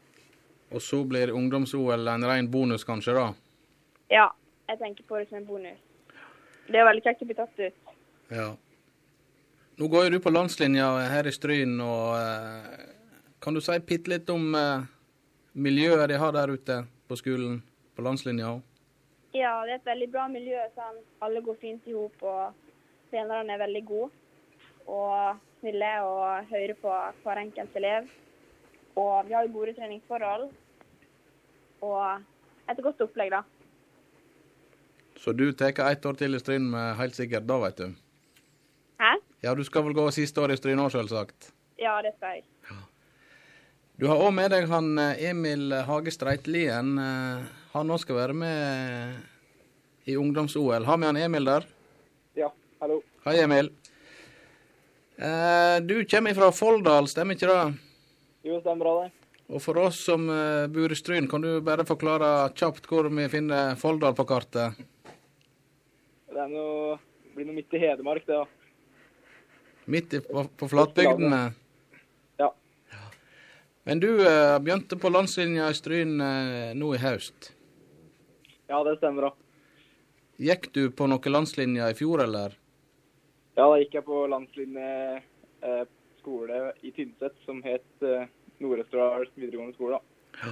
Og 0.71 0.81
så 0.81 1.03
blir 1.03 1.31
ungdoms-OL 1.31 2.07
en 2.07 2.25
ren 2.27 2.51
bonus, 2.51 2.83
kanskje, 2.83 3.13
da? 3.15 3.27
Ja, 4.11 4.31
jeg 4.67 4.79
tenker 4.79 5.03
på 5.07 5.19
det 5.19 5.29
som 5.29 5.39
en 5.39 5.45
bonus. 5.47 5.79
Det 6.67 6.79
er 6.79 6.87
veldig 6.87 7.03
kjekt 7.03 7.23
å 7.23 7.27
bli 7.29 7.37
tatt 7.37 7.59
ut. 7.59 7.93
Ja. 8.35 8.49
Nå 9.77 9.87
går 9.87 10.07
jo 10.07 10.17
du 10.17 10.19
på 10.23 10.33
landslinja 10.33 10.87
her 11.07 11.27
i 11.29 11.31
Stryn, 11.31 11.77
og 11.83 12.15
eh, 12.17 12.85
kan 13.39 13.55
du 13.55 13.61
si 13.63 13.77
bitte 13.87 14.11
litt 14.11 14.29
om 14.33 14.55
eh, 14.57 14.87
miljøet 15.53 16.09
de 16.11 16.19
har 16.19 16.33
der 16.35 16.51
ute 16.51 16.81
på 17.07 17.19
skolen, 17.19 17.61
på 17.95 18.03
landslinja? 18.03 18.57
Ja, 19.37 19.53
det 19.67 19.75
er 19.75 19.79
et 19.79 19.91
veldig 19.91 20.07
bra 20.11 20.27
miljø. 20.31 20.59
Sånn. 20.75 20.99
Alle 21.23 21.43
går 21.45 21.59
fint 21.61 21.87
i 21.87 21.95
hop, 21.95 22.17
og 22.25 22.55
trenerne 23.11 23.53
er 23.53 23.61
veldig 23.61 23.83
gode. 23.87 24.11
Og 24.87 25.37
snille 25.59 25.91
og 26.07 26.45
hører 26.51 26.73
på 26.81 26.93
hver 27.23 27.41
enkelt 27.43 27.75
elev. 27.75 28.07
Og 28.97 29.27
vi 29.27 29.33
har 29.35 29.45
jo 29.45 29.53
gode 29.53 29.73
treningsforhold. 29.77 30.47
Og 31.81 32.71
et 32.71 32.83
godt 32.83 33.01
opplegg, 33.05 33.31
da. 33.35 33.41
Så 35.17 35.33
du 35.33 35.51
tar 35.57 35.73
ett 35.91 36.05
år 36.05 36.13
til 36.17 36.35
i 36.37 36.39
Stryn 36.39 36.69
med 36.71 36.95
helt 36.99 37.15
sikkert 37.17 37.47
da, 37.49 37.57
vet 37.61 37.77
du? 37.81 37.87
Hæ? 39.01 39.15
Ja, 39.43 39.53
du 39.53 39.63
skal 39.65 39.83
vel 39.85 39.93
gå 39.97 40.05
siste 40.13 40.41
år 40.41 40.53
i 40.53 40.57
Stryn 40.57 40.79
òg, 40.81 40.91
selvsagt? 40.93 41.51
Ja, 41.81 41.99
det 42.05 42.15
skal 42.17 42.37
jeg. 42.39 42.45
Du 43.97 44.05
har 44.07 44.21
òg 44.21 44.29
med 44.33 44.51
deg 44.53 44.67
han 44.69 44.91
eh, 45.01 45.23
Emil 45.31 45.73
Hage 45.87 46.11
Streitlien. 46.13 46.97
eh, 47.01 47.45
Han 47.73 47.89
òg 47.93 47.99
skal 48.01 48.15
være 48.15 48.33
med 48.37 49.15
i 50.05 50.15
ungdoms-OL. 50.17 50.85
Har 50.85 50.97
vi 51.01 51.05
han 51.09 51.17
Emil 51.17 51.45
der? 51.49 51.65
Ja, 52.37 52.49
hallo. 52.81 53.01
Hei, 53.25 53.39
Emil. 53.41 53.71
Eh, 55.17 55.81
Du 55.81 56.05
kommer 56.05 56.33
fra 56.37 56.51
Folldal, 56.53 57.07
stemmer 57.09 57.37
ikke 57.37 57.49
det? 57.49 57.77
Jo, 58.47 58.59
stemmer 58.61 58.83
bra 58.85 58.93
det. 59.03 59.11
Og 59.47 59.61
for 59.63 59.79
oss 59.79 59.99
som 60.03 60.27
eh, 60.29 60.67
bor 60.71 60.91
i 60.91 60.97
Stryn, 60.97 61.27
kan 61.31 61.41
du 61.41 61.61
bare 61.63 61.85
forklare 61.87 62.49
kjapt 62.57 62.87
hvor 62.89 63.07
vi 63.09 63.27
finner 63.31 63.77
Folldal 63.79 64.13
på 64.17 64.25
kartet? 64.27 64.75
Det 66.27 66.43
er 66.43 66.51
noe, 66.51 66.97
blir 67.33 67.47
noe 67.47 67.55
midt 67.57 67.73
i 67.73 67.81
Hedmark, 67.81 68.27
det 68.27 68.37
da. 68.37 68.45
Midt 69.87 70.13
i, 70.13 70.19
på, 70.21 70.43
på 70.59 70.67
flatbygdene? 70.69 71.41
Ja. 72.37 72.51
Men 73.87 74.01
du 74.03 74.09
eh, 74.19 74.57
begynte 74.59 74.99
på 74.99 75.09
landslinja 75.15 75.69
i 75.71 75.77
Stryn 75.79 76.17
nå 76.77 76.93
i 76.93 77.01
høst. 77.01 77.53
Ja, 78.67 78.83
det 78.83 78.97
stemmer. 78.99 79.29
da. 79.29 79.33
Gikk 80.43 80.67
du 80.75 80.83
på 80.93 81.07
noen 81.09 81.31
landslinjer 81.39 81.95
i 81.95 81.97
fjor, 81.97 82.21
eller? 82.27 82.51
Ja, 83.57 83.65
da 83.65 83.77
gikk 83.81 83.95
jeg 83.97 84.05
på 84.05 84.19
landslinje 84.29 84.89
eh, 85.65 85.85
skole 86.19 86.59
i 86.85 86.91
Tynset 86.93 87.37
som 87.45 87.61
het 87.65 88.05
eh, 88.05 88.27
Nord-Østerdal 88.61 89.25
videregående 89.33 89.73
skole. 89.77 89.97
da. 89.97 90.51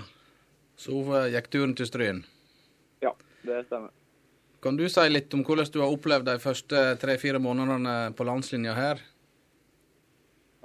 Så 0.80 0.98
eh, 1.14 1.28
gikk 1.36 1.52
turen 1.54 1.76
til 1.78 1.90
Stryn. 1.90 2.24
Ja, 3.06 3.12
det 3.46 3.66
stemmer. 3.68 3.94
Kan 4.66 4.80
du 4.80 4.88
si 4.90 5.04
litt 5.12 5.34
om 5.38 5.44
hvordan 5.46 5.70
du 5.70 5.84
har 5.84 5.94
opplevd 5.94 6.26
de 6.32 6.40
første 6.42 6.80
tre-fire 6.98 7.38
månedene 7.44 8.16
på 8.18 8.26
landslinja 8.26 8.74
her? 8.74 9.04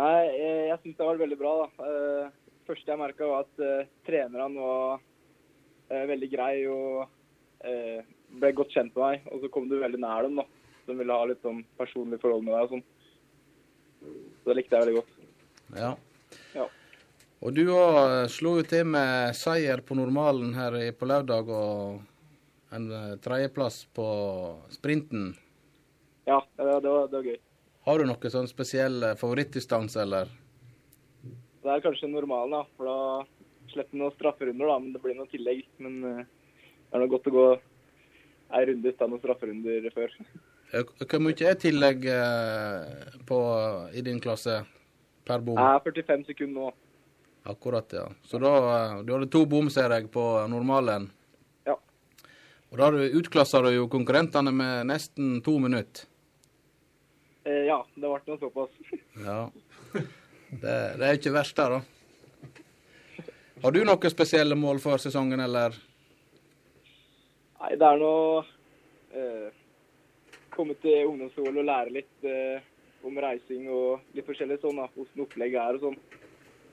Nei, 0.00 0.22
Jeg, 0.32 0.54
jeg 0.70 0.78
syns 0.80 0.96
det 0.96 1.08
var 1.10 1.20
veldig 1.20 1.36
bra. 1.42 1.52
da. 1.66 1.90
Eh, 1.90 2.54
første 2.70 2.88
jeg 2.94 3.02
merka, 3.02 3.28
var 3.28 3.44
at 3.44 3.60
eh, 3.66 3.90
trenerne 4.08 4.64
var 4.64 5.02
eh, 5.92 6.06
veldig 6.08 6.30
greie 6.32 6.72
og 6.72 7.04
eh, 7.68 8.00
ble 8.40 8.54
godt 8.56 8.72
kjent 8.72 8.96
med 8.96 9.04
meg. 9.04 9.28
Og 9.28 9.44
så 9.44 9.52
kom 9.52 9.68
du 9.68 9.76
veldig 9.82 10.00
nær 10.00 10.24
dem, 10.24 10.40
da. 10.40 10.46
De 10.86 10.96
ville 10.98 11.12
ha 11.16 11.24
litt 11.28 11.42
sånn 11.44 11.62
personlig 11.78 12.20
forhold 12.22 12.44
med 12.46 12.54
deg 12.56 12.62
og 12.66 12.72
sånn. 12.76 12.84
Så 14.40 14.50
det 14.50 14.56
likte 14.60 14.76
jeg 14.78 14.86
veldig 14.86 15.00
godt. 15.00 15.18
Ja. 15.76 15.90
Ja. 16.56 16.66
Og 17.40 17.54
du 17.56 17.62
òg 17.72 18.26
slo 18.32 18.56
jo 18.58 18.64
til 18.68 18.84
med 18.88 19.36
seier 19.38 19.80
på 19.86 19.96
normalen 19.96 20.54
her 20.56 20.76
på 20.98 21.08
lørdag, 21.08 21.48
og 21.48 22.74
en 22.76 22.90
eh, 22.92 23.14
tredjeplass 23.24 23.82
på 23.96 24.06
sprinten. 24.72 25.30
Ja, 26.28 26.40
det, 26.56 26.64
var- 26.68 26.82
det, 26.84 26.90
var, 26.92 27.06
det 27.12 27.16
var 27.20 27.30
gøy. 27.32 27.38
Har 27.88 27.98
du 27.98 28.04
noen 28.10 28.30
sånn 28.34 28.50
spesiell 28.50 29.02
eh, 29.02 29.16
favorittdistanse, 29.20 30.02
eller? 30.04 30.28
Det 31.60 31.68
er 31.74 31.82
kanskje 31.84 32.08
normalen, 32.12 32.52
da. 32.56 32.62
For 32.76 32.88
da 32.88 33.72
slipper 33.72 33.96
man 33.96 34.04
noen 34.06 34.14
strafferunder, 34.18 34.68
da. 34.70 34.76
Men 34.84 34.92
det 34.96 35.02
blir 35.04 35.16
noe 35.18 35.28
tillegg. 35.32 35.64
Men 35.82 35.98
eh, 36.08 36.22
det 36.24 36.96
er 36.96 37.02
noe 37.04 37.12
godt 37.12 37.28
å 37.32 37.34
gå 37.36 37.46
ei 38.58 38.62
runde 38.68 38.92
uten 38.92 39.12
noen 39.14 39.22
strafferunder 39.24 39.90
før. 39.96 40.14
Eh, 40.72 40.84
Hvor 41.02 41.22
mye 41.22 41.48
er 41.50 41.58
tillegg 41.58 42.04
eh, 42.06 43.16
på, 43.26 43.38
i 43.96 44.02
din 44.06 44.20
klasse 44.22 44.60
per 45.26 45.42
bom? 45.42 45.58
Jeg 45.58 45.80
er 45.80 45.84
45 45.88 46.28
sekunder 46.30 46.68
nå. 46.68 46.74
Akkurat, 47.50 47.92
ja. 47.96 48.04
Så 48.28 48.38
da 48.42 48.52
eh, 48.60 49.00
du 49.06 49.14
hadde 49.16 49.30
to 49.32 49.44
bom, 49.50 49.70
ser 49.72 49.90
jeg, 49.96 50.10
på 50.14 50.24
normalen? 50.52 51.08
Ja. 51.66 51.74
Og 52.70 52.78
da 52.78 52.90
utklassa 53.18 53.62
du 53.66 53.72
jo 53.74 53.88
konkurrentene 53.90 54.52
med 54.54 54.90
nesten 54.92 55.40
to 55.46 55.56
minutter. 55.62 56.06
Eh, 57.44 57.64
ja, 57.66 57.80
det 57.96 58.06
ble 58.06 58.20
noe 58.26 58.42
såpass. 58.42 58.76
Ja. 59.26 59.40
Det, 60.50 60.72
det 60.98 61.06
er 61.06 61.16
ikke 61.18 61.30
verst, 61.34 61.58
det, 61.58 61.66
da. 61.70 61.80
Har 63.60 63.74
du 63.74 63.82
noen 63.84 64.10
spesielle 64.10 64.56
mål 64.58 64.78
for 64.82 64.98
sesongen, 65.02 65.42
eller? 65.44 65.74
Nei, 67.60 67.74
det 67.78 67.86
er 67.86 68.00
noe 68.00 68.40
eh, 69.12 69.50
Komme 70.60 70.74
til 70.76 71.06
ungdomsskolen 71.08 71.56
og 71.62 71.64
lære 71.64 71.92
litt 71.94 72.24
eh, 72.28 72.64
om 73.08 73.16
reising 73.24 73.64
og 73.72 74.02
litt 74.12 74.26
forskjellig 74.26 74.58
sånn, 74.60 74.76
da. 74.76 74.90
Hvordan 74.92 75.22
opplegget 75.24 75.60
er 75.62 75.78
og 75.78 75.84
sånn. 75.86 76.00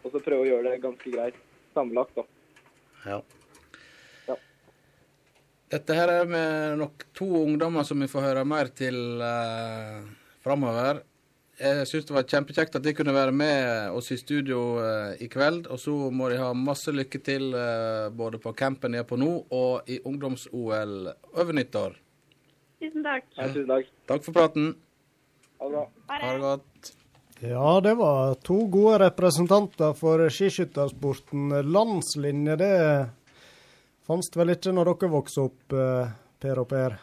Og 0.04 0.12
så 0.12 0.20
prøve 0.26 0.44
å 0.44 0.48
gjøre 0.50 0.74
det 0.74 0.82
ganske 0.84 1.12
greit 1.14 1.38
sammenlagt, 1.72 2.18
da. 2.18 2.26
Ja. 3.06 3.20
Ja. 4.28 4.36
Dette 5.72 5.96
her 5.96 6.12
er 6.12 6.28
med 6.28 6.82
nok 6.82 7.06
to 7.16 7.30
ungdommer 7.46 7.88
som 7.88 8.04
vi 8.04 8.10
får 8.12 8.26
høre 8.26 8.44
mer 8.48 8.74
til 8.76 9.24
eh, 9.24 10.02
framover. 10.44 11.00
Jeg 11.58 11.88
syns 11.90 12.10
det 12.10 12.14
var 12.14 12.28
kjempekjekt 12.30 12.76
at 12.78 12.84
de 12.86 12.94
kunne 12.94 13.16
være 13.16 13.32
med 13.34 13.96
oss 13.96 14.12
i 14.12 14.18
studio 14.20 14.66
eh, 14.84 15.24
i 15.24 15.30
kveld. 15.32 15.70
Og 15.72 15.80
så 15.80 15.96
må 16.12 16.28
de 16.28 16.42
ha 16.42 16.52
masse 16.52 16.92
lykke 16.92 17.24
til 17.24 17.56
eh, 17.56 18.10
både 18.12 18.44
på 18.44 18.52
campen 18.52 18.92
de 18.92 19.00
er 19.00 19.08
på 19.08 19.16
nå, 19.16 19.32
og 19.48 19.88
i 19.88 20.02
ungdoms-OL 20.04 21.08
over 21.40 21.56
nyttår. 21.56 21.96
Tusen 22.78 23.04
takk. 23.06 23.26
Ja, 23.36 23.50
tusen 23.50 23.68
takk. 23.72 23.92
Takk 24.10 24.26
for 24.28 24.38
praten. 24.38 24.72
Ha 25.58 25.66
det 25.68 25.74
bra. 25.74 25.86
Ha 26.14 26.32
det 26.34 26.40
godt. 26.46 26.94
Ja, 27.40 27.82
det 27.82 27.94
var 27.96 28.34
to 28.46 28.58
gode 28.74 28.98
representanter 29.04 29.94
for 29.94 30.24
skiskyttersporten. 30.34 31.50
Landslinje, 31.72 32.56
det 32.58 32.72
fantes 34.08 34.34
vel 34.38 34.56
ikke 34.56 34.74
når 34.74 34.92
dere 34.94 35.12
vokste 35.14 35.46
opp, 35.46 35.76
eh, 35.78 36.16
Per 36.42 36.62
og 36.64 36.68
Per? 36.72 36.98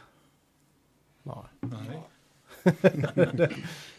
Nei. 1.30 2.01
det, 3.14 3.48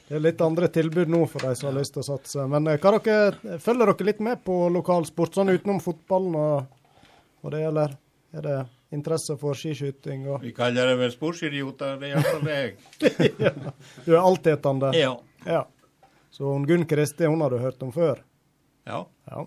det 0.07 0.15
er 0.15 0.23
litt 0.23 0.41
andre 0.43 0.68
tilbud 0.73 1.11
nå 1.11 1.22
for 1.30 1.47
de 1.47 1.56
som 1.56 1.69
har 1.72 1.80
lyst 1.80 1.95
til 1.95 2.03
å 2.03 2.07
satse. 2.10 2.47
Men 2.52 2.68
eh, 2.68 2.80
hva 2.84 2.97
dere, 2.97 3.60
følger 3.64 3.93
dere 3.93 4.10
litt 4.11 4.23
med 4.27 4.43
på 4.43 4.57
lokalsport, 4.76 5.39
sånn 5.39 5.56
utenom 5.56 5.80
fotballen 5.84 6.35
og, 6.39 6.81
og 7.43 7.56
det, 7.56 7.64
eller 7.72 7.95
er 8.35 8.47
det 8.49 8.60
interesse 8.96 9.36
for 9.40 9.58
skiskyting? 9.58 10.26
Og... 10.32 10.42
Vi 10.44 10.54
kaller 10.56 10.92
det 10.92 11.00
vel 11.00 11.12
sportsidioter, 11.14 11.98
det 12.02 12.10
er 12.10 12.16
iallfall 12.16 12.52
jeg. 12.52 12.76
ja. 13.46 13.52
Du 14.06 14.14
er 14.16 14.22
altetende? 14.22 14.94
Ja. 14.98 15.12
ja. 15.46 15.66
Så 16.36 16.50
hun 16.52 16.66
Gunn 16.68 16.88
Kristi, 16.90 17.28
hun 17.30 17.44
har 17.46 17.54
du 17.54 17.60
hørt 17.62 17.84
om 17.84 17.92
før? 17.96 18.24
Ja. 18.86 19.04
ja. 19.32 19.46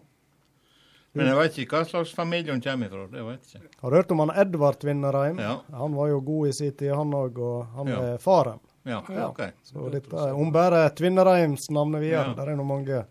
Men 1.16 1.26
jeg 1.30 1.38
vet 1.38 1.58
ikke 1.62 1.78
hva 1.80 1.88
slags 1.88 2.12
familie 2.14 2.54
hun 2.54 2.62
kommer 2.62 2.90
fra. 2.92 3.04
det 3.10 3.24
vet 3.26 3.52
jeg 3.54 3.62
ikke. 3.64 3.78
Har 3.80 3.90
du 3.90 3.96
hørt 3.96 4.12
om 4.14 4.22
han 4.22 4.32
Edvard 4.38 4.84
Vinnerheim? 4.84 5.38
Ja. 5.42 5.54
Han 5.80 5.96
var 5.98 6.10
jo 6.12 6.20
god 6.24 6.48
i 6.48 6.52
sin 6.60 6.74
tid, 6.76 6.92
han 6.94 7.14
òg, 7.16 7.38
og 7.42 7.78
han 7.78 7.88
Ja. 7.92 8.02
er 8.12 8.18
faren. 8.22 8.60
Ja, 8.88 9.02
ok. 9.26 9.42
Så 9.62 9.88
dette 9.92 10.16
er, 10.16 10.50
bærer 10.52 10.94
Tvinnereims 10.96 11.68
navnet 11.70 12.00
videre. 12.00 12.30
Ja. 12.30 12.34
Der 12.38 12.52
er 12.52 12.56
nå 12.56 12.64
mange 12.64 13.04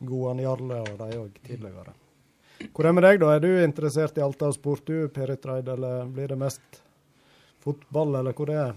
gode 0.00 0.42
Jarle 0.42 0.80
og 0.80 0.94
de 1.00 1.18
òg 1.18 1.40
tidligere. 1.44 1.92
Hvor 2.68 2.84
er 2.84 2.90
det 2.90 2.96
med 2.98 3.06
deg, 3.06 3.20
da? 3.22 3.32
Er 3.34 3.42
du 3.44 3.50
interessert 3.64 4.18
i 4.20 4.24
alt 4.24 4.42
av 4.44 4.52
sport, 4.56 4.84
du, 4.86 5.08
Perit 5.12 5.46
Reid, 5.48 5.68
eller 5.72 6.08
blir 6.12 6.28
det 6.32 6.38
mest 6.40 6.82
fotball, 7.64 8.14
eller 8.20 8.36
hvor 8.36 8.50
det 8.50 8.58
er? 8.60 8.76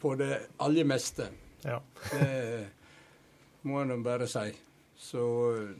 på 0.01 0.13
det 0.19 0.31
aller 0.61 0.87
meste. 0.87 1.29
Ja. 1.65 1.79
Det 2.11 3.65
må 3.65 3.81
jeg 3.81 3.89
nå 3.89 3.99
bare 4.05 4.27
si. 4.29 4.49
Så 4.99 5.21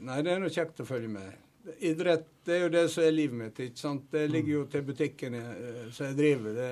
nei, 0.04 0.20
det 0.26 0.34
er 0.34 0.42
nå 0.42 0.50
kjekt 0.52 0.82
å 0.82 0.88
følge 0.88 1.10
med. 1.12 1.42
Idrett 1.86 2.26
det 2.46 2.54
er 2.54 2.60
jo 2.66 2.72
det 2.74 2.84
som 2.92 3.02
er 3.02 3.14
livet 3.14 3.38
mitt. 3.38 3.60
ikke 3.60 3.80
sant? 3.80 4.04
Det 4.12 4.26
ligger 4.30 4.52
jo 4.52 4.64
til 4.70 4.84
butikken 4.86 5.34
eh, 5.34 5.86
som 5.90 6.06
jeg 6.10 6.18
driver. 6.18 6.54
Det, 6.54 6.68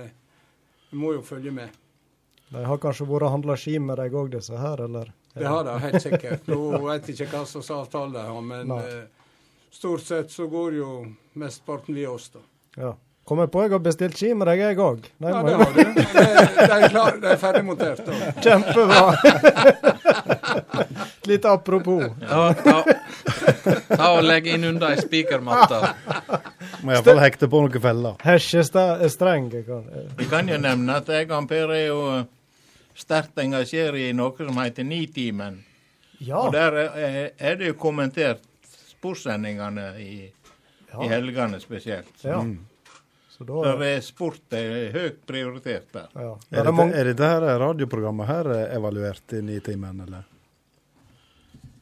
jeg 0.91 1.01
må 1.01 1.15
jo 1.17 1.25
følge 1.27 1.51
med. 1.55 1.81
De 2.55 2.63
har 2.63 2.79
kanskje 2.83 3.07
vært 3.09 3.27
og 3.27 3.35
handla 3.35 3.57
ski 3.59 3.79
med 3.83 3.99
deg 3.99 4.15
òg, 4.15 4.31
disse 4.37 4.59
her, 4.59 4.85
eller? 4.87 5.11
Det 5.35 5.47
har 5.51 5.65
det 5.67 5.79
helt 5.83 6.03
sikkert. 6.03 6.47
Nå 6.47 6.61
vet 6.87 7.09
jeg 7.09 7.17
ikke 7.19 7.41
hva 7.41 7.47
slags 7.49 7.71
avtale 7.75 8.13
de 8.15 8.27
har, 8.29 8.45
men 8.47 8.71
eh, 8.77 9.01
stort 9.75 10.05
sett 10.07 10.31
så 10.31 10.47
går 10.51 10.79
jo 10.79 10.91
mesteparten 11.41 11.95
via 11.97 12.13
oss, 12.15 12.31
da. 12.35 12.45
Ja. 12.77 12.95
Kommer 13.25 13.47
på 13.49 13.63
jeg 13.65 13.73
har 13.73 13.81
bestilt 13.81 14.19
ski 14.21 14.35
med 14.37 14.47
deg, 14.51 14.61
jeg 14.61 14.79
òg. 14.85 15.07
Ja, 15.25 15.41
det 15.47 15.55
har 15.57 15.71
du. 15.73 15.79
De, 15.81 15.85
de 16.05 16.75
er 16.77 16.91
klare, 16.93 17.17
de 17.23 17.31
er 17.33 17.39
ferdigmontert. 17.41 18.03
da. 18.05 18.13
Kjempebra. 18.45 19.05
Et 21.25 21.27
lite 21.27 21.49
apropos. 21.49 22.05
Ja, 22.21 22.53
ta, 22.53 22.85
ta 23.89 24.11
og 24.19 24.27
legg 24.29 24.47
inn 24.53 24.67
under 24.69 24.93
ei 24.93 25.01
spikermatte. 25.01 25.81
Må 26.85 26.93
iallfall 26.93 27.23
hekte 27.23 27.49
på 27.49 27.63
noen 27.65 27.81
feller. 27.81 28.19
Hesje 28.29 28.61
streng. 28.69 29.49
Vi 30.19 30.29
kan 30.29 30.53
jo 30.53 30.61
nevne 30.61 30.99
at 31.01 31.09
jeg 31.09 31.31
og 31.33 31.49
Per 31.49 31.73
er 31.73 31.87
jo 31.87 32.01
sterkt 32.95 33.39
engasjert 33.43 33.99
i 33.99 34.13
noe 34.17 34.37
som 34.39 34.61
heter 34.63 34.87
Nitimen. 34.87 35.63
Ja. 36.19 36.45
Og 36.45 36.53
der 36.55 36.77
er, 36.79 37.57
det 37.59 37.73
jo 37.73 37.79
kommentert 37.79 38.45
sportssendingene 38.89 39.89
i, 40.01 40.15
i 41.03 41.09
helgene 41.11 41.61
spesielt. 41.61 42.15
Ja. 42.23 42.41
Mm. 42.43 42.63
Så 43.35 43.45
da 43.49 43.65
er 43.73 43.83
er 43.89 44.05
sport 44.07 44.55
er 44.55 44.93
høyt 44.95 45.25
prioritert 45.27 45.91
der. 45.93 46.13
Ja. 46.15 46.37
Er 46.55 46.69
dette, 46.69 46.87
er 46.95 47.11
dette 47.11 47.31
her 47.33 47.47
radioprogrammet 47.59 48.31
her 48.31 48.51
eh, 48.55 48.77
evaluert 48.77 49.35
i 49.35 49.43
Nitimen, 49.43 50.05
eller? 50.07 50.23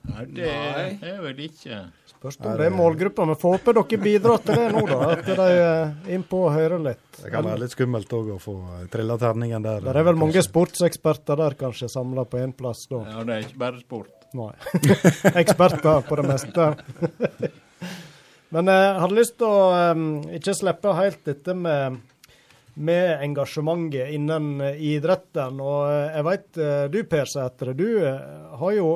Nei, 0.02 0.24
det 0.34 0.48
Nei. 0.50 0.86
er 1.12 1.20
vel 1.22 1.44
ikke 1.46 1.76
Spørs 2.10 2.38
om 2.38 2.56
det 2.58 2.66
er 2.66 2.74
målgruppa. 2.74 3.24
Men 3.26 3.38
får 3.38 3.56
håpe 3.56 3.74
dere 3.76 3.98
bidrar 4.02 4.42
til 4.42 4.58
det 4.58 4.66
nå, 4.74 4.82
da. 4.86 4.98
At 5.14 5.28
de 5.28 5.46
er 5.50 6.14
innpå 6.14 6.44
og 6.46 6.52
hører 6.54 6.82
litt. 6.82 7.04
Det 7.18 7.30
kan 7.34 7.46
være 7.46 7.62
litt 7.64 7.74
skummelt 7.74 8.14
òg 8.18 8.32
å 8.36 8.38
få 8.42 8.54
eh, 8.76 8.84
trilla 8.92 9.16
terningen 9.18 9.66
der. 9.66 9.82
Det 9.86 9.94
er 10.02 10.06
vel 10.06 10.20
mange 10.20 10.42
sportseksperter 10.46 11.40
der 11.42 11.56
kanskje 11.58 11.90
samla 11.90 12.26
på 12.30 12.38
én 12.42 12.54
plass 12.54 12.84
da. 12.90 13.02
Ja, 13.10 13.24
det 13.26 13.34
er 13.34 13.46
ikke 13.48 13.62
bare 13.64 13.82
sport. 13.82 14.28
Nei. 14.38 14.52
Eksperter 15.42 16.06
på 16.06 16.18
det 16.20 16.28
meste. 16.30 16.68
Men 18.54 18.68
jeg 18.68 18.96
hadde 19.00 19.16
lyst 19.16 19.38
til 19.40 19.48
å 19.48 19.92
um, 19.96 20.08
ikke 20.36 20.54
slippe 20.56 20.92
helt 20.98 21.22
dette 21.24 21.54
med, 21.56 22.02
med 22.74 23.24
engasjementet 23.24 24.12
innen 24.14 24.60
eh, 24.60 24.82
idretten. 24.92 25.58
Og 25.58 25.88
eh, 25.88 26.18
jeg 26.18 26.28
veit 26.28 26.62
du, 26.92 27.00
Per 27.08 27.32
Sætre, 27.32 27.74
du 27.74 27.88
eh, 28.04 28.22
har 28.60 28.76
jo 28.76 28.92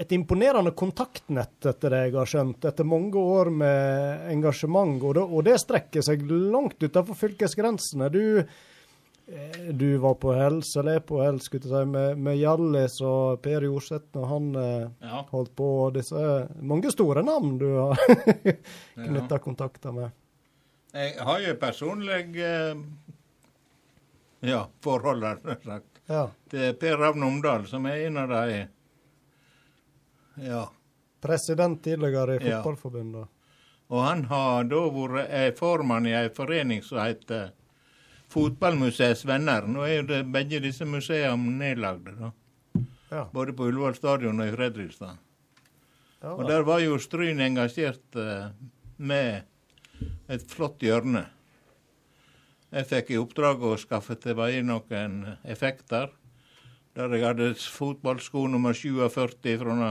et 0.00 0.12
imponerende 0.16 0.70
kontaktnett, 0.72 1.58
etter 1.68 1.92
det 1.92 1.98
jeg 2.06 2.14
har 2.16 2.28
skjønt, 2.30 2.64
etter 2.64 2.86
mange 2.88 3.20
år 3.20 3.50
med 3.52 4.22
engasjement. 4.32 4.94
Og 5.04 5.14
det, 5.18 5.24
og 5.28 5.44
det 5.44 5.58
strekker 5.60 6.04
seg 6.06 6.22
langt 6.30 6.80
utenfor 6.80 7.18
fylkesgrensene. 7.20 8.08
Du 8.14 8.22
eh, 8.40 9.58
du 9.76 9.84
var 10.02 10.16
på 10.22 10.32
hels, 10.34 10.72
eller 10.80 10.96
er 10.98 11.04
på 11.06 11.20
hels, 11.22 11.44
skulle 11.50 11.68
jeg 11.68 11.84
si, 11.84 11.90
med, 11.92 12.16
med 12.18 12.38
Hjallis 12.40 12.96
og 13.06 13.42
Per 13.44 13.62
Jorseth 13.68 14.08
når 14.16 14.26
han 14.32 14.48
eh, 14.62 14.88
Ja. 15.04 15.20
holdt 15.30 15.52
på. 15.60 15.68
Disse 15.94 16.24
mange 16.72 16.90
store 16.96 17.22
navn 17.28 17.58
du 17.60 17.68
har 17.76 18.00
knytta 19.06 19.38
kontakter 19.44 19.92
med. 19.94 20.16
Jeg 20.96 21.12
har 21.22 21.44
jo 21.44 21.54
personlig 21.60 22.22
eh, 22.42 22.74
ja, 24.48 24.64
forhold 24.82 25.22
nær 25.22 25.38
sagt. 25.62 25.86
Ja. 26.10 26.24
til 26.50 26.72
Per 26.80 26.96
Ravn 26.98 27.22
Omdal, 27.22 27.68
som 27.70 27.84
er 27.86 28.06
en 28.08 28.16
av 28.24 28.32
de 28.32 28.64
Ja. 30.40 30.64
President 31.20 31.82
tidligere 31.84 32.38
i 32.38 32.48
Ja. 32.48 32.62
Fotballforbundet. 32.62 33.28
Og 33.90 34.04
han 34.04 34.24
har 34.30 34.64
da 34.70 34.82
vært 34.94 35.28
eh, 35.28 35.50
formann 35.58 36.06
i 36.06 36.14
ei 36.14 36.28
forening 36.30 36.82
som 36.86 37.00
heter 37.02 37.50
Fotballmuseets 38.30 39.24
venner. 39.26 39.66
Nå 39.66 39.82
er 39.82 39.96
jo 39.96 40.02
det, 40.06 40.20
begge 40.30 40.60
disse 40.62 40.86
museene 40.86 41.56
nedlagde, 41.58 42.14
da. 42.14 42.30
Ja. 43.10 43.24
Både 43.32 43.52
på 43.58 43.66
Ullevål 43.66 43.96
stadion 43.98 44.38
og 44.38 44.46
i 44.46 44.54
Fredrikstad. 44.54 45.18
Ja, 46.22 46.34
Og 46.36 46.44
der 46.46 46.62
var 46.62 46.78
jo 46.78 46.98
Stryn 47.00 47.40
engasjert 47.42 48.14
uh, 48.14 48.52
med 48.96 49.42
et 50.30 50.46
flott 50.46 50.78
hjørne. 50.84 51.24
Jeg 52.70 52.86
fikk 52.86 53.10
i 53.10 53.18
oppdrag 53.18 53.64
å 53.66 53.74
skaffe 53.80 54.14
til 54.20 54.36
veie 54.38 54.62
noen 54.62 55.24
effekter. 55.42 56.12
Der 56.94 57.10
jeg 57.16 57.26
hadde 57.26 57.48
fotballsko 57.58 58.44
nummer 58.52 58.76
47 58.76 59.58
fra 59.58 59.90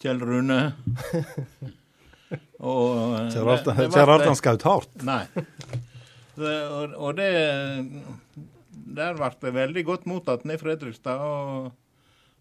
Kjell 0.00 0.20
Rune. 0.24 0.58
Og, 2.60 3.30
Kjell 3.32 3.40
Ikke 3.40 3.44
rart- 3.46 3.64
det- 3.66 3.86
ikke 3.88 4.04
rart 4.08 4.24
han 4.28 4.36
skjøt 4.38 4.64
hardt. 4.68 5.02
Nei. 5.06 5.24
Det, 6.40 6.52
og, 6.72 6.92
og 6.96 7.16
det 7.18 7.30
Der 8.96 9.16
ble 9.18 9.30
det 9.42 9.50
veldig 9.56 9.82
godt 9.88 10.06
mottatt 10.08 10.44
nede 10.48 10.56
i 10.58 10.62
Fredrikstad, 10.62 11.20
og 11.20 11.72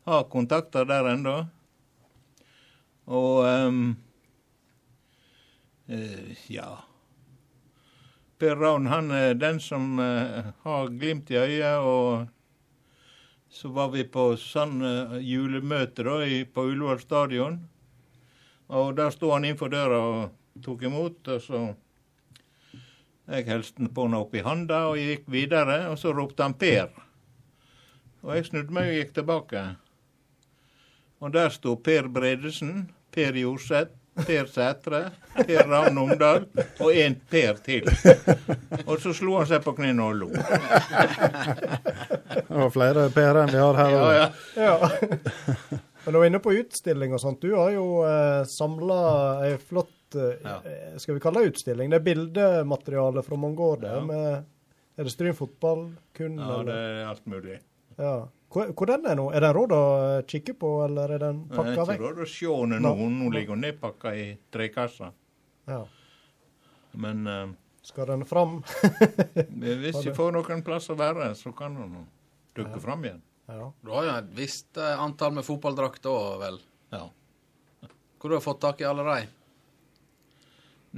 har 0.10 0.24
kontakter 0.32 0.86
der 0.88 1.10
ennå. 1.14 1.34
Og 3.10 3.42
um, 3.50 3.82
uh, 5.90 6.30
ja 6.54 6.70
Per 8.40 8.56
Ravn 8.56 8.86
han 8.88 9.10
er 9.12 9.34
den 9.36 9.58
som 9.60 9.98
uh, 10.00 10.54
har 10.64 10.92
glimt 10.96 11.32
i 11.34 11.40
øyet, 11.42 11.82
og 11.82 12.28
så 13.50 13.70
var 13.74 13.90
vi 13.94 14.06
på 14.06 14.32
sånn 14.38 14.80
eh, 14.86 15.20
julemøte 15.26 16.06
da, 16.06 16.18
på 16.54 16.66
Ullevål 16.70 17.02
stadion. 17.02 17.60
Og 18.70 18.94
der 18.98 19.10
sto 19.14 19.32
han 19.34 19.48
innenfor 19.48 19.72
døra 19.74 20.00
og 20.06 20.64
tok 20.64 20.86
imot, 20.90 21.28
og 21.28 21.42
så 21.42 21.62
Jeg 23.30 23.46
hilste 23.46 23.86
på 23.94 24.08
han 24.08 24.18
opp 24.18 24.32
i 24.34 24.42
handa 24.42 24.88
og 24.90 24.98
gikk 24.98 25.28
videre, 25.30 25.84
og 25.92 26.00
så 26.02 26.10
ropte 26.10 26.42
han 26.42 26.56
Per. 26.58 26.90
Og 28.26 28.32
jeg 28.34 28.48
snudde 28.48 28.74
meg 28.74 28.90
og 28.90 28.98
gikk 28.98 29.12
tilbake. 29.20 29.62
Og 31.22 31.36
der 31.36 31.54
sto 31.54 31.76
Per 31.78 32.10
Bredesen, 32.10 32.90
Per 33.14 33.38
Jorseth, 33.38 33.99
Per 34.28 34.46
Sætre, 34.52 35.02
Per 35.36 35.68
Ravn 35.70 35.98
Omdal 36.02 36.46
og 36.80 36.90
en 36.94 37.16
Per 37.30 37.60
til. 37.66 37.88
Og 38.86 38.96
så 39.02 39.14
slo 39.16 39.38
han 39.40 39.48
seg 39.50 39.64
på 39.66 39.74
knærne 39.78 40.06
og 40.06 40.16
lo. 40.20 40.30
Det 42.40 42.58
var 42.58 42.72
flere 42.74 43.10
Per 43.14 43.42
enn 43.44 43.54
vi 43.54 43.62
har 43.62 43.80
her. 43.80 43.96
Ja, 43.96 44.10
ja. 44.18 44.28
Ja. 44.58 44.76
Men 46.06 46.16
du 46.16 46.20
er 46.22 46.28
inne 46.30 46.42
på 46.44 46.54
utstilling 46.56 47.14
og 47.14 47.22
sånt. 47.22 47.42
Du 47.44 47.54
har 47.54 47.72
jo 47.76 47.86
eh, 48.08 48.42
samla 48.50 49.00
ei 49.46 49.54
flott 49.62 50.16
eh, 50.18 50.96
Skal 50.98 51.18
vi 51.18 51.24
kalle 51.24 51.44
det 51.44 51.52
utstilling? 51.54 51.92
Det 51.92 52.00
er 52.00 52.06
bildemateriale 52.08 53.24
fra 53.26 53.38
mange 53.40 53.60
år. 53.74 53.84
Ja. 53.86 54.00
Med, 54.08 54.48
er 54.96 55.08
det 55.08 55.14
Stryn 55.14 55.38
fotball 55.38 55.90
kun? 56.18 56.40
Ja, 56.40 56.62
det 56.68 56.78
er 56.80 57.04
alt 57.12 57.26
mulig. 57.30 57.60
Ja. 58.00 58.16
Hvor, 58.50 58.72
hvor 58.74 58.90
den 58.90 59.06
er 59.06 59.18
nå? 59.20 59.28
Er 59.36 59.46
den 59.46 59.54
råd 59.54 59.74
å 59.78 59.84
eh, 60.02 60.26
kikke 60.30 60.56
på, 60.58 60.70
eller 60.88 61.12
er 61.14 61.22
den 61.22 61.44
pakka 61.52 61.64
vekk? 61.64 61.78
Det 61.78 61.94
er 61.94 62.00
ikke 62.00 62.06
råd 62.08 62.22
å 62.24 62.30
se 62.34 62.54
den 62.74 62.86
nå. 62.86 62.94
Nå 63.14 63.32
ligger 63.36 63.54
den 63.54 63.66
nedpakka 63.68 64.14
i 64.18 64.28
trekassa. 64.54 65.12
Ja. 65.70 65.84
Men 66.98 67.28
uh, 67.30 67.52
Skal 67.86 68.10
den 68.10 68.26
fram? 68.26 68.64
hvis 69.84 70.02
vi 70.02 70.14
får 70.18 70.34
noen 70.34 70.64
plass 70.66 70.90
å 70.90 70.98
være, 70.98 71.30
så 71.38 71.54
kan 71.54 71.78
den 71.78 72.08
dukke 72.58 72.82
fram 72.82 73.06
igjen. 73.06 73.22
Ja. 73.50 73.68
Du 73.86 73.94
har 73.94 74.06
jo 74.06 74.16
et 74.16 74.34
visst 74.38 74.78
eh, 74.78 75.02
antall 75.02 75.34
med 75.38 75.46
fotballdrakter 75.46 76.10
òg, 76.10 76.42
vel? 76.42 76.60
Ja. 76.94 77.06
Hvor 78.20 78.30
du 78.30 78.36
har 78.38 78.44
fått 78.46 78.62
tak 78.66 78.82
i 78.82 78.90
alle 78.90 79.06
de? 79.08 79.30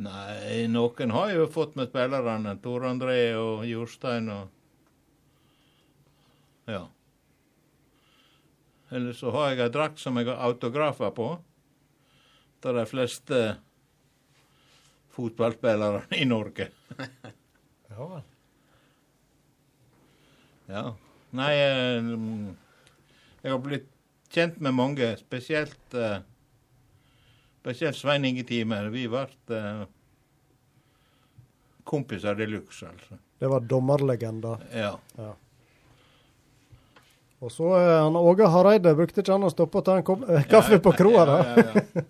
Nei, 0.01 0.67
noen 0.71 1.11
har 1.11 1.35
jo 1.35 1.45
fått 1.51 1.75
med 1.79 1.91
spillerne. 1.91 2.55
Tor 2.63 2.87
André 2.87 3.19
og 3.39 3.67
Jorstein 3.67 4.31
og 4.31 4.57
Ja. 6.71 6.85
Eller 8.91 9.15
så 9.15 9.31
har 9.31 9.51
jeg 9.51 9.63
ei 9.65 9.73
drakt 9.73 10.01
som 10.01 10.17
jeg 10.19 10.27
har 10.27 10.41
autografer 10.47 11.13
på. 11.15 11.29
Er 12.61 12.75
de 12.77 12.83
fleste 12.85 13.37
fotballspillerne 15.15 16.03
i 16.19 16.25
Norge. 16.29 16.69
Ja 17.91 18.05
vel. 18.07 18.21
Ja. 20.71 20.83
Nei, 21.35 21.49
eh, 21.59 22.05
jeg 23.43 23.51
har 23.51 23.59
blitt 23.59 23.89
kjent 24.31 24.61
med 24.63 24.77
mange, 24.77 25.09
spesielt 25.19 25.97
eh, 25.99 26.21
Spesielt 27.61 27.99
Svein 27.99 28.23
Inge. 28.25 28.45
Vi 28.47 29.03
ble 29.11 29.25
eh, 29.53 29.83
kompiser 31.83 32.39
de 32.39 32.47
luxe, 32.49 32.87
altså. 32.87 33.19
Det 33.37 33.49
var 33.51 33.67
dommerlegenda? 33.69 34.55
Ja. 34.73 34.95
Ja. 35.19 35.35
Og 37.41 37.49
så 37.49 37.65
eh, 37.77 38.03
han 38.03 38.15
Åge 38.15 38.45
Hareide, 38.53 38.93
brukte 38.97 39.21
ikke 39.23 39.33
han 39.33 39.47
å 39.47 39.53
stoppe 39.53 39.77
og 39.81 39.85
ta 39.87 39.93
en 39.97 40.05
kopp, 40.05 40.21
eh, 40.29 40.45
kaffe 40.49 40.77
på 40.83 40.91
kroa 40.97 41.23
da? 41.25 41.37
Ja, 41.41 41.45
ja, 41.57 41.63
ja. 41.95 42.01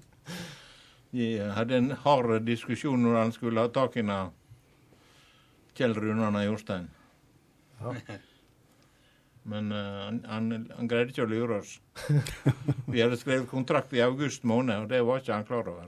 De 1.12 1.26
hadde 1.58 1.76
en 1.76 1.92
hard 2.06 2.46
diskusjon 2.48 3.02
når 3.04 3.16
han 3.20 3.32
skulle 3.36 3.62
ha 3.66 3.70
tak 3.72 3.98
i 4.00 4.04
Kjell 5.76 5.94
Runan 5.96 6.46
Jostein. 6.46 6.88
Ja. 7.82 7.92
Men 9.44 9.72
uh, 9.74 10.06
han, 10.06 10.26
han, 10.30 10.68
han 10.78 10.88
greide 10.88 11.10
ikke 11.12 11.26
å 11.26 11.32
lure 11.32 11.60
oss. 11.60 11.82
Vi 12.94 13.02
hadde 13.02 13.18
skrevet 13.20 13.50
kontrakt 13.50 13.94
i 13.98 14.02
august 14.06 14.44
måned, 14.48 14.78
og 14.86 14.90
det 14.92 15.02
var 15.04 15.20
ikke 15.20 15.36
han 15.36 15.48
klar 15.48 15.68
over. 15.68 15.88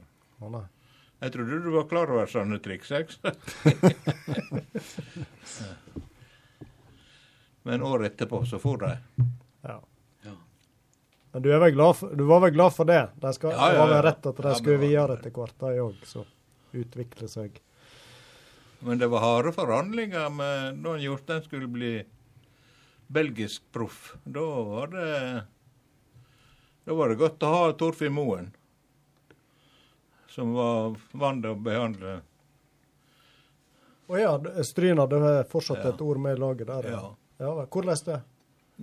Jeg 1.23 1.31
trodde 1.37 1.63
du 1.63 1.71
var 1.77 1.87
klar 1.87 2.07
over 2.11 2.27
sånne 2.27 2.59
triks, 2.59 2.91
jeg. 2.91 3.07
Men 7.63 7.83
året 7.87 8.11
etterpå 8.13 8.41
så 8.45 8.59
for 8.59 8.77
de. 8.83 8.93
Ja. 9.63 9.79
Men 11.33 11.41
du, 11.41 11.49
er 11.49 11.59
vel 11.63 11.71
glad 11.73 11.95
for, 11.97 12.11
du 12.13 12.23
var 12.29 12.43
vel 12.43 12.51
glad 12.53 12.73
for 12.75 12.85
det? 12.85 12.99
De 13.23 13.31
skal, 13.33 13.51
Ja, 13.55 13.67
ja, 13.67 13.71
Det 13.71 13.79
var 13.79 13.87
vel 13.89 13.95
ja. 13.97 14.01
rett 14.05 14.25
at 14.29 14.37
de 14.37 14.49
Ja, 14.51 14.55
skulle 14.59 14.77
videre 14.83 15.15
etter 15.17 15.31
hvert, 15.33 15.55
de 15.63 15.71
òg. 15.81 16.01
Så 16.05 16.25
utvikle 16.77 17.27
seg. 17.31 17.55
Men 18.85 18.99
det 18.99 19.07
var 19.09 19.23
harde 19.23 19.53
forhandlinger 19.55 20.29
med 20.29 20.83
da 20.83 20.93
Hjortein 20.99 21.41
skulle 21.45 21.67
bli 21.71 21.93
belgisk 23.07 23.63
proff. 23.73 24.15
Da 24.25 24.43
var 24.43 24.87
det 24.93 25.09
Da 26.85 26.93
var 26.99 27.09
det 27.09 27.15
godt 27.23 27.41
å 27.47 27.49
ha 27.55 27.71
Torfinn 27.79 28.13
Moen, 28.13 28.51
som 30.27 30.53
var 30.53 30.97
vant 31.13 31.41
til 31.45 31.53
å 31.55 31.61
behandle 31.63 32.19
Å 34.11 34.19
ja, 34.19 34.33
Stryna, 34.37 34.63
Stryn 34.67 34.99
hadde 34.99 35.19
fortsatt 35.49 35.81
Ja. 35.85 35.89
et 35.93 36.01
ord 36.01 36.19
med 36.19 36.35
i 36.37 36.39
laget 36.41 36.67
der. 36.67 36.89
Ja. 36.91 37.15
Ja. 37.39 37.53
Hvordan 37.65 38.03
det? 38.05 38.19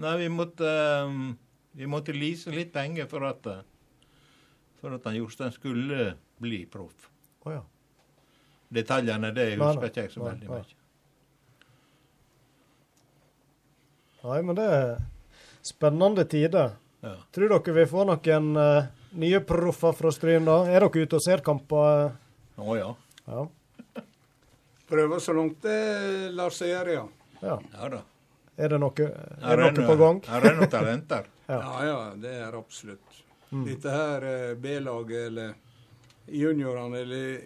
Nei, 0.01 0.17
vi 0.23 0.29
måtte 0.33 0.71
um, 1.07 1.37
Vi 1.75 1.87
måtte 1.91 2.15
lease 2.15 2.51
litt 2.55 2.73
penger 2.73 3.07
for 3.11 3.27
at 3.27 3.47
uh, 3.47 3.61
for 4.81 4.97
at 4.97 5.05
han 5.05 5.17
Jostein 5.19 5.53
skulle 5.53 6.15
bli 6.41 6.65
proff. 6.67 7.11
Oh, 7.45 7.53
ja. 7.53 7.61
Detaljene 8.73 9.33
det 9.37 9.51
husker 9.59 9.87
jeg 9.87 9.91
ikke 9.91 10.05
jeg 10.07 10.13
så 10.15 10.23
veldig 10.25 10.49
nei. 10.49 10.61
mye. 10.61 10.79
Nei, 14.21 14.39
men 14.47 14.57
det 14.57 14.67
er 14.77 14.95
spennende 15.65 16.25
tider. 16.29 16.75
Ja. 17.05 17.15
Tror 17.33 17.53
dere 17.53 17.77
vi 17.77 17.87
får 17.89 18.09
noen 18.09 18.51
uh, 18.57 18.89
nye 19.21 19.41
proffer 19.45 19.97
fra 19.97 20.13
Stryn 20.13 20.49
da? 20.49 20.63
Er 20.69 20.85
dere 20.87 21.05
ute 21.07 21.19
og 21.19 21.25
ser 21.25 21.45
kamper? 21.45 22.13
Å 22.61 22.77
ja. 22.77 22.91
Ja. 23.27 23.47
Prøver 24.91 25.23
så 25.23 25.37
langt 25.37 25.61
det 25.65 26.33
lar 26.37 26.53
seg 26.55 26.73
gjøre, 26.73 26.97
ja. 26.97 27.05
ja. 27.45 27.59
Ja 27.77 27.93
da. 27.93 28.01
Er 28.61 28.69
det 28.75 28.79
noe, 28.83 29.07
er 29.41 29.61
det 29.63 29.71
noe 29.73 29.87
på 29.89 29.97
gang? 30.01 30.19
Her 30.29 30.47
er 30.51 30.59
noen 30.59 30.73
talenter. 30.73 31.29
Ja. 31.51 31.57
Ja, 31.59 31.79
ja, 31.83 31.95
det 32.15 32.31
er 32.45 32.55
absolutt. 32.55 33.17
Mm. 33.51 33.65
Dette 33.67 33.91
her 33.91 34.23
eh, 34.29 34.51
B-laget, 34.63 35.25
eller 35.33 35.55
juniorene, 36.31 37.01
eller 37.03 37.41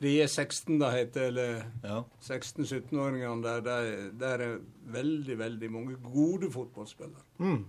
de 0.00 0.12
er 0.22 0.30
16 0.32 0.78
da 0.80 0.88
heter, 0.94 1.26
eller 1.28 1.58
Ja. 1.84 1.98
16-17-åringene, 2.24 3.42
der, 3.44 3.60
der, 3.66 3.90
der 4.22 4.44
er 4.46 4.54
veldig, 4.94 5.36
veldig 5.42 5.70
mange 5.74 5.98
gode 6.06 6.48
fotballspillere. 6.54 7.20
Mm. 7.44 7.66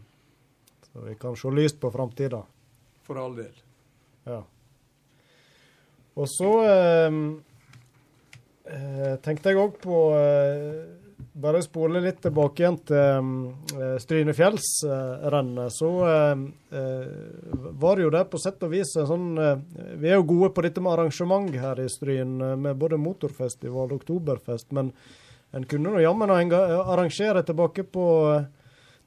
Så 0.94 1.04
vi 1.10 1.18
kan 1.20 1.36
se 1.36 1.52
lyst 1.60 1.82
på 1.84 1.92
framtida. 1.92 2.40
For 3.04 3.20
all 3.20 3.36
del. 3.36 3.60
Ja. 4.30 4.40
Og 6.16 6.28
så 6.32 6.54
eh, 6.72 7.20
eh, 8.72 9.14
tenkte 9.28 9.52
jeg 9.52 9.60
òg 9.60 9.76
på 9.84 10.00
eh, 10.16 10.81
bare 11.42 11.62
spole 11.66 12.00
litt 12.04 12.22
tilbake 12.24 12.62
igjen 12.64 12.78
til 12.88 13.18
um, 13.20 13.32
eh, 13.76 13.98
Strynefjellsrennet, 14.02 15.74
så 15.74 15.90
eh, 16.08 16.36
eh, 16.78 17.08
var 17.82 17.98
det 17.98 18.04
jo 18.06 18.12
det 18.14 18.24
på 18.32 18.38
sett 18.42 18.64
og 18.66 18.72
vis 18.74 18.92
en 19.00 19.10
sånn 19.10 19.28
eh, 19.42 19.58
Vi 20.02 20.08
er 20.10 20.16
jo 20.20 20.30
gode 20.30 20.50
på 20.56 20.64
dette 20.66 20.82
med 20.84 20.94
arrangement 20.94 21.50
her 21.64 21.78
i 21.82 21.90
Stryn, 21.92 22.34
eh, 22.42 22.56
med 22.56 22.80
både 22.82 23.02
motorfestival 23.02 23.88
og 23.90 23.98
oktoberfest, 24.02 24.70
men 24.78 24.94
en 25.52 25.66
kunne 25.68 25.92
nå 25.92 26.00
jammen 26.04 26.32
arrangere 26.32 27.44
tilbake 27.48 27.84
på 27.92 28.06
eh, 28.36 28.46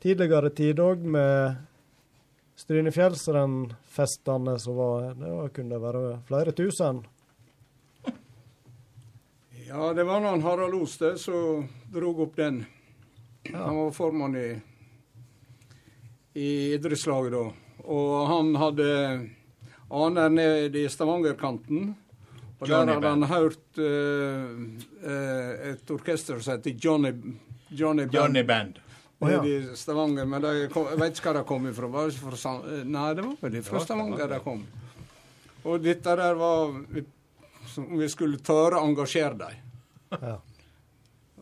tidligere 0.05 0.51
tid 0.53 0.77
òg 0.85 0.99
med 1.17 1.57
Strynefjellsrennfestene 2.61 4.59
som 4.63 4.77
var 4.79 5.15
Det 5.19 5.53
kunne 5.57 5.81
være 5.83 6.19
flere 6.29 6.53
tusen. 6.55 7.03
Ja, 9.69 9.93
det 9.95 10.05
var 10.05 10.21
han 10.21 10.43
Harald 10.43 10.75
Oste 10.75 11.19
som 11.19 11.69
drog 11.93 12.21
opp 12.21 12.37
den. 12.37 12.65
Han 13.53 13.77
var 13.77 13.91
formann 13.91 14.37
i, 14.37 14.61
i 16.35 16.49
idrettslaget 16.75 17.33
da. 17.33 17.45
Og 17.85 18.27
han 18.29 18.55
hadde 18.61 18.89
aner 19.89 20.29
ned 20.29 20.77
i 20.77 20.85
Stavangerkanten. 20.89 21.95
Og 22.61 22.69
Johnny 22.69 22.93
der 22.93 22.95
hadde 22.95 23.13
han 23.15 23.29
hørt 23.31 23.81
uh, 23.81 24.53
uh, 25.05 25.73
et 25.73 25.91
orkester 25.91 26.41
som 26.41 26.59
heter 26.59 26.77
Johnny, 26.81 27.13
Johnny 27.69 28.05
Band. 28.05 28.15
Johnny 28.15 28.43
Band. 28.43 28.81
Oh, 29.19 29.33
ja. 29.33 29.45
I 29.47 29.77
Stavanger, 29.77 30.25
men 30.29 30.45
kom, 30.73 30.89
jeg 30.91 31.01
vet 31.01 31.19
ikke 31.19 31.31
hva 31.31 31.39
de 31.39 31.49
kom 31.49 31.67
ifra. 31.71 31.89
Var 31.89 32.11
det 32.11 32.21
fra, 32.21 32.55
eh, 32.69 32.81
nei, 32.85 33.11
det 33.17 33.25
var 33.25 33.37
vel 33.41 33.61
fra 33.65 33.81
Stavanger 33.81 34.29
de 34.29 34.41
kom. 34.45 34.65
Og 35.65 35.81
dette 35.81 36.17
der 36.21 36.35
var 36.37 36.75
om 37.79 37.99
vi 37.99 38.09
skulle 38.13 38.43
tørre 38.45 38.81
å 38.81 38.89
engasjere 38.89 39.39
dem. 39.41 39.63
Ja. 40.15 40.39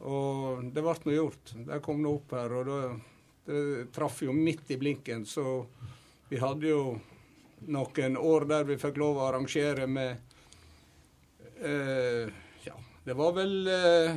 Og 0.02 0.64
det 0.74 0.82
ble 0.82 0.94
nå 1.04 1.14
gjort. 1.14 1.54
De 1.54 1.78
kom 1.84 2.02
nå 2.02 2.16
opp 2.18 2.34
her, 2.34 2.54
og 2.58 2.68
det, 2.68 2.80
det 3.46 3.62
traff 3.94 4.22
jo 4.24 4.34
midt 4.34 4.72
i 4.74 4.78
blinken. 4.80 5.26
Så 5.28 5.64
vi 6.30 6.40
hadde 6.42 6.70
jo 6.72 6.84
noen 7.70 8.16
år 8.18 8.46
der 8.50 8.66
vi 8.66 8.78
fikk 8.80 8.98
lov 8.98 9.20
å 9.20 9.26
arrangere 9.28 9.86
med 9.86 10.16
eh, 11.62 12.30
Ja, 12.64 12.74
det 13.04 13.14
var 13.18 13.36
vel 13.36 13.54
eh, 13.70 14.16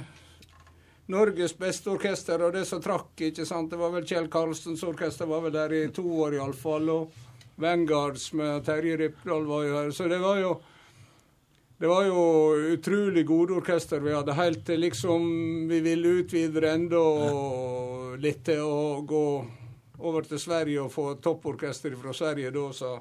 Norges 1.14 1.54
beste 1.58 1.92
orkester, 1.94 2.42
og 2.42 2.56
det 2.56 2.64
som 2.66 2.82
trakk, 2.82 3.14
ikke 3.28 3.46
sant. 3.46 3.70
Det 3.70 3.78
var 3.78 3.94
vel 3.94 4.08
Kjell 4.10 4.30
Karlsens 4.34 4.82
orkester 4.88 5.30
var 5.30 5.44
vel 5.46 5.54
der 5.54 5.76
i 5.78 5.84
to 5.94 6.06
år 6.26 6.40
iallfall. 6.40 6.90
Og 6.90 7.60
Vanguards 7.62 8.32
med 8.34 8.66
Terje 8.66 8.98
Rypdal 8.98 9.46
var 9.46 9.68
jo 9.68 9.76
her. 9.78 9.92
Så 9.94 10.10
det 10.10 10.18
var 10.24 10.42
jo 10.42 10.56
det 11.78 11.88
var 11.92 12.06
jo 12.08 12.22
utrolig 12.76 13.26
gode 13.28 13.58
orkester 13.60 14.00
vi 14.00 14.14
hadde, 14.16 14.36
helt 14.38 14.64
til 14.68 14.80
liksom 14.86 15.26
vi 15.68 15.82
ville 15.84 16.22
utvide 16.22 16.64
det 16.64 16.72
enda 16.72 17.02
litt 18.22 18.46
til 18.48 18.62
å 18.64 19.02
gå 19.04 19.26
over 20.00 20.28
til 20.28 20.40
Sverige 20.40 20.86
og 20.86 20.94
få 20.94 21.10
topporkester 21.24 21.96
fra 22.00 22.14
Sverige. 22.16 22.54
Da 22.56 22.70
sa 22.76 22.94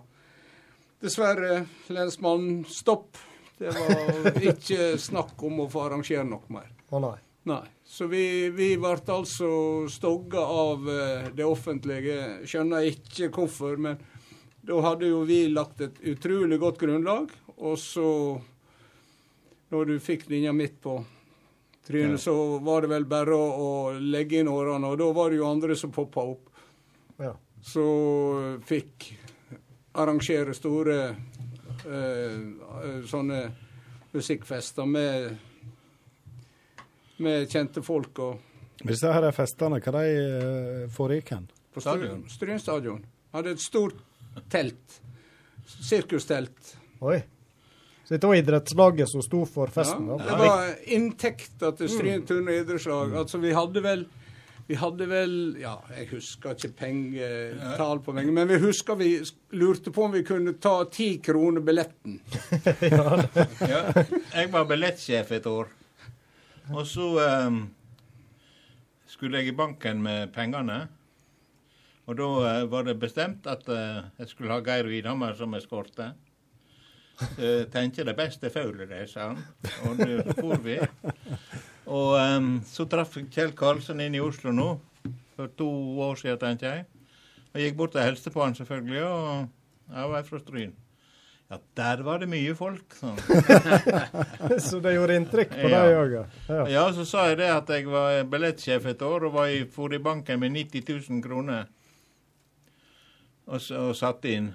dessverre 1.04 1.64
lensmannen 1.94 2.64
stopp. 2.70 3.18
Det 3.58 3.70
var 3.74 4.42
ikke 4.54 4.94
snakk 4.98 5.38
om 5.46 5.64
å 5.64 5.70
få 5.70 5.86
arrangere 5.86 6.26
noe 6.26 6.50
mer. 6.54 6.70
Å 6.90 7.02
nei. 7.02 7.16
Nei. 7.44 7.62
Så 7.84 8.08
vi, 8.08 8.48
vi 8.56 8.70
ble 8.80 8.96
altså 8.96 9.48
stogga 9.92 10.40
av 10.40 10.88
eh, 10.88 11.26
det 11.36 11.44
offentlige. 11.44 12.46
Skjønner 12.48 12.88
ikke 12.88 13.28
hvorfor, 13.34 13.76
men 13.76 14.00
da 14.64 14.80
hadde 14.86 15.10
jo 15.10 15.20
vi 15.28 15.44
lagt 15.52 15.82
et 15.84 16.00
utrolig 16.14 16.58
godt 16.62 16.80
grunnlag. 16.80 17.28
Og 17.60 17.76
så, 17.78 18.08
når 19.72 19.86
du 19.86 19.94
fikk 20.00 20.28
linja 20.30 20.52
midt 20.52 20.80
på 20.82 20.98
trynet, 21.86 22.10
Ja. 22.18 22.18
så 22.18 22.58
var 22.64 22.82
det 22.82 22.88
vel 22.92 23.04
bare 23.04 23.34
å, 23.36 23.46
å 23.60 23.70
legge 24.00 24.40
inn 24.40 24.48
årene. 24.48 24.86
Og 24.92 24.98
da 24.98 25.08
var 25.12 25.30
det 25.30 25.36
jo 25.40 25.46
andre 25.50 25.76
som 25.76 25.90
poppa 25.92 26.20
opp. 26.34 26.48
Ja. 27.18 27.34
Så 27.64 27.84
fikk 28.66 29.10
arrangere 29.94 30.54
store 30.56 30.96
eh, 31.08 32.38
eh, 32.38 33.02
sånne 33.08 33.42
musikkfester 34.14 34.86
med 34.86 35.36
med 37.24 37.46
kjente 37.50 37.82
folk 37.82 38.18
og 38.18 38.40
Disse 38.84 39.06
her 39.14 39.24
festene, 39.32 39.78
hva 39.80 39.92
de 39.94 40.08
eh, 40.18 40.88
foregikk 40.92 41.30
hen? 41.32 41.44
på 41.72 41.80
Stryn 42.28 42.58
stadion. 42.60 43.04
Hadde 43.32 43.54
et 43.54 43.62
stort 43.62 43.96
telt. 44.50 44.98
Sirkustelt. 45.66 46.74
Oi. 47.00 47.16
Så 48.04 48.14
dette 48.14 48.28
var 48.28 48.36
idrettslaget 48.36 49.08
som 49.08 49.22
sto 49.24 49.44
for 49.48 49.72
festen? 49.72 50.10
Ja, 50.10 50.18
da? 50.20 50.24
det 50.28 50.48
var 50.48 50.74
inntekter 50.96 51.72
til 51.78 51.88
Stryn 51.88 52.26
turn- 52.28 52.50
og 52.50 52.58
idrettslag. 52.58 53.16
Altså, 53.22 53.40
vi 53.40 53.54
hadde 53.56 53.82
vel 53.84 54.04
vi 54.66 54.76
hadde 54.80 55.06
vel 55.08 55.32
Ja, 55.60 55.74
jeg 55.92 56.08
husker 56.14 56.56
ikke 56.56 56.72
pengetall 56.78 58.00
på 58.04 58.14
penger, 58.16 58.32
men 58.32 58.48
vi 58.48 58.58
husker 58.62 58.96
vi 58.96 59.10
lurte 59.56 59.92
på 59.92 60.06
om 60.06 60.14
vi 60.14 60.24
kunne 60.24 60.56
ta 60.56 60.78
ti 60.92 61.18
kroner 61.24 61.64
billetten. 61.64 62.20
Ja, 63.74 63.80
jeg 63.92 64.50
var 64.52 64.68
billettsjef 64.68 65.32
et 65.36 65.48
år. 65.48 65.68
Og 66.72 66.86
så 66.88 67.08
um, 67.44 67.64
skulle 69.08 69.40
jeg 69.40 69.52
i 69.52 69.56
banken 69.56 70.00
med 70.04 70.32
pengene. 70.32 70.86
Og 72.08 72.16
da 72.16 72.28
uh, 72.44 72.70
var 72.72 72.88
det 72.88 72.96
bestemt 73.00 73.48
at 73.50 73.68
uh, 73.68 74.04
jeg 74.20 74.32
skulle 74.32 74.52
ha 74.52 74.64
Geir 74.64 74.88
Widhammer 74.88 75.36
som 75.36 75.56
eskorte. 75.56 76.14
Uh, 77.14 77.64
tenkte 77.70 78.04
det 78.06 78.16
beste 78.18 78.50
føler 78.50 78.88
det, 78.90 79.04
sa 79.10 79.30
han. 79.30 79.42
Og 79.86 80.00
det 80.00 80.36
for 80.38 80.58
vi. 80.64 80.78
Og 81.86 82.14
um, 82.18 82.54
så 82.66 82.86
traff 82.90 83.18
jeg 83.18 83.28
Kjell 83.32 83.52
Karlsen 83.56 84.00
inn 84.02 84.16
i 84.16 84.22
Oslo 84.24 84.54
nå, 84.54 84.70
for 85.36 85.52
to 85.58 85.68
år 86.02 86.18
siden, 86.20 86.40
tenkte 86.40 86.70
jeg. 86.70 86.86
Og 87.54 87.60
gikk 87.62 87.76
bort 87.78 87.98
og 87.98 88.02
hilste 88.08 88.32
på 88.34 88.42
han 88.42 88.56
selvfølgelig, 88.56 89.04
og 89.04 89.94
jeg 89.94 90.10
var 90.10 90.26
fra 90.26 90.40
Stryn. 90.42 90.72
Ja, 91.50 91.58
der 91.76 92.02
var 92.02 92.18
det 92.18 92.26
mye 92.32 92.54
folk, 92.56 92.96
sånn. 92.96 93.18
Så 94.64 94.80
det 94.82 94.94
gjorde 94.96 95.18
inntrykk 95.20 95.52
på 95.52 95.68
deg 95.68 95.96
òg? 95.98 96.14
Ja. 96.48 96.62
Ja, 96.72 96.84
så 96.96 97.04
sa 97.06 97.26
jeg 97.28 97.42
det 97.42 97.50
at 97.52 97.68
jeg 97.70 97.86
var 97.92 98.24
billettsjef 98.32 98.88
et 98.94 99.04
år 99.04 99.28
og 99.28 99.36
var 99.36 99.52
i, 99.52 99.60
for 99.70 99.92
i 99.92 100.00
banken 100.02 100.40
med 100.40 100.56
90 100.56 100.88
000 100.88 101.20
kroner. 101.22 101.68
Og, 103.44 103.60
og 103.60 103.92
satte 103.98 104.32
inn. 104.32 104.48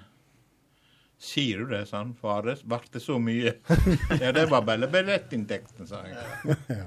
Sier 1.20 1.58
du 1.58 1.66
det, 1.74 1.82
sa 1.88 2.00
far? 2.20 2.42
Fare, 2.46 2.54
ble 2.64 2.78
det 2.94 3.00
så 3.04 3.18
mye? 3.20 3.52
ja, 4.22 4.30
det 4.32 4.46
var 4.48 4.62
bare 4.64 4.88
billettinntekten, 4.88 5.86
sa 5.88 6.00
jeg. 6.08 6.86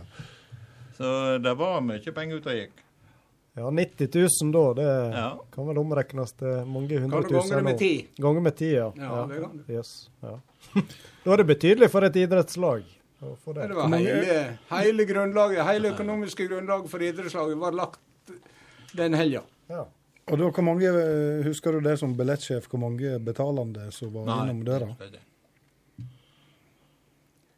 Så 0.97 1.37
det 1.43 1.53
var 1.59 1.83
mye 1.85 2.13
penger 2.15 2.41
ute 2.41 2.49
og 2.49 2.57
gikk. 2.57 2.79
Ja, 3.53 3.69
90 3.69 4.09
000 4.41 4.51
da, 4.55 4.63
det 4.79 4.87
Ja. 5.13 5.27
kan 5.53 5.67
vel 5.67 5.77
omregnes 5.77 6.31
til 6.33 6.63
mange 6.65 6.97
hundre 6.97 7.21
tusen 7.29 7.57
det 7.59 7.63
med 7.67 7.75
nå. 7.75 7.79
ti? 7.83 7.91
Ganger 8.17 8.41
med 8.41 8.55
ti, 8.57 8.71
ja. 8.73 8.87
Ja, 8.97 9.25
det 9.29 9.41
kan 9.43 9.59
du. 9.59 9.73
Yes, 9.73 9.91
ja. 10.25 10.39
da 11.23 11.33
er 11.35 11.43
det 11.43 11.45
betydelig 11.51 11.89
for 11.93 12.01
et 12.09 12.17
idrettslag. 12.17 12.87
For 13.45 13.53
det. 13.55 13.69
Det 13.69 13.77
var 13.77 13.93
hele, 13.93 14.39
hele 14.73 15.05
grunnlaget, 15.07 15.61
hele 15.69 15.93
økonomiske 15.93 16.47
grunnlaget 16.49 16.89
for 16.91 17.05
idrettslaget 17.05 17.61
var 17.61 17.77
lagt 17.77 18.33
den 18.97 19.13
helga. 19.15 19.43
Ja. 19.69 19.85
Og 20.31 20.39
da, 20.39 20.47
hvor 20.55 20.63
mange, 20.63 20.87
eh, 20.87 21.43
Husker 21.43 21.75
du 21.75 21.81
det 21.83 21.97
som 21.99 22.13
billettsjef, 22.15 22.67
hvor 22.71 22.79
mange 22.79 23.17
betalende 23.19 23.89
som 23.91 24.11
var 24.13 24.25
Nei, 24.29 24.39
innom 24.45 24.63
døra? 24.65 24.95
det. 24.99 25.19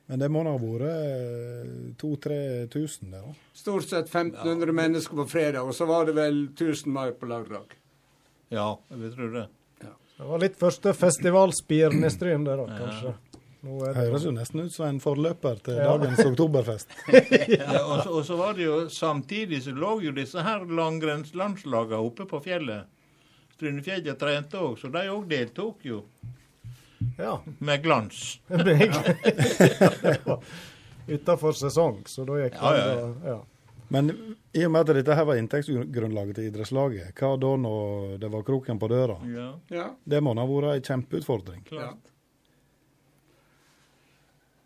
Men 0.08 0.20
det 0.22 0.30
må 0.30 0.44
da 0.46 0.52
ha 0.54 0.62
vært 0.62 1.98
2000-3000 1.98 3.12
der, 3.12 3.22
da? 3.26 3.34
Stort 3.58 3.88
sett 3.90 4.10
1500 4.12 4.74
mennesker 4.78 5.18
på 5.18 5.26
fredag, 5.30 5.64
og 5.66 5.74
så 5.74 5.88
var 5.90 6.06
det 6.06 6.14
vel 6.18 6.44
1000 6.54 6.92
mer 6.94 7.16
på 7.18 7.26
lørdag. 7.30 7.74
Ja, 8.54 8.76
jeg 8.92 9.00
vil 9.02 9.16
tro 9.16 9.30
det. 9.34 9.48
Det 10.16 10.24
var 10.30 10.40
litt 10.40 10.56
første 10.56 10.94
festivalspiren 10.96 12.06
i 12.08 12.10
Stryn, 12.14 12.46
der 12.48 12.62
da, 12.62 12.66
kanskje. 12.72 13.10
Nå 13.12 13.25
det 13.66 13.96
Høres 13.98 14.24
jo 14.28 14.32
nesten 14.36 14.62
ut 14.66 14.74
som 14.74 14.86
en 14.88 15.00
forløper 15.02 15.56
til 15.66 15.80
Ja. 15.82 15.96
dagens 15.98 16.22
oktoberfest. 16.30 16.94
Ja, 17.58 17.82
og, 17.82 18.04
så, 18.04 18.10
og 18.20 18.26
så 18.28 18.38
var 18.38 18.54
det 18.58 18.64
jo 18.68 18.78
samtidig 18.90 19.64
så 19.66 19.74
lå 19.74 19.96
jo 20.06 20.12
disse 20.16 20.42
her 20.46 20.66
langrennslandslagene 20.66 22.02
oppe 22.06 22.28
på 22.30 22.42
fjellet. 22.46 22.86
Strynefjellet 23.56 24.20
trente 24.20 24.60
òg, 24.60 24.78
så 24.82 24.90
de 24.92 25.06
òg 25.10 25.26
deltok 25.32 25.86
jo. 25.88 26.02
Ja. 27.18 27.38
Med 27.60 27.84
glans. 27.84 28.40
Utafor 31.08 31.52
sesong, 31.54 32.00
så 32.10 32.26
da 32.26 32.40
gikk 32.42 32.56
Ja, 32.62 32.72
ja, 32.78 32.86
ja. 32.88 32.96
det 33.22 33.30
ja. 33.30 33.42
Men 33.94 34.08
i 34.58 34.64
og 34.66 34.72
med 34.74 34.82
at 34.90 34.96
dette 34.98 35.14
her 35.16 35.26
var 35.30 35.38
inntektsgrunnlaget 35.38 36.40
til 36.40 36.48
idrettslaget, 36.50 37.12
hva 37.20 37.36
da 37.38 37.52
når 37.62 38.16
det 38.24 38.32
var 38.34 38.42
kroken 38.48 38.80
på 38.82 38.88
døra? 38.90 39.20
Ja, 39.30 39.52
Ja, 39.70 39.86
Det 40.04 40.22
må 40.26 40.34
ha 40.34 40.46
vært 40.50 40.72
ei 40.74 40.82
kjempeutfordring. 40.88 41.62
klart. 41.70 42.02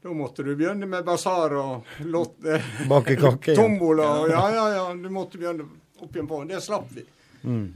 Da 0.02 0.14
måtte 0.16 0.44
du 0.44 0.56
begynne 0.56 0.88
med 0.88 1.04
basar 1.06 1.54
og 1.60 1.88
lott, 2.08 2.38
eh, 2.46 2.64
Bake 2.90 3.16
kake 3.20 3.52
igjen. 3.52 3.60
tombola. 3.64 4.08
og 4.22 4.30
Ja, 4.30 4.46
ja, 4.56 4.66
ja. 4.76 4.94
Du 4.96 5.10
måtte 5.12 5.38
begynne 5.38 5.68
opp 6.00 6.16
igjen 6.16 6.28
på. 6.28 6.44
Det 6.48 6.62
slapp 6.64 6.88
vi. 6.96 7.04
Mm. 7.44 7.74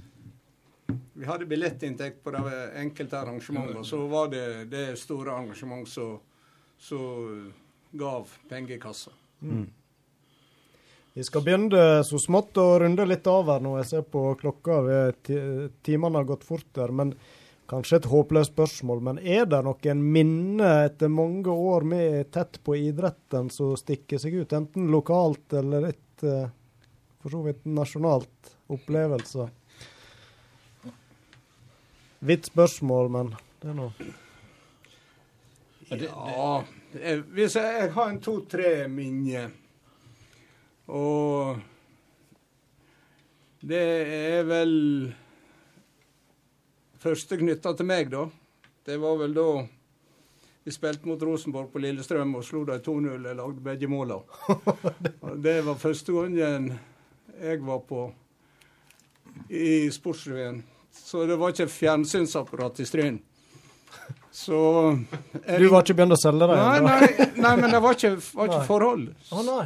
Vi 1.14 1.26
hadde 1.26 1.46
billettinntekt 1.46 2.24
på 2.24 2.32
de 2.32 2.42
enkelte 2.80 3.20
arrangementene. 3.20 3.84
Så 3.86 4.08
var 4.08 4.28
det 4.32 4.66
det 4.72 4.86
store 5.00 5.32
arrangement 5.32 5.88
som 5.88 7.54
gav 7.92 8.28
penger 8.50 8.76
i 8.76 8.80
kassa. 8.80 9.12
Vi 11.14 11.24
skal 11.24 11.44
begynne 11.46 12.04
så 12.04 12.20
smått 12.20 12.58
å 12.58 12.80
runde 12.80 13.06
litt 13.06 13.28
av 13.30 13.52
her 13.52 13.64
nå. 13.64 13.76
Jeg 13.82 13.90
ser 13.92 14.06
på 14.10 14.26
klokka. 14.40 14.80
Timene 15.86 16.20
har 16.20 16.28
gått 16.28 16.44
fort 16.48 16.68
der. 16.74 16.92
Men 16.92 17.14
kanskje 17.74 17.98
et 18.02 18.10
håpløst 18.12 18.54
spørsmål. 18.54 19.02
Men 19.10 19.20
er 19.20 19.48
det 19.50 19.64
noen 19.66 20.04
minne 20.14 20.72
etter 20.86 21.10
mange 21.12 21.54
år 21.54 21.86
med 21.90 22.30
tett 22.36 22.60
på 22.64 22.78
idretten 22.78 23.50
som 23.54 23.74
stikker 23.80 24.22
seg 24.22 24.44
ut? 24.44 24.54
Enten 24.54 24.92
lokalt 24.94 25.58
eller 25.58 25.90
et 25.90 26.28
eh, 26.28 26.52
for 27.24 27.34
så 27.34 27.42
vidt 27.48 27.66
nasjonalt 27.66 28.54
opplevelse? 28.74 29.48
Vidt 32.24 32.46
spørsmål, 32.52 33.10
men 33.12 33.34
det 33.62 33.74
er 33.74 33.78
nå 33.80 33.90
Ja, 35.94 36.64
hvis 37.36 37.56
jeg, 37.60 37.74
jeg 37.80 37.92
har 37.96 38.10
en 38.10 38.22
to-tre 38.24 38.72
minner. 38.92 39.52
Og 40.92 41.60
det 43.64 43.84
er 44.20 44.48
vel 44.48 44.74
første 47.04 47.38
knytta 47.40 47.74
til 47.78 47.88
meg, 47.90 48.12
da. 48.14 48.28
Det 48.84 48.98
var 49.00 49.18
vel 49.20 49.36
da 49.36 49.48
vi 50.64 50.72
spilte 50.72 51.08
mot 51.10 51.22
Rosenborg 51.28 51.72
på 51.74 51.82
Lillestrøm 51.84 52.38
og 52.40 52.46
slo 52.48 52.64
dem 52.68 52.80
2-0. 52.84 53.28
Jeg 53.28 53.36
lagde 53.40 53.64
begge 53.66 53.90
måla. 53.92 54.22
Det 55.46 55.58
var 55.66 55.80
første 55.80 56.16
gangen 56.16 56.70
jeg 57.42 57.60
var 57.66 57.82
på 57.88 58.06
i 59.50 59.90
Sportsrevyen. 59.92 60.62
Så 60.94 61.26
det 61.26 61.36
var 61.42 61.52
ikke 61.52 61.68
fjernsynsapparat 61.74 62.80
i 62.80 62.86
Stryn. 62.86 63.16
Så 64.32 64.60
Du 65.58 65.66
var 65.70 65.82
ikke 65.82 65.96
begynt 65.98 66.16
å 66.16 66.20
selge 66.22 66.48
deg? 66.48 66.60
Nei, 66.60 66.80
nei, 66.86 67.30
nei, 67.42 67.54
men 67.60 67.74
det 67.74 67.82
var 67.82 67.98
ikke, 67.98 68.14
var 68.38 68.52
ikke 68.52 68.68
forhold. 68.70 69.08
Å 69.34 69.46
nei. 69.48 69.66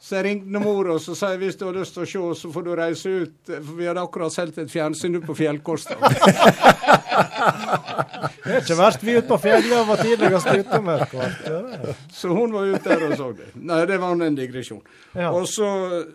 Så 0.00 0.16
jeg 0.16 0.24
ringte 0.24 0.60
mor 0.62 0.88
og 0.94 1.00
så 1.04 1.12
sa 1.16 1.34
jeg, 1.34 1.42
hvis 1.42 1.58
du 1.60 1.66
har 1.66 1.76
lyst 1.76 1.92
til 1.92 2.06
å 2.06 2.08
se, 2.08 2.20
så 2.40 2.50
får 2.54 2.64
du 2.64 2.70
reise 2.78 3.10
ut. 3.20 3.34
For 3.50 3.74
vi 3.76 3.88
hadde 3.88 4.00
akkurat 4.00 4.32
solgt 4.32 4.58
et 4.62 4.72
fjernsyn 4.72 5.18
ute 5.18 5.26
på 5.28 5.36
Fjellkosta. 5.36 5.98
Det 8.40 8.56
er 8.56 8.62
ikke 8.62 8.76
verst. 8.78 9.02
Vi 9.04 9.14
ute 9.18 9.28
på 9.28 9.36
fjellet 9.42 9.86
var 9.86 10.00
tidligst 10.00 10.48
ute 10.48 10.78
med 10.82 11.02
et 11.04 11.12
er. 11.20 11.92
Så 12.16 12.32
hun 12.32 12.54
var 12.54 12.70
ute 12.72 12.88
der 12.88 13.04
og 13.06 13.12
så 13.18 13.28
det. 13.36 13.50
Nei, 13.54 13.82
det 13.86 13.98
var 14.00 14.16
en 14.16 14.38
digresjon. 14.38 14.80
Ja. 15.12 15.28
Og 15.36 15.46
så 15.48 15.68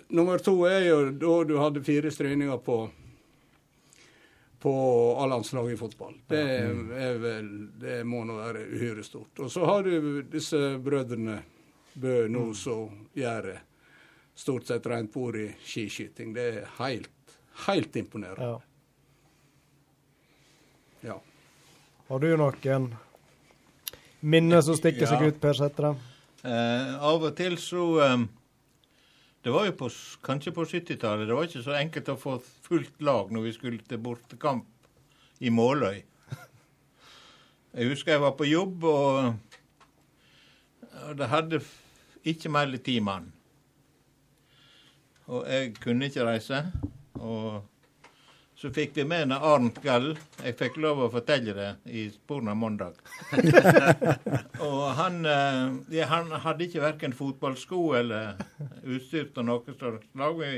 nummer 0.10 0.42
to 0.44 0.56
er 0.68 0.88
jo 0.90 0.98
da 1.22 1.36
du 1.48 1.56
hadde 1.62 1.84
fire 1.86 2.12
stryninger 2.12 2.58
på 2.66 2.80
på 4.66 4.74
A-landslaget 5.22 5.76
i 5.76 5.78
fotball. 5.78 6.16
Det 6.28 6.42
er 6.42 7.20
vel 7.22 7.50
Det 7.78 8.00
må 8.02 8.24
nå 8.26 8.40
være 8.40 8.66
uhyre 8.74 9.04
stort. 9.06 9.46
Og 9.46 9.52
så 9.54 9.66
har 9.70 9.86
du 9.86 10.24
disse 10.26 10.80
brødrene 10.82 11.38
Bø 11.96 12.26
nå 12.28 12.50
som 12.58 13.06
gjør 13.16 13.52
det 13.52 13.60
stort 14.36 14.68
sett 14.68 14.86
rent 14.92 15.14
bord 15.14 15.36
i 15.40 15.48
skiskyting. 15.64 16.34
Det 16.36 16.46
er 16.54 16.66
helt, 16.80 17.36
helt 17.68 17.96
imponerende. 17.96 18.46
Ja. 18.46 18.62
Ja. 21.06 21.20
Har 22.10 22.20
du 22.20 22.32
noen 22.38 22.90
minner 24.26 24.62
som 24.66 24.76
stikker 24.78 25.06
seg 25.10 25.22
Ja. 25.22 25.28
ut, 25.30 25.40
Per 25.42 25.54
Sætre? 25.54 25.96
Eh, 26.46 26.96
av 27.02 27.24
og 27.24 27.36
til 27.38 27.56
så 27.58 27.86
eh, 28.06 28.26
Det 29.46 29.52
var 29.54 29.66
jo 29.68 29.72
på, 29.78 29.90
kanskje 30.26 30.52
på 30.54 30.64
70-tallet. 30.66 31.28
Det 31.28 31.36
var 31.38 31.44
ikke 31.46 31.62
så 31.62 31.76
enkelt 31.78 32.08
å 32.10 32.16
få 32.18 32.40
fullt 32.66 33.02
lag 33.06 33.30
når 33.32 33.42
vi 33.46 33.52
skulle 33.54 33.78
til 33.86 34.00
bortekamp 34.02 34.66
i 35.40 35.50
Måløy. 35.54 36.02
Jeg 37.76 37.90
husker 37.92 38.12
jeg 38.16 38.22
var 38.24 38.32
på 38.40 38.48
jobb, 38.48 38.84
og, 38.90 39.36
og 41.06 41.18
det 41.20 41.28
hadde 41.30 41.60
ikke 42.26 42.50
mer 42.50 42.72
enn 42.72 42.82
ti 42.82 42.98
mann. 43.04 43.28
Og 45.32 45.48
jeg 45.50 45.74
kunne 45.82 46.06
ikke 46.10 46.26
reise. 46.28 46.60
Og 47.18 47.64
så 48.56 48.70
fikk 48.74 48.92
vi 48.98 49.04
med 49.08 49.22
en 49.26 49.32
Arnt 49.36 49.82
Gall. 49.84 50.18
Jeg 50.44 50.56
fikk 50.60 50.78
lov 50.84 50.98
å 51.06 51.14
fortelle 51.14 51.54
det 51.58 51.72
i 51.92 52.10
Sporna 52.14 52.54
Mandag. 52.56 52.94
og 54.68 54.84
han, 55.00 55.26
eh, 55.26 55.66
ja, 55.98 56.06
han 56.12 56.26
hadde 56.46 56.64
ikke 56.68 56.86
verken 56.86 57.14
fotballsko 57.18 57.80
eller 58.00 58.24
utstyr 58.84 59.26
til 59.36 59.44
noe, 59.50 59.62
så 59.80 59.88
la 60.20 60.28
vi 60.38 60.52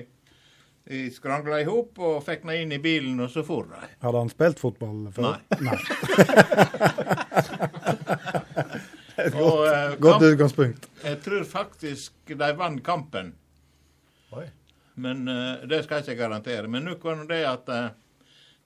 vi 0.87 1.09
skrangla 1.11 1.57
i 1.59 1.65
hop 1.67 1.97
og 1.99 2.21
fikk 2.23 2.45
den 2.45 2.61
inn 2.61 2.71
i 2.77 2.79
bilen, 2.79 3.19
og 3.19 3.27
så 3.33 3.43
for 3.43 3.67
de. 3.67 3.75
Hadde 3.99 4.21
han 4.21 4.29
spilt 4.31 4.55
fotball 4.61 5.09
før? 5.11 5.35
Nei. 5.59 5.75
Et 9.17 9.33
Og, 9.33 9.41
godt, 9.41 9.73
eh, 9.73 9.97
godt 9.99 10.21
utgangspunkt. 10.29 10.87
Jeg 11.03 11.17
tror 11.25 11.43
faktisk 11.49 12.13
de 12.29 12.49
vant 12.57 12.83
kampen. 12.85 13.33
Men 14.97 15.27
uh, 15.27 15.67
det 15.69 15.83
skal 15.83 15.95
jeg 15.97 16.03
ikke 16.07 16.23
garantere. 16.23 16.67
Men 16.67 16.83
nå 16.87 16.95
var 17.03 17.25
det 17.29 17.45
at 17.47 17.69
uh, 17.69 17.89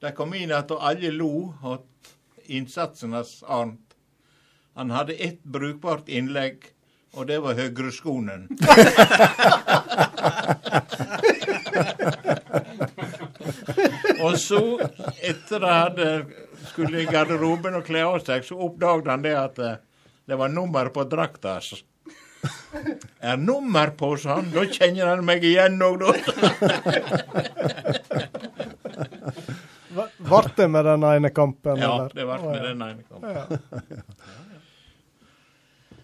de 0.01 0.11
kom 0.15 0.33
inn 0.33 0.51
og 0.55 0.71
alle 0.79 1.11
lo 1.13 1.53
av 1.61 1.83
innsatsen 2.51 3.13
hans 3.13 3.43
Arnt. 3.43 3.95
Han 4.73 4.89
hadde 4.95 5.13
ett 5.19 5.43
brukbart 5.43 6.09
innlegg, 6.09 6.57
og 7.19 7.27
det 7.27 7.39
var 7.43 7.53
høyreskonen. 7.59 8.47
og 14.23 14.39
så, 14.39 14.79
etter 15.19 15.59
de 15.59 15.67
hadde 15.67 16.25
skulle 16.71 17.01
i 17.03 17.05
garderoben 17.11 17.75
og 17.75 17.85
kle 17.85 18.01
av 18.07 18.19
seg, 18.23 18.45
så 18.47 18.55
oppdaget 18.55 19.11
han 19.11 19.23
det 19.25 19.35
at 19.35 19.59
uh, 19.59 19.75
det 20.25 20.35
var 20.39 20.49
nummer 20.53 20.87
på 20.95 21.03
drakta 21.11 21.59
hans. 21.59 21.83
Er 23.21 23.37
nummer 23.37 23.91
på, 23.97 24.15
sånn. 24.17 24.49
Da 24.53 24.63
kjenner 24.65 25.11
han 25.11 25.25
meg 25.27 25.43
igjen 25.45 25.77
òg, 25.85 26.01
da. 26.01 26.11
Ble 29.91 30.41
det 30.57 30.67
med 30.71 30.87
den 30.87 31.03
ene 31.05 31.29
kampen? 31.35 31.81
Ja, 31.81 31.91
eller? 31.95 32.13
det 32.15 32.25
ble 32.25 32.37
Å, 32.39 32.49
med 32.49 32.65
den 32.69 32.81
ene 32.87 33.03
kampen. 33.05 33.31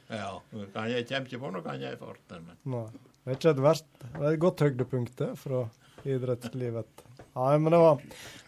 Ja, 0.08 0.38
kan 0.74 0.88
jeg 0.92 1.08
kommer 1.10 1.28
ikke 1.28 1.42
på 1.42 1.50
noe 1.52 1.64
kan 1.66 1.82
jeg 1.82 1.98
i 1.98 2.00
farten. 2.00 2.46
Men. 2.64 2.86
Det 3.24 3.34
er 3.34 3.40
ikke 3.40 3.52
et 3.56 3.64
verst. 3.66 3.88
Det 4.06 4.22
er 4.22 4.30
et 4.36 4.44
godt 4.44 4.64
høydepunkt 4.64 5.24
fra 5.42 5.66
idrettslivet. 6.08 7.04
Nei, 7.38 7.58
men 7.62 7.74
det 7.74 7.82
var 7.82 8.00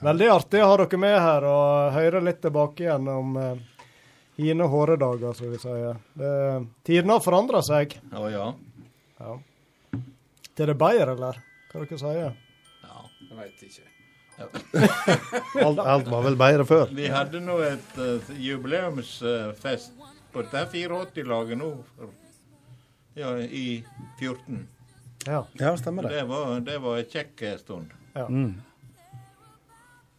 veldig 0.07 0.30
artig 0.34 0.61
å 0.64 0.70
ha 0.72 0.78
dere 0.80 0.99
med 1.02 1.18
her 1.20 1.45
og 1.49 1.91
høre 1.98 2.22
litt 2.26 2.40
tilbake 2.45 2.86
igjen 2.86 3.10
om 3.11 3.36
eh, 3.38 3.60
hine 4.40 4.68
håredager, 4.72 5.34
som 5.36 5.52
vi 5.52 5.60
sier. 5.61 5.99
Det, 6.16 6.32
tidene 6.88 7.18
har 7.18 7.24
forandra 7.24 7.61
seg. 7.66 7.98
Å 8.16 8.26
ja. 8.32 8.48
Ja. 9.20 9.36
Til 10.56 10.72
det 10.72 10.76
bedre, 10.80 11.14
eller? 11.16 11.40
Hva 11.70 11.84
dere 11.84 11.99
sier 12.02 12.20
Jeg 12.24 13.38
veit 13.38 13.64
ikke. 13.68 13.86
Alt, 15.66 15.80
alt 15.84 16.07
var 16.07 16.22
vel 16.24 16.38
bedre 16.40 16.64
før? 16.64 16.91
Vi 16.95 17.10
hadde 17.11 17.41
nå 17.44 17.57
et 17.68 17.98
uh, 17.99 18.30
jubileumsfest 18.40 19.98
på 20.32 20.44
dette 20.45 20.61
84-laget 20.72 21.60
nå 21.60 21.74
ja, 23.20 23.34
i 23.44 23.82
14. 24.22 24.61
Ja. 25.28 25.41
Ja, 25.60 25.74
stemmer 25.78 26.07
det. 26.07 26.14
Det 26.16 26.24
var, 26.30 26.60
det 26.64 26.78
var 26.86 27.02
en 27.02 27.10
kjekk 27.11 27.44
stund. 27.60 27.91
Ja. 28.16 28.30
Mm. 28.32 28.53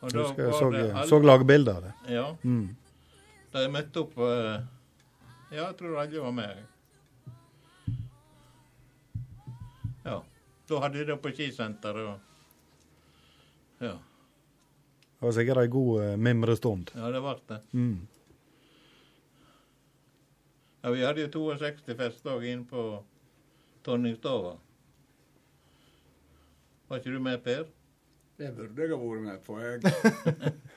Og 0.00 0.08
Jeg 0.08 0.16
da 0.16 0.26
husker 0.26 0.44
jeg 0.44 0.52
så, 0.58 0.68
alle- 0.68 1.06
så 1.08 1.22
lagbilder 1.24 1.80
av 1.80 1.88
det. 1.88 1.94
Ja. 2.14 2.26
Mm. 2.44 2.76
Da 3.50 3.64
jeg 3.64 3.72
møtte 3.74 4.04
opp 4.04 4.18
eh, 4.22 4.60
Ja, 5.50 5.64
jeg 5.64 5.76
tror 5.80 5.98
alle 5.98 6.22
var 6.22 6.34
med. 6.34 6.60
Ja. 10.04 10.20
Da 10.70 10.78
hadde 10.84 11.00
de 11.00 11.08
det 11.10 11.18
på 11.22 11.32
skisenteret 11.34 12.06
og 12.12 12.18
Ja. 13.80 13.96
Det 15.20 15.26
var 15.26 15.32
sikkert 15.36 15.58
ei 15.60 15.68
god 15.68 15.90
uh, 16.00 16.16
mimrestund. 16.16 16.90
Ja, 16.96 17.10
det 17.12 17.20
ble 17.20 17.34
det. 17.48 17.58
Mm. 17.76 18.06
Ja, 20.80 20.90
vi 20.94 21.02
hadde 21.04 21.26
jo 21.26 21.28
62 21.34 21.96
festdag 21.96 22.46
inne 22.48 22.64
på 22.64 22.84
Tonningstova. 23.84 24.54
Var 26.88 27.02
ikke 27.02 27.12
du 27.12 27.20
med, 27.20 27.36
Per? 27.44 27.66
Det 28.40 28.54
burde 28.56 28.86
jeg 28.86 28.94
ha 28.94 29.00
vært 29.02 29.26
med 29.26 29.42
på. 29.44 29.58
Jeg, 29.60 29.82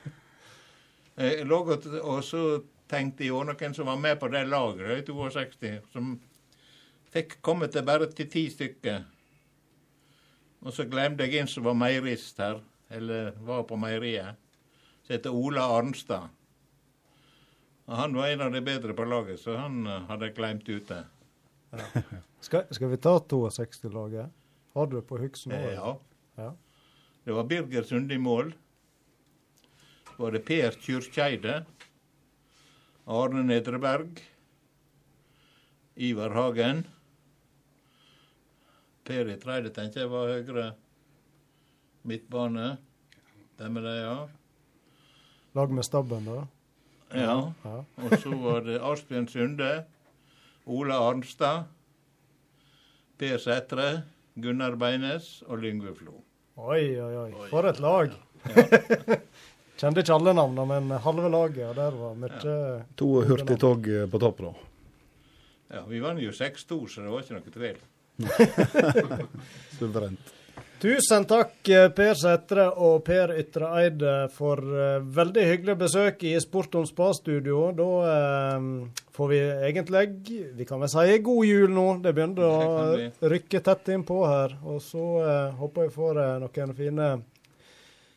Jeg 1.16 1.46
lå 1.46 1.60
og, 1.62 1.84
og 2.02 2.22
så 2.26 2.44
tenkte 2.90 3.24
jeg 3.24 3.34
òg 3.34 3.46
noen 3.48 3.74
som 3.76 3.86
var 3.86 3.98
med 4.00 4.18
på 4.20 4.28
det 4.32 4.44
lageret 4.48 5.08
i 5.08 5.14
62, 5.14 5.74
som 5.92 6.14
fikk 7.14 7.38
komme 7.44 7.68
til 7.70 7.86
bare 7.86 8.08
til 8.10 8.30
ti 8.30 8.48
stykker. 8.50 9.04
Og 10.64 10.72
så 10.72 10.86
glemte 10.88 11.26
jeg 11.26 11.42
en 11.42 11.50
som 11.50 11.66
var 11.66 11.76
meierist 11.78 12.40
her, 12.40 12.58
eller 12.90 13.34
var 13.46 13.66
på 13.68 13.76
meieriet, 13.78 14.40
som 15.04 15.14
heter 15.14 15.36
Ola 15.36 15.68
Arnstad. 15.76 16.32
Og 17.84 17.96
Han 17.96 18.16
var 18.16 18.32
en 18.32 18.40
av 18.40 18.52
de 18.52 18.62
bedre 18.64 18.94
på 18.96 19.04
laget, 19.04 19.40
så 19.40 19.58
han 19.60 19.86
eh, 19.86 20.06
hadde 20.08 20.30
jeg 20.30 20.36
glemt 20.38 20.68
ute. 20.68 21.02
Skal, 22.44 22.66
skal 22.76 22.90
vi 22.92 22.96
ta 23.00 23.16
62-laget? 23.18 24.32
Har 24.74 24.86
du 24.86 24.98
det 24.98 25.06
på 25.08 25.16
nå? 25.16 25.54
Eh, 25.56 25.70
ja. 25.72 25.94
ja. 26.36 26.50
Det 27.24 27.32
var 27.32 27.46
Birger 27.48 27.86
Sunde 27.88 28.14
i 28.14 28.20
mål. 28.20 28.50
Var 30.16 30.30
det 30.30 30.44
Per 30.46 30.76
Kyrkjeide. 30.78 31.64
Arne 33.06 33.42
Nedreberg. 33.42 34.22
Ivar 35.96 36.30
Hagen. 36.34 36.84
Per 39.04 39.28
i 39.28 39.36
tredje 39.42 39.72
tenker 39.74 40.04
jeg 40.04 40.12
var 40.12 40.30
høyre 40.32 40.66
midtbane. 42.08 42.76
Stemmer 43.54 43.84
det, 43.84 43.96
ja? 44.00 44.16
Lag 45.54 45.74
med 45.74 45.86
stabben, 45.86 46.24
da. 46.26 46.40
Ja. 47.14 47.36
Ja. 47.62 47.76
Og 48.02 48.16
så 48.22 48.32
var 48.42 48.64
det 48.66 48.80
Asbjørn 48.82 49.28
Sunde, 49.30 49.70
Ola 50.66 50.96
Arnstad, 51.10 51.68
Per 53.18 53.38
Sætre, 53.38 53.90
Gunnar 54.34 54.74
Beines 54.80 55.44
og 55.46 55.62
Lyngve 55.62 55.94
Flo. 55.94 56.16
Oi, 56.56 56.96
oi, 56.98 57.14
oi. 57.26 57.30
For 57.52 57.68
et 57.70 57.78
lag. 57.82 58.16
Kjente 59.80 60.04
ikke 60.04 60.14
alle 60.14 60.34
navnene, 60.36 60.66
men 60.70 61.02
halve 61.02 61.30
laget, 61.32 61.64
og 61.66 61.74
der 61.80 61.98
var 61.98 62.14
mye 62.18 62.54
To 63.00 63.10
hurtigtog 63.26 63.88
eh, 63.90 64.06
på 64.10 64.20
topp, 64.22 64.44
da. 64.46 64.54
Ja, 65.74 65.82
Vi 65.88 65.98
vant 66.02 66.22
jo 66.22 66.30
6-2, 66.30 66.78
så 66.88 67.02
det 67.02 67.10
var 67.10 67.24
ikke 67.24 67.38
noe 67.40 67.58
tvil. 67.58 67.82
Suverent. 69.78 70.34
Tusen 70.84 71.24
takk, 71.24 71.56
eh, 71.72 71.88
Per 71.96 72.14
Sætre 72.18 72.66
og 72.76 73.04
Per 73.06 73.30
Ytre 73.40 73.70
Eide, 73.80 74.14
for 74.34 74.60
eh, 74.60 75.00
veldig 75.16 75.44
hyggelig 75.48 75.76
besøk 75.80 76.24
i 76.28 76.34
Sport 76.42 76.74
om 76.76 76.84
spa-studio. 76.84 77.70
Da 77.78 77.86
eh, 78.10 78.66
får 79.16 79.30
vi 79.30 79.38
egentlig 79.70 80.04
Vi 80.58 80.66
kan 80.68 80.82
vel 80.82 80.92
si 80.92 81.18
god 81.24 81.46
jul 81.48 81.72
nå. 81.72 81.86
Det 82.04 82.12
begynner 82.12 82.44
å 82.44 83.30
rykke 83.32 83.62
tett 83.64 83.94
innpå 83.96 84.18
her. 84.28 84.58
Og 84.68 84.82
så 84.84 85.06
eh, 85.24 85.54
håper 85.56 85.88
jeg 85.88 85.94
får 85.96 86.20
eh, 86.20 86.34
noen 86.44 86.76
fine 86.76 87.08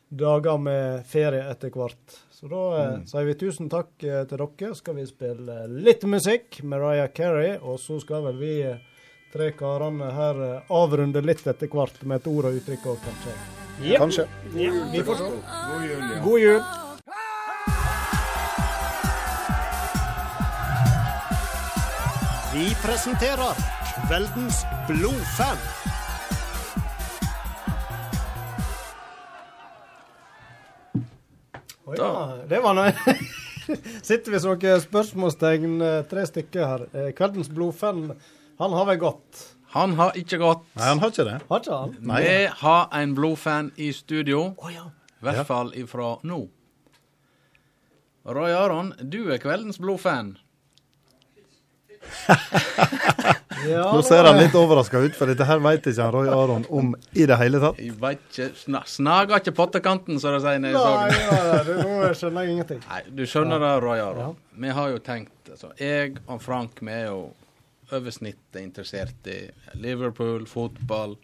dager 0.10 0.58
med 0.62 1.06
ferie 1.06 1.44
etter 1.52 1.70
hvert. 1.74 2.18
Så 2.32 2.48
da 2.48 2.62
eh, 2.78 2.92
Mm. 2.98 3.06
sier 3.10 3.26
vi 3.26 3.34
tusen 3.36 3.70
takk 3.70 3.90
eh, 4.04 4.24
til 4.30 4.38
dere. 4.38 4.76
Skal 4.76 4.96
vi 4.96 5.06
spille 5.10 5.68
litt 5.68 6.04
musikk, 6.04 6.62
Mariah 6.64 7.10
Carey, 7.14 7.58
og 7.62 7.80
så 7.80 8.00
skal 8.02 8.24
vel 8.30 8.38
vi 8.40 8.54
eh, 8.62 8.78
tre 9.34 9.52
karene 9.58 10.12
her 10.14 10.42
eh, 10.48 10.62
avrunde 10.70 11.22
litt 11.26 11.46
etter 11.48 11.68
hvert 11.68 12.04
med 12.06 12.22
et 12.22 12.28
ord 12.32 12.46
og 12.52 12.60
uttrykk 12.62 12.86
òg, 12.94 13.00
kanskje. 13.04 13.38
Yep. 13.84 13.98
Kanskje. 14.02 14.28
Yep. 14.56 14.78
vi 14.94 15.04
får 15.06 15.16
se. 15.16 15.32
God 15.32 15.84
jul, 15.90 16.04
ja. 16.14 16.22
God 16.24 16.40
jul. 16.42 16.62
Vi 22.54 22.76
presenterer 22.82 23.54
kveldens 24.08 24.64
blodfan. 24.88 25.60
Oi, 31.88 31.96
ja. 31.98 32.38
Det 32.48 32.60
var 32.60 32.76
noe 32.76 32.92
Sitter 34.08 34.32
vi 34.34 34.40
som 34.44 34.52
noen 34.56 34.82
spørsmålstegn, 34.84 35.78
eh, 35.84 36.02
tre 36.08 36.26
stykker 36.28 36.66
her. 36.68 36.84
Eh, 36.92 37.08
Kveldens 37.16 37.48
blodfan, 37.52 38.10
han 38.60 38.76
har 38.76 38.86
vel 38.90 39.00
gått? 39.00 39.44
Han 39.76 39.96
har 40.00 40.16
ikke 40.20 40.40
gått. 40.40 40.64
Nei, 40.76 40.88
han 40.88 41.00
har 41.04 41.12
ikke 41.12 41.26
det. 41.28 41.38
Har 41.50 41.64
ikke 41.64 41.80
han? 41.80 41.96
Nei. 42.12 42.22
Vi 42.24 42.36
har 42.62 42.88
en 43.00 43.16
blodfan 43.16 43.72
i 43.76 43.92
studio. 43.96 44.56
ja. 44.72 44.90
I 45.18 45.26
hvert 45.26 45.48
fall 45.50 45.72
ifra 45.74 46.12
nå. 46.30 46.44
Roy 48.28 48.52
Aron, 48.54 48.92
du 49.02 49.32
er 49.34 49.40
kveldens 49.42 49.80
blodfan. 49.82 50.36
Ja, 53.68 53.84
Nå 53.94 54.02
ser 54.06 54.24
han 54.28 54.38
litt 54.40 54.56
overraska 54.58 55.02
ut, 55.04 55.16
for 55.18 55.30
dette 55.32 55.46
her 55.48 55.60
veit 55.64 55.86
ikke 55.90 56.04
han 56.04 56.14
Roy 56.16 56.28
Aron 56.32 56.66
om 56.70 56.94
i 57.14 57.26
det 57.30 57.38
hele 57.42 57.60
tatt. 57.64 57.80
Jeg 57.84 57.96
veit 58.02 58.24
ikke 58.32 58.50
sna, 58.56 58.82
Snaga 58.88 59.40
ikke 59.42 59.54
pottekanten, 59.58 60.20
som 60.24 60.34
de 60.38 60.42
sier 60.44 60.60
Nei, 60.64 60.72
nei, 60.74 61.10
nei, 61.52 61.64
det- 61.68 61.78
nå 61.84 62.14
skjønner 62.14 62.44
jeg 62.48 62.56
ingenting. 62.58 62.82
Nei, 62.90 63.02
du 63.20 63.24
skjønner 63.26 63.60
det, 63.60 63.74
Roy 63.84 64.00
Aron. 64.00 64.36
Vi 64.58 64.70
har 64.70 64.90
jo 64.90 64.98
tenkt 65.00 65.52
altså, 65.52 65.72
Jeg 65.80 66.18
og 66.28 66.42
Frank 66.42 66.80
vi 66.82 66.92
er 66.92 67.06
jo 67.12 67.22
over 67.92 68.12
snittet 68.12 68.62
interessert 68.62 69.28
i 69.32 69.50
Liverpool, 69.80 70.46
fotball. 70.46 71.16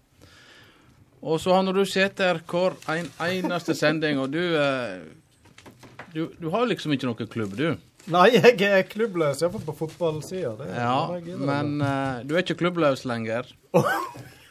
Og 1.24 1.40
så 1.40 1.53
har 1.56 1.74
du 1.74 1.86
sett 1.88 2.20
her 2.20 2.40
hver 2.48 2.76
en, 2.91 3.10
eneste 3.20 3.76
sending, 3.76 4.20
og 4.20 4.32
du, 4.32 4.41
eh, 4.60 4.99
du 6.14 6.28
Du 6.40 6.49
har 6.49 6.65
liksom 6.68 6.91
ikke 6.94 7.07
noen 7.07 7.28
klubb, 7.28 7.56
du. 7.56 7.78
Nei, 8.12 8.26
jeg 8.36 8.60
er 8.68 8.82
klubbløs, 8.84 9.40
iallfall 9.42 9.64
på 9.64 9.74
fotballsida. 9.86 10.66
Ja, 10.76 11.08
men 11.40 11.78
uh, 11.80 12.20
du 12.28 12.34
er 12.36 12.44
ikke 12.44 12.60
klubbløs 12.66 13.06
lenger. 13.10 13.48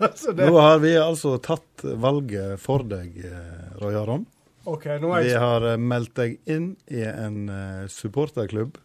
Altså, 0.02 0.32
det- 0.34 0.48
Nå 0.50 0.56
har 0.58 0.80
vi 0.82 0.96
altså 0.98 1.36
tatt 1.38 1.84
valget 2.02 2.58
for 2.58 2.82
deg, 2.90 3.12
eh, 3.22 3.76
Roy 3.78 3.94
Aron. 3.94 4.24
Okay, 4.66 4.96
nå 4.98 5.12
er 5.14 5.22
Vi 5.28 5.36
har 5.38 5.62
eh, 5.68 5.76
meldt 5.78 6.10
deg 6.18 6.40
inn 6.50 6.72
i 6.90 7.04
en 7.06 7.36
uh, 7.46 7.84
supporterklubb. 7.86 8.80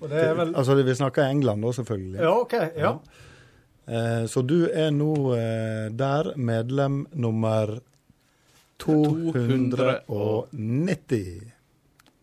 Og 0.00 0.08
det 0.08 0.16
er 0.30 0.32
vel 0.38 0.54
Altså, 0.56 0.78
vi 0.80 0.94
snakker 0.96 1.28
England 1.28 1.60
da, 1.66 1.74
selvfølgelig. 1.76 2.22
Ja, 2.24 2.32
OK. 2.40 2.56
Ja. 2.80 2.94
Eh, 3.84 4.24
så 4.32 4.40
du 4.48 4.62
er 4.72 4.88
nå 4.96 5.12
der 5.92 6.32
medlem 6.40 7.02
nummer 7.12 7.76
290. 8.80 11.51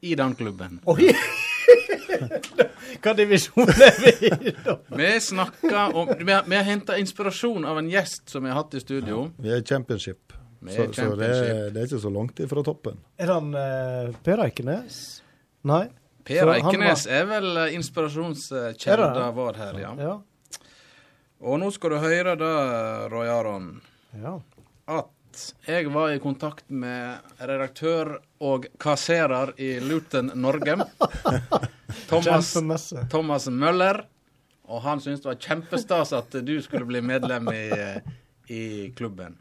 I 0.02 0.16
den 0.16 0.36
klubben. 0.36 0.80
Oi! 0.86 1.10
Hva 3.04 3.14
divisjon 3.16 3.70
er 3.70 3.98
vi 4.02 4.12
i, 4.28 4.54
da? 4.66 4.76
Vi 4.98 5.10
snakker 5.24 5.96
om 5.96 6.10
Vi 6.20 6.32
har, 6.32 6.44
vi 6.48 6.56
har 6.58 6.66
henta 6.68 6.98
inspirasjon 7.00 7.66
av 7.68 7.78
en 7.80 7.90
gjest 7.92 8.30
som 8.34 8.44
vi 8.44 8.52
har 8.52 8.60
hatt 8.62 8.76
i 8.76 8.82
studio. 8.84 9.30
Vi 9.38 9.54
er 9.54 9.62
championship. 9.64 10.34
Vi 10.60 10.74
Så, 10.76 10.88
er 10.90 10.94
så 10.98 11.16
det, 11.16 11.30
er, 11.30 11.70
det 11.72 11.82
er 11.84 11.88
ikke 11.88 12.02
så 12.04 12.12
langt 12.12 12.40
ifra 12.44 12.64
toppen. 12.68 12.98
Er 13.22 13.32
han 13.32 13.54
uh, 13.56 14.16
Per 14.26 14.42
Eikenes? 14.44 14.98
Nei? 15.70 15.86
Per 16.28 16.52
Eikenes 16.58 17.06
var- 17.08 17.16
er 17.16 17.30
vel 17.30 17.48
eh, 17.54 17.62
Er 17.70 17.78
inspirasjonskjelda 17.78 19.30
vår 19.38 19.62
her, 19.62 19.80
ja. 19.80 19.94
Ja. 20.04 20.18
Og 21.40 21.62
nå 21.62 21.70
skal 21.72 21.96
du 21.96 22.02
høre 22.04 22.34
det, 22.36 22.52
Roy 23.14 23.30
Aron, 23.32 23.70
ja. 24.20 24.34
at 24.92 25.08
jeg 25.66 25.90
var 25.94 26.14
i 26.14 26.20
kontakt 26.24 26.70
med 26.70 27.20
redaktør 27.49 28.16
og 28.45 28.66
kasserer 28.82 29.53
i 29.61 29.76
Luton 29.84 30.32
Norge. 30.36 30.78
Thomas, 32.10 32.53
Thomas 33.11 33.48
Møller. 33.52 34.03
Og 34.70 34.84
han 34.86 35.02
syntes 35.02 35.24
det 35.24 35.32
var 35.32 35.40
kjempestas 35.41 36.14
at 36.14 36.36
du 36.45 36.56
skulle 36.61 36.86
bli 36.90 37.02
medlem 37.02 37.49
i, 37.53 37.64
eh, 37.74 38.11
i 38.53 38.64
klubben. 38.98 39.38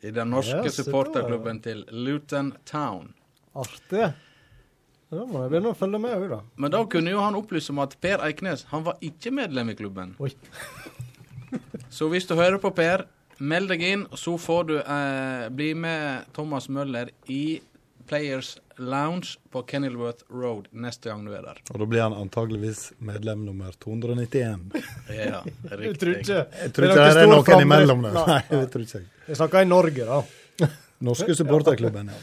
I 0.00 0.12
den 0.16 0.30
norske 0.32 0.64
Ja, 0.64 0.72
supporterklubben 0.72 1.60
til 1.64 1.84
Luton 1.92 2.54
Town. 2.68 3.12
Artig. 3.56 4.12
Da 5.06 5.22
må 5.22 5.44
jeg 5.44 5.52
begynne 5.52 5.70
å 5.70 5.76
følge 5.78 6.00
med 6.02 6.16
òg, 6.16 6.24
da. 6.32 6.40
Men 6.58 6.72
da 6.74 6.80
kunne 6.90 7.12
jo 7.12 7.20
han 7.22 7.36
opplyse 7.38 7.70
om 7.72 7.78
at 7.84 7.94
Per 8.02 8.24
Eiknes 8.26 8.66
han 8.72 8.84
var 8.88 8.96
ikke 9.04 9.30
medlem 9.34 9.70
i 9.70 9.76
klubben. 9.78 10.16
Oi. 10.20 10.32
Så 11.92 12.08
hvis 12.10 12.26
du 12.28 12.34
hører 12.34 12.58
på 12.60 12.72
Per, 12.74 13.06
meld 13.38 13.68
deg 13.72 13.82
inn, 13.82 14.04
så 14.16 14.36
får 14.40 14.64
du 14.68 14.76
eh, 14.80 15.48
bli 15.52 15.72
med 15.74 16.28
Thomas 16.36 16.68
Møller 16.72 17.10
i 17.32 17.60
Players 18.06 18.54
Lounge 18.78 19.34
på 19.50 19.62
Kenilworth 19.66 20.22
Road 20.30 20.68
neste 20.70 21.08
gang 21.10 21.24
du 21.26 21.32
er 21.34 21.42
der. 21.42 21.58
Og 21.72 21.80
da 21.82 21.86
blir 21.90 22.04
han 22.04 22.14
antageligvis 22.14 22.92
medlem 23.02 23.42
nummer 23.48 23.72
291. 23.82 24.76
Ja, 25.10 25.40
Jeg 25.42 25.78
riktig. 25.80 25.98
tror 26.02 26.14
ikke 26.20 26.38
Jeg 26.62 26.72
tror 26.76 26.86
ikke 26.92 27.08
det 27.08 27.24
er 27.24 27.32
noen 27.32 27.64
imellom 27.66 28.04
der. 28.06 28.18
Nei, 28.20 28.38
jeg 28.52 28.70
tror 28.74 28.86
ikke 28.86 29.00
jeg. 29.00 29.08
Jeg 29.26 29.40
snakker 29.40 29.64
i 29.66 29.70
Norge, 29.72 30.06
da. 30.06 30.68
Norske 31.06 31.34
supporterklubben, 31.36 32.12
ja. 32.14 32.20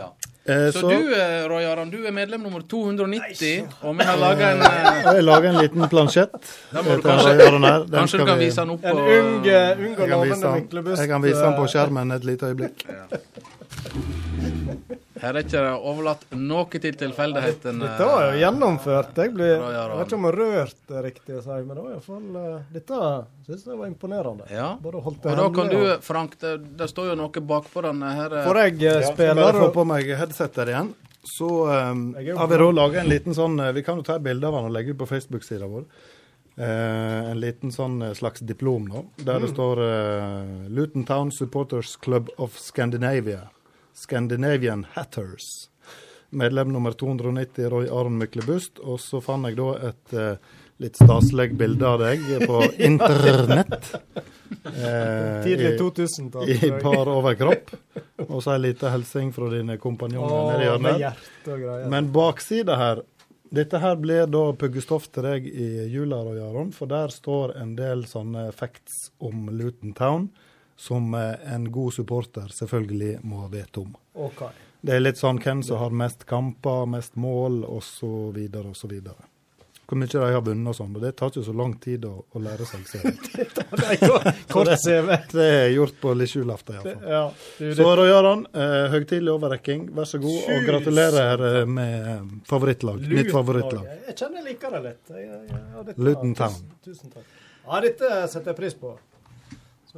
Ja. 0.00 0.06
Eh, 0.48 0.70
Så, 0.72 0.80
så 0.80 0.88
du, 0.90 1.14
eh, 1.14 1.48
Roy 1.50 1.64
Aron, 1.64 1.90
du 1.90 2.04
er 2.06 2.12
medlem 2.14 2.40
nummer 2.46 2.60
290, 2.60 3.66
og 3.82 3.96
vi 3.98 4.04
har 4.06 4.16
laga 4.20 4.50
en 4.54 4.60
eh, 4.62 5.14
jeg 5.16 5.24
lager 5.24 5.48
en 5.50 5.58
liten 5.62 5.88
plansjett. 5.90 6.36
Da 6.72 6.82
må 6.82 6.96
du 6.96 7.02
til 7.02 7.10
kanskje- 7.10 7.90
kanskje 7.90 8.18
du 8.18 8.24
kan 8.26 8.38
vi- 8.38 8.44
vise 8.44 8.60
den 8.60 8.70
opp 8.70 8.84
En 8.84 8.92
på 8.92 8.98
ung, 8.98 9.32
ung 9.34 9.42
og 9.42 9.46
Jeg 9.46 9.96
kan 9.96 9.98
vise 9.98 10.10
lovende 10.10 10.52
Myklebust. 10.60 11.00
Jeg 11.02 11.08
kan 11.08 11.22
vise 11.22 11.42
den 11.42 11.54
på 11.58 11.64
eh, 11.64 11.72
skjermen 11.74 12.12
et 12.12 12.24
lite 12.24 12.46
øyeblikk. 12.52 12.86
Her 15.16 15.32
er 15.32 15.38
ikke 15.46 15.60
det 15.64 15.70
overlatt 15.88 16.24
noe 16.36 16.66
til 16.80 16.96
tilfeldighetene. 17.00 17.80
Dette 17.86 18.06
var 18.08 18.26
jo 18.26 18.40
gjennomført. 18.42 19.16
Jeg, 19.16 19.32
blir, 19.36 19.54
jeg 19.56 19.94
vet 19.96 20.10
ikke 20.10 20.18
om 20.18 20.26
jeg 20.28 20.36
rørt 20.36 20.92
er 20.98 21.06
riktig 21.06 21.38
å 21.38 21.40
si, 21.46 21.56
men 21.64 21.72
det 21.72 21.84
var 21.86 21.94
iallfall 21.94 22.36
uh, 22.36 22.58
Dette 22.74 22.98
syns 23.46 23.64
jeg 23.70 23.78
var 23.80 23.88
imponerende. 23.88 24.48
Ja. 24.52 24.68
Bare 24.82 25.00
holdt 25.06 25.24
Og 25.24 25.30
det 25.32 25.38
da 25.40 25.46
kan 25.56 25.72
du, 25.72 25.78
Frank, 26.04 26.36
det, 26.42 26.52
det 26.82 26.90
står 26.92 27.12
jo 27.12 27.16
noe 27.22 27.44
bakpå 27.54 27.84
denne 27.88 28.12
her. 28.18 28.36
eh, 28.42 28.46
Får 28.50 28.60
jeg 28.64 28.76
Ja, 28.84 28.98
spille 29.08 29.38
bare 29.40 29.64
få 29.64 29.70
på 29.78 29.86
meg 29.88 30.12
headsetet 30.20 30.72
igjen. 30.74 30.92
Så 31.26 31.48
um, 31.66 32.04
har 32.14 32.46
vi 32.52 32.60
da 32.60 32.68
laga 32.70 33.00
en 33.00 33.08
liten 33.10 33.34
sånn 33.34 33.56
eh, 33.58 33.72
Vi 33.74 33.82
kan 33.82 33.98
jo 33.98 34.04
ta 34.06 34.14
et 34.20 34.22
bilde 34.22 34.46
av 34.46 34.54
han 34.60 34.68
og 34.68 34.76
legge 34.76 34.92
ut 34.94 35.00
på 35.00 35.08
Facebook-sida 35.10 35.66
vår. 35.66 35.88
Uh, 36.56 37.32
en 37.32 37.40
liten 37.42 37.72
sånn 37.74 37.98
eh, 38.06 38.12
slags 38.16 38.40
diplom 38.46 38.86
nå, 38.88 39.02
der 39.18 39.40
det 39.42 39.48
Mm. 39.50 39.54
står 39.56 39.80
uh, 39.82 40.68
Luton 40.72 41.02
Town 41.08 41.32
Supporters 41.34 41.96
Club 42.00 42.30
of 42.40 42.54
Scandinavia. 42.60 43.42
Scandinavian 43.96 44.86
Hatters. 44.92 45.70
Medlem 46.30 46.72
nummer 46.72 46.92
290, 46.92 47.68
Roy 47.72 47.88
Aron 47.88 48.18
Myklebust. 48.20 48.78
Og 48.84 49.00
så 49.00 49.22
fant 49.24 49.48
jeg 49.48 49.56
da 49.56 49.68
et 49.88 50.16
uh, 50.16 50.56
litt 50.82 50.98
staselig 51.00 51.54
bilde 51.56 51.88
av 51.88 52.02
deg 52.04 52.24
på 52.46 52.64
internett. 52.90 53.92
Eh, 54.46 55.42
Tidlig 55.42 55.72
2000-tall, 55.80 56.46
I 56.46 56.54
et 56.68 56.76
par 56.82 57.08
overkropp. 57.10 57.72
Og 58.28 58.38
så 58.44 58.52
ei 58.54 58.60
lita 58.68 58.92
hilsen 58.92 59.32
fra 59.34 59.48
dine 59.50 59.74
kompanjonger 59.82 60.36
Å, 60.36 60.44
nedi 60.52 60.68
med 60.84 61.02
hjørnet. 61.02 61.88
Men 61.90 62.12
baksida 62.14 62.76
her 62.78 63.02
Dette 63.50 63.80
her 63.82 63.98
blir 63.98 64.30
da 64.30 64.44
puggestoff 64.58 65.08
til 65.10 65.26
deg 65.26 65.48
i 65.50 65.66
jula, 65.90 66.20
Roy 66.28 66.38
Aron, 66.46 66.70
for 66.74 66.90
der 66.90 67.10
står 67.14 67.56
en 67.58 67.74
del 67.78 68.04
sånne 68.10 68.48
facts 68.54 69.08
om 69.18 69.48
Luton 69.50 69.94
Town 69.98 70.28
som 70.76 71.14
eh, 71.14 71.54
en 71.54 71.70
god 71.72 71.94
supporter 71.96 72.52
selvfølgelig 72.52 73.18
må 73.24 73.46
vite 73.52 73.80
om. 73.82 73.94
Okay. 74.28 74.52
Det 74.86 74.94
er 74.94 75.00
litt 75.02 75.18
sånn 75.18 75.40
hvem 75.42 75.62
som 75.66 75.80
har 75.80 75.90
mest 75.90 76.26
kamper, 76.28 76.84
mest 76.86 77.16
mål, 77.18 77.62
osv., 77.64 78.36
osv. 78.70 78.92
Hvor 79.86 79.98
mye 80.00 80.10
de 80.10 80.18
har 80.18 80.42
vunnet 80.42 80.68
og 80.72 80.74
sånn. 80.74 80.94
Og 80.98 81.02
det 81.02 81.12
tar 81.18 81.30
ikke 81.30 81.44
så 81.46 81.52
lang 81.54 81.72
tid 81.82 82.04
å, 82.08 82.12
å 82.34 82.40
lære 82.42 82.66
seg. 82.66 82.90
Kort 84.50 84.72
CV. 84.84 85.12
Det 85.32 85.46
er 85.46 85.68
gjort 85.74 85.96
på 86.02 86.12
litt 86.18 86.32
julaften, 86.34 86.74
iallfall. 86.80 87.06
Ja, 87.06 87.20
det 87.58 87.70
Så 87.78 87.86
det, 87.86 87.96
Roy 88.00 88.10
Aron, 88.14 88.42
eh, 88.50 88.86
høytidelig 88.94 89.32
overrekking. 89.36 89.84
Vær 89.96 90.08
så 90.10 90.18
god, 90.22 90.38
og 90.56 90.66
gratulerer 90.66 91.44
eh, 91.50 91.58
med 91.66 92.42
favorittlag. 92.50 92.98
favorittlag. 92.98 93.18
Mitt 93.22 93.32
favorittlag. 93.34 93.86
Jeg 94.10 94.16
kjenner 94.22 94.42
jeg 94.42 94.48
liker 94.52 94.74
det 94.76 94.82
litt. 94.88 95.14
Jeg, 95.14 95.26
jeg, 95.26 95.44
jeg, 95.52 95.98
Luton 95.98 96.34
tusen- 96.34 96.38
Town. 96.42 96.80
Tusen 96.86 97.14
takk. 97.14 97.30
Ja, 97.66 97.80
dette 97.86 98.10
setter 98.30 98.52
jeg 98.54 98.60
pris 98.64 98.78
på. 98.82 98.96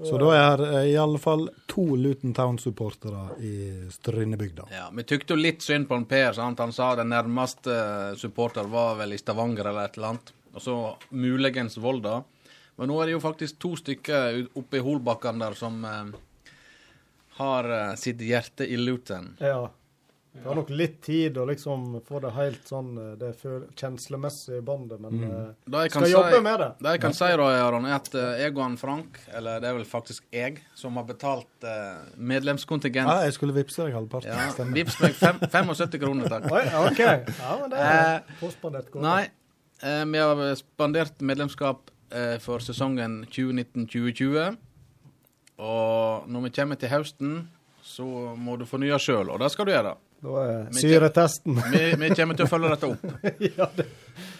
Så 0.04 0.18
da 0.20 0.28
er 0.36 0.62
i 0.86 0.96
alle 1.00 1.18
fall 1.18 1.48
to 1.66 1.84
Luton 1.96 2.34
Town-supportere 2.34 3.38
i 3.42 3.54
Strynebygda. 3.90 4.68
Ja, 4.70 4.88
Vi 4.94 5.04
tykte 5.04 5.34
jo 5.34 5.40
litt 5.40 5.62
synd 5.64 5.88
på 5.88 5.96
en 5.98 6.06
Per. 6.08 6.32
Sant? 6.36 6.60
Han 6.62 6.72
sa 6.72 6.92
den 6.96 7.10
nærmeste 7.10 7.78
supporter 8.20 8.68
var 8.70 8.98
vel 9.00 9.16
i 9.16 9.18
Stavanger 9.18 9.70
eller 9.70 9.88
et 9.88 9.98
eller 9.98 10.14
annet. 10.14 10.32
Og 10.54 10.62
så 10.62 10.76
muligens 11.10 11.78
Volda. 11.82 12.22
Men 12.78 12.92
nå 12.92 13.00
er 13.02 13.08
det 13.08 13.16
jo 13.16 13.22
faktisk 13.22 13.58
to 13.58 13.74
stykker 13.78 14.44
oppe 14.58 14.78
i 14.78 14.82
Holbakken 14.82 15.40
der 15.42 15.56
som 15.58 15.80
eh, 15.84 16.52
har 17.40 17.70
eh, 17.74 17.94
sitt 17.98 18.22
hjerte 18.22 18.66
i 18.66 18.78
Luton. 18.78 19.32
Ja. 19.42 19.64
Det 20.39 20.44
tar 20.47 20.55
nok 20.55 20.69
litt 20.70 21.01
tid 21.02 21.36
å 21.36 21.44
liksom 21.48 21.86
få 22.06 22.20
det 22.23 22.31
helt 22.36 22.69
sånn 22.70 22.93
eh, 23.02 23.15
det 23.19 23.32
kjenslemessige 23.77 24.60
båndet, 24.65 25.01
men 25.02 25.16
Mm. 25.19 25.24
eh, 25.32 25.81
jeg 25.82 25.90
skal 25.90 26.05
si- 26.06 26.12
jobbe 26.12 26.40
med 26.43 26.59
det. 26.62 26.69
Det 26.78 26.93
jeg 26.94 27.01
kan 27.02 27.12
si, 27.19 27.24
da, 27.40 27.48
Aron, 27.66 27.85
er 27.86 27.94
at 27.97 28.15
eh, 28.15 28.39
jeg 28.44 28.52
og 28.56 28.62
han 28.62 28.77
Frank, 28.78 29.19
eller 29.35 29.59
det 29.60 29.69
er 29.69 29.74
vel 29.74 29.85
faktisk 29.85 30.23
jeg, 30.32 30.60
som 30.78 30.94
har 30.97 31.05
betalt 31.05 31.66
medlemskontingent 32.16 33.09
Ja, 33.09 33.24
jeg 33.27 33.32
skulle 33.35 33.55
vippse 33.56 33.85
deg 33.85 33.94
halvparten. 33.94 34.31
Ja. 34.31 34.65
Vips 34.78 35.01
meg 35.02 35.15
75 35.19 35.98
kroner, 35.98 36.28
takk. 36.31 36.47
Oi, 36.52 36.65
OK. 36.86 36.98
Ja, 37.02 37.59
men 37.60 37.70
det 37.70 37.78
er 37.78 38.23
postbandert 38.39 38.39
påspandert 38.40 38.90
godt. 38.93 39.02
Nei, 39.02 39.28
vi 40.12 40.19
har 40.19 40.55
spandert 40.56 41.19
medlemskap 41.20 41.90
eh, 42.12 42.39
for 42.39 42.59
sesongen 42.65 43.24
2019-2020. 43.31 44.56
Og 45.59 46.28
når 46.31 46.43
vi 46.47 46.51
kommer 46.55 46.78
til 46.78 46.89
høsten, 46.93 47.48
så 47.82 48.05
må 48.39 48.56
du 48.60 48.65
fornye 48.69 48.98
sjøl, 49.02 49.31
og 49.32 49.40
det 49.43 49.51
skal 49.51 49.66
du 49.66 49.73
gjøre. 49.73 49.97
Da 50.19 50.43
er 50.43 50.70
syretesten. 50.74 51.59
Vi, 51.73 51.81
vi 51.95 52.09
kommer 52.19 52.35
til 52.39 52.49
å 52.49 52.51
følge 52.51 52.70
dette 52.73 52.89
opp. 52.90 53.05
ja, 53.59 53.69
det. 53.77 53.86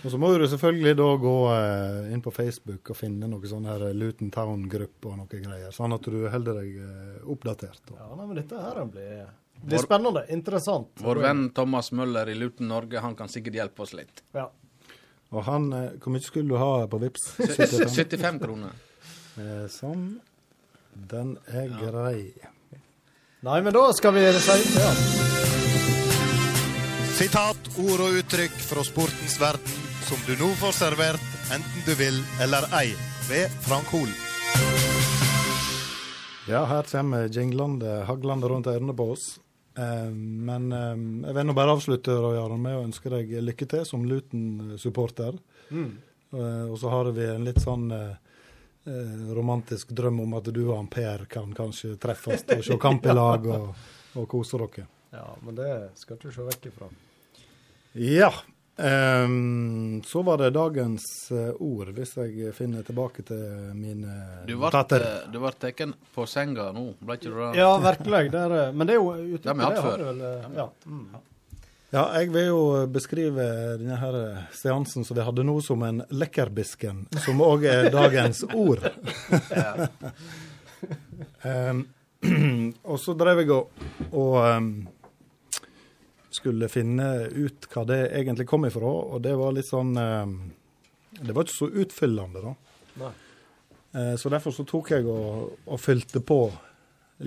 Og 0.03 0.11
så 0.11 0.19
må 0.19 0.31
du 0.35 0.47
selvfølgelig 0.51 0.95
da 0.99 1.09
gå 1.23 1.35
eh, 1.53 2.09
inn 2.15 2.23
på 2.25 2.33
Facebook 2.35 2.91
og 2.91 2.99
finne 2.99 3.29
noe 3.31 3.51
sånn 3.51 3.69
her 3.71 3.85
Luton 3.95 4.33
Town-gruppe 4.35 5.13
og 5.13 5.21
noe 5.21 5.43
greier, 5.43 5.71
sånn 5.75 5.95
at 5.95 6.07
du 6.07 6.25
holder 6.33 6.59
deg 6.63 6.81
eh, 6.83 7.21
oppdatert. 7.31 7.83
Og. 7.93 8.01
Ja, 8.01 8.09
nei, 8.19 8.27
men 8.27 8.41
dette 8.41 8.63
her 8.63 8.81
blir, 8.91 9.29
blir 9.63 9.85
spennende. 9.85 10.25
Interessant. 10.35 10.91
Vår 11.05 11.23
venn 11.23 11.45
Thomas 11.55 11.93
Møller 11.95 12.31
i 12.31 12.35
Luton 12.39 12.71
Norge, 12.75 12.99
han 13.05 13.15
kan 13.19 13.31
sikkert 13.31 13.61
hjelpe 13.63 13.87
oss 13.87 13.95
litt. 13.95 14.25
Ja. 14.35 14.49
Og 15.31 15.45
han, 15.47 15.71
eh, 15.77 15.91
hvor 16.03 16.15
mye 16.15 16.27
skulle 16.27 16.57
du 16.57 16.59
ha 16.59 16.89
på 16.91 17.03
Vips? 17.05 17.31
75 17.39 18.43
kroner. 18.43 18.75
Eh, 19.39 19.67
sånn. 19.71 20.09
Den 21.11 21.37
er 21.55 21.71
grei. 21.79 22.33
Nei, 23.47 23.61
men 23.63 23.71
da 23.71 23.87
skal 23.95 24.19
vi 24.19 24.27
si 24.43 24.59
ja. 24.75 25.58
Sitat, 27.19 27.59
ord 27.83 27.99
og 27.99 28.17
uttrykk 28.21 28.53
fra 28.63 28.85
sportens 28.87 29.33
verden 29.43 29.79
som 30.07 30.21
du 30.23 30.37
nå 30.39 30.53
får 30.61 30.75
servert, 30.77 31.25
enten 31.51 31.83
du 31.83 31.91
vil 31.99 32.15
eller 32.45 32.63
ei, 32.79 32.93
ved 33.27 33.51
Frank 33.65 33.89
Hol. 33.91 34.13
Ja, 36.47 36.61
her 36.71 36.87
kommer 36.87 37.27
jinglende, 37.27 38.05
haglende 38.07 38.47
rundt 38.53 38.71
ørene 38.71 38.95
på 38.95 39.09
oss. 39.17 39.25
Eh, 39.75 40.13
men 40.15 40.71
eh, 40.71 41.01
jeg 41.27 41.35
vil 41.41 41.49
nå 41.49 41.57
bare 41.59 41.75
avslutte 41.75 42.15
Roy 42.23 42.39
med 42.55 42.77
å 42.77 42.85
ønske 42.85 43.11
deg 43.11 43.35
lykke 43.49 43.67
til 43.75 43.83
som 43.91 44.07
Luton-supporter. 44.07 45.43
Mm. 45.75 45.91
Eh, 46.39 46.65
og 46.69 46.79
så 46.79 46.95
har 46.95 47.11
vi 47.19 47.27
en 47.33 47.51
litt 47.51 47.59
sånn 47.65 47.91
romantisk 49.35 49.91
drøm 49.91 50.23
om 50.23 50.39
at 50.39 50.47
du 50.55 50.63
og 50.71 50.87
Per 50.95 51.27
kan 51.29 51.51
kanskje 51.53 51.99
treffes 52.01 52.47
og 52.47 52.63
se 52.65 52.79
kamp 52.81 53.11
i 53.11 53.19
lag 53.23 53.51
og, 53.59 53.85
og 54.23 54.31
kose 54.31 54.63
dere. 54.63 54.87
ja, 55.19 55.27
men 55.43 55.59
det 55.59 55.75
skal 55.99 56.17
du 56.17 56.29
ikke 56.29 56.37
se 56.39 56.47
vekk 56.53 56.71
ifra. 56.71 56.95
Ja. 57.93 58.33
Um, 58.79 60.03
så 60.07 60.23
var 60.23 60.39
det 60.39 60.53
dagens 60.55 61.03
eh, 61.35 61.49
ord, 61.59 61.89
hvis 61.97 62.13
jeg 62.21 62.53
finner 62.55 62.85
tilbake 62.87 63.25
til 63.27 63.41
mine 63.75 64.13
Du 64.47 64.53
ble, 64.53 64.69
notater. 64.69 65.03
eh, 65.03 65.25
du 65.33 65.41
ble 65.43 65.51
tatt 65.59 65.97
på 66.15 66.27
senga 66.31 66.69
nå, 66.77 66.85
ble 67.03 67.17
ikke 67.19 67.33
du 67.33 67.41
det? 67.41 67.49
Ja, 67.59 67.73
virkelig. 67.83 68.21
Det 68.31 68.39
er, 68.45 68.55
eh, 68.61 68.77
men 68.79 68.87
det 68.87 68.95
er 68.95 69.01
jo 69.01 69.11
ute 69.35 69.43
Det 69.43 69.57
har 69.57 69.65
hatt 69.75 69.83
har 69.83 70.05
vel, 70.13 70.21
eh, 70.29 70.47
Ja. 70.61 70.69
Mm. 70.87 71.09
Ja, 71.91 72.05
jeg 72.21 72.31
vil 72.35 72.47
jo 72.53 72.61
beskrive 72.93 73.45
denne 73.81 73.97
her 73.97 74.17
seansen 74.53 75.07
som 75.09 75.17
vi 75.17 75.25
hadde 75.25 75.43
nå, 75.49 75.57
som 75.65 75.83
en 75.83 76.03
lekkerbisken, 76.13 77.07
som 77.25 77.41
òg 77.43 77.65
er 77.65 77.89
dagens 77.91 78.45
ord. 78.55 78.85
um, 81.43 81.87
og 82.91 82.99
så 83.01 83.15
drev 83.19 83.41
jeg 83.43 83.51
og, 83.55 83.83
og 84.13 84.37
em, 84.45 84.71
skulle 86.39 86.71
finne 86.73 87.29
ut 87.35 87.69
hva 87.73 87.85
det 87.89 88.01
egentlig 88.17 88.49
kom 88.49 88.65
ifra, 88.69 88.95
og 89.15 89.21
det 89.25 89.35
var 89.39 89.53
litt 89.57 89.69
sånn 89.69 89.93
Det 89.99 91.35
var 91.35 91.45
ikke 91.45 91.57
så 91.57 91.69
utfyllende, 91.83 92.43
da. 92.45 92.55
Nei. 93.03 93.13
Eh, 93.93 94.17
så 94.17 94.29
derfor 94.29 94.51
så 94.51 94.65
tok 94.69 94.91
jeg 94.91 95.07
og, 95.09 95.55
og 95.67 95.81
fylte 95.81 96.21
på 96.25 96.43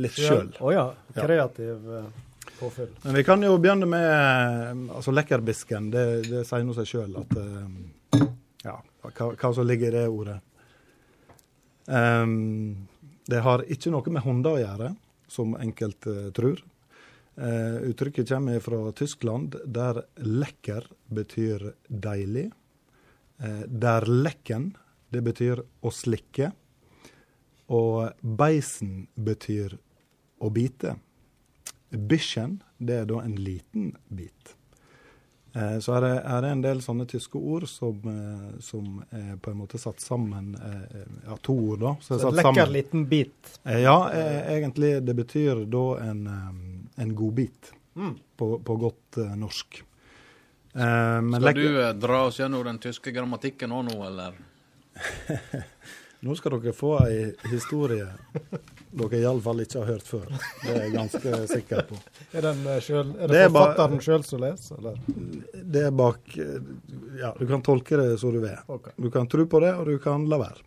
litt 0.01 0.17
sjøl. 0.17 0.51
Å 0.59 0.73
ja. 0.73 0.85
Ja. 1.13 1.23
Kreativ 1.25 1.89
eh, 1.97 2.05
påfyll. 2.59 2.91
Men 3.03 3.17
vi 3.17 3.23
kan 3.27 3.43
jo 3.43 3.57
begynne 3.61 3.89
med 3.89 4.07
eh, 4.07 4.95
altså 4.97 5.13
lekkerbisken. 5.15 5.89
Det, 5.93 6.05
det 6.29 6.45
sier 6.47 6.65
nå 6.67 6.77
seg 6.77 6.89
sjøl 6.93 7.19
at 7.23 7.35
eh, 7.41 8.23
Ja, 8.61 8.77
hva, 9.01 9.31
hva 9.33 9.53
som 9.57 9.65
ligger 9.67 9.89
i 9.89 9.95
det 9.97 10.07
ordet. 10.11 10.38
Um, 11.89 12.85
det 13.25 13.39
har 13.41 13.63
ikke 13.73 13.89
noe 13.91 14.13
med 14.13 14.21
hunder 14.21 14.53
å 14.53 14.61
gjøre, 14.61 14.91
som 15.31 15.55
enkelte 15.57 16.29
tror. 16.38 16.61
Eh, 17.35 17.75
uttrykket 17.75 18.29
kommer 18.29 18.59
fra 18.59 18.91
Tyskland, 18.91 19.55
der 19.65 20.03
lekker 20.15 20.87
betyr 21.07 21.73
deilig. 21.87 22.51
Uh, 23.43 23.61
der 23.65 24.05
lekken, 24.05 24.75
det 25.09 25.23
betyr 25.25 25.63
å 25.81 25.89
slikke. 25.89 26.51
Og 27.71 28.11
beisen 28.21 29.07
betyr 29.15 29.77
å 30.37 30.51
bite. 30.53 30.97
'Bischen' 31.91 32.59
det 32.77 32.99
er 33.01 33.07
da 33.09 33.21
en 33.23 33.35
liten 33.35 33.95
bit. 34.07 34.53
Uh, 35.55 35.79
så 35.79 35.97
er 35.97 36.05
det, 36.05 36.13
er 36.21 36.45
det 36.45 36.51
en 36.51 36.61
del 36.61 36.83
sånne 36.83 37.07
tyske 37.09 37.39
ord 37.39 37.65
som, 37.67 37.97
som 38.63 39.01
er 39.09 39.33
på 39.41 39.51
en 39.51 39.59
måte 39.63 39.79
satt 39.81 39.99
sammen 39.99 40.53
Ja, 41.25 41.35
to 41.41 41.55
ord, 41.55 41.79
da. 41.79 41.95
er 41.97 42.21
Så 42.21 42.31
lekker 42.31 42.53
sammen. 42.53 42.73
liten 42.77 43.07
bit. 43.09 43.57
Ja, 43.63 44.11
egentlig. 44.13 44.99
Det 45.01 45.15
betyr 45.17 45.65
da 45.65 45.85
en, 46.05 46.27
en 46.97 47.15
godbit, 47.15 47.73
Mm. 47.95 48.13
på, 48.39 48.53
på 48.63 48.76
godt 48.80 49.18
uh, 49.19 49.34
norsk. 49.35 49.81
Uh, 50.72 51.19
men 51.22 51.34
Skal 51.41 51.43
lekker- 51.49 51.73
du 51.73 51.80
uh, 51.84 51.89
dra 51.99 52.22
oss 52.30 52.38
gjennom 52.39 52.63
den 52.63 52.77
tyske 52.80 53.11
grammatikken 53.11 53.72
òg 53.76 53.89
nå, 53.89 53.97
eller? 54.07 54.38
Nå 56.22 56.35
skal 56.38 56.53
dere 56.61 56.72
få 56.77 56.91
ei 57.01 57.31
historie 57.49 58.05
dere 58.93 59.19
iallfall 59.19 59.63
ikke 59.63 59.80
har 59.81 59.89
hørt 59.95 60.05
før. 60.07 60.27
Det 60.61 60.69
er 60.72 60.80
jeg 60.85 60.93
ganske 60.93 61.39
sikker 61.49 61.88
på. 61.89 61.97
Er, 62.38 62.45
den, 62.45 62.61
selv, 62.85 63.15
er 63.18 63.27
det, 63.27 63.34
Det 63.34 63.39
er 63.41 63.49
forfatteren 63.51 64.03
sjøl 64.05 64.23
som 64.27 64.43
leser, 64.43 64.77
eller? 64.80 64.99
Det 65.76 65.81
er 65.89 65.91
bak 65.91 66.35
Ja, 66.38 67.34
du 67.35 67.43
kan 67.49 67.63
tolke 67.65 67.97
det 67.99 68.13
som 68.22 68.31
du 68.31 68.39
vil. 68.43 68.55
Okay. 68.72 68.93
Du 69.01 69.09
kan 69.11 69.27
tro 69.27 69.43
på 69.51 69.59
det, 69.65 69.73
og 69.76 69.89
du 69.89 69.97
kan 70.03 70.23
la 70.31 70.39
være. 70.45 70.63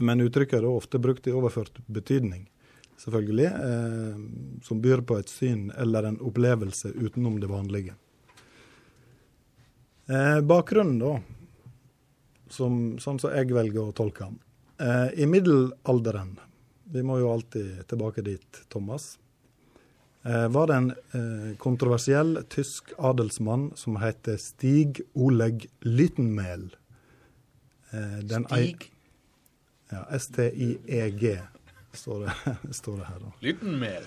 Men 0.00 0.22
uttrykket 0.24 0.62
er 0.62 0.70
ofte 0.70 1.00
brukt 1.02 1.26
i 1.28 1.34
overført 1.36 1.82
betydning, 1.92 2.46
selvfølgelig, 2.98 3.46
eh, 3.46 4.62
som 4.62 4.80
byr 4.82 5.02
på 5.06 5.18
et 5.18 5.28
syn 5.28 5.70
eller 5.78 6.08
en 6.08 6.20
opplevelse 6.20 6.92
utenom 6.94 7.40
det 7.40 7.50
vanlige. 7.50 7.94
Eh, 10.06 10.40
bakgrunnen, 10.40 10.98
da, 10.98 11.20
som, 12.50 12.98
sånn 13.00 13.20
som 13.22 13.32
jeg 13.32 13.52
velger 13.54 13.84
å 13.84 13.96
tolke 13.96 14.26
den. 14.28 14.38
Eh, 14.82 15.22
I 15.24 15.26
middelalderen, 15.30 16.36
vi 16.92 17.04
må 17.06 17.18
jo 17.22 17.32
alltid 17.32 17.84
tilbake 17.88 18.24
dit, 18.26 18.62
Thomas, 18.68 19.16
eh, 20.24 20.48
var 20.52 20.68
det 20.68 20.78
en 20.80 20.90
eh, 20.90 21.52
kontroversiell 21.62 22.42
tysk 22.52 22.92
adelsmann 22.98 23.70
som 23.78 23.96
heter 24.02 24.36
Stig 24.42 25.04
Oleg 25.14 25.68
Lyttenmel. 25.86 26.68
Eh, 27.92 28.18
Stig? 28.26 28.90
Ja, 29.92 30.06
S-T-I-E-G 30.16 31.38
står 31.92 32.20
det, 32.26 32.56
står 32.74 32.96
det 32.96 33.04
her. 33.04 33.20
da. 33.20 33.32
Liten 33.40 33.78
mel. 33.78 34.04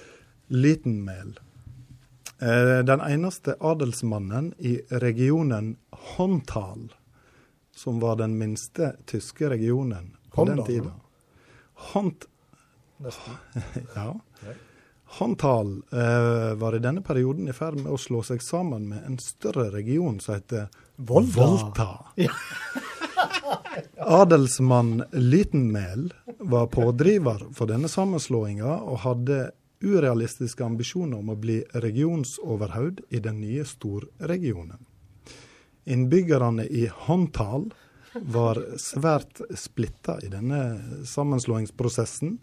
Lytenmel. 0.48 1.40
Eh, 2.40 2.84
Den 2.86 3.02
eneste 3.02 3.56
adelsmannen 3.60 4.54
i 4.58 4.82
regionen 4.90 5.76
Hontal, 5.90 6.94
som 7.76 8.00
var 8.00 8.16
den 8.16 8.38
minste 8.38 8.96
tyske 9.06 9.50
regionen 9.50 10.16
på 10.32 10.46
Håndal, 10.46 10.58
den 10.58 10.66
tida. 10.66 10.92
Nesten. 12.98 13.34
ja. 13.96 14.16
Hontal 15.06 15.82
eh, 15.92 16.54
var 16.56 16.76
i 16.76 16.80
denne 16.80 17.02
perioden 17.02 17.48
i 17.48 17.54
ferd 17.54 17.78
med 17.80 17.92
å 17.92 17.98
slå 17.98 18.24
seg 18.24 18.42
sammen 18.44 18.88
med 18.90 19.06
en 19.06 19.18
større 19.22 19.70
region 19.72 20.20
som 20.20 20.36
heter 20.36 20.68
Volta. 20.96 21.42
Volta. 21.42 21.90
Adelsmann 23.98 25.04
Lytenmæl 25.12 26.10
var 26.40 26.68
pådriver 26.68 27.48
for 27.54 27.70
denne 27.70 27.90
sammenslåinga 27.92 28.80
og 28.84 29.02
hadde 29.04 29.40
urealistiske 29.86 30.64
ambisjoner 30.66 31.20
om 31.20 31.32
å 31.34 31.40
bli 31.40 31.60
regionsoverhode 31.84 33.06
i 33.10 33.22
den 33.24 33.42
nye 33.44 33.66
storregionen. 33.68 34.80
Innbyggerne 35.86 36.66
i 36.66 36.88
Håndtal 37.06 37.68
var 38.16 38.62
svært 38.82 39.42
splitta 39.60 40.18
i 40.24 40.32
denne 40.32 40.62
sammenslåingsprosessen, 41.06 42.38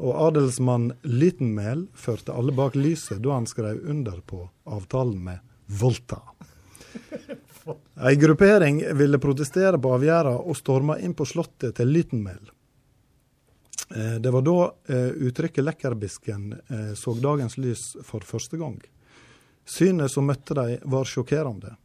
og 0.00 0.16
adelsmann 0.30 0.94
Lytenmæl 1.04 1.84
førte 1.92 2.32
alle 2.32 2.54
bak 2.56 2.74
lyset 2.78 3.20
da 3.20 3.36
han 3.36 3.46
skrev 3.46 3.82
under 3.84 4.22
på 4.24 4.46
avtalen 4.64 5.20
med 5.28 5.44
Volta. 5.80 6.22
Ei 8.00 8.16
gruppering 8.16 8.94
ville 8.96 9.18
protestere 9.18 9.78
på 9.78 9.90
avgjerda 9.92 10.32
og 10.40 10.56
storma 10.56 10.96
inn 11.04 11.12
på 11.12 11.26
slottet 11.28 11.74
til 11.76 11.90
Lytenmæl. 11.92 12.50
Eh, 13.96 14.16
Det 14.20 14.30
var 14.32 14.42
da 14.42 14.72
eh, 14.88 15.10
uttrykket 15.28 15.64
'lekkerbisken' 15.64 16.52
eh, 16.70 16.94
så 16.94 17.14
dagens 17.14 17.58
lys 17.58 17.96
for 18.02 18.20
første 18.20 18.56
gang. 18.56 18.80
Synet 19.64 20.10
som 20.10 20.26
møtte 20.26 20.54
dem, 20.54 20.78
var 20.84 21.04
sjokkerende. 21.04 21.76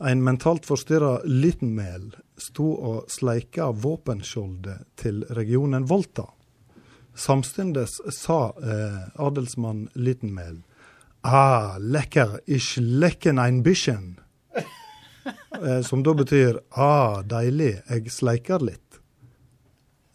En 0.00 0.24
mentalt 0.24 0.66
forstyrra 0.66 1.20
Lytenmæl 1.24 2.10
sto 2.36 2.72
og 2.74 3.10
sleika 3.10 3.70
våpenskjoldet 3.70 4.82
til 4.96 5.24
regionen 5.30 5.86
Volta. 5.86 6.26
Samtidig 7.14 7.86
sa 8.10 8.52
eh, 8.62 9.08
adelsmann 9.14 9.88
Lytenmæl 9.94 10.62
Ah, 11.24 11.78
lekker, 11.78 12.40
ich 12.46 12.76
lecken 12.80 13.38
ein 13.38 13.62
bisschen. 13.62 14.18
Eh, 15.62 15.82
som 15.86 16.00
da 16.02 16.14
betyr 16.16 16.56
ah, 16.74 17.20
deilig, 17.22 17.76
jeg 17.86 18.10
sleiker 18.10 18.64
litt. 18.64 18.96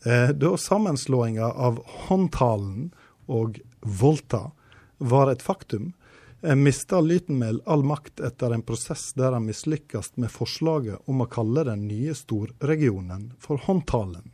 Eh, 0.03 0.33
da 0.35 0.49
sammenslåinga 0.59 1.45
av 1.45 1.77
Håndtalen 2.07 2.89
og 3.31 3.61
Volta 3.79 4.49
var 4.97 5.31
et 5.31 5.45
faktum, 5.45 5.93
mista 6.41 6.99
Lytenmæl 7.01 7.61
all 7.65 7.85
makt 7.87 8.19
etter 8.19 8.53
en 8.53 8.65
prosess 8.65 9.13
der 9.17 9.37
han 9.37 9.47
mislykkes 9.47 10.17
med 10.21 10.33
forslaget 10.33 11.07
om 11.09 11.23
å 11.23 11.29
kalle 11.31 11.63
den 11.69 11.87
nye 11.87 12.13
storregionen 12.17 13.31
for 13.39 13.63
Håndtalen. 13.69 14.33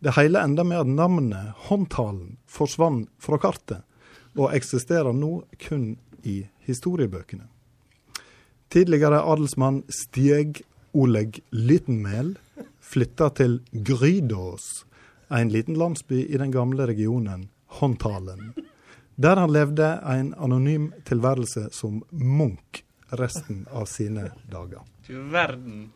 Det 0.00 0.14
hele 0.16 0.40
enda 0.40 0.64
med 0.64 0.80
at 0.80 0.88
navnet 0.88 1.66
Håndtalen 1.68 2.38
forsvant 2.48 3.10
fra 3.20 3.36
kartet, 3.42 3.82
og 4.38 4.54
eksisterer 4.54 5.12
nå 5.12 5.42
kun 5.58 5.98
i 6.22 6.44
historiebøkene. 6.64 7.48
Tidligere 8.70 9.18
adelsmann 9.26 9.82
Stieg 9.90 10.62
Oleg 10.94 11.40
Lytenmæl 11.50 12.36
flytta 12.80 13.26
til 13.34 13.56
Grydås, 13.72 14.84
en 15.30 15.50
liten 15.50 15.74
landsby 15.74 16.20
i 16.22 16.38
den 16.38 16.52
gamle 16.54 16.86
regionen 16.86 17.48
Håndtalen, 17.80 18.52
der 19.18 19.42
han 19.42 19.50
levde 19.50 19.88
en 20.12 20.30
anonym 20.38 20.92
tilværelse 21.02 21.66
som 21.74 21.98
munk 22.10 22.84
resten 23.18 23.66
av 23.74 23.90
sine 23.90 24.30
dager. 24.46 24.86
Du 25.06 25.18
verden. 25.18 25.90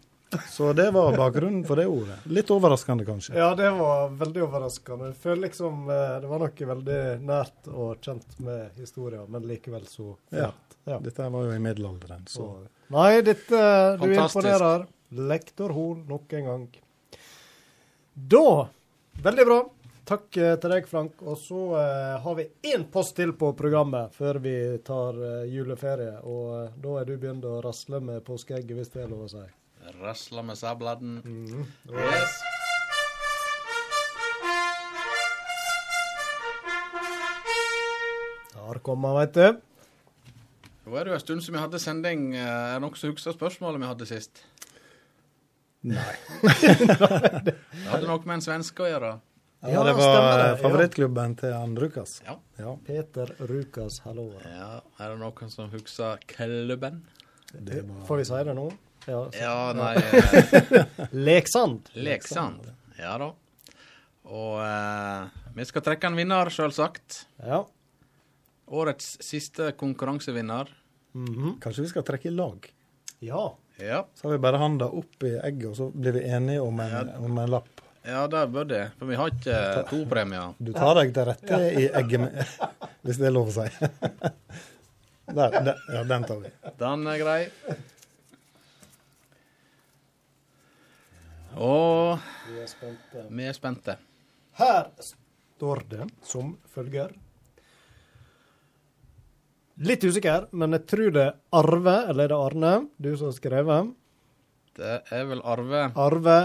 Så 0.50 0.72
det 0.72 0.90
var 0.90 1.14
bakgrunnen 1.14 1.62
for 1.64 1.78
det 1.78 1.86
ordet. 1.86 2.18
Litt 2.26 2.50
overraskende, 2.50 3.06
kanskje. 3.06 3.38
Ja, 3.38 3.52
det 3.54 3.70
var 3.78 4.08
veldig 4.18 4.48
overraskende. 4.48 5.12
Jeg 5.12 5.20
føler 5.22 5.46
liksom 5.46 5.86
eh, 5.86 6.16
det 6.24 6.30
var 6.30 6.42
noe 6.42 6.70
veldig 6.74 7.02
nært 7.22 7.70
og 7.70 8.02
kjent 8.02 8.40
med 8.42 8.80
historien, 8.82 9.28
men 9.30 9.46
likevel 9.46 9.86
så 9.86 10.16
fjernt. 10.26 10.73
Ja. 10.73 10.73
Dette 10.84 11.28
var 11.32 11.46
jo 11.46 11.52
i 11.54 11.60
middelalderen, 11.62 12.26
så 12.28 12.48
Nei, 12.92 13.22
dette 13.24 13.56
Du 13.96 14.04
Fantastisk. 14.04 14.36
imponerer. 14.44 14.86
Lektor 15.14 15.72
Hoel 15.72 16.02
nok 16.08 16.32
en 16.36 16.44
gang. 16.50 16.66
Da 18.14 18.68
Veldig 19.24 19.44
bra. 19.46 19.58
Takk 20.04 20.36
eh, 20.36 20.56
til 20.60 20.72
deg, 20.74 20.88
Frank. 20.90 21.22
Og 21.24 21.38
så 21.40 21.60
eh, 21.80 22.16
har 22.20 22.34
vi 22.36 22.44
én 22.74 22.82
post 22.92 23.14
til 23.16 23.32
på 23.40 23.52
programmet 23.56 24.12
før 24.12 24.36
vi 24.44 24.54
tar 24.84 25.16
eh, 25.16 25.46
juleferie. 25.54 26.18
Og 26.28 26.50
eh, 26.58 26.74
da 26.84 26.96
er 27.00 27.08
du 27.08 27.14
begynt 27.16 27.46
å 27.48 27.60
rasle 27.64 28.02
med 28.04 28.20
påskeegget, 28.26 28.74
hvis 28.76 28.92
det 28.92 29.04
er 29.06 29.12
lov 29.14 29.24
å 29.24 29.30
si. 29.32 29.44
Rasle 30.02 30.42
med 30.44 30.60
sabladen. 30.60 31.20
Mhm. 31.24 31.64
Yes. 31.94 32.36
Der 38.54 38.78
kom 38.86 39.04
han, 39.04 39.16
veit 39.18 39.34
du. 39.36 39.46
Nå 40.84 40.96
er 41.00 41.04
det 41.06 41.12
jo 41.14 41.16
en 41.16 41.22
stund 41.22 41.42
siden 41.44 41.56
vi 41.56 41.62
hadde 41.64 41.80
sending. 41.80 42.24
Eh, 42.36 42.40
Er 42.44 42.74
det 42.76 42.82
noen 42.84 42.96
som 43.00 43.12
husker 43.14 43.32
spørsmålet 43.36 43.80
vi 43.80 43.88
hadde 43.88 44.08
sist? 44.10 44.42
Nei. 45.84 46.14
det 47.44 47.54
hadde 47.90 48.08
noe 48.08 48.20
med 48.24 48.38
en 48.38 48.44
svenske 48.44 48.84
å 48.84 48.88
gjøre. 48.88 49.12
Ja, 49.64 49.80
det 49.86 49.94
var 49.96 50.38
det. 50.42 50.48
favorittklubben 50.60 51.34
til 51.40 51.52
han 51.56 51.72
Rukas. 51.80 52.18
Ja. 52.26 52.36
Peter 52.84 53.30
Rukas, 53.48 54.02
hallo. 54.04 54.26
Ja, 54.44 54.82
Er 55.00 55.14
det 55.14 55.20
noen 55.22 55.52
som 55.52 55.70
husker 55.72 56.20
klubben? 56.28 57.02
Får 58.08 58.20
vi 58.20 58.26
si 58.28 58.42
det 58.44 58.56
nå? 58.58 58.66
Ja, 59.08 59.22
Ja, 59.36 59.56
nei 59.76 59.94
eh, 60.00 60.84
Leksand. 61.28 61.90
Leksand. 61.96 62.68
Ja 63.00 63.16
da. 63.20 63.30
Og 64.24 64.60
eh, 64.64 65.48
vi 65.56 65.66
skal 65.68 65.84
trekke 65.84 66.08
en 66.08 66.16
vinner, 66.16 66.48
sjølsagt. 66.52 67.22
Ja. 67.44 67.62
Årets 68.66 69.16
siste 69.22 69.72
konkurransevinner. 69.76 70.70
Kanskje 71.62 71.84
vi 71.84 71.90
skal 71.92 72.04
trekke 72.06 72.30
i 72.30 72.34
lag? 72.34 72.66
Ja. 73.24 73.44
Ja. 73.78 74.04
Så 74.14 74.28
har 74.28 74.36
vi 74.36 74.42
bare 74.44 74.58
handa 74.62 74.86
opp 74.86 75.22
i 75.26 75.34
egget, 75.36 75.66
og 75.72 75.76
så 75.78 75.88
blir 75.90 76.14
vi 76.16 76.22
enige 76.30 76.62
om 76.62 76.78
en, 76.80 77.10
om 77.26 77.38
en 77.42 77.50
lapp. 77.50 77.82
Ja, 78.04 78.26
det 78.28 78.42
bør 78.52 78.66
det. 78.68 78.82
For 78.98 79.08
vi 79.08 79.16
har 79.16 79.30
ikke 79.32 79.58
to 79.88 80.02
premier. 80.10 80.52
Du 80.60 80.72
tar 80.76 80.94
deg 81.00 81.12
til 81.16 81.24
rette 81.30 81.60
i 81.80 81.86
egget, 81.88 82.20
med, 82.20 82.54
hvis 83.06 83.20
det 83.20 83.30
er 83.30 83.34
lov 83.34 83.50
å 83.52 83.56
si. 83.56 83.68
Der, 85.24 85.54
der, 85.64 85.78
ja, 85.88 86.02
den 86.04 86.24
tar 86.28 86.36
vi. 86.42 86.50
Den 86.76 87.06
er 87.08 87.16
grei. 87.16 87.38
Og 91.56 92.18
Vi 92.50 92.58
er 92.60 92.68
spente. 92.68 93.22
vi 93.32 93.46
er 93.48 93.56
spente. 93.56 93.94
Her 94.60 94.90
står 95.00 95.80
det 95.88 96.08
som 96.28 96.52
følger. 96.74 97.14
Litt 99.82 100.04
usikker, 100.06 100.44
men 100.54 100.76
jeg 100.76 100.86
tror 100.86 101.14
det 101.14 101.22
er 101.26 101.38
Arve, 101.58 101.94
eller 102.10 102.28
er 102.28 102.30
det 102.30 102.36
Arne, 102.38 102.74
du 103.02 103.08
som 103.16 103.32
har 103.32 103.34
skrevet? 103.34 103.88
Det 104.78 104.92
er 105.10 105.24
vel 105.26 105.42
Arve. 105.42 105.80
Arve 105.98 106.36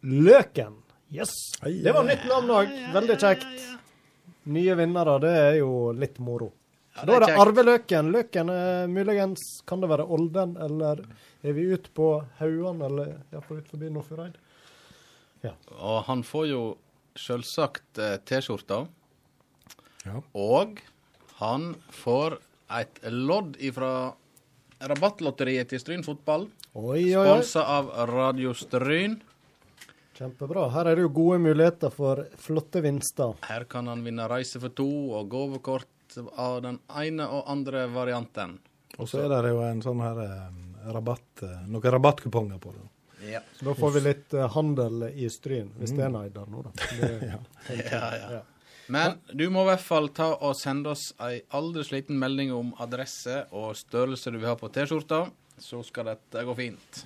Løken. 0.00 0.78
Yes! 1.12 1.34
Det 1.60 1.92
var 1.92 2.06
nytt 2.08 2.24
navn 2.30 2.54
òg. 2.56 2.72
Veldig 2.94 3.18
kjekt. 3.20 3.66
Nye 4.48 4.78
vinnere, 4.78 5.18
det 5.20 5.34
er 5.42 5.58
jo 5.58 5.90
litt 5.92 6.16
moro. 6.24 6.54
Ja, 6.96 7.04
da 7.04 7.18
er 7.18 7.20
det 7.26 7.30
kjekt. 7.34 7.42
Arve 7.44 7.66
Løken. 7.68 8.10
Løken 8.16 8.52
er 8.56 8.88
muligens 8.88 9.44
Kan 9.68 9.84
det 9.84 9.92
være 9.92 10.08
Olden, 10.08 10.56
eller 10.56 11.04
er 11.44 11.56
vi 11.56 11.68
ute 11.74 11.92
på 11.92 12.14
Hauan, 12.40 12.80
eller 12.86 13.18
iallfall 13.28 13.60
ut 13.60 13.68
forbi 13.74 13.92
Nordfjordeid? 13.92 14.40
Og 15.80 16.02
han 16.08 16.24
får 16.24 16.48
jo 16.50 16.62
selvsagt 17.18 18.00
eh, 18.00 18.16
T-skjorta. 18.24 18.86
Ja. 20.08 20.20
Og 20.32 20.80
han 21.40 21.74
får 21.92 22.40
et 22.78 23.00
lodd 23.10 23.56
ifra 23.60 24.12
Rabattlotteriet 24.80 25.68
til 25.68 25.80
Stryn 25.82 26.04
fotball. 26.06 26.46
Sponsa 26.72 27.64
av 27.66 27.90
Radio 28.08 28.54
Stryn. 28.56 29.18
Kjempebra. 30.16 30.68
Her 30.72 30.90
er 30.90 30.98
det 30.98 31.04
jo 31.06 31.12
gode 31.16 31.40
muligheter 31.42 31.92
for 31.92 32.22
flotte 32.40 32.82
vinster. 32.84 33.34
Her 33.48 33.64
kan 33.68 33.88
han 33.88 34.04
vinne 34.04 34.28
reise 34.30 34.60
for 34.60 34.72
to 34.76 34.86
og 35.16 35.28
gavekort 35.32 36.18
av 36.36 36.60
den 36.64 36.78
ene 37.00 37.26
og 37.28 37.48
andre 37.48 37.86
varianten. 37.92 38.58
Og 38.98 39.08
så 39.08 39.24
er 39.24 39.32
det 39.32 39.52
jo 39.54 39.60
en 39.64 39.80
sånn 39.84 40.00
her 40.04 40.22
eh, 40.24 40.46
rabatt, 40.92 41.44
eh, 41.46 41.60
noen 41.70 41.94
rabattkuponger 41.96 42.60
på 42.60 42.72
det. 42.76 42.86
Ja. 43.30 43.40
Så 43.56 43.68
da 43.68 43.74
får 43.76 43.94
vi 43.96 44.02
litt 44.04 44.34
eh, 44.34 44.48
handel 44.54 45.06
i 45.12 45.28
Stryn, 45.32 45.70
hvis 45.80 45.92
det 45.96 46.04
er 46.06 46.12
Neidar 46.12 46.48
nå, 46.52 46.64
da. 46.66 46.72
Det, 47.00 47.12
Ja. 47.30 47.40
ja, 47.68 47.84
Ja, 47.90 48.32
ja. 48.38 48.42
Men 48.90 49.18
du 49.32 49.44
må 49.54 49.62
i 49.62 49.70
hvert 49.70 49.84
fall 49.86 50.08
ta 50.16 50.32
og 50.42 50.56
sende 50.58 50.90
oss 50.96 51.12
ei 51.22 51.40
aldri 51.54 51.84
sliten 51.86 52.18
melding 52.18 52.50
om 52.56 52.72
adresse 52.82 53.44
og 53.54 53.76
størrelse 53.78 54.32
du 54.34 54.40
vil 54.40 54.50
ha 54.50 54.56
på 54.58 54.70
T-skjorta, 54.74 55.24
så 55.60 55.82
skal 55.86 56.10
dette 56.10 56.42
gå 56.48 56.54
fint. 56.58 57.04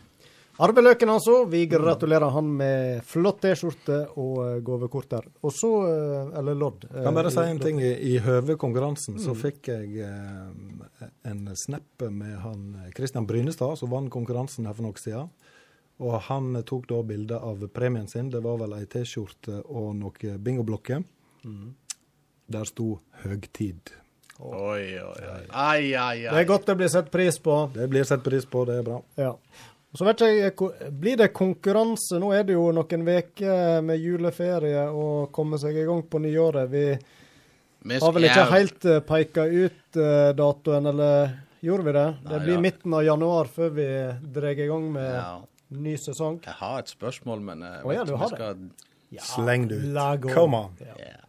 Arve 0.62 0.85
Løken, 0.85 1.11
altså. 1.11 1.40
Vi 1.51 1.65
gratulerer 1.66 2.31
han 2.31 2.47
med 2.56 3.01
flott 3.11 3.40
T-skjorte 3.43 3.97
og 4.15 4.36
eh, 4.44 4.61
gavekort 4.62 5.09
der. 5.11 5.24
Og 5.43 5.51
så 5.51 5.70
eh, 5.89 6.28
Eller 6.39 6.55
lodd. 6.55 6.85
eh, 6.93 7.02
Kan 7.02 7.16
bare 7.19 7.32
si 7.35 7.43
en 7.43 7.59
ting. 7.59 7.81
I, 7.82 8.12
høve 8.23 8.55
konkurransen 8.56 9.19
så 9.19 9.35
Mm. 9.35 9.40
fikk 9.40 9.66
jeg 9.73 10.06
en 11.24 11.48
snap 11.59 12.06
med 12.11 12.36
han 12.39 12.62
Christian 12.97 13.27
Brynestad, 13.27 13.77
som 13.78 13.90
vant 13.90 14.11
konkurransen 14.15 14.66
her 14.70 14.74
for 14.78 14.86
noen 14.86 15.01
siden. 15.02 15.28
Og 15.98 16.20
han 16.28 16.55
tok 16.66 16.86
da 16.90 17.02
bilde 17.06 17.35
av 17.39 17.59
premien 17.74 18.09
sin. 18.09 18.31
Det 18.31 18.40
var 18.43 18.56
vel 18.62 18.73
ei 18.78 18.85
T-skjorte 18.86 19.61
og 19.66 19.93
noen 19.98 20.39
bingoblokker. 20.43 21.02
Mm. 21.44 21.74
Der 22.46 22.64
sto 22.64 22.98
'høgtid'. 23.22 23.94
Oi, 24.38 24.98
oi, 24.98 25.20
oi. 25.30 25.42
Ai, 25.50 25.94
ai, 25.94 26.26
ai. 26.26 26.32
Det 26.34 26.40
er 26.40 26.48
godt 26.48 26.66
det 26.66 26.74
blir 26.76 26.90
sett 26.90 27.10
pris 27.10 27.38
på. 27.38 27.70
Det 27.74 27.86
blir 27.88 28.04
sett 28.04 28.24
pris 28.24 28.44
på, 28.44 28.64
det 28.66 28.80
er 28.80 28.86
bra. 28.86 28.98
Ja. 29.14 29.30
Og 29.94 29.98
så 30.00 30.08
vet 30.08 30.24
jeg, 30.26 30.54
Blir 30.90 31.16
det 31.20 31.28
konkurranse? 31.32 32.18
Nå 32.18 32.32
er 32.34 32.42
det 32.48 32.56
jo 32.56 32.66
noen 32.74 33.06
uker 33.06 33.84
med 33.86 34.00
juleferie 34.02 34.88
og 34.90 35.30
komme 35.32 35.60
seg 35.62 35.78
i 35.78 35.84
gang 35.86 36.02
på 36.10 36.18
nyåret. 36.18 36.66
Vi 36.72 36.86
har 38.02 38.16
vel 38.16 38.26
ikke 38.26 38.46
helt 38.50 38.88
uh, 38.90 38.98
peka 39.06 39.44
ut 39.46 39.98
eh, 40.00 40.30
datoen, 40.34 40.88
eller 40.90 41.36
gjorde 41.62 41.86
vi 41.86 41.94
det? 41.94 42.06
Det 42.26 42.40
blir 42.42 42.62
midten 42.64 42.96
av 42.96 43.04
januar 43.06 43.50
før 43.54 43.70
vi 43.76 43.86
drar 44.34 44.50
i 44.50 44.66
gang 44.66 44.88
med 44.96 45.44
ny 45.78 45.94
sesong. 46.00 46.40
Jeg 46.42 46.58
har 46.58 46.82
et 46.82 46.90
spørsmål, 46.90 47.44
men 47.52 47.62
jeg 47.62 47.84
vet 47.86 48.08
du 48.08 48.16
ikke 48.16 48.18
om 48.18 48.24
jeg 48.24 48.34
skal 48.34 48.66
Sleng 49.30 49.68
det 49.70 49.78
ut. 49.78 50.32
Come 50.34 50.58
on. 50.58 50.74
Ja. 50.82 51.20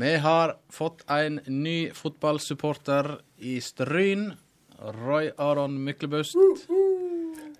Vi 0.00 0.16
har 0.16 0.56
fått 0.68 1.10
en 1.10 1.40
ny 1.46 1.90
fotballsupporter 1.90 3.20
i 3.36 3.60
Stryn. 3.60 4.32
Roy 4.78 5.30
Aron 5.36 5.84
Myklebust. 5.84 6.36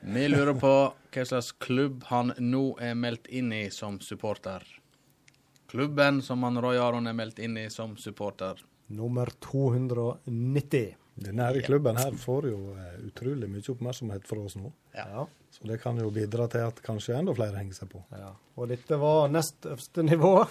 Vi 0.01 0.29
lurer 0.29 0.55
på 0.55 0.71
hva 0.95 1.25
slags 1.27 1.49
klubb 1.59 2.05
han 2.13 2.31
nå 2.39 2.63
er 2.79 2.95
meldt 2.95 3.27
inn 3.27 3.51
i 3.53 3.65
som 3.75 3.99
supporter. 3.99 4.63
Klubben 5.67 6.23
som 6.23 6.47
han 6.47 6.63
Roy 6.63 6.79
Aron 6.79 7.11
er 7.11 7.19
meldt 7.19 7.43
inn 7.43 7.59
i 7.59 7.67
som 7.75 7.97
supporter. 7.99 8.63
Nummer 8.87 9.35
290. 9.43 10.95
Denne 11.19 11.49
her 11.49 11.59
klubben 11.67 11.99
her 11.99 12.15
får 12.19 12.47
jo 12.51 12.59
eh, 12.77 12.99
utrolig 13.09 13.49
mye 13.51 13.73
oppmerksomhet 13.73 14.27
fra 14.29 14.39
oss 14.45 14.55
nå. 14.59 14.71
Ja. 14.95 15.25
Så 15.51 15.67
det 15.67 15.81
kan 15.83 15.99
jo 15.99 16.11
bidra 16.15 16.47
til 16.53 16.67
at 16.69 16.79
kanskje 16.85 17.17
enda 17.19 17.35
flere 17.35 17.59
henger 17.59 17.75
seg 17.81 17.91
på. 17.91 18.03
Ja. 18.15 18.31
Og 18.59 18.71
dette 18.71 18.99
var 19.01 19.31
nest 19.33 19.67
øverste 19.67 20.05
nivå. 20.07 20.35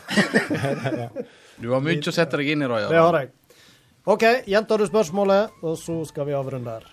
Du 1.58 1.72
har 1.72 1.82
mye 1.82 2.04
å 2.04 2.14
sette 2.14 2.38
deg 2.38 2.52
inn 2.54 2.62
i, 2.62 2.68
Roy 2.70 2.84
Aron. 2.84 2.94
Det 2.94 3.02
har 3.02 3.20
jeg. 3.22 3.32
OK, 4.08 4.26
gjentar 4.48 4.80
du 4.80 4.86
spørsmålet, 4.88 5.56
og 5.66 5.74
så 5.82 5.98
skal 6.08 6.28
vi 6.30 6.36
avrunde 6.38 6.76
her. 6.78 6.86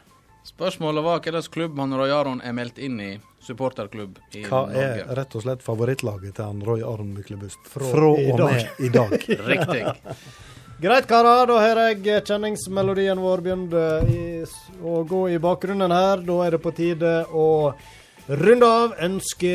Spørsmålet 0.44 1.04
var 1.04 1.20
hvilken 1.20 1.50
klubb 1.52 1.78
han 1.80 1.94
Roy 1.96 2.10
Aron 2.12 2.40
er 2.44 2.56
meldt 2.56 2.78
inn 2.78 2.96
i. 3.00 3.12
Supporterklubb 3.44 4.18
i 4.36 4.46
Hva 4.48 4.62
er 4.72 5.02
rett 5.16 5.36
og 5.36 5.44
slett 5.44 5.62
favorittlaget 5.64 6.38
til 6.38 6.46
han 6.48 6.62
Roy 6.64 6.80
Aron 6.84 7.12
Myklebust? 7.16 7.60
Fra 7.68 7.90
Fra 7.92 8.10
og 8.12 8.40
med 8.40 8.80
i 8.80 8.90
dag. 8.92 9.14
Riktig. 9.52 9.84
Greit, 10.84 11.06
karer. 11.08 11.46
Da 11.48 11.54
har 11.62 11.78
jeg 11.80 12.24
kjenningsmelodien 12.28 13.16
vår 13.16 13.40
begynt 13.40 13.72
å 14.84 14.98
gå 15.08 15.20
i 15.32 15.38
bakgrunnen 15.40 15.92
her. 15.94 16.20
Da 16.26 16.34
er 16.44 16.52
det 16.52 16.58
på 16.60 16.74
tide 16.76 17.12
å 17.32 17.46
runde 18.28 18.68
av. 18.68 18.92
Ønske 19.06 19.54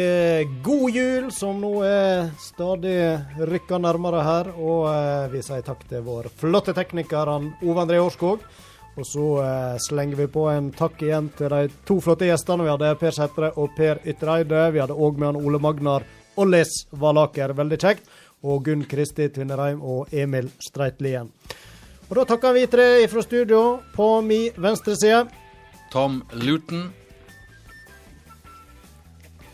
god 0.66 0.96
jul, 0.98 1.28
som 1.30 1.60
nå 1.62 1.84
er 1.86 2.32
stadig 2.42 2.96
rykka 3.46 3.78
nærmere 3.78 4.24
her. 4.26 4.50
Og 4.58 4.88
eh, 4.90 5.28
vi 5.36 5.44
sier 5.46 5.62
takk 5.68 5.84
til 5.92 6.02
vår 6.08 6.32
flotte 6.40 6.74
tekniker 6.74 7.30
Ove 7.36 7.78
André 7.84 8.02
Årskog. 8.02 8.42
Og 8.98 9.06
så 9.06 9.28
eh, 9.44 9.78
slenger 9.86 10.24
vi 10.24 10.32
på 10.34 10.48
en 10.50 10.72
takk 10.74 11.04
igjen 11.06 11.30
til 11.38 11.54
de 11.54 11.70
to 11.86 12.00
flotte 12.02 12.26
gjestene 12.26 12.66
vi 12.66 12.74
hadde, 12.74 12.96
Per 13.04 13.14
Sætre 13.20 13.52
og 13.54 13.78
Per 13.78 14.02
Ytreide. 14.02 14.72
Vi 14.74 14.82
hadde 14.82 14.98
òg 14.98 15.22
med 15.22 15.30
han 15.30 15.44
Ole 15.44 15.62
Magnar 15.62 16.10
Ollis 16.42 16.88
Valaker, 16.90 17.54
veldig 17.54 17.80
kjekt. 17.86 18.10
Og 18.44 18.64
Gunn 18.64 18.86
Kristi 18.88 19.28
Tvinnereim 19.36 19.82
og 19.84 20.14
Emil 20.16 20.48
Streitlien. 20.64 21.28
Og 22.10 22.16
da 22.18 22.24
takker 22.32 22.56
vi 22.56 22.66
tre 22.72 22.88
fra 23.12 23.22
studio 23.22 23.80
på 23.96 24.08
mi 24.26 24.48
venstre 24.58 24.96
side. 24.98 25.26
Tom 25.92 26.22
Luton. 26.34 26.88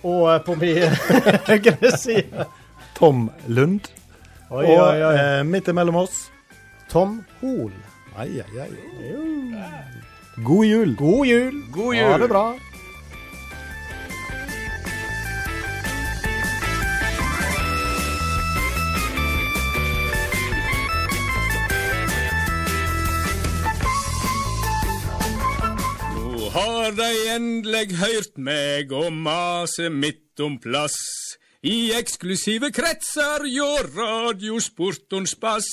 Og 0.05 0.29
eh, 0.35 0.39
på 0.45 0.55
mi 0.61 0.71
høyre 1.49 1.91
side. 1.97 2.45
Tom 2.95 3.29
Lund. 3.47 3.89
Oi, 4.51 4.63
og 4.63 4.77
oi, 4.77 5.01
Og 5.01 5.17
Eh, 5.17 5.41
midt 5.49 5.67
imellom 5.67 5.97
oss 6.05 6.29
Tom 6.91 7.17
Hol. 7.41 7.73
Ai, 8.15 8.29
ai, 8.39 8.67
ai. 8.67 8.69
God 10.45 10.65
jul. 10.65 10.93
God 10.95 11.25
jul. 11.27 11.57
God 11.73 11.95
Ha 11.97 12.17
det 12.21 12.29
bra. 12.29 12.45
Har 26.55 26.93
de 26.95 27.07
endelig 27.33 27.97
hørt 27.99 28.37
meg 28.39 28.91
og 28.95 29.09
mase 29.11 29.89
midt 29.91 30.39
om 30.39 30.55
plass. 30.63 30.95
I 31.65 31.91
eksklusive 31.97 32.69
kretser 32.71 33.43
hjå 33.49 33.67
radiosportons 33.89 35.33
bass. 35.41 35.67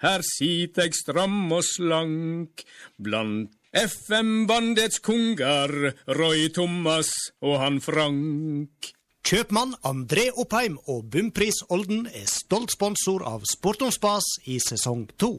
Her 0.00 0.24
sit 0.24 0.78
eg 0.80 0.96
stram 0.96 1.50
og 1.52 1.60
slank 1.66 2.62
blant 2.96 3.52
FM-bandets 3.76 5.02
konger, 5.04 5.92
Roy 6.16 6.46
Thomas 6.56 7.10
og 7.44 7.58
han 7.60 7.76
Frank. 7.84 8.94
Kjøpmann 9.28 9.74
André 9.84 10.30
Oppheim 10.40 10.78
og 10.88 11.10
Bumpris 11.12 11.60
Olden 11.68 12.06
er 12.08 12.24
stolt 12.32 12.72
sponsor 12.72 13.26
av 13.28 13.44
Sportons 13.50 14.00
Spas 14.00 14.30
i 14.48 14.56
sesong 14.62 15.04
to. 15.20 15.34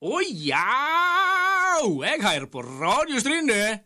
Å 0.00 0.24
ja! 0.24 0.64
Jeg 1.76 2.22
hører 2.24 2.48
på 2.48 2.64
Radio 2.64 3.20
Stryne. 3.20 3.82